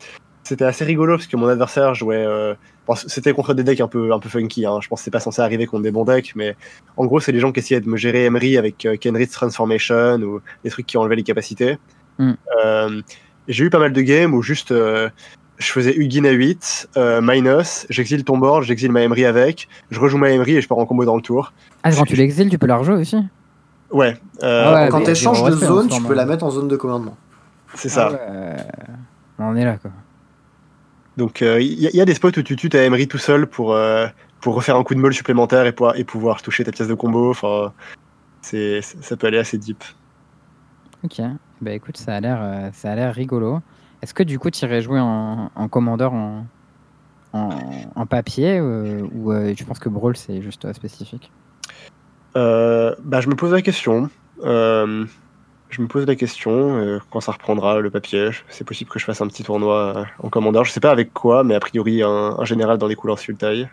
[0.45, 2.25] c'était assez rigolo parce que mon adversaire jouait.
[2.25, 2.55] euh,
[2.87, 4.79] bon, c'était contre des decks un peu, un peu funky, hein.
[4.81, 6.57] je pense que c'est pas censé arriver contre des bons decks, mais
[6.97, 10.17] en gros, c'est les gens qui essayaient de me gérer Emery avec euh, Kenrith's Transformation
[10.23, 11.79] ou des trucs qui enlevaient les capacités.
[12.19, 12.33] Mm.
[12.65, 13.03] Euh,
[13.49, 14.73] j'ai eu pas mal de games où juste.
[14.73, 15.09] euh,
[15.59, 20.01] je faisais Hugin à 8, euh, minus, j'exile ton board, j'exile ma Emery avec, je
[20.01, 21.53] rejoue ma Emery et je pars en combo dans le tour.
[21.85, 23.17] Ah, quand tu l'exiles, tu peux la rejouer aussi
[23.91, 26.51] Ouais, euh, Ah ouais, Quand elle change de en zone, tu peux la mettre en
[26.51, 27.17] zone de commandement.
[27.75, 28.11] c'est ça.
[28.13, 28.57] Ah ouais,
[29.39, 29.93] On en est là quoi.
[31.17, 33.47] Donc il y, a- y a des spots où tu tues ta Emery tout seul
[33.47, 34.07] pour, euh,
[34.41, 36.95] pour refaire un coup de molle supplémentaire et, pouvoir- et pouvoir toucher ta pièce de
[36.95, 37.31] combo.
[37.31, 37.73] Enfin,
[38.41, 39.85] c'est, ça peut aller assez deep.
[41.05, 41.21] Ok,
[41.61, 43.61] bah écoute, ça a l'air, euh, ça a l'air rigolo.
[44.03, 46.47] Est-ce que du coup, tu irais jouer en, en commandeur en,
[47.33, 47.51] en,
[47.95, 51.31] en papier euh, ou euh, tu penses que Brawl c'est juste euh, spécifique?
[52.37, 54.09] Euh, bah, je me pose la question.
[55.73, 58.29] Je me pose la question euh, quand ça reprendra le papier.
[58.51, 60.65] C'est possible que je fasse un petit tournoi euh, en commandeur.
[60.65, 63.69] Je sais pas avec quoi, mais a priori un, un général dans les couleurs Sultai.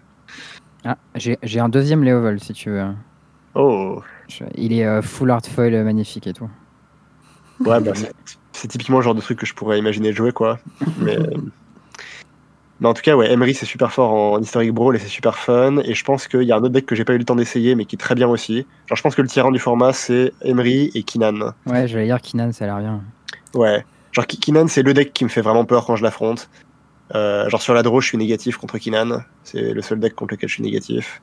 [0.86, 2.86] Ah, j'ai un deuxième Leovel si tu veux.
[3.54, 6.50] Oh, Je- il est euh, full art foil magnifique et tout.
[7.66, 8.14] ouais, bah, c'est,
[8.54, 10.60] c'est typiquement le genre de truc que je pourrais imaginer jouer, quoi.
[11.02, 11.18] Mais,
[12.80, 15.38] mais en tout cas, ouais, Emery c'est super fort en Historic Brawl et c'est super
[15.38, 15.78] fun.
[15.84, 17.36] Et je pense qu'il y a un autre deck que j'ai pas eu le temps
[17.36, 18.66] d'essayer, mais qui est très bien aussi.
[18.88, 21.54] Genre, je pense que le tyran du format c'est Emery et Kinan.
[21.66, 23.02] Ouais, je vais dire Kinan, ça a l'air bien.
[23.54, 23.86] Ouais.
[24.12, 26.50] Genre, Ki- Kinan, c'est le deck qui me fait vraiment peur quand je l'affronte.
[27.16, 29.22] Euh, genre, sur la draw, je suis négatif contre Kinan.
[29.44, 31.22] C'est le seul deck contre lequel je suis négatif.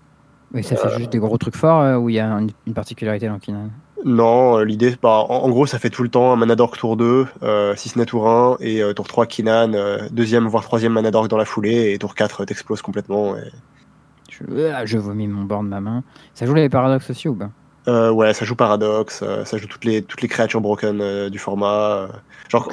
[0.54, 3.26] Oui, ça fait juste des gros trucs forts euh, ou il y a une particularité
[3.28, 3.70] dans Kinan
[4.04, 6.96] Non, euh, l'idée, bah, en, en gros, ça fait tout le temps un Manadork tour
[6.96, 10.62] 2, euh, si ce n'est tour 1, et euh, tour 3, Kinan, euh, deuxième voire
[10.62, 13.36] troisième Manadork dans la foulée, et tour 4, euh, t'exploses complètement.
[13.36, 13.40] et-
[14.30, 14.44] je,
[14.84, 16.02] je vomis mon board de ma main.
[16.34, 17.50] Ça joue les paradoxes aussi ou pas?
[18.10, 22.08] Ouais, ça joue Paradox, euh, ça joue toutes les, toutes les créatures broken du format.
[22.48, 22.68] genre,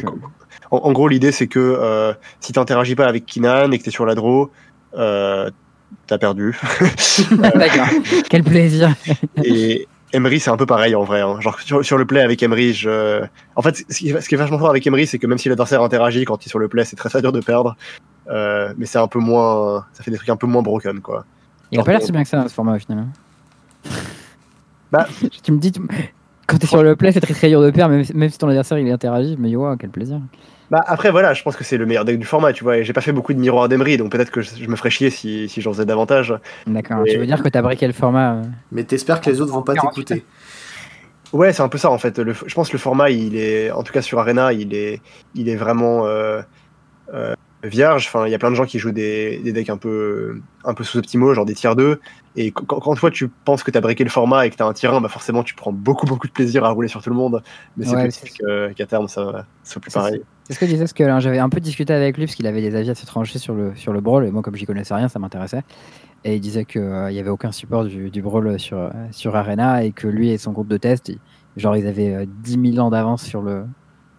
[0.72, 4.06] en, en gros, l'idée, c'est que si t'interagis pas avec Kinan et que t'es sur
[4.06, 4.50] la draw,
[4.92, 6.60] t'as perdu.
[7.32, 7.88] D'accord.
[8.30, 8.94] Quel plaisir.
[9.44, 11.22] Et Emery, c'est un peu pareil en vrai.
[11.22, 11.40] hein.
[11.42, 13.24] Genre sur, sur le play avec Emery, je...
[13.56, 15.50] en fait, ce qui, ce qui est vachement fort avec Emery, c'est que même si
[15.50, 17.76] l'adversaire interagit quand il est sur le play, c'est très très dur de perdre.
[18.30, 21.26] Euh, mais c'est un peu moins, ça fait des trucs un peu moins broken quoi.
[21.72, 23.00] Il a pas l'air si bien que ça ce format au final.
[23.00, 23.90] hein.
[24.92, 25.08] Bah.
[25.44, 25.82] tu me dis, tu-
[26.46, 28.48] quand t'es sur le play, c'est très très dur de perdre, même, même si ton
[28.48, 29.36] adversaire il interagit.
[29.38, 30.20] Me dis, wow, quel plaisir.
[30.74, 32.78] Bah après voilà, je pense que c'est le meilleur deck du format, tu vois.
[32.80, 35.12] Et j'ai pas fait beaucoup de miroirs d'Emery, donc peut-être que je, me ferais chier
[35.12, 36.34] si, si j'en faisais davantage.
[36.66, 37.06] D'accord.
[37.06, 38.42] Et- Tu veux dire que t'as briqué le format euh,
[38.72, 40.04] Mais t'espères que les autres vont pas 48.
[40.06, 40.26] t'écouter.
[41.32, 42.18] Ouais, c'est un peu ça en fait.
[42.18, 45.00] Le, je pense que le format, il est, en tout cas sur Arena, il est,
[45.36, 46.42] il est vraiment euh,
[47.14, 48.08] euh, vierge.
[48.08, 50.74] Enfin, il y a plein de gens qui jouent des, des decks un peu, un
[50.74, 52.00] peu sous-optimaux, genre des tiers 2.
[52.36, 54.66] Et qu- quand, quand toi tu penses que t'as breaké le format et que t'as
[54.66, 57.16] un tyran, bah forcément tu prends beaucoup beaucoup de plaisir à rouler sur tout le
[57.16, 57.44] monde.
[57.78, 60.22] Mais c'est Ouais, possible que- qu'à terme ça, soit plus Ça, pareil.
[60.46, 62.76] C'est ce que parce que j'avais un peu discuté avec lui, parce qu'il avait des
[62.76, 65.20] avis assez tranchés sur le, sur le brawl, et moi, comme j'y connaissais rien, ça
[65.20, 65.62] m'intéressait.
[66.26, 69.84] Et il disait qu'il n'y avait aucun support du, du brawl sur, euh, sur Arena,
[69.86, 71.22] et que lui et son groupe de test, ils-
[71.56, 73.66] genre, ils avaient euh, 10 000 ans d'avance sur, le,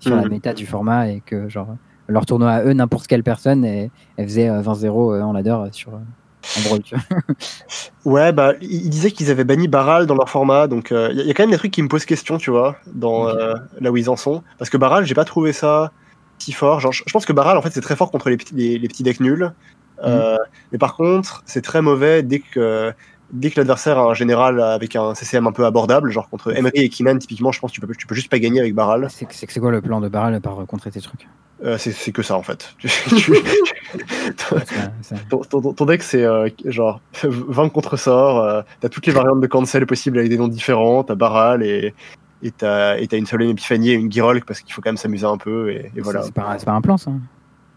[0.01, 0.31] sur la Mhm.
[0.31, 1.77] méta du format, et que, genre,
[2.09, 5.69] leur tournoi à eux, n'importe quelle personne, et elle faisait euh, 20-0 en ladder euh,
[5.73, 5.99] sur euh,
[6.57, 7.05] en brawl, tu vois.
[8.05, 11.25] Ouais, bah, ils disaient qu'ils avaient banni Baral dans leur format, donc il y, a-
[11.25, 13.91] y a quand même des trucs qui me posent question, tu vois, dans euh, là
[13.91, 14.43] où ils en sont.
[14.59, 15.93] Parce que Baral, j'ai pas trouvé ça
[16.45, 16.81] si fort.
[16.81, 18.89] Genre, je pense que Baral, en fait, c'est très fort contre les petits, les, les
[18.89, 19.53] petits decks nuls.
[20.03, 20.37] Euh,
[20.73, 22.93] Mais par contre, c'est très mauvais dès que
[23.33, 26.81] dès que l'adversaire a un général avec un CCM un peu abordable, genre contre Emery
[26.81, 29.09] et Kinan, typiquement, je pense que tu peux, tu peux juste pas gagner avec Baral.
[29.11, 31.27] C'est c'est que c'est quoi le plan de Barral par euh, contrer tes trucs?
[31.65, 32.75] Euh, c'est c'est que ça, en fait.
[35.31, 39.41] Ton, ton- ton deck, c'est euh, genre 20 contre sorts, euh, t'as toutes les variantes
[39.41, 41.95] de cancel possibles avec des noms différents, t'as Baral et
[42.45, 44.97] et t'as et t'as une Solène Epiphanie et une Girolk parce qu'il faut quand même
[44.97, 46.23] s'amuser un peu et, et voilà.
[46.23, 47.11] C'est pas, c'est pas un plan, ça.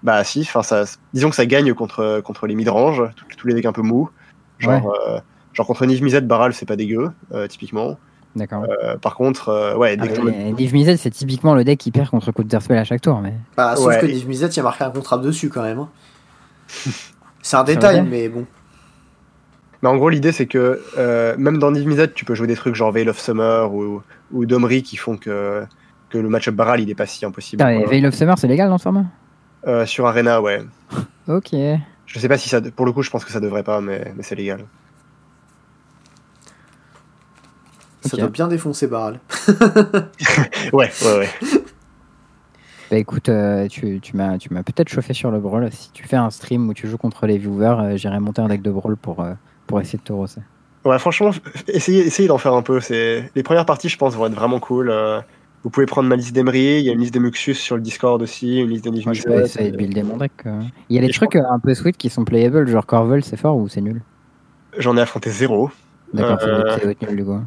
[0.04, 0.84] Bah si, enfin ça,
[1.14, 3.02] disons que ça gagne contre contre les midrange,
[3.38, 4.10] tous, les decks un peu mous.
[4.60, 5.20] Genre euh,
[5.54, 7.98] genre contre Niv Mizzet, Baral c'est pas dégueu euh, typiquement.
[8.36, 8.66] D'accord.
[8.84, 11.90] Euh, par contre, euh, ouais, Ah, dès mais Liv Mizzet, c'est typiquement le deck qui
[11.90, 13.20] perd contre Counterspell à chaque tour.
[13.20, 13.34] Mais...
[13.56, 14.00] Bah, sauf Ouais.
[14.00, 15.80] que Niv Mizzet, il y a marqué un contrat dessus quand même.
[15.80, 15.90] hein.
[17.42, 18.46] C'est un détail, mais bon.
[19.82, 22.56] Mais en gros, l'idée, c'est que euh, même dans Niv Mizzet, tu peux jouer des
[22.56, 24.02] trucs genre Veil of Summer ou,
[24.32, 25.64] ou Domri qui font que,
[26.10, 27.64] que le match-up Baral, il est pas si impossible.
[27.64, 29.06] Veil of Summer, c'est légal dans ce format?
[29.68, 30.62] Euh, sur Arena, ouais.
[31.28, 31.50] Ok.
[32.06, 32.62] Je sais pas si ça.
[32.62, 34.66] Pour le coup, je pense que ça devrait pas, mais, mais c'est légal.
[38.02, 39.20] Ça doit bien défoncer Baral.
[40.74, 41.30] Ouais, ouais, ouais.
[42.90, 45.70] Bah écoute, euh, tu, tu m'as tu m'as peut-être chauffé sur le brawl.
[45.74, 48.48] Si tu fais un stream où tu joues contre les viewers, euh, j'irai monter un
[48.48, 49.34] deck de brawl pour, euh,
[49.68, 50.42] pour essayer de te rosser.
[50.86, 51.32] Ouais, franchement,
[51.68, 52.80] essayez, essayez d'en faire un peu.
[52.80, 54.90] C'est Les premières parties, je pense, vont être vraiment cool.
[54.90, 55.20] Euh,
[55.64, 57.82] vous pouvez prendre ma liste d'Emery, il y a une liste de Muxus sur le
[57.82, 60.32] Discord aussi, une liste de Moi, je vais essayer de builder mon deck.
[60.46, 60.62] euh.
[60.90, 63.36] Il y a des trucs euh, un peu sweet qui sont playable, genre Corvel, c'est
[63.38, 64.02] fort ou c'est nul?
[64.78, 65.70] J'en ai affronté zéro.
[66.14, 67.40] D'accord, Euh, c'est- nul du coup.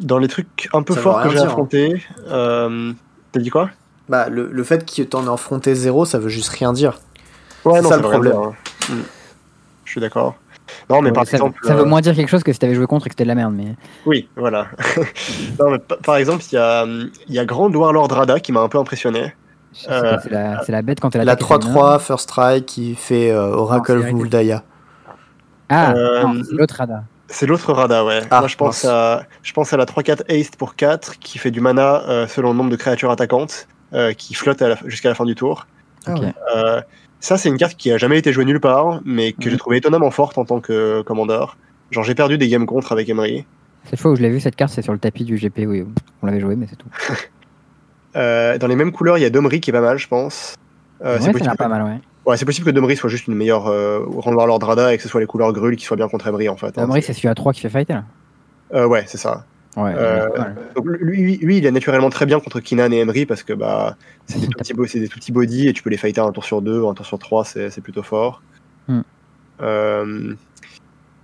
[0.00, 1.42] Dans les trucs un peu Ça forts que j'ai hein.
[1.44, 2.92] affrontés, euh,
[3.32, 3.70] t'as dit quoi?
[4.08, 6.98] Bah, le, le fait que t'en aies affronté zéro, ça veut juste rien dire.
[7.64, 8.32] Ouais, C'est non, ça le problème.
[8.32, 8.54] dire, hein.
[8.90, 9.02] Mm.
[9.84, 10.34] Je suis d'accord.
[10.90, 11.58] Non, mais Ouais, par ça, exemple.
[11.62, 13.24] ça veut euh, moins dire quelque chose que si t'avais joué contre et que c'était
[13.24, 13.54] de la merde.
[13.56, 13.74] Mais...
[14.06, 14.66] Oui, voilà.
[15.60, 18.52] non, mais pa- par exemple, il y a, il y a Grand Warlord Rada qui
[18.52, 19.34] m'a un peu impressionné.
[19.72, 21.48] C'est Euh, la, c'est la bête quand elle La attaque.
[21.48, 24.62] 3-3 First Strike qui fait euh, Oracle Muldaya.
[25.68, 27.04] Ah, Euh, c'est l'autre Rada.
[27.28, 28.20] C'est l'autre Rada, ouais.
[28.30, 28.92] Ah, Moi, je pense, mince.
[28.92, 32.50] à, je pense à la 3-4 Haste pour 4 qui fait du mana euh, selon
[32.52, 35.66] le nombre de créatures attaquantes euh, qui flotte la- jusqu'à la fin du tour.
[36.06, 36.20] Ok.
[36.20, 36.34] ouais.
[37.24, 39.50] Ça, c'est une carte qui a jamais été jouée nulle part, mais que Mhm.
[39.52, 41.56] j'ai trouvé étonnamment forte en tant que commandeur.
[41.90, 43.46] Genre, j'ai perdu des games contre avec Emery.
[43.84, 45.60] Cette fois où je l'ai vu, cette carte, c'est sur le tapis du GP.
[45.66, 45.86] Oui,
[46.22, 46.88] on l'avait joué, mais c'est tout.
[48.16, 50.54] Euh, dans les mêmes couleurs, il y a Domri qui est pas mal, je pense.
[51.04, 52.00] Euh, ouais, c'est pas mal, ouais.
[52.26, 55.02] ouais, c'est possible que Domri soit juste une meilleure euh, Grand Warlord Rada et que
[55.02, 56.78] ce soit les couleurs grules qui soient bien contre Emery, en fait.
[56.78, 56.84] hein.
[56.84, 58.04] Emery, c'est celui à 3 qui fait fighter là.
[58.74, 59.44] Euh, ouais, c'est ça.
[59.76, 60.28] Ouais, Euh.
[60.76, 63.96] Donc lui, lui, il est naturellement très bien contre Kinan et Emery parce que bah,
[64.26, 64.46] c'est des,
[65.00, 67.06] des tout petits body et tu peux les fighter un tour sur deux, un tour
[67.06, 68.40] sur trois, c'est c'est plutôt fort.
[68.88, 69.00] Hmm.
[69.62, 70.34] Euh,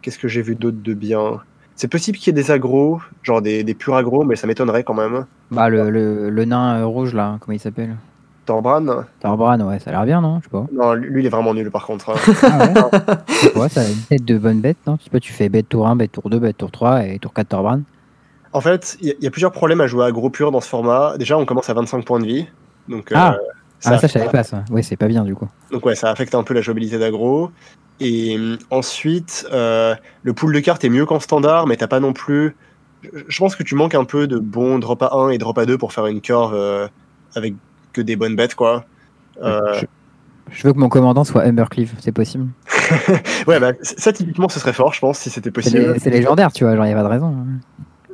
[0.02, 1.40] Qu'est-ce que j'ai vu d'autre de bien?
[1.76, 4.82] C'est possible qu'il y ait des agros, genre des, des purs agros, mais ça m'étonnerait
[4.84, 5.26] quand même.
[5.50, 7.96] Bah, le, le, le nain euh, rouge là, comment il s'appelle?
[8.46, 10.38] Torbran Tarbran, ouais, ça a l'air bien, non?
[10.40, 10.66] Je sais pas.
[10.72, 12.10] Non, lui, il est vraiment nul par contre.
[12.10, 12.14] hein.
[13.54, 13.68] Ah ouais?
[13.68, 14.96] Ça a une tête de bonne bête, non?
[14.98, 17.18] Je sais pas, tu fais bête tour 1, bête tour 2, bête tour 3 et
[17.18, 17.80] tour 4 Tarbran.
[18.52, 20.60] En fait, il y, a- il y a plusieurs problèmes à jouer agro pur dans
[20.60, 21.16] ce format.
[21.18, 22.46] Déjà, on commence à 25 points de vie.
[22.88, 23.36] Donc, euh, Ah.
[23.78, 24.64] ça Ah, ça, je savais pas ça.
[24.70, 25.48] Ouais, c'est pas bien du coup.
[25.70, 27.50] Donc ouais, ça affecte un peu la jouabilité d'agro.
[28.00, 32.00] Et hum, ensuite, euh, le pool de cartes est mieux qu'en standard, mais t'as pas
[32.00, 32.56] non plus.
[33.28, 35.64] Je- pense que tu manques un peu de bons drop à 1 et drop à
[35.66, 36.86] 2 pour faire une curve euh,
[37.34, 37.54] avec
[37.92, 38.84] que des bonnes bêtes, quoi.
[39.42, 39.86] Euh, Je,
[40.50, 42.48] je veux que mon commandant soit Humbercleave, c'est possible.
[43.46, 45.94] Ouais, bah, ça typiquement ce serait fort, je pense, si c'était possible.
[45.98, 47.34] c'est légendaire, tu vois, genre y a pas de raison.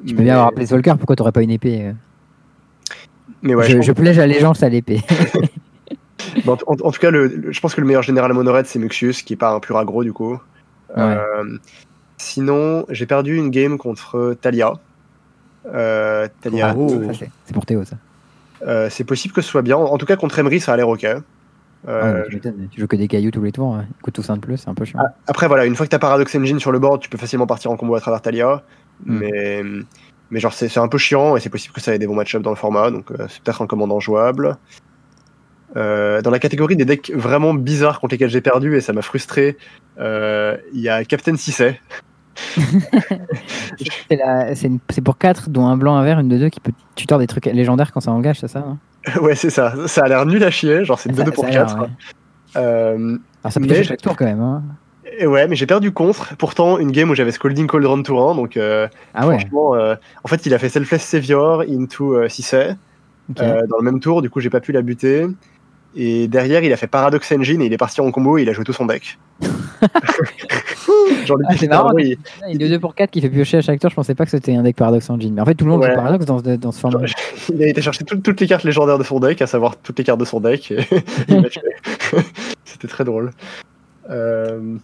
[0.06, 1.92] Tu peux mais, bien avoir appelé Solker, pourquoi t'aurais pas une épée euh
[3.42, 5.00] mais ouais, Je, je je plège allégeance à l'épée.
[6.44, 8.66] bon, en, en tout cas, le, le- je pense que le meilleur général à Monored,
[8.66, 10.38] c'est Muxius, qui est pas un pur aggro du coup.
[10.96, 11.58] Euh,
[12.16, 14.74] sinon, j'ai perdu une game contre Talia.
[15.72, 16.88] Euh, Talia, Ah, Oh.
[17.12, 17.96] c'est- pour Théo ça.
[18.66, 19.76] Euh, c'est possible que ce soit bien.
[19.76, 21.04] En tout cas, contre Emery, ça a l'air ok.
[21.04, 21.20] Ah,
[21.88, 22.24] Euh,
[22.70, 23.84] tu joues que des cailloux tous les tours, hein.
[24.00, 24.98] écoute tout ça de plus, c'est un peu chiant.
[24.98, 27.46] a- Après, voilà, une fois que t'as Paradox Engine sur le board, tu peux facilement
[27.46, 28.62] partir en combo à travers Talia.
[29.04, 29.18] Mm.
[29.18, 29.62] Mais,
[30.30, 32.14] mais genre, c'est c'est un peu chiant et c'est possible que ça ait des bons
[32.14, 32.90] match-ups dans le format.
[32.90, 34.56] Donc, euh, c'est peut-être un commandant jouable.
[35.76, 39.02] Euh, dans la catégorie des decks vraiment bizarres contre lesquels j'ai perdu et ça m'a
[39.02, 39.58] frustré,
[39.98, 41.80] euh, il y a Captain Sisset.
[44.90, 47.26] C'est pour 4, dont un blanc, un vert, une de deux qui peut tuteur des
[47.26, 48.78] trucs légendaires quand ça engage, c'est ça hein?
[49.20, 49.74] Ouais, c'est ça.
[49.86, 50.84] Ça a l'air nul à chier.
[50.84, 51.78] Genre, c'est 2-2 pour 4.
[51.80, 51.86] Ouais.
[52.56, 54.40] Euh, Alors, ça peut mais- chaque tour quand même.
[54.40, 54.62] Hein.
[55.18, 56.36] Et ouais, mais j'ai perdu contre.
[56.36, 58.34] Pourtant, une game où j'avais Scolding Cauldron tour 1.
[58.34, 59.38] Donc, euh, Ah ouais.
[59.38, 63.40] franchement, euh, en fait, il a fait Selfless Savior into euh, ok.
[63.40, 64.22] euh, dans le même tour.
[64.22, 65.26] Du coup, j'ai pas pu la buter.
[65.98, 68.48] Et derrière, il a fait Paradox Engine et il est parti en combo et il
[68.50, 69.18] a joué tout son deck.
[71.48, 72.18] Ah, c'est marrant, cerveau, il-
[72.48, 73.90] Il est 2 pour 4 qui fait piocher à chaque tour.
[73.90, 75.34] Je pensais pas que c'était un deck Paradox Engine.
[75.34, 75.90] Mais en fait, tout le monde Ouais.
[75.90, 77.00] joue Paradox dans, ce- dans ce format.
[77.52, 79.98] il a été chercher tout- toutes les cartes légendaires de son deck, à savoir toutes
[79.98, 80.72] les cartes de son deck.
[81.28, 81.48] Il.
[82.64, 83.32] C'était très drôle.
[84.10, 84.76] Euh,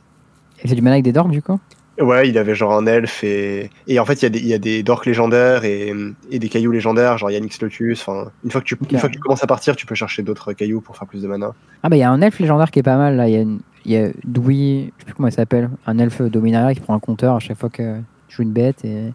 [0.62, 1.58] Et c'est du mana avec des dorks du coup?
[2.00, 4.46] Ouais, il avait genre un elfe et, et en fait il y a des, il
[4.46, 5.92] y a des dorks légendaires et,
[6.30, 8.00] et des cailloux légendaires, genre Yannick Lotus.
[8.00, 10.22] Enfin, une fois que tu, une fois que tu commences à partir, tu peux chercher
[10.22, 11.52] d'autres cailloux pour faire plus de mana.
[11.82, 13.28] Ah bah il y a un elfe légendaire qui est pas mal là.
[13.28, 15.98] Il y a, une- il y a Dewey, je sais plus comment il s'appelle, un
[15.98, 17.98] elfe dominaria qui prend un compteur à chaque fois que
[18.28, 19.12] tu joues une bête et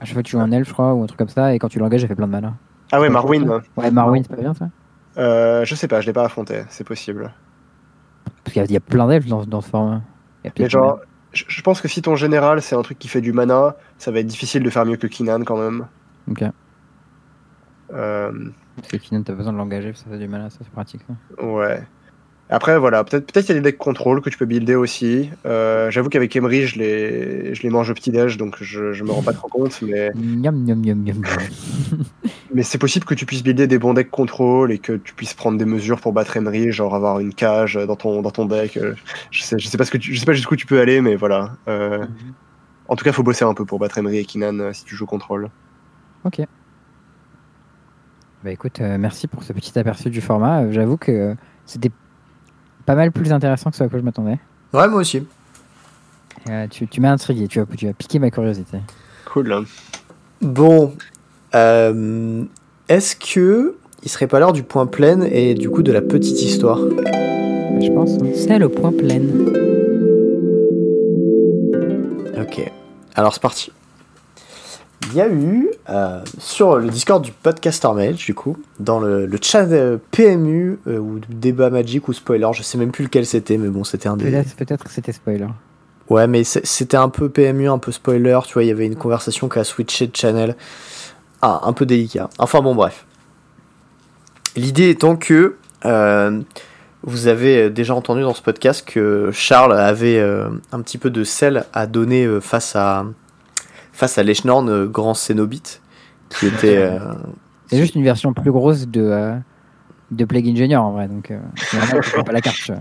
[0.00, 1.54] à chaque fois que tu joues un elfe je crois ou un truc comme ça
[1.54, 2.54] et quand tu l'engages il fait plein de mana.
[2.92, 3.60] Ah ouais, Marwin.
[3.76, 4.68] Ouais Marwin c'est pas bien ça?
[5.16, 7.32] Euh, je sais pas, je l'ai pas affronté, c'est possible.
[8.44, 10.02] Parce qu'il y a- il y, a plein d'elfes dans, dans ce format.
[10.58, 11.00] Mais genre,
[11.32, 14.10] je, je pense que si ton général c'est un truc qui fait du mana, ça
[14.10, 15.86] va être difficile de faire mieux que Kinan quand même.
[16.30, 16.44] Ok.
[17.92, 21.02] Euh, Parce que Kinan t'as besoin de l'engager, ça fait du mana, ça c'est pratique
[21.06, 21.44] ça.
[21.44, 21.86] Ouais.
[22.50, 25.30] Après, voilà, peut-être peut-être il y a des decks contrôle que tu peux builder aussi.
[25.44, 29.12] Euh, J'avoue qu'avec Emery, je les, je les mange au petit-déj, donc je, je me
[29.12, 31.22] rends pas trop compte, mais, Miam miam miam miam.
[32.54, 35.34] mais c'est possible que tu puisses builder des bons decks contrôle et que tu puisses
[35.34, 38.78] prendre des mesures pour battre Emery, genre avoir une cage dans ton, dans ton deck.
[38.78, 38.94] euh,
[39.30, 41.02] Je sais, je sais pas, ce que tu- je sais pas jusqu'où tu peux aller,
[41.02, 41.52] mais voilà.
[41.68, 42.06] Euh,
[42.88, 45.04] en tout cas, faut bosser un peu pour battre Emery et Kinan si tu joues
[45.04, 45.50] contrôle.
[46.24, 46.40] Ok.
[48.42, 50.70] Bah écoute, euh, merci pour ce petit aperçu du format.
[50.70, 51.34] J'avoue que
[51.66, 51.90] c'était
[52.88, 54.38] pas mal plus intéressant que ce à quoi je m'attendais.
[54.72, 55.22] Ouais, moi aussi.
[56.48, 58.78] Euh, tu tu m'as intrigué, tu as, tu as piqué ma curiosité.
[59.26, 59.52] Cool.
[59.52, 59.64] hein.
[60.40, 60.94] Bon,
[61.54, 62.44] euh,
[62.88, 66.40] est-ce que il serait pas l'heure du point plein et du coup de la petite
[66.40, 66.78] histoire?
[66.78, 68.14] Je pense.
[68.22, 68.30] hein.
[68.34, 69.20] C'est le point plein.
[72.40, 72.72] Ok,
[73.14, 73.70] alors c'est parti.
[75.06, 79.26] Il y a eu euh, sur le Discord du Podcaster Mage, du coup, dans le,
[79.26, 83.24] le chat euh, PMU euh, ou débat Magic ou spoiler, je sais même plus lequel
[83.24, 84.30] c'était, mais bon, c'était un des.
[84.30, 85.46] Peut-être peut-être que c'était spoiler.
[86.10, 88.96] Ouais, mais c'était un peu PMU, un peu spoiler, tu vois, il y avait une
[88.96, 90.56] conversation qui a switché de channel.
[91.42, 92.28] Ah, un peu délicat.
[92.38, 93.06] Enfin bon, bref.
[94.56, 96.40] L'idée étant que euh,
[97.02, 101.66] vous avez déjà entendu dans ce podcast que Charles avait un petit peu de sel
[101.72, 103.04] à donner face à
[103.98, 105.82] face à l'Echnorn, euh, grand Cénobite,
[106.30, 106.76] qui était...
[106.78, 106.98] euh,
[107.66, 109.34] C'est juste une version plus grosse de, euh,
[110.12, 111.32] de Plague Junior en vrai, donc
[111.72, 112.70] vraiment, pas la carte.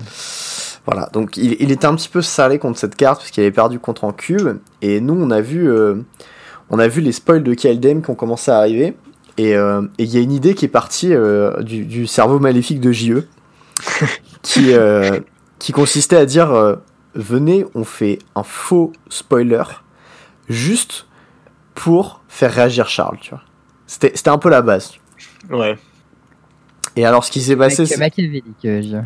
[0.88, 3.52] Voilà, donc il, il était un petit peu salé contre cette carte parce qu'il avait
[3.52, 4.60] perdu contre en cube.
[4.82, 5.96] Et nous, on a vu, euh,
[6.70, 8.96] on a vu les spoils de Kaldem qui ont commencé à arriver.
[9.36, 12.80] Et euh, il y a une idée qui est partie euh, du, du cerveau maléfique
[12.80, 13.28] de JE
[14.42, 14.74] qui,
[15.60, 16.78] qui consistait à dire
[17.16, 19.64] venez, on fait un faux spoiler
[20.48, 21.07] juste
[21.78, 23.42] pour faire réagir Charles, tu vois.
[23.86, 24.94] C'était c'était un peu la base.
[25.52, 25.78] Ouais.
[26.96, 28.98] Et alors, ce qui s'est passé, c'est- Machiavélique, je-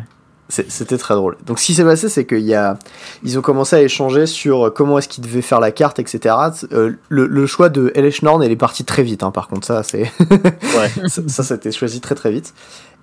[0.48, 1.36] c'est- C'était très drôle.
[1.46, 2.78] Donc ce qui s'est passé, c'est qu'il y a,
[3.22, 6.34] ils ont commencé à échanger sur euh, comment est-ce qu'ils devaient faire la carte, etc.
[6.72, 9.22] Euh, le, le choix de Elechnorn, elle est partie très vite.
[9.22, 11.08] Hein, par contre, ça, c'est, Ouais.
[11.08, 12.54] ça, ça, ça a été choisi très très vite.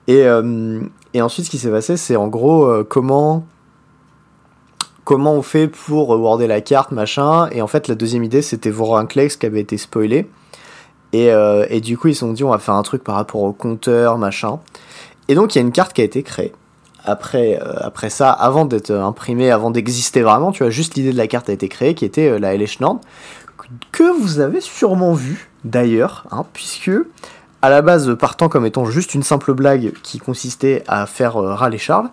[0.07, 0.81] Et, euh,
[1.13, 3.45] et ensuite, ce qui s'est passé, c'est en gros euh, comment
[5.09, 7.49] comment on fait pour warder la carte, machin.
[7.51, 10.29] Et en fait, la deuxième idée, c'était Vorinclex qui avait été spoilé.
[11.13, 13.15] Et, euh, et du coup, ils se sont dit, on va faire un truc par
[13.15, 14.59] rapport au compteur, machin.
[15.27, 16.53] Et donc, il y a une carte qui a été créée.
[17.05, 21.17] Après, euh, après ça, avant d'être imprimée, avant d'exister vraiment, tu vois, juste l'idée de
[21.17, 23.01] la carte a été créée, qui était euh, la Hellish Nord,
[23.91, 26.91] que vous avez sûrement vu d'ailleurs, hein, puisque
[27.61, 31.53] à la base, partant comme étant juste une simple blague qui consistait à faire euh,
[31.53, 32.09] râler Charles,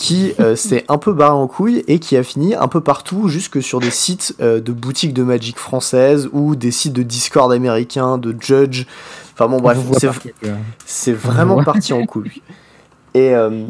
[0.00, 3.28] qui euh, s'est un peu barré en couille et qui a fini un peu partout,
[3.28, 7.52] jusque sur des sites euh, de boutiques de Magic françaises ou des sites de Discord
[7.52, 8.86] américains, de Judge.
[9.34, 9.76] Enfin bon, bref,
[10.86, 12.40] c'est vraiment parti en couille.
[13.12, 13.66] Et, euh,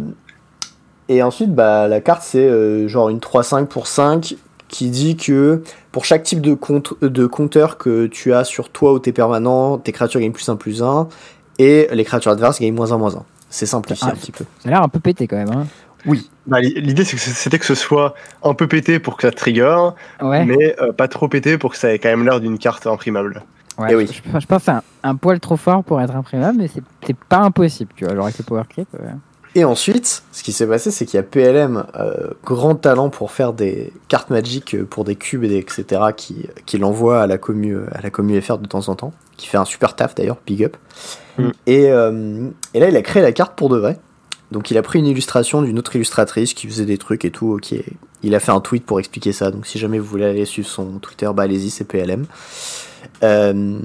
[1.08, 4.36] et ensuite, bah, la carte, c'est euh, genre une 3-5 pour 5
[4.68, 8.92] qui dit que pour chaque type de, compte, de compteur que tu as sur toi
[8.92, 11.08] ou tes permanents, tes créatures gagnent plus 1 plus 1
[11.58, 13.24] et les créatures adverses gagnent moins 1 moins 1.
[13.48, 14.12] C'est simplifié Ah.
[14.12, 14.44] un petit peu.
[14.60, 15.50] Ça a l'air un peu pété quand même.
[15.50, 15.66] Hein.
[16.06, 19.76] Oui, Bah, l'i- L'idée, c'était que ce soit un peu pété pour que ça trigger,
[20.22, 20.44] Ouais.
[20.44, 23.42] mais euh, pas trop pété pour que ça ait quand même l'air d'une carte imprimable.
[23.78, 24.06] Ouais, Eh oui.
[24.06, 26.68] je, je pense que c'est un, un poil trop fort pour être imprimable, mais
[27.06, 28.14] c'est pas impossible, tu vois.
[28.14, 28.88] Genre avec le power creep.
[28.94, 29.10] euh.
[29.56, 33.32] Et ensuite, ce qui s'est passé, c'est qu'il y a PLM, euh, grand talent pour
[33.32, 37.76] faire des cartes magiques pour des cubes et etc., qui, qui l'envoie à la commu
[37.92, 40.62] à la commu FR de temps en temps, qui fait un super taf d'ailleurs, big
[40.64, 40.76] up.
[41.38, 41.48] Mm.
[41.66, 43.98] Et, euh, et là, il a créé la carte pour de vrai.
[44.50, 47.58] Donc il a pris une illustration d'une autre illustratrice qui faisait des trucs et tout.
[47.62, 47.82] Qui
[48.22, 49.50] Il a fait un tweet pour expliquer ça.
[49.50, 52.26] Donc si jamais vous voulez aller suivre son Twitter, bah allez-y, c'est PLM.
[53.22, 53.78] Euh,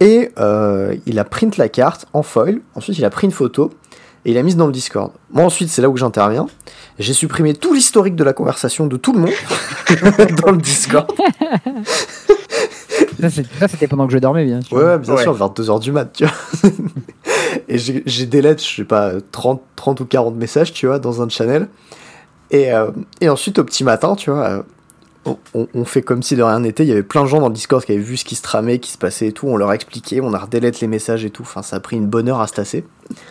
[0.00, 2.60] et euh, il a print la carte en foil.
[2.74, 3.72] Ensuite, il a pris une photo
[4.24, 5.12] et il a mise dans le Discord.
[5.30, 6.46] Moi, ensuite, c'est là où j'interviens.
[6.98, 11.10] J'ai supprimé tout l'historique de la conversation de tout le monde dans le Discord.
[13.20, 14.76] ça, c'était pendant que je dormais, bien sûr.
[14.76, 16.70] Ouais, bien sûr, vers 2h du mat, tu vois.
[17.68, 21.22] et j'ai des lettres, je sais pas, 30, 30 ou 40 messages, tu vois, dans
[21.22, 21.68] un channel.
[22.50, 22.90] Et, euh,
[23.20, 24.64] et ensuite, au petit matin, tu vois,
[25.24, 26.84] on, fait comme si de rien n'était.
[26.84, 28.42] Il y avait plein de gens dans le Discord qui avaient vu ce qui se
[28.42, 29.46] tramait, qui se passait et tout.
[29.46, 31.42] On leur a expliqué, on a redélette les messages et tout.
[31.42, 32.84] Enfin, ça a pris une bonne heure à se tasser.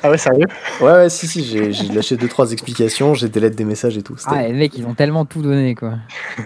[0.03, 0.45] Ah ouais, sérieux?
[0.81, 4.15] Ouais, ouais, si, si, j'ai lâché deux, trois explications, j'ai délette des messages et tout.
[4.25, 5.93] Ah, les mecs, ils ont tellement tout donné, quoi.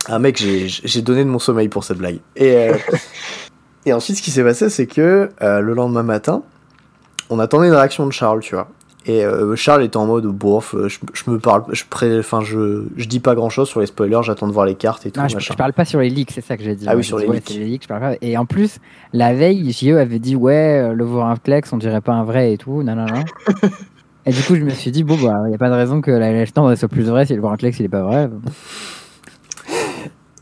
[0.07, 2.19] Ah, mec, j'ai donné de mon sommeil pour cette blague.
[2.35, 2.77] Et, euh,
[3.85, 6.43] et ensuite, ce qui s'est passé, c'est que euh, le lendemain matin,
[7.29, 8.69] on attendait une réaction de Charles, tu vois.
[9.07, 11.83] Et euh, Charles était en mode bof, euh, je, me parle, je,
[12.19, 15.07] enfin, je, je dis pas grand chose sur les spoilers, j'attends de voir les cartes
[15.07, 15.19] et tout.
[15.19, 16.85] Non, je, parle pas sur les leaks, c'est ça que j'ai dit.
[16.87, 17.83] Ah oui, sur les, leaks.
[17.83, 18.13] je parle pas.
[18.21, 18.77] Et en plus,
[19.11, 22.57] la veille, JE avait dit ouais, euh, le Voranclex, on dirait pas un vrai et
[22.59, 23.23] tout, non, non, non.
[24.27, 26.11] et du coup, je me suis dit, bon, bah, y a pas de raison que
[26.11, 28.29] la légende soit plus vrai si le Voranclex il est pas vrai.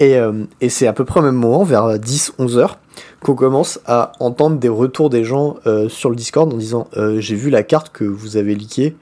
[0.01, 0.17] Et,
[0.59, 2.79] et c'est à peu près au même moment, vers 10-11 heures
[3.21, 7.19] qu'on commence à entendre des retours des gens euh, sur le Discord en disant euh,
[7.19, 8.95] j'ai vu la carte que vous avez leakée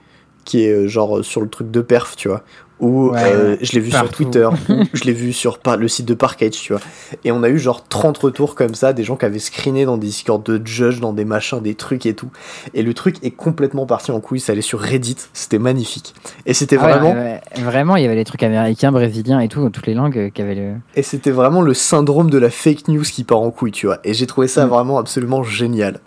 [0.46, 2.44] qui est euh, genre sur le truc de perf, tu vois
[2.80, 4.48] ou euh, je l'ai vu sur Twitter,
[4.94, 6.82] je l'ai vu sur le site de Parkage, tu vois.
[7.24, 9.98] Et on a eu genre 30 retours comme ça, des gens qui avaient screené dans
[9.98, 12.30] des Discord de judge, dans des machins, des trucs et tout.
[12.74, 16.16] Et le truc est complètement parti en couille, ça allait sur Reddit, c'était magnifique.
[16.46, 17.16] Et c'était ah vraiment.
[17.58, 20.30] vraiment, il y avait des trucs américains, brésiliens et tout, dans toutes les langues euh,
[20.30, 20.74] qui avaient le.
[20.96, 24.00] Et c'était vraiment le syndrome de la fake news qui part en couille, tu vois.
[24.04, 24.70] Et j'ai trouvé ça mm.
[24.70, 26.00] vraiment absolument génial.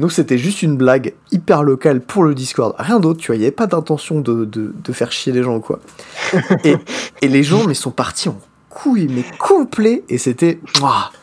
[0.00, 2.74] Nous, c'était juste une blague hyper locale pour le Discord.
[2.78, 3.36] Rien d'autre, tu vois.
[3.36, 5.78] Il n'y avait pas d'intention de, de, faire chier les gens ou quoi.
[6.64, 6.76] et,
[7.20, 8.38] et, les gens, mais sont partis en
[8.70, 10.02] couille, mais complet.
[10.08, 10.58] Et c'était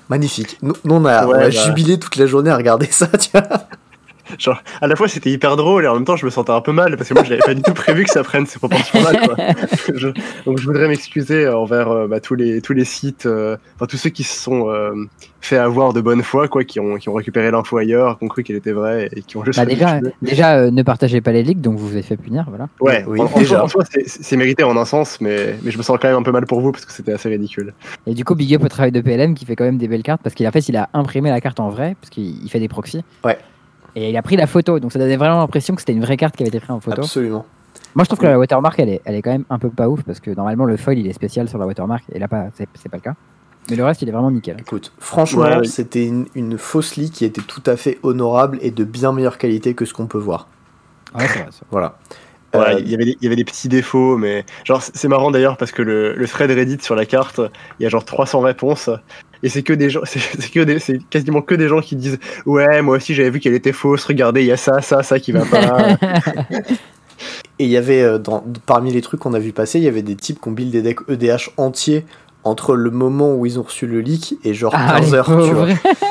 [0.10, 0.60] magnifique.
[0.62, 1.50] Nous, on a, on a bah.
[1.50, 3.68] jubilé toute la journée à regarder ça, tu vois
[4.40, 6.62] genre, à la fois c'était hyper drôle et en même temps je me sentais un
[6.62, 9.12] peu mal parce que moi j'avais pas du tout prévu que ça prenne ces proportions-là.
[10.46, 13.98] donc je voudrais m'excuser envers euh, bah, tous les tous les sites, euh, enfin tous
[13.98, 14.94] ceux qui se sont euh,
[15.42, 18.28] fait avoir de bonne foi, quoi, qui ont qui ont récupéré l'info ailleurs, qui ont
[18.28, 19.60] cru qu'elle était vraie et qui ont juste.
[19.60, 22.68] Bah, déjà, déjà ne partagez pas les leaks, donc vous vous avez fait punir, voilà.
[22.80, 23.64] Ouais, oui, en, déjà.
[23.64, 26.24] En soi, c'est mérité en un sens, mais mais je me sens quand même un
[26.24, 27.74] peu mal pour vous parce que c'était assez ridicule.
[28.06, 30.04] Et du coup, big up au travail de PLM qui fait quand même des belles
[30.04, 32.68] cartes parce qu'en fait il a imprimé la carte en vrai parce qu'il fait des
[32.68, 33.04] proxys.
[33.24, 33.38] Ouais.
[33.98, 36.18] Et il a pris la photo, donc ça donnait vraiment l'impression que c'était une vraie
[36.18, 37.02] carte qui avait été prise en photo.
[37.02, 37.48] Absolument.
[37.96, 39.90] Moi, je trouve que la watermark, elle est, elle est quand même un peu pas
[39.90, 42.50] ouf parce que normalement, le foil, il est spécial sur la watermark et là, pas,
[42.54, 43.16] c'est pas le cas.
[43.72, 44.58] Mais le reste, il est vraiment nickel.
[44.60, 49.12] Écoute, franchement, c'était une, fausse lit qui était tout à fait honorable et de bien
[49.14, 50.48] meilleure qualité que ce qu'on peut voir.
[51.16, 51.50] Ouais, c'est vrai.
[51.72, 51.98] Voilà.
[52.56, 55.32] Euh, il, y avait des, il y avait des petits défauts, mais genre c'est marrant
[55.32, 57.42] d'ailleurs parce que le, le thread Reddit sur la carte,
[57.80, 58.90] il y a genre 300 réponses
[59.44, 62.82] et c'est que des gens, c'est que c'est quasiment que des gens qui disent ouais
[62.82, 65.32] moi aussi j'avais vu qu'elle était fausse, regardez il y a ça, ça, ça qui
[65.32, 65.98] va pas.
[67.60, 69.90] et il y avait euh, dans, parmi les trucs qu'on a vu passer, il y
[69.90, 72.06] avait des types qui ont build des decks EDH entiers
[72.44, 75.54] entre le moment où ils ont reçu le leak et genre 15 ah, heures, tu
[75.54, 75.68] vois.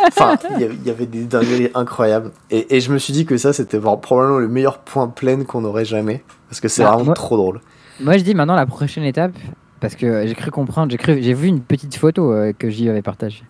[0.08, 2.30] Enfin, il y avait des dingueries incroyables.
[2.50, 5.64] Et, et, je me suis dit que ça, c'était probablement le meilleur point plein qu'on
[5.64, 6.22] aurait jamais.
[6.48, 7.60] Parce que c'est bah, vraiment trop drôle.
[8.00, 9.32] Moi, je dis maintenant, la prochaine étape,
[9.80, 12.88] parce que j'ai cru comprendre, j'ai cru, j'ai vu une petite photo euh, que j'y
[12.88, 13.44] avais partagée.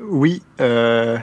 [0.00, 1.18] Oui, euh,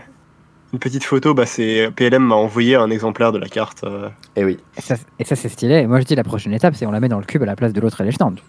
[0.74, 3.84] une petite photo, bah c'est PLM m'a envoyé un exemplaire de la carte.
[3.84, 4.10] Et euh.
[4.38, 4.60] eh oui.
[4.78, 5.86] Et ça, et ça c'est stylé.
[5.88, 7.56] moi je dis la prochaine étape, c'est on la met dans le cube à la
[7.56, 8.40] place de l'autre stand.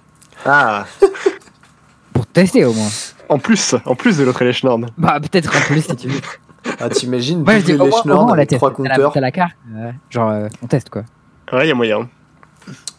[0.46, 0.86] Ah.
[2.12, 2.88] Pour tester au moins.
[3.28, 4.80] En plus, en plus de l'autre Elechnord.
[4.96, 6.20] Bah peut-être en plus si tu veux.
[6.80, 9.12] Ah t'imagines Moi je dis au avec trois compteurs.
[9.20, 9.56] la carte.
[10.10, 11.02] genre on teste quoi.
[11.52, 12.08] Ouais, il y a moyen.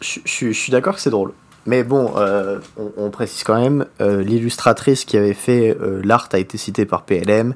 [0.00, 1.32] Je suis d'accord que c'est drôle.
[1.66, 2.58] Mais bon, euh,
[2.96, 7.02] on, précise quand même, euh, l'illustratrice qui avait fait euh, l'art a été citée par
[7.02, 7.54] PLM.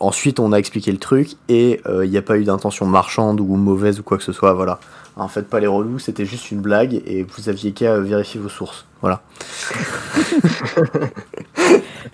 [0.00, 3.56] ensuite, on a expliqué le truc et il n'y a pas eu d'intention marchande ou
[3.56, 4.52] mauvaise ou quoi que ce soit.
[4.52, 4.78] Voilà.
[5.16, 8.48] En fait, pas les relous, c'était juste une blague et vous aviez qu'à vérifier vos
[8.48, 8.86] sources.
[9.00, 9.22] Voilà.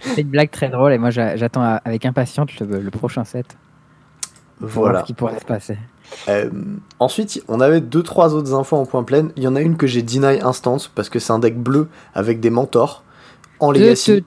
[0.01, 3.57] C'est une blague très drôle et moi j'attends avec impatience le, prochain set.
[4.61, 5.01] Voilà.
[5.01, 5.77] ce qui pourrait se passer.
[6.29, 6.49] Euh,
[7.01, 9.29] ensuite, on avait deux trois autres infos en point plein.
[9.37, 11.89] Il y en a une que j'ai deny instant parce que c'est un deck bleu
[12.15, 13.03] avec des mentors
[13.59, 14.23] en Legacy.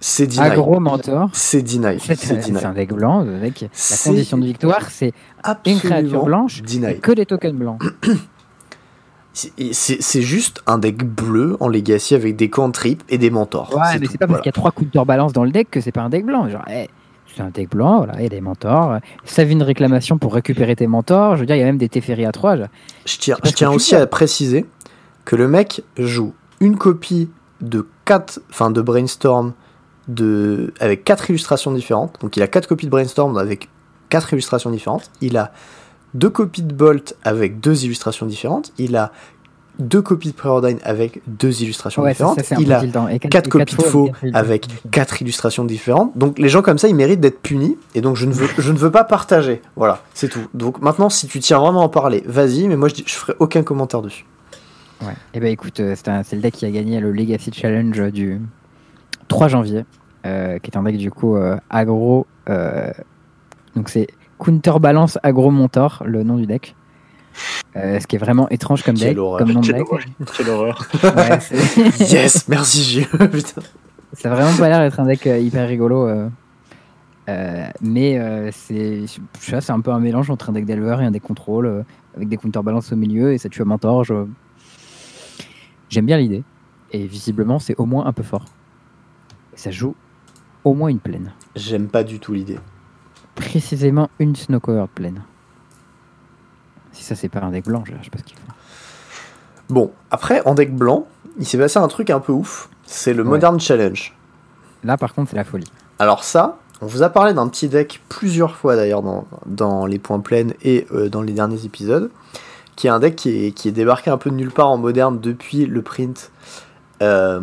[0.00, 0.38] C'est deny.
[0.40, 1.30] Agro Mentor.
[1.32, 1.98] C'est deny.
[2.00, 3.20] C'est un deck blanc.
[3.20, 5.12] Avec la condition de victoire, c'est
[5.66, 6.92] une créature blanche deny.
[6.92, 7.80] et que des tokens blancs.
[9.32, 13.74] C'est- juste un deck bleu en Legacy avec des cantrips et des mentors.
[13.74, 14.42] Ouais, mais c'est pas parce Voilà.
[14.42, 16.24] qu'il y a trois coups de balance dans le deck que c'est pas un deck
[16.24, 16.48] blanc.
[16.48, 16.88] Genre, eh,
[17.34, 18.98] c'est un deck blanc, voilà, il y a des mentors.
[19.24, 21.36] Ça vit une réclamation pour récupérer tes mentors.
[21.36, 22.56] Je veux dire, il y a même des Teferi à 3.
[22.56, 24.66] Je tiens, je aussi à préciser
[25.24, 27.28] que le mec joue une copie
[27.60, 29.54] de 4, enfin de Brainstorm
[30.08, 32.16] de, avec quatre illustrations différentes.
[32.20, 33.68] Donc il a quatre copies de Brainstorm avec
[34.10, 35.10] quatre illustrations différentes.
[35.20, 35.52] Il a
[36.14, 38.72] deux copies de Bolt avec deux illustrations différentes.
[38.78, 39.12] Il a
[39.78, 42.40] deux copies de Preordain avec deux illustrations Ouais, différentes.
[42.42, 42.82] ça, il a.
[43.10, 46.16] Et quatre et copies de faux avec quatre illustrations différentes.
[46.16, 47.76] Donc les gens comme ça, ils méritent d'être punis.
[47.94, 49.60] Et donc je ne veux, je ne veux pas partager.
[49.76, 50.46] Voilà, c'est tout.
[50.54, 52.68] Donc maintenant, si tu tiens vraiment à en parler, vas-y.
[52.68, 54.24] Mais moi, je, je ferai aucun commentaire dessus.
[55.02, 55.12] Ouais.
[55.34, 58.40] Et ben écoute, euh, c'est le deck qui a gagné le Legacy Challenge du
[59.28, 59.84] 3 janvier,
[60.24, 62.26] euh, qui est un deck du coup euh, agro.
[62.48, 62.90] euh,
[63.74, 64.06] donc c'est
[64.38, 66.74] Counterbalance Agro Montor, le nom du deck.
[67.76, 69.84] Euh, ce qui est vraiment étrange comme deck, comme nom de deck.
[70.36, 70.86] Quelle horreur.
[71.02, 71.38] Ouais,
[72.00, 73.06] Yes, merci Gilles.
[73.08, 73.62] Putain.
[74.12, 76.06] Ça a vraiment pas l'air d'être un deck euh, hyper rigolo.
[76.06, 76.28] euh.
[77.28, 80.66] Euh, mais euh, c'est je sais pas, c'est un peu un mélange entre un deck
[80.66, 81.82] d'éleveur et un deck contrôle euh,
[82.16, 84.04] avec des counterbalances au milieu et ça tue à mentor.
[84.04, 84.26] je-
[85.88, 86.42] J'aime bien l'idée.
[86.92, 88.44] Et visiblement, c'est au moins un peu fort.
[89.52, 89.94] Et ça joue
[90.64, 91.32] au moins une plaine.
[91.56, 92.58] J'aime pas du tout l'idée.
[93.34, 95.22] Précisément une snow covered plaine.
[96.94, 98.42] Si ça, c'est pas un deck blanc, je je sais pas ce qu'il faut.
[99.68, 101.06] Bon, après, en deck blanc,
[101.38, 102.68] il s'est passé un truc un peu ouf.
[102.86, 103.28] C'est le Ouais.
[103.30, 104.14] Modern Challenge.
[104.84, 105.70] Là, par contre, c'est la folie.
[105.98, 109.98] Alors ça, on vous a parlé d'un petit deck plusieurs fois d'ailleurs dans, dans les
[109.98, 112.10] points pleins et euh, dans les derniers épisodes,
[112.76, 114.76] qui est un deck qui est, qui est débarqué un peu de nulle part en
[114.76, 116.30] moderne depuis le print
[117.02, 117.40] euh,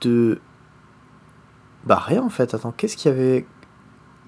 [0.00, 0.40] de...
[1.84, 3.46] Bah rien en fait, attends, qu'est-ce qu'il y avait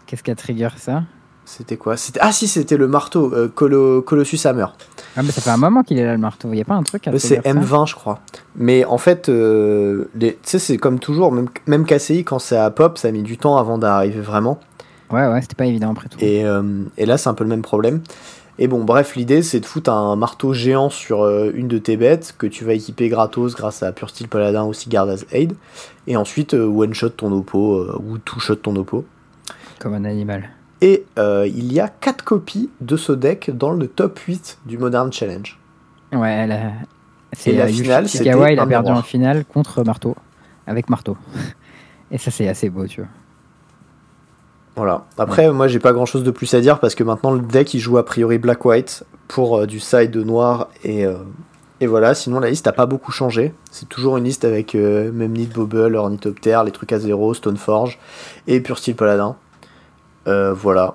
[0.07, 1.02] Qu'est-ce qui a trigger ça?
[1.49, 1.97] C'était quoi?
[1.97, 4.66] C'était Ah si, c'était le marteau, euh, Colo- Colossus Hammer.
[5.16, 6.49] Ah, mais ça fait un moment qu'il est là, le marteau.
[6.52, 7.60] Il y a pas un truc à Euh, C'est trigger ça?
[7.76, 8.18] M20 je crois.
[8.57, 12.57] Mais en fait, euh, les- tu sais c'est comme toujours, même, même KCI quand c'est
[12.57, 14.58] à pop, ça a mis du temps avant d'arriver vraiment.
[15.12, 16.18] Ouais, ouais, c'était pas évident après tout.
[16.20, 18.00] Et, euh, et là, c'est un peu le même problème.
[18.58, 21.97] Et bon, bref, l'idée, c'est de foutre un marteau géant sur euh, une de tes
[21.97, 25.52] bêtes que tu vas équiper gratos grâce à Pure Steel Paladin ou Sigard as Aid.
[26.08, 29.05] Et ensuite, one-shot ton oppo ou two-shot ton oppo.
[29.78, 30.49] Comme un animal.
[30.83, 34.77] Et euh, il y a 4 copies de ce deck dans le top 8 du
[34.79, 35.59] Modern Challenge.
[36.13, 36.73] Ouais, elle a-
[37.33, 40.15] c'est la euh, Yushi finale, c'était il a perdu en finale contre Marteau.
[40.67, 41.17] Avec Marteau.
[42.11, 43.11] Et ça, c'est assez beau, tu vois.
[44.77, 45.07] Voilà.
[45.17, 47.73] Après, moi, j'ai pas grand chose de plus à dire parce que maintenant, le deck,
[47.75, 51.15] il joue a priori black-white pour euh, du side noir et, euh,
[51.81, 52.15] et voilà.
[52.15, 53.55] Sinon, la liste a pas beaucoup changé.
[53.71, 57.99] C'est toujours une liste avec euh, même Bobble, Ornithopter, les trucs à zéro, Stoneforge
[58.47, 59.37] et Pure Steel Paladin.
[60.27, 60.95] Euh, voilà.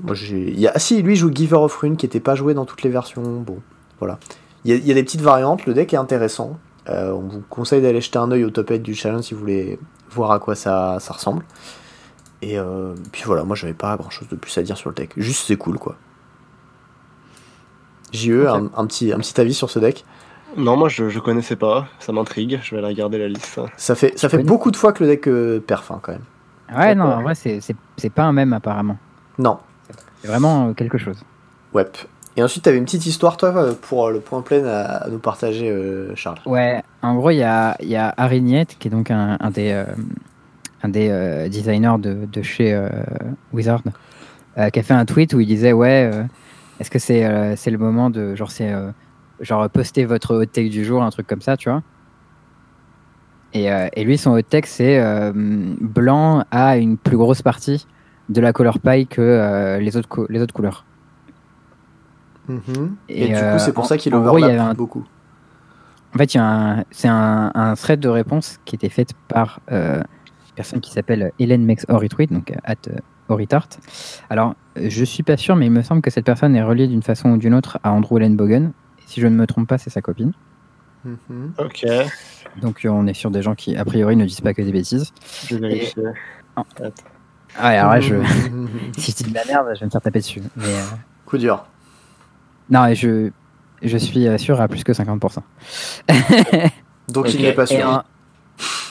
[0.00, 0.50] Moi, j'ai.
[0.50, 0.72] il Y a...
[0.74, 3.22] Ah si, lui, joue Giver of Rune qui était pas joué dans toutes les versions.
[3.22, 3.58] Bon,
[3.98, 4.18] voilà.
[4.64, 5.64] Il y, a- il y a des petites variantes.
[5.66, 6.58] Le deck est intéressant.
[6.88, 9.40] Euh, on vous conseille d'aller jeter un œil au top 8 du challenge si vous
[9.40, 9.78] voulez
[10.10, 11.44] voir à quoi ça, ça ressemble.
[12.42, 14.94] Et euh, puis voilà, moi j'avais pas grand chose de plus à dire sur le
[14.94, 15.10] deck.
[15.16, 15.96] Juste c'est cool quoi.
[18.12, 18.48] JE, Ok.
[18.48, 20.04] un, un petit, un petit avis sur ce deck?
[20.56, 23.60] Non, moi je, je connaissais pas, ça m'intrigue, je vais aller regarder la liste.
[23.76, 26.22] Ça fait, ça fait beaucoup de fois que le deck euh, perf hein, quand même.
[26.74, 28.96] Ouais, non, en vrai, c'est c'est- c'est pas un même apparemment.
[29.38, 29.58] Non,
[30.22, 31.22] C'est vraiment euh, quelque chose.
[31.74, 31.84] ouais.
[32.38, 35.08] Et ensuite t'avais une petite histoire toi euh, pour euh, le point plein à, à
[35.08, 36.38] nous partager euh, Charles.
[36.44, 39.50] Ouais, en gros, il y a, il y a Arignette, qui est donc un, un
[39.50, 39.84] des, euh,
[40.82, 42.88] un des euh, designers de, de chez euh,
[43.54, 43.82] Wizard,
[44.58, 46.24] euh, qui a fait un tweet où il disait Ouais, euh,
[46.78, 48.34] est-ce que c'est euh, c'est le moment de.
[48.34, 48.70] Genre, c'est.
[48.72, 48.90] euh,
[49.40, 51.82] genre, poster votre hot take du jour, un truc comme ça, tu vois?
[53.56, 57.86] Et, euh, et lui, son hot take, c'est euh, blanc a une plus grosse partie
[58.28, 60.84] de la color pie que euh, les, autres cou- les autres couleurs.
[62.48, 62.96] Mhm.
[63.08, 65.04] Et, Et, du euh, coup c'est pour en- ça qu'il overlap un- beaucoup.
[66.14, 66.30] En fait,
[66.90, 71.32] c'est un, un thread de réponse qui était faite par euh, une personne qui s'appelle
[71.38, 72.96] Hélène Mex Horitweet, donc euh, at euh,
[73.28, 73.68] Horitart.
[74.30, 76.86] Alors, euh, je suis pas sûr, mais il me semble que cette personne est reliée
[76.88, 78.18] d'une façon ou d'une autre à Andrew.
[78.20, 78.62] Et
[79.06, 80.32] si je ne me trompe pas, c'est sa copine.
[81.04, 81.52] Mhm.
[81.58, 81.86] Ok,
[82.62, 84.72] Donc, euh, on est sur des gens qui, a priori, ne disent pas que des
[84.72, 85.12] bêtises.
[85.48, 86.02] je vais vérifier.
[86.56, 88.14] Ah ouais, alors là, je,
[88.98, 90.42] si je dis de la merde, je vais me faire taper dessus.
[90.56, 90.82] Mais, euh,
[91.26, 91.64] Coup dur.
[92.70, 93.30] non, et je,
[93.82, 95.38] je suis euh, sûr à plus que 50%.
[97.08, 97.34] Donc Ok.
[97.34, 97.86] il n'est pas sûr.
[97.88, 98.02] en-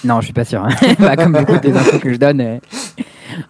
[0.04, 0.64] Non, je suis pas sûr.
[0.64, 0.70] hein.
[1.00, 2.42] Bah, comme beaucoup des infos que je donne.
[2.42, 2.58] euh.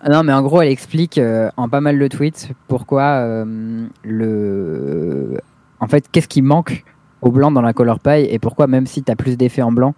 [0.09, 5.39] Non, mais en gros, elle explique euh, en pas mal de tweets pourquoi euh, le.
[5.79, 6.83] En fait, qu'est-ce qui manque
[7.25, 9.71] au blanc dans la color pie et pourquoi, même si tu as plus d'effets en
[9.71, 9.93] blanc,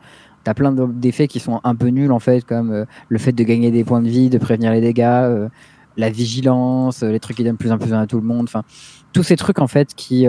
[0.47, 3.43] T'as plein d'effets qui sont un peu nuls en fait, comme euh, le fait de
[3.43, 5.49] gagner des points de vie, de prévenir les dégâts, euh,
[5.97, 8.45] la vigilance, euh, les trucs qui donnent plus en plus à tout le monde.
[8.45, 8.63] Enfin,
[9.11, 10.25] tous ces trucs en fait qui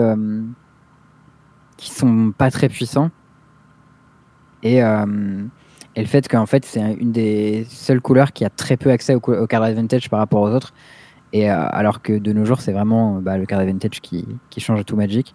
[1.77, 3.11] qui sont pas très puissants.
[4.61, 8.91] Et, et le fait qu'en fait c'est une des seules couleurs qui a très peu
[8.91, 10.73] accès au, au card advantage par rapport aux autres.
[11.31, 14.83] Et alors que de nos jours c'est vraiment bah, le card advantage qui, qui change
[14.83, 15.33] tout Magic.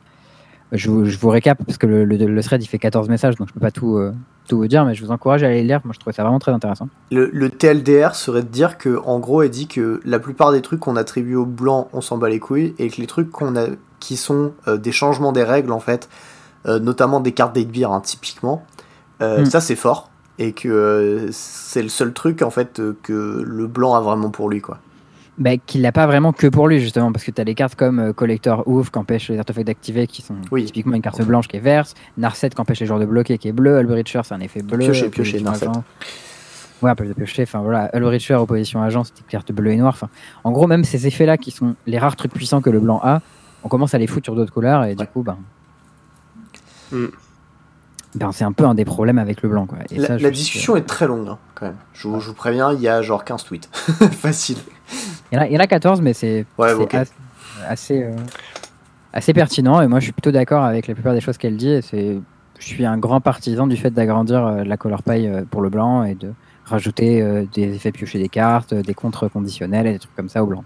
[0.74, 3.36] Je vous, je vous, récap parce que le, le, le, thread il fait 14 messages
[3.36, 3.98] donc je peux pas tout,
[4.46, 5.80] tout vous dire, mais je vous encourage à aller lire.
[5.84, 6.88] Moi, je trouvais ça vraiment très intéressant.
[7.10, 10.62] Le, le TLDR serait de dire que, en gros, elle dit que la plupart des
[10.62, 13.56] trucs qu'on attribue aux blancs, on s'en bat les couilles, et que les trucs qu'on
[13.56, 13.66] a,
[14.00, 16.08] qui sont euh, des changements des règles, en fait,
[16.66, 18.64] euh, notamment des cartes d'Eidbir, hein, typiquement,
[19.22, 19.46] euh, mm.
[19.46, 24.00] ça c'est fort, et que c'est le seul truc, en fait, que le blanc a
[24.00, 24.78] vraiment pour lui, quoi
[25.36, 27.74] bah, qu'il l'a pas vraiment que pour lui justement parce que tu as des cartes
[27.74, 31.48] comme euh, Collector Ouf qui empêche les artefacts d'activer qui sont typiquement une carte blanche
[31.48, 34.34] qui est verte Narset qui empêche les joueurs de bloquer qui est bleu Ulbricher c'est
[34.34, 35.66] un effet bleu piocher piocher Narset
[36.82, 39.76] ouais un peu de piocher enfin voilà Ulbricher opposition agent c'est une carte bleue et
[39.76, 40.08] noire enfin
[40.44, 43.00] en gros même ces effets là qui sont les rares trucs puissants que le blanc
[43.02, 43.20] a
[43.64, 45.38] on commence à les foutre sur d'autres couleurs et du coup ben
[46.92, 47.06] mm
[48.14, 49.66] ben, c'est un peu un des problèmes avec le blanc.
[49.66, 49.78] Quoi.
[49.90, 51.76] Et la, ça, la discussion est très longue, hein, quand même.
[51.92, 53.68] Je, je, vous préviens, il y a genre 15 tweets.
[53.72, 54.58] Facile.
[55.34, 56.98] Il y, en a, il y en a 14, mais c'est ouais, okay.
[56.98, 57.12] assez,
[57.66, 58.12] assez, euh,
[59.12, 59.80] assez, pertinent.
[59.80, 61.70] Et moi, je suis plutôt d'accord avec la plupart des choses qu'elle dit.
[61.70, 62.18] Et c'est,
[62.58, 65.68] je suis un grand partisan du fait d'agrandir euh, la color paille euh, pour le
[65.70, 66.32] blanc et de
[66.64, 70.42] rajouter euh, des effets piochés des cartes, des contres conditionnels et des trucs comme ça
[70.42, 70.64] au blanc.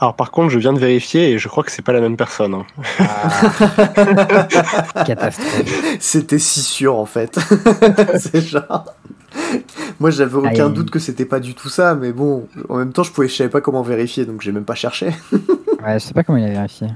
[0.00, 2.16] Alors par contre, je viens de vérifier et je crois que c'est pas la même
[2.16, 2.54] personne.
[2.54, 2.66] Hein.
[2.98, 4.48] Ah.
[5.06, 5.96] Catastrophe.
[6.00, 7.38] C'était si sûr en fait.
[8.18, 8.86] c'est genre.
[10.00, 13.02] Moi, j'avais aucun doute que c'était pas du tout ça, mais bon, en même temps,
[13.02, 15.06] je pouvais, je savais pas comment vérifier, donc j'ai même pas cherché.
[15.32, 16.88] ouais, je sais pas comment il a vérifié.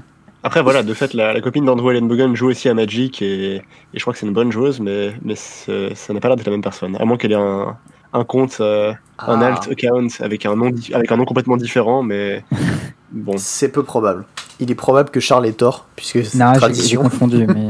[0.43, 3.61] Après, voilà, de fait, la, la copine d'Andrew Ellenbogen joue aussi à Magic et, et,
[3.93, 6.53] je crois que c'est une bonne joueuse, mais, mais ça n'a pas l'air d'être la
[6.53, 6.95] même personne.
[6.97, 7.75] À moins qu'elle ait un,
[8.13, 9.31] un compte, euh, ah.
[9.31, 12.43] un alt account avec un nom, avec un nom complètement différent, mais
[13.11, 13.35] bon.
[13.37, 14.25] C'est peu probable.
[14.59, 17.03] Il est probable que Charles ait tort, puisque c'est une tradition.
[17.03, 17.69] J'ai confondu, mais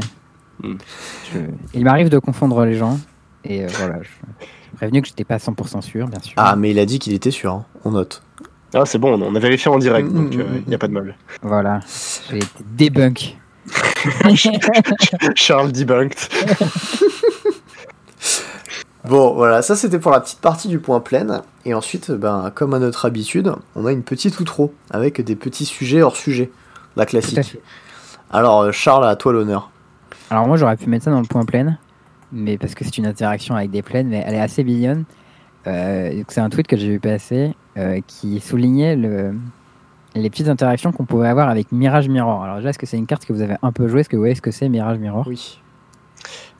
[0.62, 0.78] hmm.
[1.32, 1.38] je...
[1.74, 2.98] il m'arrive de confondre les gens,
[3.44, 3.98] et euh, voilà.
[4.02, 4.08] Je...
[4.70, 6.34] prévenu que j'étais pas 100% sûr, bien sûr.
[6.36, 7.52] Ah, mais il a dit qu'il était sûr.
[7.52, 7.64] Hein.
[7.84, 8.22] On note.
[8.74, 10.86] Ah, c'est bon, on a vérifié en direct, mmh, donc il mmh, n'y a pas
[10.86, 11.16] de mal.
[11.42, 11.80] Voilà,
[12.30, 13.36] j'ai été débunk.
[15.34, 16.18] Charles debunked.
[19.08, 21.42] Bon, voilà, ça c'était pour la petite partie du point plein.
[21.64, 25.64] Et ensuite, ben, comme à notre habitude, on a une petite outro avec des petits
[25.64, 26.50] sujets hors sujet.
[26.96, 27.56] La classique.
[28.30, 29.70] Alors, euh, Charles, à toi l'honneur.
[30.28, 31.78] Alors, moi j'aurais pu mettre ça dans le point plein,
[32.32, 35.04] mais parce que c'est une interaction avec des plaines, mais elle est assez mignonne.
[35.66, 39.34] Euh, c'est un tweet que j'ai vu passer euh, qui soulignait le,
[40.14, 42.42] les petites interactions qu'on pouvait avoir avec Mirage Mirror.
[42.42, 44.00] Alors, déjà, est-ce que c'est une carte que vous avez un peu jouée?
[44.00, 45.24] Est-ce que vous voyez ce que c'est Mirage Mirror?
[45.26, 45.60] Oui.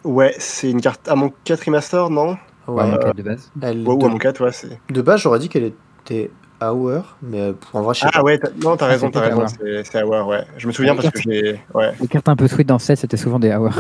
[0.04, 2.36] Ouais, c'est une carte à mon 4 remaster, non?
[2.66, 3.50] Ouais, à mon 4 de base.
[3.60, 4.02] Elle ouais, de...
[4.02, 4.52] ou à mon 4, ouais.
[4.52, 4.78] C'est...
[4.90, 5.72] De base, j'aurais dit qu'elle
[6.04, 6.30] était
[6.62, 8.22] Hour, mais en vrai, je sais ah, pas.
[8.22, 10.44] ouais, non, t'as raison, t'as raison, c'est, c'est Hour, ouais.
[10.56, 11.60] Je me souviens les parce cartes, que j'ai.
[11.74, 11.92] Ouais.
[12.00, 13.72] Les cartes un peu sweet dans ce set, c'était souvent des Hour.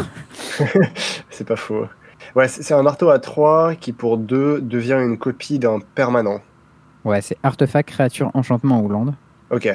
[1.30, 1.86] c'est pas faux.
[2.34, 6.40] Ouais, c'est, c'est un marteau à 3 qui, pour 2, devient une copie d'un permanent.
[7.04, 9.14] Ouais, c'est artefact, créature, enchantement ou land.
[9.50, 9.68] Ok.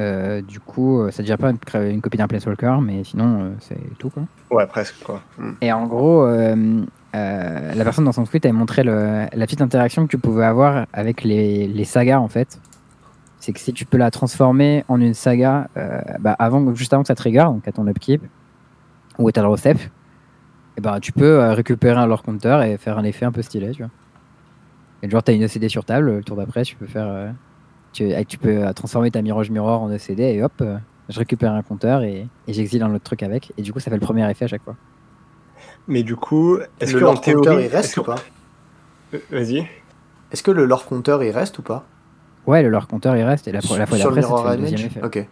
[0.00, 3.42] Euh, du coup, euh, ça ne devient pas une, une copie d'un Planeswalker, mais sinon,
[3.42, 4.10] euh, c'est tout.
[4.10, 4.24] Quoi.
[4.50, 4.96] Ouais, presque.
[5.04, 5.22] Quoi.
[5.38, 5.52] Mm.
[5.60, 6.84] Et en gros, euh,
[7.14, 10.86] euh, la personne dans son tweet, elle montrait la petite interaction que tu pouvais avoir
[10.92, 12.60] avec les, sagas, en fait.
[13.38, 15.68] C'est que si tu peux la transformer en une saga,
[16.20, 18.22] bah avant, juste avant que ça trigger, donc à ton upkeep,
[19.18, 19.46] ou à ta
[20.76, 23.70] et bah, tu peux récupérer un lore counter et faire un effet un peu stylé,
[23.70, 23.92] tu vois.
[25.02, 27.32] Et genre, tu as une OCD sur table, le tour d'après, tu peux faire
[27.94, 30.76] tu, tu, peux transformer ta Mirage Mirror en ECD et hop, euh,
[31.08, 33.52] je récupère un compteur et, et j'exile un autre truc avec.
[33.56, 34.76] Et du coup, ça fait le premier effet à chaque fois.
[35.88, 38.16] Mais du coup, est-ce que en théorie, il reste ou pas
[39.12, 39.66] euh, Vas-y.
[40.32, 41.84] Est-ce que le lore compteur il reste ou pas
[42.46, 45.00] Ouais, le lore compteur il reste et la, la fois d'après, c'est le deuxième effet.
[45.02, 45.26] Ok.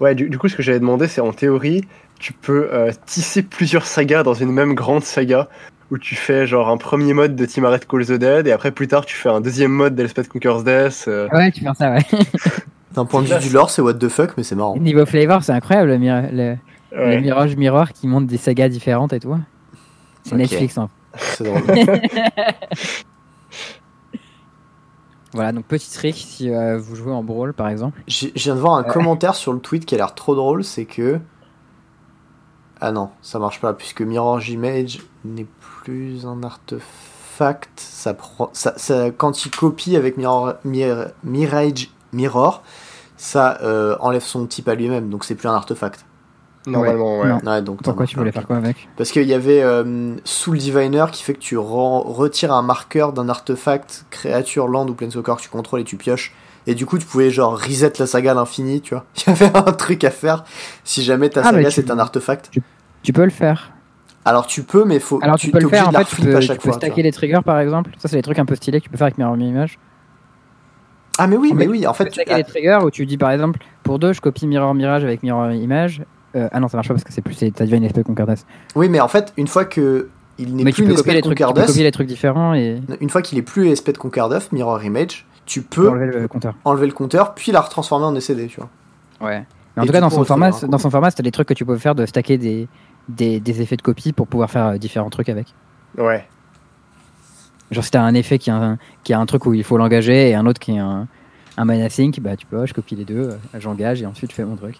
[0.00, 1.84] Ouais, du, du, coup, ce que j'avais demandé, c'est en théorie,
[2.20, 5.48] tu peux euh, tisser plusieurs sagas dans une même grande saga
[5.90, 8.88] où tu fais genre un premier mode de Timaret Call the Dead et après plus
[8.88, 11.06] tard tu fais un deuxième mode d'Elspeth Conquer's Death.
[11.08, 11.28] Euh...
[11.32, 12.04] Ouais, tu fais ça, ouais.
[12.94, 14.76] D'un point de vue du lore, c'est what the fuck, mais c'est marrant.
[14.76, 15.96] Niveau flavor, c'est incroyable, le,
[16.32, 16.56] le,
[16.92, 17.16] ouais.
[17.16, 19.36] le Mirage Mirror qui monte des sagas différentes et tout.
[20.24, 20.42] C'est okay.
[20.42, 20.90] Netflix, hein.
[21.16, 21.62] C'est drôle.
[25.32, 28.02] voilà, donc petit trick si euh, vous jouez en brawl par exemple.
[28.06, 30.84] Je viens de voir un commentaire sur le tweet qui a l'air trop drôle, c'est
[30.84, 31.18] que.
[32.80, 37.70] Ah non, ça marche pas, puisque Mirage Image n'est plus un artefact.
[37.76, 42.62] Ça prend, ça, ça, quand il copie avec Mirror, Mir, Mirage Mirror,
[43.16, 46.04] ça euh, enlève son type à lui-même, donc c'est plus un artefact.
[46.72, 47.28] Normalement, ouais.
[47.28, 47.40] Non.
[47.44, 48.88] Ouais, donc Pourquoi tu voulais faire quoi avec?
[48.96, 53.28] Parce qu'il y avait euh, Soul Diviner qui fait que tu retires un marqueur d'un
[53.28, 56.32] artefact, créature, land ou planeswalker que tu contrôles et tu pioches.
[56.66, 59.04] Et du coup, tu pouvais genre reset la saga à l'infini, tu vois.
[59.16, 60.44] Il y avait un truc à faire
[60.84, 62.50] si jamais ta Ah, saga c'est un artefact.
[63.02, 63.72] Tu peux le faire.
[64.24, 65.18] Alors tu peux, mais faut.
[65.22, 66.78] Alors tu tu peux le faire, en fait, tu peux, à tu chaque peux fois.
[66.78, 67.92] tu stacker les triggers par exemple.
[67.96, 69.78] Ça, c'est des trucs un peu stylés que tu peux faire avec Mirror Image.
[71.16, 72.04] Ah, mais oui, mais oui, en Tu fait.
[72.04, 74.74] peux tu- stacker les triggers où tu dis par exemple, pour deux, je copie Mirror
[74.74, 76.02] Mirage avec Mirror Image.
[76.38, 78.06] Euh, ah non, ça marche pas parce que c'est plus, ça devient une espèce de
[78.06, 78.44] Concordas.
[78.74, 80.08] Oui, mais en fait, une fois que
[80.38, 83.10] il n'est plus une espèce les de trucs, tu peux les trucs différents et une
[83.10, 86.54] fois qu'il est plus espèce de Concardas, Mirror Image, tu peux enlever le compteur.
[86.64, 88.68] enlever le compteur puis la retransformer en SCD, tu vois.
[89.20, 89.44] Ouais.
[89.76, 91.54] Mais en Et tout cas, dans son format, dans son format, c'était des trucs que
[91.54, 92.68] tu pouvais faire de stacker des,
[93.08, 95.54] des, des effets de copie pour pouvoir faire euh, différents trucs avec.
[95.96, 96.24] Ouais.
[97.70, 99.76] Genre si t'as un effet qui a un, qui a un truc où il faut
[99.76, 101.06] l'engager et un autre qui est un,
[101.56, 104.36] un mana sync, bah tu peux, je copie les deux, euh, j'engage et ensuite je
[104.36, 104.78] fais mon truc.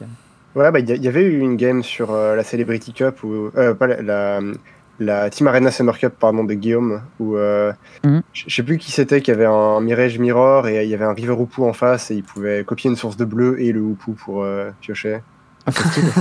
[0.55, 3.51] Ouais, bah, il y, y avait eu une game sur euh, la Celebrity Cup, ou
[3.57, 4.41] euh, pas la, la,
[4.99, 7.73] la Team Arena Summer Cup, pardon, de Guillaume, où euh,
[8.05, 8.23] Mhm.
[8.33, 11.05] je je sais plus qui c'était, qui avait un Mirage Mirror et il y avait
[11.05, 13.81] un River Hoopoo en face et il pouvait copier une source de bleu et le
[13.81, 15.21] Hoopoo pour euh, piocher.
[15.67, 16.09] Ah, stylé.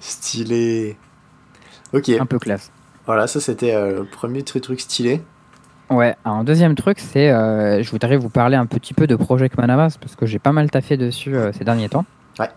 [0.00, 0.96] Stylé.
[1.92, 2.70] Ok, un peu classe.
[3.06, 5.22] voilà, ça c'était euh, le premier truc, truc stylé.
[5.90, 9.56] Ouais, un deuxième truc, c'est euh, je voudrais vous parler un petit peu de Project
[9.56, 12.04] Manamas parce que j'ai pas mal taffé dessus euh, ces derniers temps.
[12.38, 12.48] Ouais.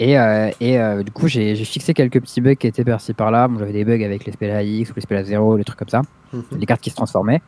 [0.00, 3.46] Et, euh, et euh, du coup, j'ai fixé quelques petits bugs qui étaient par-ci par-là.
[3.46, 5.88] Bon, J'avais des bugs avec les à X ou les à 0, les trucs comme
[5.88, 6.42] ça, Mhm.
[6.58, 7.40] les cartes qui se transformaient.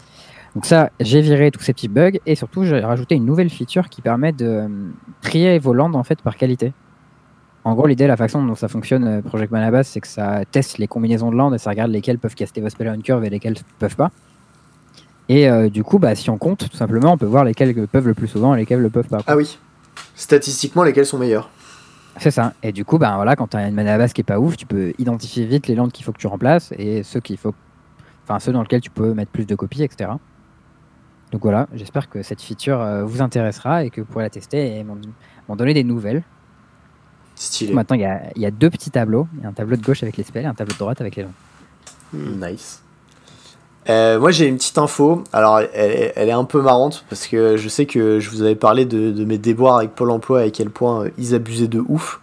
[0.54, 3.88] Donc ça, j'ai viré tous ces petits bugs et surtout, j'ai rajouté une nouvelle feature
[3.88, 4.68] qui permet de
[5.20, 6.72] trier vos landes en fait par qualité.
[7.64, 10.86] En gros, l'idée, la façon dont ça fonctionne, Project Manabas, c'est que ça teste les
[10.86, 13.56] combinaisons de landes et ça regarde lesquelles peuvent caster vos spells on curve et lesquelles
[13.80, 14.12] peuvent pas.
[15.28, 18.06] Et euh, du coup, bah, si on compte, tout simplement, on peut voir lesquelles peuvent
[18.06, 19.18] le plus souvent et lesquelles le peuvent pas.
[19.18, 19.24] quoi.
[19.26, 19.58] Ah oui.
[20.14, 21.50] Statistiquement, lesquels sont meilleurs
[22.18, 22.52] C'est ça.
[22.62, 24.56] Et du coup, bah, voilà, quand tu as une mana base qui est pas ouf,
[24.56, 27.54] tu peux identifier vite les landes qu'il faut que tu remplaces et ceux qu'il faut,
[28.24, 30.10] enfin ceux dans lesquels tu peux mettre plus de copies, etc.
[31.32, 34.78] Donc voilà, j'espère que cette feature euh, vous intéressera et que vous pourrez la tester
[34.78, 36.22] et m'en donner des nouvelles.
[37.34, 37.74] Stylé.
[37.74, 39.26] Maintenant, il y a, il y a deux petits tableaux.
[39.36, 41.00] Il y a un tableau de gauche avec les spells et un tableau de droite
[41.00, 41.32] avec les landes.
[42.14, 42.80] Nice.
[43.88, 47.68] Euh, moi j'ai une petite info, alors elle, est un peu marrante parce que je
[47.68, 50.50] sais que je vous avais parlé de, de mes déboires avec Pôle emploi et à
[50.50, 52.20] quel point euh, ils abusaient de ouf.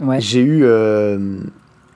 [0.00, 0.20] Ouais.
[0.20, 1.38] J'ai eu, euh,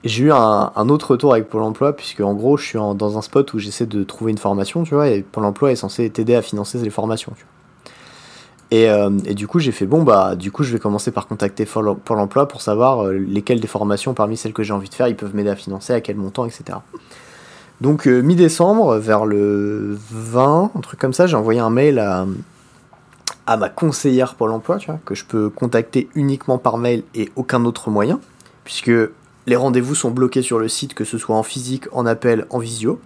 [0.03, 2.93] j'ai eu un, un autre retour avec Pôle emploi puisque en gros je suis en-
[2.93, 5.77] dans un spot où j'essaie de trouver une formation, tu vois, et Pôle emploi est
[5.77, 7.31] censé t'aider à financer les formations.
[7.37, 7.49] Tu vois.
[8.71, 11.25] Et, euh, et du coup j'ai fait bon bah du coup je vais commencer par
[11.25, 15.07] contacter Pôle emploi pour savoir lesquelles des formations parmi celles que j'ai envie de faire
[15.07, 16.77] ils peuvent m'aider à financer, à quel montant, etc.
[17.81, 22.25] Donc euh, mi-décembre, vers le 20, un truc comme ça, j'ai envoyé un mail à,
[23.47, 27.31] à ma conseillère Pôle emploi, tu vois, que je peux contacter uniquement par mail et
[27.35, 28.19] aucun autre moyen,
[28.65, 28.91] puisque
[29.47, 32.59] les rendez-vous sont bloqués sur le site, que ce soit en physique, en appel, en
[32.59, 32.99] visio.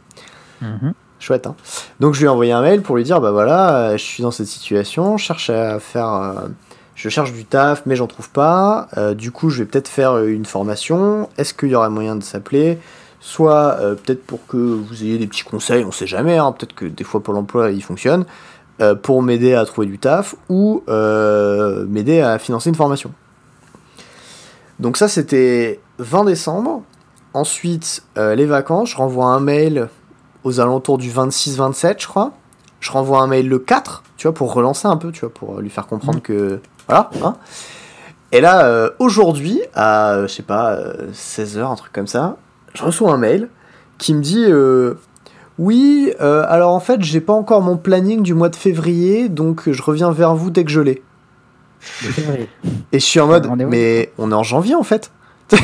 [0.62, 0.94] Mhm.
[1.20, 1.56] Chouette, hein.
[2.02, 4.24] Donc je lui ai envoyé un mail pour lui dire, bah voilà, euh, je suis
[4.24, 6.12] dans cette situation, je cherche à faire...
[6.12, 6.48] euh,
[6.96, 8.88] je cherche du taf, mais j'en trouve pas.
[8.98, 11.28] Euh, du coup, je vais peut-être faire une formation.
[11.38, 12.78] Est-ce qu'il y aurait moyen de s'appeler?
[13.26, 16.76] Soit euh, peut-être pour que vous ayez des petits conseils, on sait jamais, hein, peut-être
[16.76, 18.26] que des fois Pôle emploi il fonctionne,
[18.82, 23.14] euh, pour m'aider à trouver du taf ou euh, m'aider à financer une formation.
[24.82, 26.84] Donc ça c'était 20 décembre.
[27.34, 29.90] Ensuite, les vacances, je renvoie un mail
[30.44, 32.34] aux alentours du 26-27, je crois.
[32.82, 35.60] Je renvoie un mail le 4, tu vois, pour relancer un peu, tu vois, pour
[35.62, 36.60] lui faire comprendre que...
[36.88, 37.38] Voilà, hein.
[38.32, 40.78] Et là, aujourd'hui, à, je sais pas,
[41.14, 42.38] 16h, un truc comme ça,
[42.74, 43.50] je reçois un mail
[43.98, 44.46] qui me dit...
[44.48, 44.96] euh,
[45.60, 49.70] oui, euh, alors en fait, j'ai pas encore mon planning du mois de février, donc
[49.72, 51.04] je reviens vers vous dès que je l'ai.
[52.92, 55.12] Et je suis en mode, mais on est en janvier en fait.
[55.52, 55.58] et,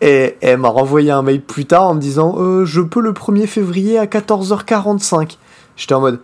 [0.00, 3.12] et elle m'a renvoyé un mail plus tard en me disant, euh, je peux le
[3.12, 5.36] 1er février à 14h45.
[5.76, 6.20] J'étais en mode,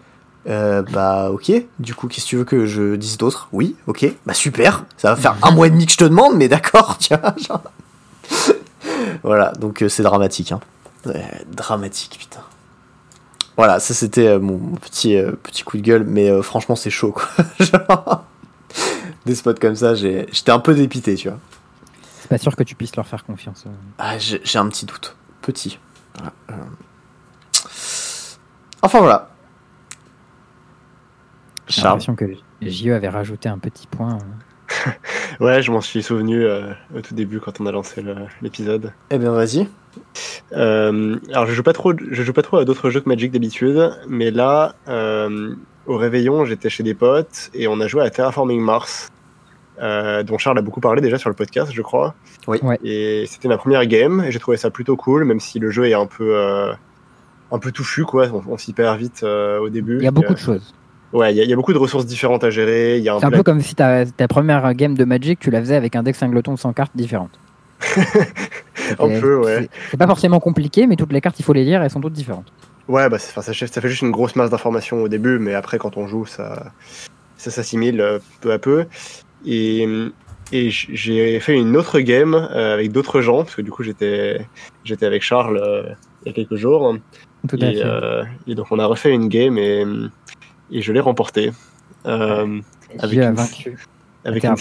[0.48, 1.50] euh, bah ok,
[1.80, 3.48] du coup, qu'est-ce que tu veux que je dise d'autre?
[3.52, 6.36] Oui, ok, bah super, ça va faire un mois et demi que je te demande,
[6.36, 7.34] mais d'accord, tu vois.
[7.38, 7.62] genre.
[9.22, 10.60] voilà, donc euh, c'est dramatique, hein.
[11.48, 12.40] Dramatique, putain.
[13.56, 17.12] Voilà, ça c'était euh, mon petit, euh, petit coup de gueule, mais franchement c'est chaud
[17.12, 17.28] quoi.
[17.60, 18.24] Genre,
[19.26, 21.38] des spots comme ça, j'étais un peu dépité, tu vois.
[22.20, 23.64] C'est pas sûr que tu puisses leur faire confiance.
[23.98, 25.78] Ah, j'ai un petit doute, petit.
[26.16, 26.32] Voilà.
[28.82, 29.30] Enfin voilà.
[31.66, 32.24] J'ai l'impression que
[32.60, 34.18] JE avait rajouté un petit point.
[35.40, 38.04] Ouais, je m'en suis souvenu euh, au tout début quand on a lancé
[38.42, 38.92] l'épisode.
[39.10, 39.68] Eh bien vas-y.
[40.52, 43.32] Euh, alors je joue pas trop, je joue pas trop à d'autres jeux que Magic
[43.32, 45.54] d'habitude, mais là, euh,
[45.86, 49.10] au réveillon, j'étais chez des potes et on a joué à Terraforming Mars.
[49.78, 52.14] dont Charles a beaucoup parlé déjà sur le podcast, je crois.
[52.46, 52.58] Oui.
[52.84, 55.88] Et c'était ma première game, et j'ai trouvé ça plutôt cool, même si le jeu
[55.88, 56.36] est un peu,
[57.50, 58.28] un peu touffu, quoi.
[58.48, 59.98] On, s'y perd vite au début.
[59.98, 60.74] Il y a beaucoup de choses.
[61.14, 63.00] Ouais, il y, a beaucoup de ressources différentes à gérer.
[63.00, 65.94] C'est un, peu comme si ta, ta première game de Magic, tu la faisais avec
[65.94, 67.38] un deck singleton sans cartes différentes.
[68.98, 69.68] un peu, ouais.
[69.92, 72.14] C'est pas forcément compliqué, mais toutes les cartes, il faut les lire, elles sont toutes
[72.14, 72.52] différentes.
[72.88, 75.96] Ouais, bah, ça, ça, fait juste une grosse masse d'informations au début, mais après, quand
[75.96, 76.72] on joue, ça,
[77.36, 78.86] ça s'assimile euh, peu à peu.
[79.46, 79.86] Et,
[80.50, 84.46] et j'ai fait une autre game euh, avec d'autres gens, parce que du coup, j'étais
[84.82, 85.94] j'étais avec Charles euh,
[86.24, 86.96] il y a quelques jours.
[87.48, 88.22] Tout à et, fait.
[88.48, 89.84] et donc, on a refait une game et,
[90.70, 91.52] et je l'ai remporté.
[92.04, 93.78] avec, une, vaincu.
[94.24, 94.54] Avec, une,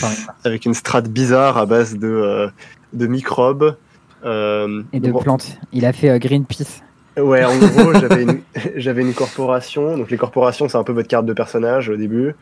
[0.44, 2.50] avec une strat bizarre à base de,
[2.94, 3.76] de microbes.
[4.24, 5.58] et de plantes.
[5.72, 6.82] Il a fait Greenpeace.
[7.18, 8.42] Ouais, en gros, j'avais une,
[8.76, 9.98] j'avais une corporation.
[9.98, 12.36] Donc les corporations, c'est un peu votre carte de personnage au début,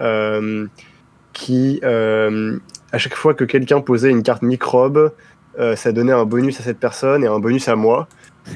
[0.00, 0.66] euh,
[1.32, 2.58] qui euh,
[2.92, 5.12] à chaque fois que quelqu'un posait une carte microbe,
[5.58, 8.08] euh, ça donnait un bonus à cette personne et un bonus à moi.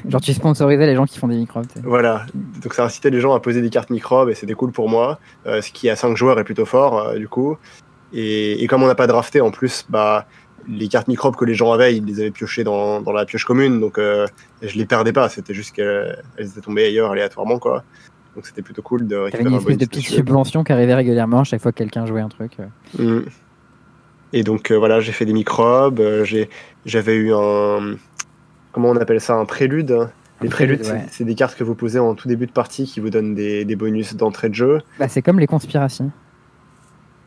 [0.07, 1.65] Genre tu sponsorisais les gens qui font des microbes.
[1.83, 2.25] Voilà,
[2.61, 5.19] donc ça incitait les gens à poser des cartes microbes et c'était cool pour moi,
[5.45, 7.57] ce qui à 5 joueurs est plutôt fort du coup.
[8.13, 10.27] Et, et comme on n'a pas drafté en plus, bah
[10.67, 13.45] les cartes microbes que les gens avaient, ils les avaient piochées dans, dans la pioche
[13.45, 14.27] commune, donc euh,
[14.61, 15.29] je les perdais pas.
[15.29, 17.83] C'était juste qu'elles étaient tombées ailleurs aléatoirement, quoi.
[18.35, 21.43] Donc c'était plutôt cool de récupérer une espèce de petite subvention qui arrivait régulièrement à
[21.43, 22.57] chaque fois que quelqu'un jouait un truc.
[22.99, 23.21] Mm.
[24.33, 25.99] Et donc euh, voilà, j'ai fait des microbes.
[25.99, 26.25] Euh,
[26.85, 27.95] j'avais eu un
[28.71, 30.09] comment on appelle ça, un prélude.
[30.41, 33.09] Les préludes, c'est des cartes que vous posez en tout début de partie qui vous
[33.09, 34.81] donnent des, des bonus d'entrée de jeu.
[34.99, 36.11] Bah, c'est comme les conspirations.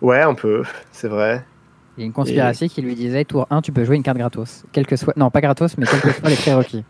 [0.00, 0.62] Ouais, un peu,
[0.92, 1.44] c'est vrai.
[1.96, 4.16] Il y a une conspiration qui lui disait tour 1, tu peux jouer une carte
[4.16, 4.64] gratos.
[4.72, 5.16] Quel que soit...
[5.16, 6.84] Non, pas gratos, mais quels que soient les prérequis.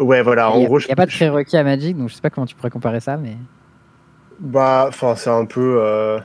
[0.00, 0.80] Ouais, voilà, en gros.
[0.80, 2.70] Il n'y a, pas de prérequis à Magic, donc je sais pas comment tu pourrais
[2.70, 3.36] comparer ça, mais.
[4.40, 5.80] Bah, enfin, c'est un peu.
[5.80, 6.18] Euh...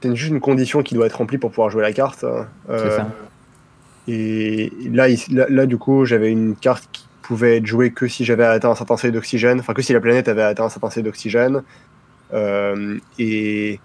[0.00, 2.22] C'est juste une condition qui doit être remplie pour pouvoir jouer la carte.
[2.22, 2.46] Hein.
[2.68, 3.02] c'est ça.
[3.02, 8.24] Euh, et là, là, du coup, j'avais une carte qui pouvait être jouée que si
[8.24, 10.90] j'avais atteint un certain seuil d'oxygène, enfin, que si la planète avait atteint un certain
[10.90, 11.64] seuil d'oxygène.
[12.32, 13.80] Euh, et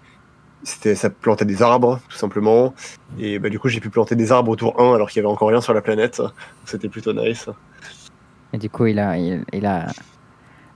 [0.62, 2.72] c'était ça plantait des arbres tout simplement.
[3.18, 5.32] Et bah, du coup j'ai pu planter des arbres autour 1 alors qu'il y avait
[5.32, 6.22] encore rien sur la planète.
[6.64, 7.48] C'était plutôt nice.
[8.52, 9.86] Et du coup il a il, a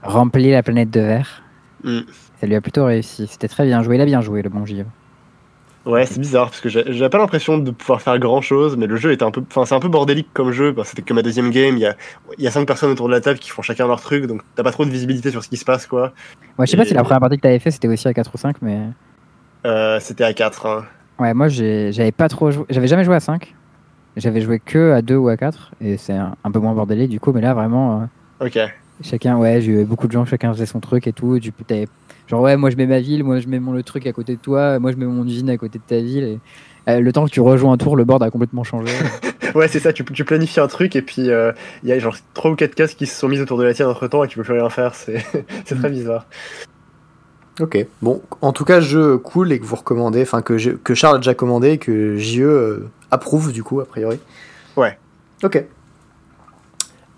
[0.03, 1.43] rempli la planète de verre.
[1.83, 1.99] Mm.
[2.41, 3.27] ça lui a plutôt réussi.
[3.27, 3.95] C'était très bien joué.
[3.95, 4.83] Il a bien joué le bon Gio
[5.87, 8.95] ouais c'est bizarre parce que j'avais pas l'impression de pouvoir faire grand chose mais le
[8.95, 11.49] jeu était un peu enfin c'est un peu bordélique comme jeu c'était que ma deuxième
[11.49, 11.95] game il y a
[12.37, 14.63] y a cinq personnes autour de la table qui font chacun leur truc donc t'as
[14.63, 16.13] pas trop de visibilité sur ce qui se passe quoi
[16.59, 18.31] ouais je sais pas si la première partie que t'avais fait c'était aussi à 4
[18.33, 18.79] ou 5 mais
[19.65, 20.65] euh, c'était à 4.
[20.65, 20.85] Hein.
[21.19, 22.65] Ouais, moi j'avais pas trop joué.
[22.69, 23.53] J'avais jamais joué à 5.
[24.15, 25.71] J'avais joué que à 2 ou à 4.
[25.81, 28.07] Et c'est un, peu moins bordélé du coup, mais là vraiment.
[28.41, 28.59] Euh, ok.
[29.01, 31.39] Chacun, ouais, j'ai eu beaucoup de gens, chacun faisait son truc et tout.
[31.39, 31.53] Du
[32.27, 34.35] genre, ouais, moi je mets ma ville, moi je mets mon le truc à côté
[34.35, 36.23] de toi, moi je mets mon usine à côté de ta ville.
[36.23, 36.39] Et
[36.89, 38.91] euh, le temps que tu rejoins un tour, le board a complètement changé.
[39.55, 42.51] ouais, c'est ça, tu, tu, planifies un truc et puis il y a genre 3
[42.51, 44.37] ou 4 cases qui se sont mises autour de la tienne entre temps et tu
[44.37, 44.95] peux plus rien faire.
[44.95, 45.23] C'est
[45.65, 46.25] très bizarre.
[47.59, 51.15] Ok, bon, en tout cas, jeu cool et que vous recommandez, enfin que, que Charles
[51.15, 54.19] a déjà commandé et que JE euh, approuve du coup, a priori.
[54.75, 54.99] Ouais.
[55.43, 55.63] Ok.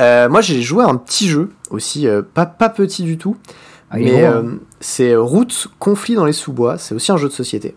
[0.02, 3.36] Euh, moi j'ai joué à un petit jeu aussi, euh, pas, pas petit du tout,
[3.92, 4.60] ah, mais hein.
[4.80, 7.76] c'est Route Conflit dans les sous-bois, c'est aussi un jeu de société.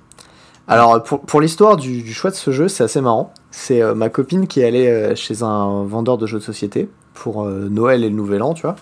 [0.68, 3.34] Alors pour, pour l'histoire du, du, choix de ce jeu, c'est assez marrant.
[3.50, 8.04] C'est ma copine qui est allée chez un vendeur de jeux de société pour Noël
[8.04, 8.76] et le Nouvel An, tu vois.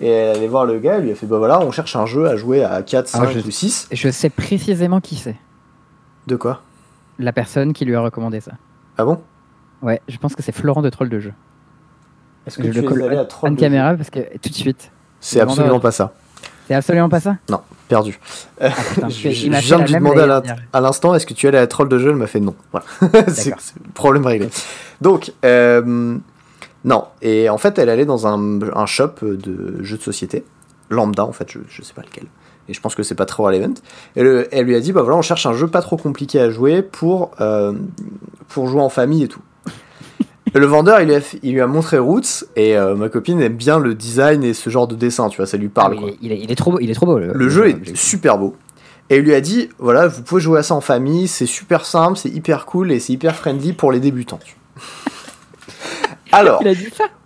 [0.00, 2.06] Et elle allait voir le gars, elle lui a fait Bah voilà, on cherche un
[2.06, 3.88] jeu à jouer à 4, 5 ah, ou 6.
[3.92, 5.36] Je sais précisément qui c'est.
[6.26, 6.62] De quoi?
[7.18, 8.52] La personne qui lui a recommandé ça.
[8.98, 9.20] Ah bon?
[9.82, 11.32] Ouais, je pense que c'est Florent de Troll de jeu.
[12.46, 14.54] Est-ce que je tu le es allé à Troll de caméra parce que tout de
[14.54, 14.90] suite.
[15.20, 16.12] C'est absolument pas ça.
[16.66, 17.36] C'est absolument pas ça?
[17.50, 18.18] Non, perdu.
[18.60, 18.70] Ah,
[19.08, 20.40] je, viens de lui demander
[20.72, 22.10] à l'instant est-ce que tu es allé à Troll de jeu?
[22.10, 22.54] Elle m'a fait non.
[22.72, 22.86] Voilà.
[23.28, 23.54] c'est
[23.94, 24.48] problème réglé.
[25.00, 26.16] Donc, euh,
[26.84, 30.44] non, et en fait, elle allait dans un, shop de jeux de société,
[30.88, 32.24] lambda en fait, je, je sais pas lequel.
[32.68, 33.74] Et je pense que c'est pas trop relevant.
[34.16, 36.50] Et elle lui a dit bah voilà, on cherche un jeu pas trop compliqué à
[36.50, 37.72] jouer pour, euh,
[38.48, 39.42] pour jouer en famille et tout.
[40.60, 43.56] Le vendeur, il lui, a, il lui a montré Roots et euh, ma copine aime
[43.56, 45.96] bien le design et ce genre de dessin, tu vois, ça lui parle.
[45.98, 47.18] Ah, il, est, il, est, trop beau, il est trop beau.
[47.18, 48.56] Le, jeu est super beau.
[49.10, 51.84] Et il lui a dit voilà, vous pouvez jouer à ça en famille, c'est super
[51.84, 54.38] simple, c'est hyper cool et c'est hyper friendly pour les débutants.
[56.32, 56.62] Alors,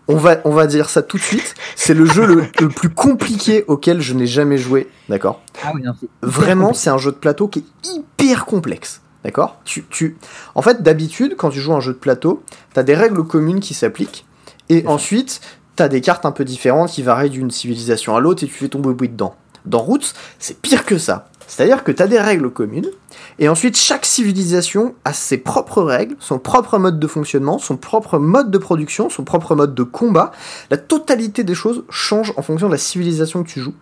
[0.08, 1.54] On, va, on va dire ça tout de suite.
[1.76, 4.88] C'est le jeu le, plus compliqué auquel je n'ai jamais joué.
[5.08, 5.42] D'accord?
[5.64, 5.82] Ah oui,
[6.22, 9.02] Vraiment, c'est un jeu de plateau qui est hyper complexe.
[9.24, 9.60] D'accord?
[9.64, 10.16] Tu, tu...
[10.54, 13.60] En fait, d'habitude, quand tu joues un jeu de plateau, tu as des règles communes
[13.60, 14.26] qui s'appliquent.
[14.68, 15.40] Et ensuite,
[15.76, 18.52] tu as des cartes un peu différentes qui varient d'une civilisation à l'autre et tu
[18.52, 19.34] fais ton boui dedans.
[19.64, 21.28] Dans Roots, c'est pire que ça.
[21.46, 22.90] C'est-à-dire que tu as des règles communes,
[23.38, 28.18] et ensuite chaque civilisation a ses propres règles, son propre mode de fonctionnement, son propre
[28.18, 30.32] mode de production, son propre mode de combat.
[30.70, 33.74] La totalité des choses change en fonction de la civilisation que tu joues.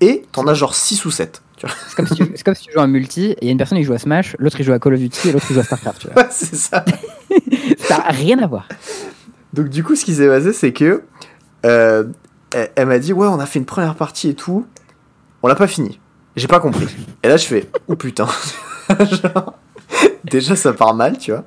[0.00, 1.42] Et t'en as genre 6 ou 7.
[1.66, 3.58] C'est comme, si tu, comme si tu joues un multi et il y a une
[3.58, 5.54] personne qui joue à Smash, l'autre il joue à Call of Duty et l'autre il
[5.54, 6.00] joue à StarCraft.
[6.00, 6.22] Tu vois.
[6.22, 6.84] Ouais, c'est ça.
[7.78, 8.68] ça n'a rien à voir.
[9.52, 11.02] Donc du coup, ce qui s'est passé, c'est que
[11.66, 12.04] euh,
[12.52, 14.66] elle, elle m'a dit ouais, on a fait une première partie et tout,
[15.42, 16.00] on l'a pas fini.
[16.36, 16.86] J'ai pas compris.
[17.22, 18.28] Et là, je fais oh putain.
[19.22, 19.54] Genre,
[20.24, 21.44] déjà, ça part mal, tu vois.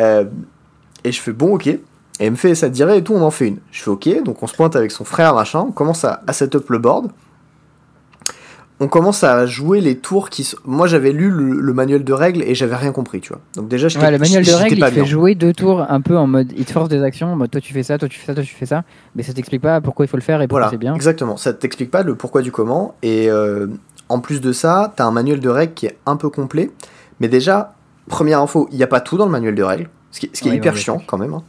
[0.00, 0.24] Euh,
[1.04, 1.66] et je fais bon, ok.
[1.66, 1.80] Et
[2.20, 3.58] elle me fait ça te dirait et tout, on en fait une.
[3.70, 6.32] Je fais ok, donc on se pointe avec son frère, machin, on commence à, à
[6.32, 7.10] set up le board.
[8.80, 10.44] On commence à jouer les tours qui.
[10.44, 13.40] sont- Moi, j'avais lu le, le manuel de règles et j'avais rien compris, tu vois.
[13.56, 15.04] Donc déjà, j'étais Ouais, le manuel de règles, il fait bien.
[15.04, 16.52] jouer deux tours un peu en mode.
[16.56, 18.34] Il te force des actions, en mode toi tu fais ça, toi tu fais ça,
[18.34, 18.84] toi tu fais ça,
[19.16, 20.94] mais ça t'explique pas pourquoi il faut le faire et pourquoi Voilà, c'est bien.
[20.94, 21.36] exactement.
[21.36, 22.94] Ça t'explique pas le pourquoi du comment.
[23.02, 23.66] Et euh,
[24.08, 26.70] en plus de ça, t'as un manuel de règles qui est un peu complet.
[27.18, 27.74] Mais déjà,
[28.08, 30.40] première info, il n'y a pas tout dans le manuel de règles, ce qui, ce
[30.40, 31.34] qui est hyper chiant quand même.
[31.34, 31.42] hein.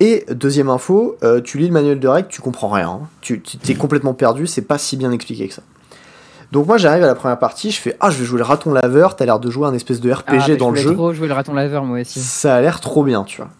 [0.00, 2.88] Et deuxième info, euh, tu lis le manuel de règles, tu comprends rien.
[2.88, 3.00] hein.
[3.20, 5.62] Tu tu- t'es complètement perdu, c'est pas si bien expliqué que ça.
[6.52, 8.72] Donc moi j'arrive à la première partie, je fais ah je vais jouer le raton
[8.72, 10.94] laveur, t'as l'air de jouer un espèce de RPG Ah, dans je le jeu.
[10.94, 12.20] trop jouer le raton laveur moi aussi.
[12.20, 13.50] Ça a l'air trop bien, tu vois.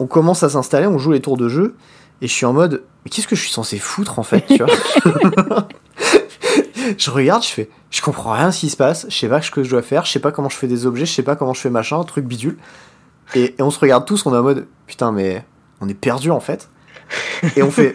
[0.00, 1.76] On commence à s'installer, on joue les tours de jeu,
[2.20, 4.58] et je suis en mode, mais qu'est-ce que je suis censé foutre en fait, tu
[4.58, 4.66] vois
[6.98, 9.40] Je regarde, je fais, je comprends rien à ce qui se passe, je sais pas
[9.40, 11.22] ce que je dois faire, je sais pas comment je fais des objets, je sais
[11.22, 12.56] pas comment je fais machin, truc bidule.
[13.34, 15.44] Et, et on se regarde tous, on est en mode, putain, mais
[15.80, 16.68] on est perdu en fait.
[17.56, 17.94] Et on fait,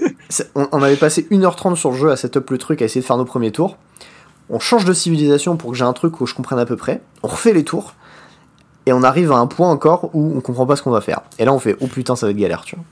[0.55, 3.05] on, on avait passé 1h30 sur le jeu à setup le truc, à essayer de
[3.05, 3.77] faire nos premiers tours.
[4.49, 7.01] On change de civilisation pour que j'ai un truc où je comprenne à peu près.
[7.23, 7.93] On refait les tours.
[8.85, 11.21] Et on arrive à un point encore où on comprend pas ce qu'on va faire.
[11.39, 12.85] Et là, on fait oh putain, ça va être galère, tu vois.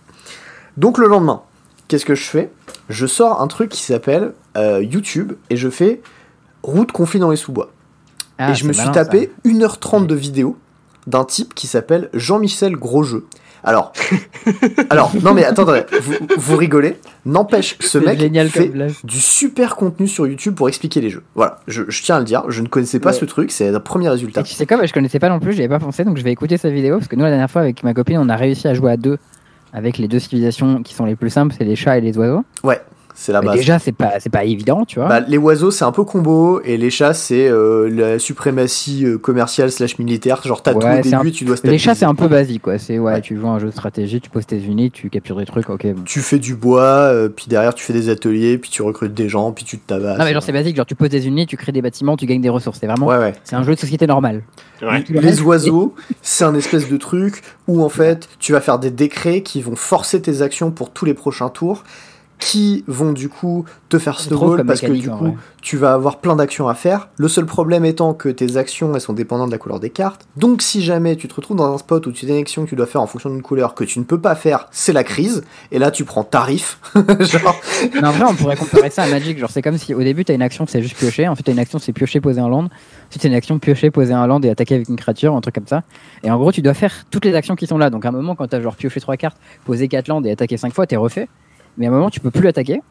[0.78, 1.44] Donc le lendemain,
[1.88, 2.52] qu'est-ce que je fais?
[2.90, 6.02] Je sors un truc qui s'appelle euh, YouTube et je fais
[6.64, 7.72] route conflit dans les sous-bois.
[8.40, 9.52] Ah, et je me suis malin, tapé ça.
[9.52, 10.58] 1h30 de vidéo
[11.06, 13.28] d'un type qui s'appelle Jean-Michel Grosjeu.
[13.64, 13.94] Alors,
[14.90, 16.98] alors, non mais attendez, vous, vous rigolez.
[17.26, 18.72] N'empêche, ce mec génial fait
[19.06, 21.24] du super contenu sur YouTube pour expliquer les jeux.
[21.36, 23.18] Voilà, je, je tiens à le dire, je ne connaissais pas Ouais.
[23.18, 24.42] ce truc, c'est un premier résultat.
[24.42, 26.18] Et tu sais quoi, bah, je connaissais pas non plus, j'y avais pas pensé, donc
[26.18, 28.28] je vais écouter sa vidéo parce que nous la dernière fois avec ma copine, on
[28.28, 29.18] a réussi à jouer à deux
[29.72, 32.44] avec les deux civilisations qui sont les plus simples, c'est les chats et les oiseaux.
[33.16, 33.56] C'est la Mais base.
[33.58, 35.08] déjà, c'est pas, c'est pas évident, tu vois.
[35.08, 39.18] Bah, les oiseaux, c'est un peu combo, et les chats, c'est euh, la suprématie euh,
[39.18, 40.42] commerciale slash militaire.
[40.44, 41.84] Genre, t'as tout Ouais, au un- début, et tu dois les stabiliser.
[41.84, 42.78] chats, c'est un peu basique, quoi.
[42.80, 43.22] C'est ouais, Ouais.
[43.22, 45.70] tu joues à un jeu de stratégie, tu poses tes unités, tu captures des trucs,
[45.70, 45.86] ok.
[45.94, 46.02] Bon.
[46.04, 49.30] Tu fais du bois, euh, puis derrière, tu fais des ateliers, puis tu recrutes des
[49.30, 50.18] gens, puis tu te tabasses.
[50.18, 52.26] Non, mais genre, c'est basique, genre, tu poses des unités, tu crées des bâtiments, tu
[52.26, 52.80] gagnes des ressources.
[52.80, 53.06] C'est vraiment.
[53.06, 53.34] Ouais, ouais.
[53.44, 54.42] C'est un jeu de société normal.
[54.82, 55.04] Ouais.
[55.04, 58.60] Tout le Les reste, oiseaux, c'est un espèce de truc où en fait tu vas
[58.60, 61.84] faire des décrets qui vont forcer tes actions pour tous les prochains tours,
[62.40, 66.20] qui vont du coup te faire snowball parce que du en coup tu vas avoir
[66.20, 67.10] plein d'actions à faire.
[67.18, 70.28] Le seul problème étant que tes actions elles sont dépendantes de la couleur des cartes.
[70.36, 72.70] Donc si jamais tu te retrouves dans un spot où tu as une action que
[72.70, 75.04] tu dois faire en fonction d'une couleur que tu ne peux pas faire, c'est la
[75.04, 75.44] crise.
[75.72, 76.80] Et là tu prends tarif.
[76.96, 77.56] Genre,
[78.04, 79.38] en vrai, on pourrait comparer ça à Magic.
[79.38, 81.28] Genre, c'est comme si au début, t'as une action, c'est juste piocher.
[81.28, 82.70] Ensuite, t'as une action, c'est piocher, poser un land.
[83.08, 85.56] Ensuite, t'as une action, piocher, poser un land et attaquer avec une créature, un truc
[85.56, 85.84] comme ça.
[86.24, 87.90] Et en gros, tu dois faire toutes les actions qui sont là.
[87.90, 90.58] Donc, à un moment, quand t'as genre pioché trois cartes, posé quatre lands et attaqué
[90.58, 91.28] cinq fois, t'es refait.
[91.78, 92.82] Mais à un moment, tu peux plus attaquer.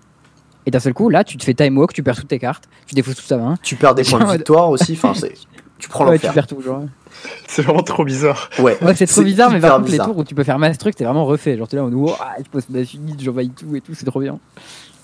[0.67, 2.69] Et d'un seul coup, là, tu te fais time walk, tu perds toutes tes cartes,
[2.87, 3.57] tu défausses tout ça main.
[3.63, 4.93] tu perds des points de victoire aussi.
[4.93, 5.35] Enfin, c'est
[5.79, 6.35] tu prends Ouais, tu l'enfer.
[6.35, 6.61] perds tout.
[6.63, 6.85] Genre.
[7.49, 8.49] C'est vraiment trop bizarre.
[8.61, 10.07] Ouais, Ouais, c'est trop bizarre, mais par contre, bizarre.
[10.07, 11.59] les tours où tu peux faire mass truc, t'es vraiment refait.
[11.59, 14.21] Genre, t'es là, on wow, je pose ma unit, j'envahis tout et tout, c'est trop
[14.21, 14.39] bien.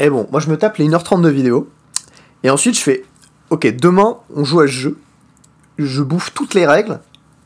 [0.00, 1.68] Et bon, moi je me tape les 1h30 de vidéo.
[2.44, 3.05] Et ensuite je fais,
[3.50, 4.98] ok, demain on joue à ce jeu.
[5.76, 7.00] Je bouffe toutes les règles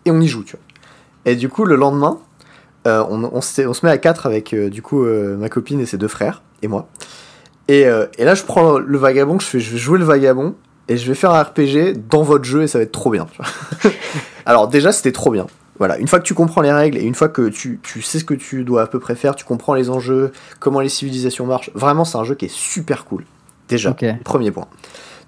[0.05, 0.61] et on y joue, tu vois.
[1.25, 2.19] Et du coup, le lendemain,
[2.87, 5.49] euh, on, on, se, on se met à 4 avec euh, du coup euh, ma
[5.49, 6.89] copine et ses deux frères et moi.
[7.69, 7.83] Et,
[8.19, 10.57] et là, je prends le vagabond, je fais, je vais jouer le vagabond
[10.89, 13.27] et je vais faire un RPG dans votre jeu et ça va être trop bien.
[14.47, 15.47] Alors déjà, c'était trop bien.
[15.79, 18.19] Voilà, une fois que tu comprends les règles et une fois que tu, tu sais
[18.19, 21.47] ce que tu dois à peu près faire, tu comprends les enjeux, comment les civilisations
[21.47, 23.25] marchent, vraiment c'est un jeu qui est super cool.
[23.69, 24.67] Déjà, premier point.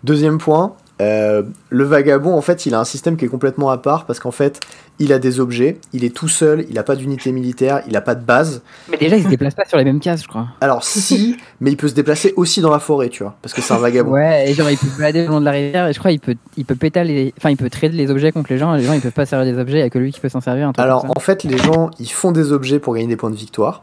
[0.02, 3.78] Deuxième point, euh, le vagabond en fait il a un système qui est complètement à
[3.78, 4.60] part parce qu'en fait
[5.00, 8.00] il a des objets, il est tout seul, il a pas d'unité militaire, il a
[8.00, 8.62] pas de base.
[8.88, 10.46] Mais déjà, ils se déplacent pas sur les mêmes cases, je crois.
[10.60, 13.60] Alors si, mais il peut se déplacer aussi dans la forêt, tu vois, parce que
[13.60, 14.12] c'est un vagabond.
[14.12, 16.20] Ouais, et genre il peut balader le long de la rivière et je crois il
[16.20, 18.72] peut il peut pétaler, enfin il peut trader les objets contre les gens.
[18.74, 20.20] et Les gens ils peuvent pas servir des objets, il y a que lui qui
[20.20, 20.70] peut s'en servir.
[20.76, 23.82] Alors en fait, les gens, ils font des objets pour gagner des points de victoire.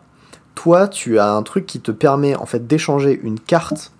[0.56, 3.92] Toi, tu as un truc qui te permet en fait d'échanger une carte.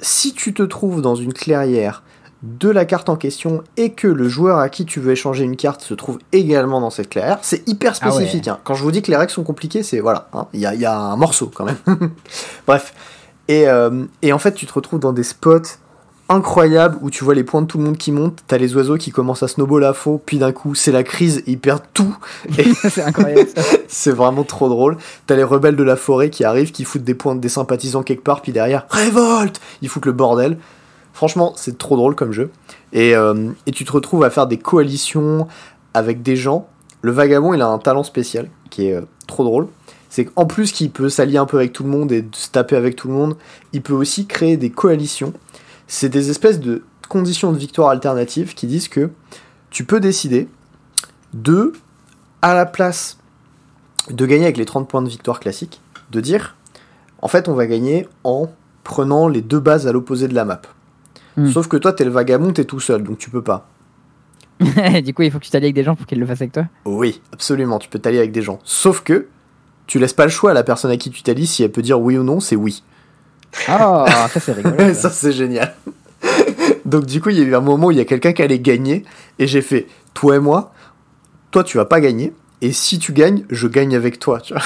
[0.00, 2.02] Si tu te trouves dans une clairière
[2.60, 5.56] de la carte en question et que le joueur à qui tu veux échanger une
[5.56, 8.12] carte se trouve également dans cette clairière, c'est hyper Ah ouais.
[8.14, 8.48] spécifique.
[8.48, 8.58] hein.
[8.64, 10.74] Quand je vous dis que les règles sont compliquées, c'est voilà, hein, il y, a,
[10.74, 11.76] il y a un morceau quand même.
[12.66, 12.92] Bref.
[13.48, 15.60] Et, euh, et en fait, tu te retrouves dans des spots
[16.30, 18.96] incroyable où tu vois les points de tout le monde qui montent, t'as les oiseaux
[18.96, 22.16] qui commencent à snowball à fond, puis d'un coup c'est la crise, ils perdent tout.
[22.88, 23.48] c'est incroyable
[23.88, 24.96] c'est vraiment trop drôle.
[25.26, 28.22] T'as les rebelles de la forêt qui arrivent, qui foutent des points des sympathisants quelque
[28.24, 30.56] part, puis derrière révolte, ils foutent le bordel.
[31.14, 32.50] Franchement, c'est trop drôle comme jeu.
[32.92, 35.48] Et, euh, et tu te retrouves à faire des coalitions
[35.94, 36.68] avec des gens.
[37.00, 39.68] Le vagabond, il a un talent spécial qui est euh, trop drôle.
[40.10, 42.76] C'est qu'en plus qu'il peut s'allier un peu avec tout le monde et se taper
[42.76, 43.36] avec tout le monde,
[43.72, 45.32] il peut aussi créer des coalitions
[45.86, 49.10] c'est des espèces de conditions de victoire alternatives qui disent que
[49.70, 50.48] tu peux décider
[51.32, 51.72] de,
[52.42, 53.18] à la place
[54.10, 56.56] de gagner avec les 30 points de victoire classiques, de dire
[57.20, 58.50] en fait on va gagner en
[58.82, 60.62] prenant les deux bases à l'opposé de la map.
[61.36, 61.50] Hmm.
[61.50, 63.68] Sauf que toi t'es le vagabond, t'es tout seul, donc tu peux pas.
[65.04, 66.52] du coup il faut que tu t'allies avec des gens pour qu'ils le fassent avec
[66.52, 68.60] toi Oui, absolument, tu peux t'allier avec des gens.
[68.64, 69.26] Sauf que
[69.86, 71.82] tu laisses pas le choix à la personne à qui tu t'allies si elle peut
[71.82, 72.82] dire oui ou non, c'est oui.
[73.68, 74.94] Ah, ça c'est rigolo.
[74.94, 75.74] ça c'est génial.
[76.84, 78.42] Donc du coup, il y a eu un moment où il y a quelqu'un qui
[78.42, 79.04] allait gagner
[79.38, 80.72] et j'ai fait toi et moi,
[81.50, 84.62] toi tu vas pas gagner et si tu gagnes, je gagne avec toi, tu vois.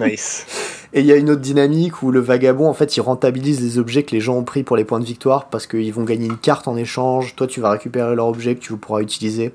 [0.00, 0.46] Nice.
[0.92, 3.78] Et il y a une autre dynamique où le vagabond, en fait, il rentabilise les
[3.78, 6.26] objets que les gens ont pris pour les points de victoire parce qu'ils vont gagner
[6.26, 7.34] une carte en échange.
[7.36, 9.52] Toi, tu vas récupérer leur objet que tu pourras utiliser.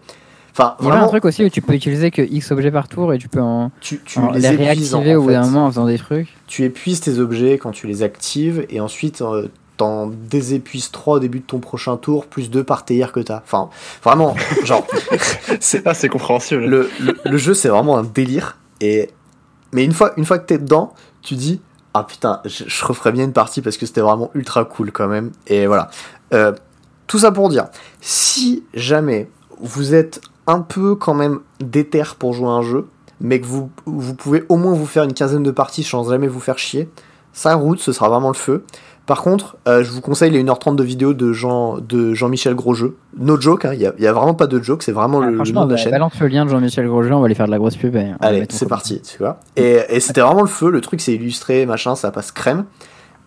[0.52, 2.88] Enfin, il y a un truc aussi où tu peux utiliser que X objets par
[2.88, 4.00] tour et tu peux en, tu,
[4.34, 6.30] les, réactiver au bout d'un moment en faisant des trucs.
[6.48, 11.20] Tu épuises tes objets quand tu les actives et ensuite euh, t'en désépuises 3 au
[11.20, 13.38] début de ton prochain tour, plus 2 par TR que t'as.
[13.38, 13.70] Enfin,
[14.04, 14.88] vraiment, genre.
[15.60, 16.66] c'est assez compréhensible.
[16.66, 16.90] Le,
[17.24, 18.58] le, jeu, c'est vraiment un délire.
[18.82, 19.12] Et...
[19.72, 21.62] Mais une fois, une fois que t'es dedans, tu dis
[21.94, 25.32] Ah putain, je, referais bien une partie parce que c'était vraiment ultra cool quand même.
[25.48, 25.90] Et voilà.
[26.34, 26.54] Euh,
[27.08, 27.68] tout ça pour dire,
[28.02, 29.30] si jamais
[29.62, 32.88] vous êtes un peu quand même déter pour jouer un jeu,
[33.20, 36.28] mais que vous, vous pouvez au moins vous faire une quinzaine de parties sans jamais
[36.28, 36.90] vous faire chier,
[37.34, 38.64] ça route, ce sera vraiment le feu.
[39.08, 42.98] Par contre, euh, je vous conseille les 1h30 de vidéo de Jean de Jean-Michel Grosjeu.
[43.18, 45.72] No joke, hein, il n'y a, vraiment pas de joke, c'est vraiment le, nom de
[45.72, 45.92] la chaîne.
[45.92, 47.98] Balance le lien de Jean-Michel Grosjeu, on va aller faire de la grosse pub.
[48.20, 49.40] Allez, c'est parti, tu vois.
[49.56, 52.66] Et, et c'était vraiment le feu, le truc c'est illustré, machin, ça passe crème.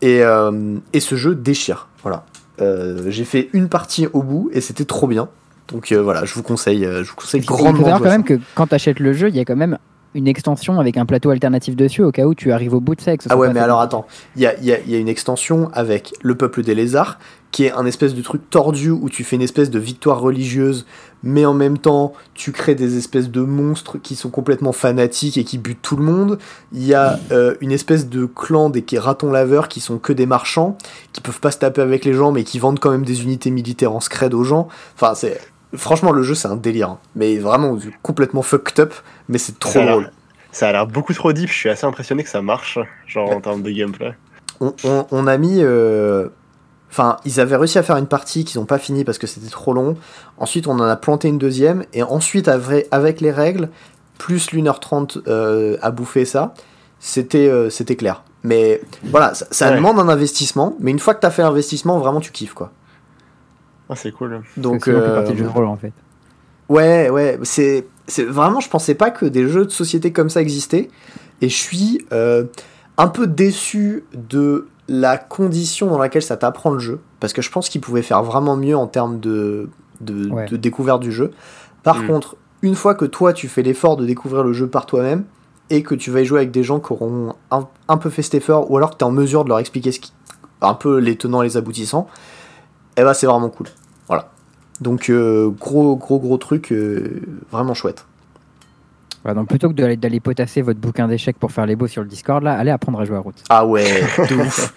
[0.02, 1.88] Et, euh, et ce jeu déchire.
[2.02, 2.24] Voilà.
[2.60, 5.28] Euh, j'ai fait une partie au bout et c'était trop bien.
[5.72, 7.86] Donc euh, voilà, je vous conseille, euh, je vous conseille grandement.
[7.86, 9.78] Il faut quand même que quand tu achètes le jeu, il y a quand même
[10.14, 13.00] une extension avec un plateau alternatif dessus au cas où tu arrives au bout de
[13.00, 13.12] ça.
[13.28, 14.06] ah ouais, mais alors attends,
[14.36, 17.18] il y a, y a, une extension avec le peuple des lézards
[17.50, 20.86] qui est un espèce de truc tordu où tu fais une espèce de victoire religieuse,
[21.22, 25.44] mais en même temps tu crées des espèces de monstres qui sont complètement fanatiques et
[25.44, 26.38] qui butent tout le monde.
[26.72, 30.26] Il y a euh, une espèce de clan des ratons laveurs qui sont que des
[30.26, 30.78] marchands,
[31.12, 33.50] qui peuvent pas se taper avec les gens mais qui vendent quand même des unités
[33.50, 34.68] militaires en scred aux gens.
[34.94, 35.40] Enfin, c'est
[35.74, 36.90] Franchement, le jeu, c'est un délire.
[36.90, 36.98] Hein.
[37.14, 38.94] Mais vraiment complètement fucked up,
[39.28, 40.10] mais c'est trop drôle.
[40.52, 41.48] Ça a l'air beaucoup trop deep.
[41.48, 44.14] Je suis assez impressionné que ça marche, genre en termes de gameplay.
[44.60, 45.58] On, a mis.
[45.62, 46.28] Euh,
[46.90, 49.48] enfin, ils avaient réussi à faire une partie qu'ils n'ont pas fini parce que c'était
[49.48, 49.96] trop long.
[50.38, 51.84] Ensuite, on en a planté une deuxième.
[51.92, 53.70] Et ensuite, avec les règles,
[54.18, 56.52] plus l'1h30 euh, à bouffer ça,
[56.98, 58.22] c'était euh, c'était clair.
[58.42, 60.76] Mais voilà, ça, demande un investissement.
[60.80, 62.70] Mais une fois que tu as fait l'investissement, vraiment, tu kiffes, quoi.
[63.90, 64.42] Ah, c'est cool.
[64.56, 65.92] Donc, euh, du jeu de rôle en fait.
[66.68, 70.40] Ouais, ouais, c'est, c'est vraiment, je pensais pas que des jeux de société comme ça
[70.40, 70.88] existaient,
[71.40, 72.44] et je suis euh,
[72.96, 77.50] un peu déçu de la condition dans laquelle ça t'apprend le jeu, parce que je
[77.50, 79.68] pense qu'ils pouvaient faire vraiment mieux en termes de,
[80.00, 81.32] de, découverte du jeu.
[81.82, 82.06] Par mm.
[82.06, 85.24] contre, une fois que toi tu fais l'effort de découvrir le jeu par toi-même,
[85.70, 88.34] et que tu vas y jouer avec des gens qui auront un, peu fait cet
[88.34, 90.12] effort, ou alors que tu es en mesure de leur expliquer ce qui,
[90.60, 92.06] un peu les tenants et les aboutissants,
[92.96, 93.66] eh ben c'est vraiment cool.
[94.80, 98.06] Donc euh, gros gros gros truc euh, vraiment chouette.
[99.24, 102.42] donc plutôt que d'aller potasser votre bouquin d'échecs pour faire les beaux sur le Discord,
[102.42, 103.36] là, allez apprendre à jouer à route.
[103.50, 103.84] Ah ouais,
[104.30, 104.72] de ouf.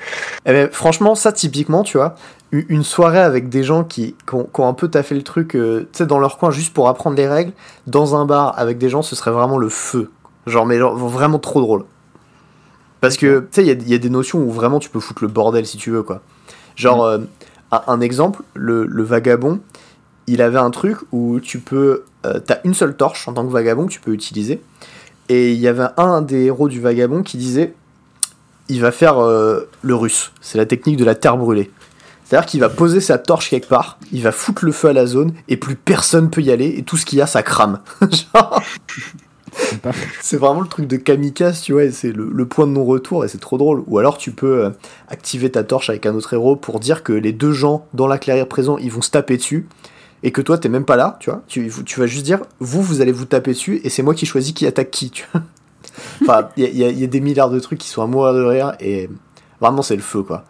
[0.45, 2.15] Eh ben, franchement, ça typiquement, tu vois,
[2.51, 6.05] une soirée avec des gens qui, ont, un peu taffé le truc, euh, tu sais,
[6.05, 7.53] dans leur coin juste pour apprendre les règles,
[7.87, 10.11] dans un bar avec des gens, ce serait vraiment le feu.
[10.45, 11.85] Genre, mais vraiment trop drôle.
[12.99, 15.29] Parce que, tu sais, il y, a des notions où vraiment tu peux foutre le
[15.29, 16.21] bordel si tu veux, quoi.
[16.75, 17.27] Genre, mm
[17.87, 19.59] un exemple, le, vagabond,
[20.27, 22.03] il avait un truc où tu peux.
[22.25, 24.61] Euh, t'as une seule torche en tant que vagabond que tu peux utiliser.
[25.29, 27.73] Et il y avait un des héros du vagabond qui disait
[28.69, 30.31] il va faire euh, le russe.
[30.41, 31.71] C'est la technique de la terre brûlée.
[32.23, 35.05] C'est-à-dire qu'il va poser sa torche quelque part, il va foutre le feu à la
[35.05, 37.81] zone, et plus personne peut y aller, et tout ce qu'il y a, ça crame.
[38.33, 38.61] Genre
[40.21, 43.39] c'est vraiment le truc de kamikaze, tu vois, c'est le, point de non-retour et c'est
[43.39, 43.83] trop drôle.
[43.87, 44.69] Ou alors tu peux euh,
[45.09, 48.17] activer ta torche avec un autre héros pour dire que les deux gens dans la
[48.17, 49.67] clairière présent, ils vont se taper dessus
[50.23, 51.41] et que toi t'es même pas là, tu vois.
[51.47, 54.25] Tu, tu, vas juste dire, vous, vous allez vous taper dessus et c'est moi qui
[54.25, 55.41] choisis qui attaque qui, tu vois.
[56.21, 59.09] enfin, il y, a des milliards de trucs qui sont à mourir de rire et
[59.61, 60.45] vraiment c'est le feu, quoi.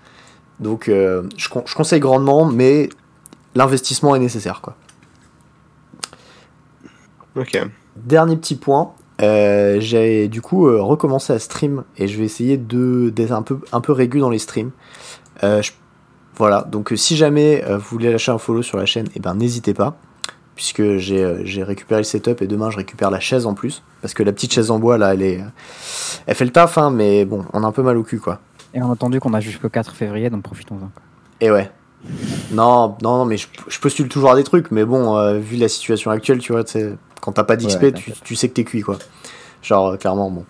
[0.60, 2.90] Donc je, je, conseille grandement, mais
[3.56, 4.62] l'investissement est nécessaire.
[4.62, 4.76] Quoi.
[7.36, 7.60] Ok.
[7.96, 12.58] Dernier petit point, euh, j'ai du coup euh, recommencé à stream et je vais essayer
[12.58, 14.72] de d'être un peu un peu régulier dans les streams.
[15.44, 15.62] Euh,
[16.36, 19.36] voilà, donc si jamais vous voulez lâcher un follow sur la chaîne, et eh ben
[19.36, 19.96] n'hésitez pas,
[20.56, 24.24] puisque j'ai récupéré le setup et demain je récupère la chaise en plus, parce que
[24.24, 25.42] la petite chaise en bois là, elle est,
[26.26, 28.40] elle fait le taf, hein, mais bon, on a un peu mal au cul quoi.
[28.74, 30.90] Et on a entendu qu'on a jusqu'au 4 février, donc profitons-en.
[31.40, 31.70] Et ouais.
[32.52, 35.70] Non, non, non, mais je, je postule toujours à des trucs, mais bon, vu la
[35.70, 36.64] situation actuelle, tu vois,
[37.24, 37.94] quand t'as pas d'XP,
[38.26, 38.98] tu, sais que t'es cuit, quoi.
[39.62, 40.44] Genre, euh, clairement, bon.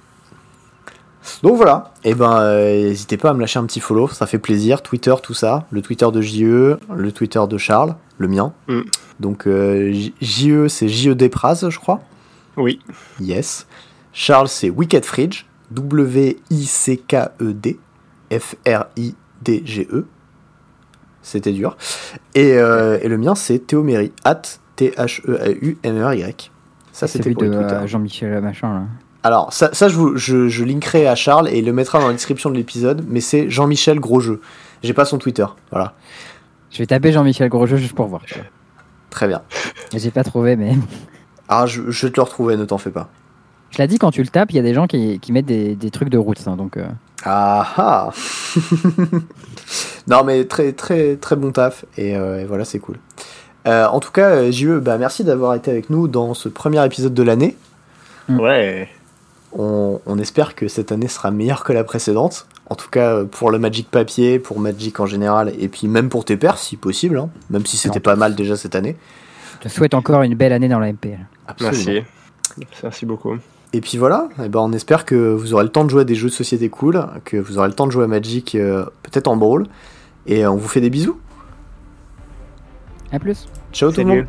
[1.41, 4.25] Donc voilà, et eh ben euh, n'hésitez pas à me lâcher un petit follow, ça
[4.25, 4.81] fait plaisir.
[4.81, 8.53] Twitter, tout ça, le Twitter de JE, le Twitter de Charles, le mien.
[8.67, 8.81] Mm.
[9.19, 12.01] Donc euh, JE c'est JE Depraz, je crois.
[12.57, 12.79] Oui.
[13.19, 13.67] Yes.
[14.11, 16.19] Charles c'est Wicked Fridge, W-I-C-K-E-D,
[18.31, 20.05] F-R-I-D-G-E.
[21.21, 21.77] C'était dur.
[22.35, 24.41] Et, et, le mien c'est Théoméry, at
[24.75, 26.51] T-H-E-A-U-M-E-R-Y.
[26.93, 28.83] Ça, c'était pour de euh, Jean-Michel Machin, là.
[29.23, 32.07] Alors, ça, ça je, vous, je, je, linkerai à Charles et il le mettra dans
[32.07, 34.41] la description de l'épisode, mais c'est Jean-Michel Grosjeu.
[34.83, 35.93] J'ai pas son Twitter, voilà.
[36.71, 38.21] Je vais taper Jean-Michel Grosjeu juste pour voir.
[39.09, 39.41] Très bien.
[39.95, 40.75] J'ai pas trouvé, mais.
[41.49, 43.09] Ah, je, je, vais te le retrouver, ne t'en fais pas.
[43.69, 45.45] Je l'ai dit, quand tu le tapes, il y a des gens qui, qui mettent
[45.45, 46.77] des, des, trucs de route, hein, donc.
[46.77, 46.87] Euh.
[47.25, 48.11] Ah ah
[50.07, 52.97] Non, mais très, très, très bon taf, et, euh, et voilà, c'est cool.
[53.67, 56.83] Euh, en tout cas, euh, JE, bah, merci d'avoir été avec nous dans ce premier
[56.85, 57.55] épisode de l'année.
[58.29, 58.89] Ouais.
[59.55, 62.47] On, espère que cette année sera meilleure que la précédente.
[62.69, 66.09] En tout cas, euh, pour le Magic papier, pour Magic en général, et puis même
[66.09, 67.29] pour tes pairs, si possible, hein.
[67.49, 68.95] même si c'était pas mal déjà cette année.
[69.61, 71.19] Je te souhaite encore une belle année dans la MPL.
[71.61, 72.01] Merci.
[72.81, 73.35] Merci beaucoup.
[73.73, 76.01] Et puis voilà, et eh ben on espère que vous aurez le temps de jouer
[76.01, 78.51] à des jeux de société cool, que vous aurez le temps de jouer à Magic
[78.51, 79.65] peut-être en brawl,
[80.27, 81.17] et on vous fait des bisous.
[83.11, 83.47] A plus.
[83.71, 84.25] Ciao tout le monde.